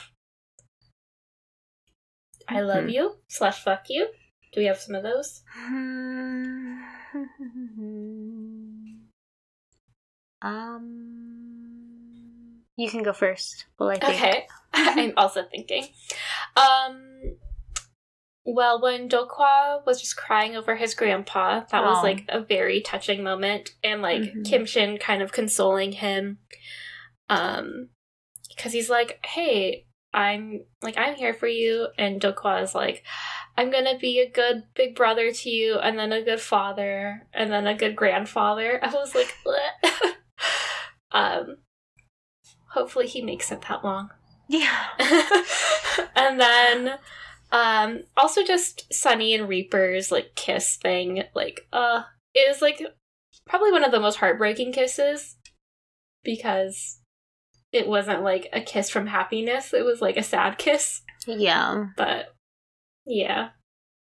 I 2.48 2.60
love 2.60 2.84
Mhm. 2.84 2.92
you 2.92 3.16
slash 3.28 3.62
fuck 3.62 3.84
you. 3.88 4.08
Do 4.52 4.60
we 4.60 4.66
have 4.66 4.78
some 4.78 4.94
of 4.94 5.02
those? 5.02 5.42
um, 10.42 11.41
you 12.76 12.90
can 12.90 13.02
go 13.02 13.12
first. 13.12 13.66
Well, 13.78 13.90
I 13.90 13.98
think. 13.98 14.14
Okay, 14.14 14.46
I'm 14.72 15.12
also 15.16 15.44
thinking. 15.50 15.88
Um, 16.56 17.36
well, 18.44 18.82
when 18.82 19.08
Dokwa 19.08 19.86
was 19.86 20.00
just 20.00 20.16
crying 20.16 20.56
over 20.56 20.74
his 20.76 20.94
grandpa, 20.94 21.64
that 21.70 21.84
was 21.84 22.02
like 22.02 22.24
a 22.28 22.40
very 22.40 22.80
touching 22.80 23.22
moment, 23.22 23.70
and 23.84 24.02
like 24.02 24.22
Mhm. 24.22 24.44
Kim 24.44 24.66
Shin 24.66 24.98
kind 24.98 25.22
of 25.22 25.32
consoling 25.32 25.92
him, 25.92 26.38
um, 27.28 27.90
because 28.48 28.72
he's 28.72 28.90
like, 28.90 29.24
"Hey, 29.24 29.86
I'm 30.12 30.64
like 30.82 30.98
I'm 30.98 31.14
here 31.14 31.34
for 31.34 31.46
you," 31.46 31.88
and 31.96 32.20
Dokwa 32.20 32.62
is 32.62 32.74
like, 32.74 33.04
"I'm 33.56 33.70
gonna 33.70 33.96
be 33.98 34.18
a 34.20 34.28
good 34.28 34.64
big 34.74 34.96
brother 34.96 35.30
to 35.30 35.50
you, 35.50 35.78
and 35.78 35.98
then 35.98 36.12
a 36.12 36.22
good 36.22 36.40
father, 36.40 37.28
and 37.32 37.52
then 37.52 37.66
a 37.66 37.74
good 37.74 37.94
grandfather." 37.94 38.80
I 38.82 38.92
was 38.92 39.14
like, 39.14 39.34
um, 41.12 41.58
hopefully 42.72 43.06
he 43.06 43.22
makes 43.22 43.50
it 43.52 43.62
that 43.68 43.84
long. 43.84 44.10
Yeah. 44.48 44.76
and 46.14 46.38
then 46.38 46.98
um 47.52 48.00
also 48.18 48.44
just 48.44 48.92
Sunny 48.92 49.34
and 49.34 49.48
Reaper's 49.48 50.10
like 50.10 50.34
kiss 50.34 50.76
thing, 50.76 51.22
like 51.34 51.66
uh 51.72 52.02
is 52.34 52.60
like 52.60 52.82
probably 53.46 53.72
one 53.72 53.84
of 53.84 53.92
the 53.92 54.00
most 54.00 54.16
heartbreaking 54.16 54.72
kisses 54.72 55.36
because 56.22 56.98
it 57.72 57.88
wasn't 57.88 58.22
like 58.22 58.48
a 58.52 58.60
kiss 58.60 58.90
from 58.90 59.06
happiness. 59.06 59.72
It 59.72 59.84
was 59.84 60.02
like 60.02 60.18
a 60.18 60.22
sad 60.22 60.58
kiss. 60.58 61.00
Yeah. 61.26 61.86
But 61.96 62.34
yeah. 63.06 63.50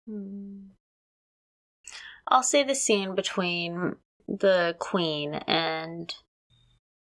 Hmm. 0.07 0.67
I'll 2.27 2.43
say 2.43 2.63
the 2.63 2.75
scene 2.75 3.15
between 3.15 3.95
the 4.27 4.75
queen 4.77 5.33
and 5.33 6.13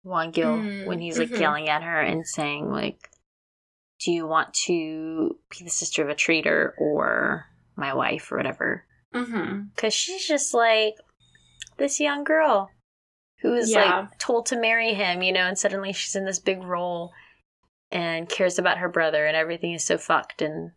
Won 0.07 0.31
Gil 0.31 0.57
Mm, 0.57 0.85
when 0.87 0.99
he's 0.99 1.19
like 1.19 1.29
mhm. 1.29 1.39
yelling 1.39 1.69
at 1.69 1.83
her 1.83 1.99
and 2.01 2.25
saying 2.25 2.69
like, 2.71 3.09
"Do 4.03 4.11
you 4.11 4.25
want 4.27 4.53
to 4.65 5.37
be 5.49 5.63
the 5.63 5.69
sister 5.69 6.01
of 6.03 6.09
a 6.09 6.15
traitor 6.15 6.73
or 6.77 7.45
my 7.75 7.93
wife 7.93 8.31
or 8.31 8.37
whatever?" 8.37 8.85
Mm-hmm. 9.13 9.63
Because 9.75 9.93
she's 9.93 10.27
just 10.27 10.53
like 10.53 10.95
this 11.77 11.99
young 11.99 12.23
girl 12.23 12.69
who 13.41 13.53
is 13.53 13.71
Yeah. 13.71 13.99
like 14.01 14.17
told 14.19 14.47
to 14.47 14.59
marry 14.59 14.93
him, 14.93 15.21
you 15.21 15.31
know, 15.31 15.45
and 15.47 15.57
suddenly 15.57 15.93
she's 15.93 16.15
in 16.15 16.25
this 16.25 16.39
big 16.39 16.61
role 16.63 17.11
and 17.91 18.27
cares 18.27 18.57
about 18.59 18.79
her 18.79 18.89
brother, 18.89 19.25
and 19.25 19.35
everything 19.37 19.73
is 19.73 19.83
so 19.85 19.97
fucked 19.97 20.41
and 20.41 20.71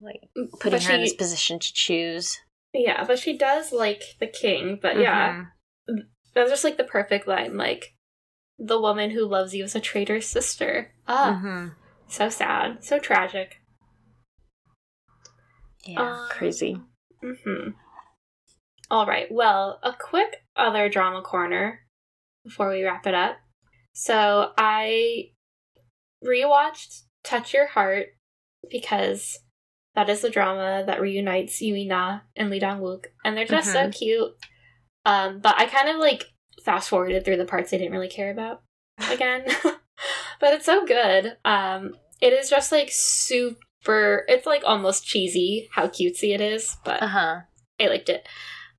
like 0.00 0.20
putting 0.60 0.72
But 0.78 0.82
her 0.84 0.94
in 0.94 1.00
this 1.02 1.14
position 1.14 1.58
to 1.60 1.72
choose. 1.72 2.38
Yeah, 2.72 3.04
but 3.04 3.18
she 3.18 3.36
does 3.36 3.70
like 3.72 4.02
the 4.18 4.26
king. 4.26 4.78
But 4.80 4.98
yeah, 4.98 5.44
Mhm. 5.88 6.08
that's 6.34 6.50
just 6.50 6.64
like 6.64 6.76
the 6.76 6.84
perfect 6.84 7.28
line. 7.28 7.56
Like, 7.56 7.94
the 8.64 8.80
woman 8.80 9.10
who 9.10 9.26
loves 9.26 9.54
you 9.54 9.64
is 9.64 9.74
a 9.74 9.80
traitor's 9.80 10.26
sister. 10.26 10.94
Ah, 11.08 11.40
Mhm. 11.42 11.74
so 12.08 12.28
sad, 12.28 12.84
so 12.84 12.98
tragic. 12.98 13.60
Yeah, 15.84 16.00
Um, 16.02 16.28
crazy. 16.30 16.80
Mm-hmm. 17.22 17.70
All 18.90 19.06
right. 19.06 19.26
Well, 19.30 19.80
a 19.82 19.92
quick 19.92 20.44
other 20.54 20.88
drama 20.88 21.22
corner 21.22 21.80
before 22.44 22.68
we 22.70 22.84
wrap 22.84 23.06
it 23.06 23.14
up. 23.14 23.38
So 23.92 24.52
I 24.56 25.32
rewatched 26.24 27.02
Touch 27.24 27.52
Your 27.54 27.66
Heart 27.66 28.08
because 28.70 29.40
that 29.94 30.08
is 30.08 30.20
the 30.22 30.30
drama 30.30 30.84
that 30.86 31.00
reunites 31.00 31.60
Yoo 31.60 31.74
In 31.74 31.88
Na 31.88 32.20
and 32.36 32.48
Lee 32.48 32.58
Dong 32.60 32.80
Wook, 32.80 33.06
and 33.24 33.36
they're 33.36 33.44
just 33.44 33.72
so 33.72 33.88
Mhm. 33.88 33.94
cute. 33.94 34.32
Um, 35.04 35.40
but 35.40 35.58
I 35.58 35.66
kind 35.66 35.88
of 35.88 35.96
like 35.96 36.31
fast 36.64 36.88
forwarded 36.88 37.24
through 37.24 37.36
the 37.38 37.44
parts 37.44 37.72
I 37.72 37.78
didn't 37.78 37.92
really 37.92 38.08
care 38.08 38.30
about 38.30 38.62
again. 39.10 39.44
but 40.40 40.54
it's 40.54 40.66
so 40.66 40.84
good. 40.86 41.36
Um, 41.44 41.94
it 42.20 42.32
is 42.32 42.50
just 42.50 42.70
like 42.72 42.88
super. 42.90 44.24
It's 44.28 44.46
like 44.46 44.62
almost 44.64 45.04
cheesy 45.06 45.68
how 45.72 45.86
cutesy 45.88 46.34
it 46.34 46.40
is, 46.40 46.76
but 46.84 47.02
Uh 47.02 47.08
huh. 47.08 47.36
I 47.80 47.86
liked 47.88 48.08
it. 48.08 48.26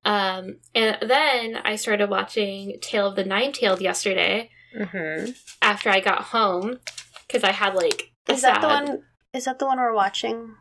Um, 0.06 0.58
and 0.76 0.98
then 1.02 1.58
I 1.64 1.76
started 1.78 2.10
watching 2.10 2.78
Tale 2.82 3.08
of 3.08 3.16
the 3.16 3.24
Nine 3.26 3.52
Tailed 3.54 3.82
yesterday 3.82 4.50
Mm-hmm. 4.78 5.32
after 5.62 5.90
I 5.92 6.00
got 6.00 6.24
home 6.24 6.80
because 7.28 7.44
I 7.44 7.52
had 7.52 7.76
like 7.76 8.12
Is 8.28 8.42
that 8.42 8.60
the 8.62 8.68
one? 8.68 9.04
Is 9.34 9.46
that 9.46 9.60
the 9.60 9.66
one 9.68 9.78
we're 9.78 9.94
watching 9.94 10.56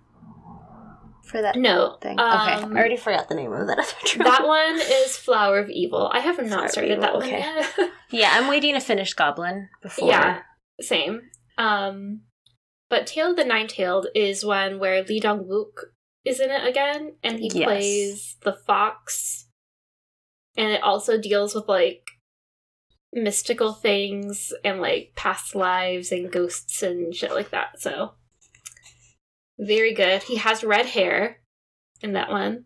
for 1.33 1.43
that 1.43 1.57
No, 1.57 1.97
thing? 2.01 2.21
okay, 2.21 2.23
I 2.29 2.61
um, 2.61 2.77
already 2.77 2.97
forgot 2.97 3.29
the 3.29 3.35
name 3.35 3.53
of 3.53 3.67
that 3.67 3.79
other 3.79 3.93
drama. 4.07 4.31
That 4.31 4.47
one 4.47 4.81
is 4.81 5.17
Flower 5.17 5.59
of 5.59 5.69
Evil. 5.71 6.09
I 6.15 6.21
have 6.21 6.39
not 6.45 6.67
of 6.67 6.71
started 6.71 7.01
that 7.03 7.15
one 7.15 7.23
okay. 7.25 7.39
yet. 7.41 7.91
Yeah, 8.11 8.31
I'm 8.35 8.47
waiting 8.49 8.75
to 8.75 8.81
finish 8.81 9.15
Goblin 9.15 9.69
before. 9.83 10.09
Yeah. 10.09 10.43
Same. 10.81 11.23
Um, 11.59 12.21
but 12.91 13.07
Tale 13.07 13.31
of 13.31 13.37
the 13.37 13.45
Nine 13.45 13.67
Tailed 13.69 14.07
is 14.15 14.45
one 14.45 14.79
where 14.79 15.03
Lee 15.03 15.19
Dong 15.19 15.45
Wook 15.45 15.85
is 16.25 16.39
in 16.39 16.51
it 16.51 16.65
again, 16.67 17.15
and 17.25 17.39
he 17.41 17.51
Yes. 17.53 17.65
plays 17.65 18.37
the 18.43 18.53
fox, 18.53 19.47
and 20.57 20.71
it 20.71 20.83
also 20.83 21.19
deals 21.19 21.55
with 21.55 21.69
like 21.69 22.03
mystical 23.15 23.73
things 23.73 24.53
and 24.65 24.81
like 24.81 25.13
past 25.17 25.55
lives 25.55 26.13
and 26.13 26.31
ghosts 26.31 26.83
and 26.83 27.15
shit 27.15 27.33
like 27.33 27.51
that. 27.51 27.81
So 27.81 28.13
very 29.59 29.95
good. 29.95 30.23
He 30.25 30.37
has 30.37 30.65
red 30.65 30.87
hair 30.87 31.41
in 32.01 32.13
that 32.13 32.31
one. 32.31 32.65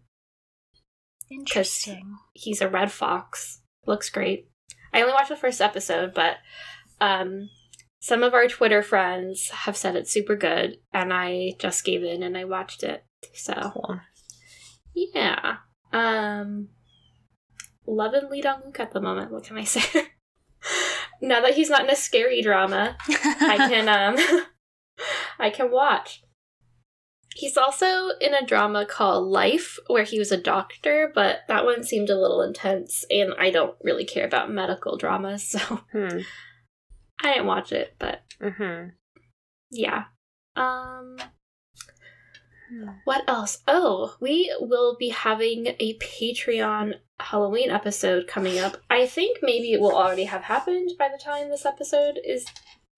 Interesting. 1.30 2.16
he's 2.34 2.60
a 2.60 2.68
red 2.68 2.92
fox. 2.92 3.60
Looks 3.86 4.10
great. 4.10 4.48
I 4.92 5.00
only 5.00 5.12
watched 5.12 5.28
the 5.28 5.36
first 5.36 5.60
episode, 5.60 6.14
but 6.14 6.36
um, 7.00 7.50
some 8.00 8.22
of 8.22 8.32
our 8.34 8.46
Twitter 8.46 8.82
friends 8.82 9.50
have 9.50 9.76
said 9.76 9.96
it's 9.96 10.12
super 10.12 10.36
good, 10.36 10.78
and 10.92 11.12
I 11.12 11.52
just 11.58 11.84
gave 11.84 12.02
in 12.04 12.22
and 12.22 12.36
I 12.38 12.44
watched 12.44 12.82
it. 12.82 13.04
So 13.34 13.52
Cool. 13.54 14.00
yeah, 14.94 15.56
um, 15.92 16.68
loving 17.86 18.30
Lee 18.30 18.40
Dong 18.40 18.62
Wook 18.66 18.78
at 18.80 18.92
the 18.92 19.00
moment. 19.00 19.32
What 19.32 19.44
can 19.44 19.58
I 19.58 19.64
say? 19.64 20.06
now 21.20 21.40
that 21.40 21.54
he's 21.54 21.70
not 21.70 21.82
in 21.84 21.90
a 21.90 21.96
scary 21.96 22.40
drama, 22.42 22.96
I 23.08 23.56
can 23.68 23.88
um, 24.38 24.44
I 25.38 25.50
can 25.50 25.70
watch. 25.70 26.22
He's 27.38 27.58
also 27.58 28.08
in 28.18 28.32
a 28.32 28.46
drama 28.46 28.86
called 28.86 29.28
Life, 29.28 29.78
where 29.88 30.04
he 30.04 30.18
was 30.18 30.32
a 30.32 30.40
doctor, 30.40 31.12
but 31.14 31.40
that 31.48 31.66
one 31.66 31.82
seemed 31.84 32.08
a 32.08 32.18
little 32.18 32.40
intense, 32.40 33.04
and 33.10 33.34
I 33.38 33.50
don't 33.50 33.76
really 33.82 34.06
care 34.06 34.24
about 34.26 34.50
medical 34.50 34.96
dramas, 34.96 35.42
so 35.50 35.58
Hmm. 35.92 36.20
I 37.22 37.34
didn't 37.34 37.46
watch 37.46 37.72
it. 37.72 37.94
But 37.98 38.22
Mm-hmm. 38.40 38.88
yeah, 39.70 40.04
um, 40.56 41.16
Hmm. 42.70 42.88
what 43.04 43.22
else? 43.28 43.62
Oh, 43.68 44.16
we 44.20 44.50
will 44.60 44.96
be 44.98 45.10
having 45.10 45.68
a 45.78 45.98
Patreon 45.98 46.94
Halloween 47.20 47.70
episode 47.70 48.26
coming 48.26 48.58
up. 48.58 48.78
I 48.90 49.06
think 49.06 49.38
maybe 49.42 49.72
it 49.72 49.80
will 49.80 49.94
already 49.94 50.24
have 50.24 50.42
happened 50.42 50.90
by 50.98 51.08
the 51.08 51.22
time 51.22 51.48
this 51.50 51.66
episode 51.66 52.18
is 52.24 52.46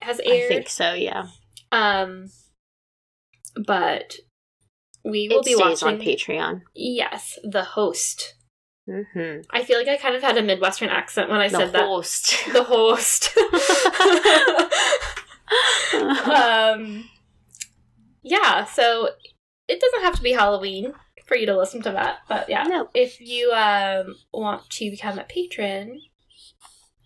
has 0.01 0.19
aired. 0.21 0.45
I 0.45 0.47
think 0.55 0.69
so. 0.69 0.93
Yeah. 0.93 1.27
Um, 1.73 2.29
but 3.65 4.15
we 5.03 5.27
will 5.29 5.39
it 5.39 5.45
be 5.45 5.53
stays 5.53 5.81
watching. 5.83 5.99
on 5.99 6.05
Patreon. 6.05 6.61
Yes, 6.75 7.37
the 7.43 7.63
host. 7.63 8.35
Mm-hmm. 8.89 9.41
I 9.51 9.63
feel 9.63 9.77
like 9.77 9.87
I 9.87 9.97
kind 9.97 10.15
of 10.15 10.21
had 10.23 10.37
a 10.37 10.41
Midwestern 10.41 10.89
accent 10.89 11.29
when 11.29 11.39
I 11.39 11.47
The 11.47 11.57
said 11.57 11.71
that. 11.73 11.81
The 12.53 12.63
host. 12.63 13.33
The 13.33 13.37
host. 15.83 16.29
um, 16.29 17.09
yeah, 18.23 18.65
so 18.65 19.09
it 19.67 19.79
doesn't 19.79 20.01
have 20.01 20.15
to 20.15 20.21
be 20.23 20.31
Halloween 20.33 20.93
for 21.27 21.37
you 21.37 21.45
to 21.45 21.55
listen 21.57 21.81
to 21.83 21.91
that, 21.91 22.19
but 22.27 22.49
yeah, 22.49 22.63
no. 22.63 22.89
if 22.95 23.21
you 23.21 23.51
um 23.51 24.15
want 24.33 24.67
to 24.71 24.89
become 24.89 25.19
a 25.19 25.23
patron, 25.23 26.01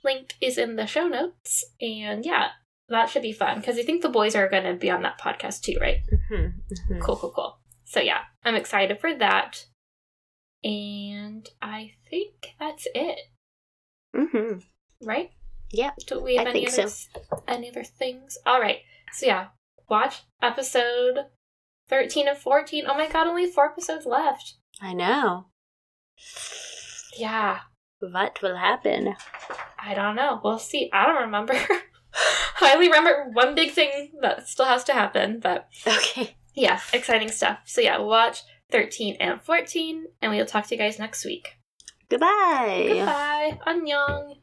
link 0.04 0.36
is 0.40 0.58
in 0.58 0.78
the 0.78 0.86
show 0.88 1.08
notes, 1.08 1.66
and 1.82 2.26
yeah, 2.26 2.50
that 2.88 3.10
should 3.10 3.22
be 3.22 3.34
fun 3.34 3.60
because 3.60 3.78
I 3.78 3.84
think 3.84 4.02
the 4.02 4.10
boys 4.10 4.36
are 4.36 4.50
going 4.50 4.64
to 4.64 4.76
be 4.76 4.90
on 4.90 5.02
that 5.02 5.20
podcast 5.20 5.62
too, 5.62 5.76
right? 5.82 5.98
Mm-hmm. 6.32 7.00
Cool, 7.02 7.18
cool, 7.18 7.32
cool. 7.36 7.58
So 7.94 8.00
yeah, 8.00 8.22
I'm 8.44 8.56
excited 8.56 9.00
for 9.00 9.14
that. 9.14 9.66
And 10.64 11.48
I 11.62 11.92
think 12.10 12.56
that's 12.60 12.88
it, 12.96 13.20
Mm-hmm. 14.16 14.60
right? 15.08 15.30
Yeah. 15.72 15.92
Do 16.08 16.20
we 16.20 16.38
have 16.38 16.48
I 16.48 16.50
any 16.50 16.68
other 16.68 16.88
any 17.48 17.70
other 17.70 17.84
things? 17.84 18.40
All 18.48 18.60
right. 18.60 18.80
So 19.12 19.28
yeah, 19.28 19.48
watch 19.88 20.24
episode 20.42 21.26
13 21.88 22.28
and 22.30 22.38
14. 22.38 22.86
Oh 22.88 22.96
my 22.98 23.08
god, 23.10 23.28
only 23.28 23.46
4 23.46 23.72
episodes 23.74 24.08
left. 24.08 24.56
I 24.82 24.94
know. 24.96 25.46
Yeah, 27.16 27.60
What 28.00 28.42
will 28.42 28.58
happen? 28.58 29.16
I 29.78 29.94
don't 29.94 30.16
know. 30.16 30.42
We'll 30.44 30.58
see. 30.58 30.90
I 30.92 31.06
don't 31.06 31.22
remember. 31.22 31.54
I 32.62 32.74
only 32.74 32.88
remember 32.88 33.30
one 33.34 33.54
big 33.54 33.70
thing 33.72 34.14
that 34.22 34.48
still 34.48 34.66
has 34.66 34.84
to 34.86 34.94
happen, 34.94 35.40
but 35.40 35.68
Okay. 35.86 36.38
Yeah, 36.54 36.80
exciting 36.92 37.30
stuff. 37.30 37.60
So 37.66 37.82
yeah, 37.82 37.98
watch 38.00 38.44
13 38.72 39.18
and 39.20 39.42
14 39.42 40.06
and 40.22 40.32
we'll 40.32 40.46
talk 40.46 40.68
to 40.68 40.76
you 40.76 40.82
guys 40.82 41.00
next 41.00 41.26
week. 41.26 41.58
Goodbye. 42.10 42.86
Goodbye. 42.90 43.60
Annyeong. 43.68 44.38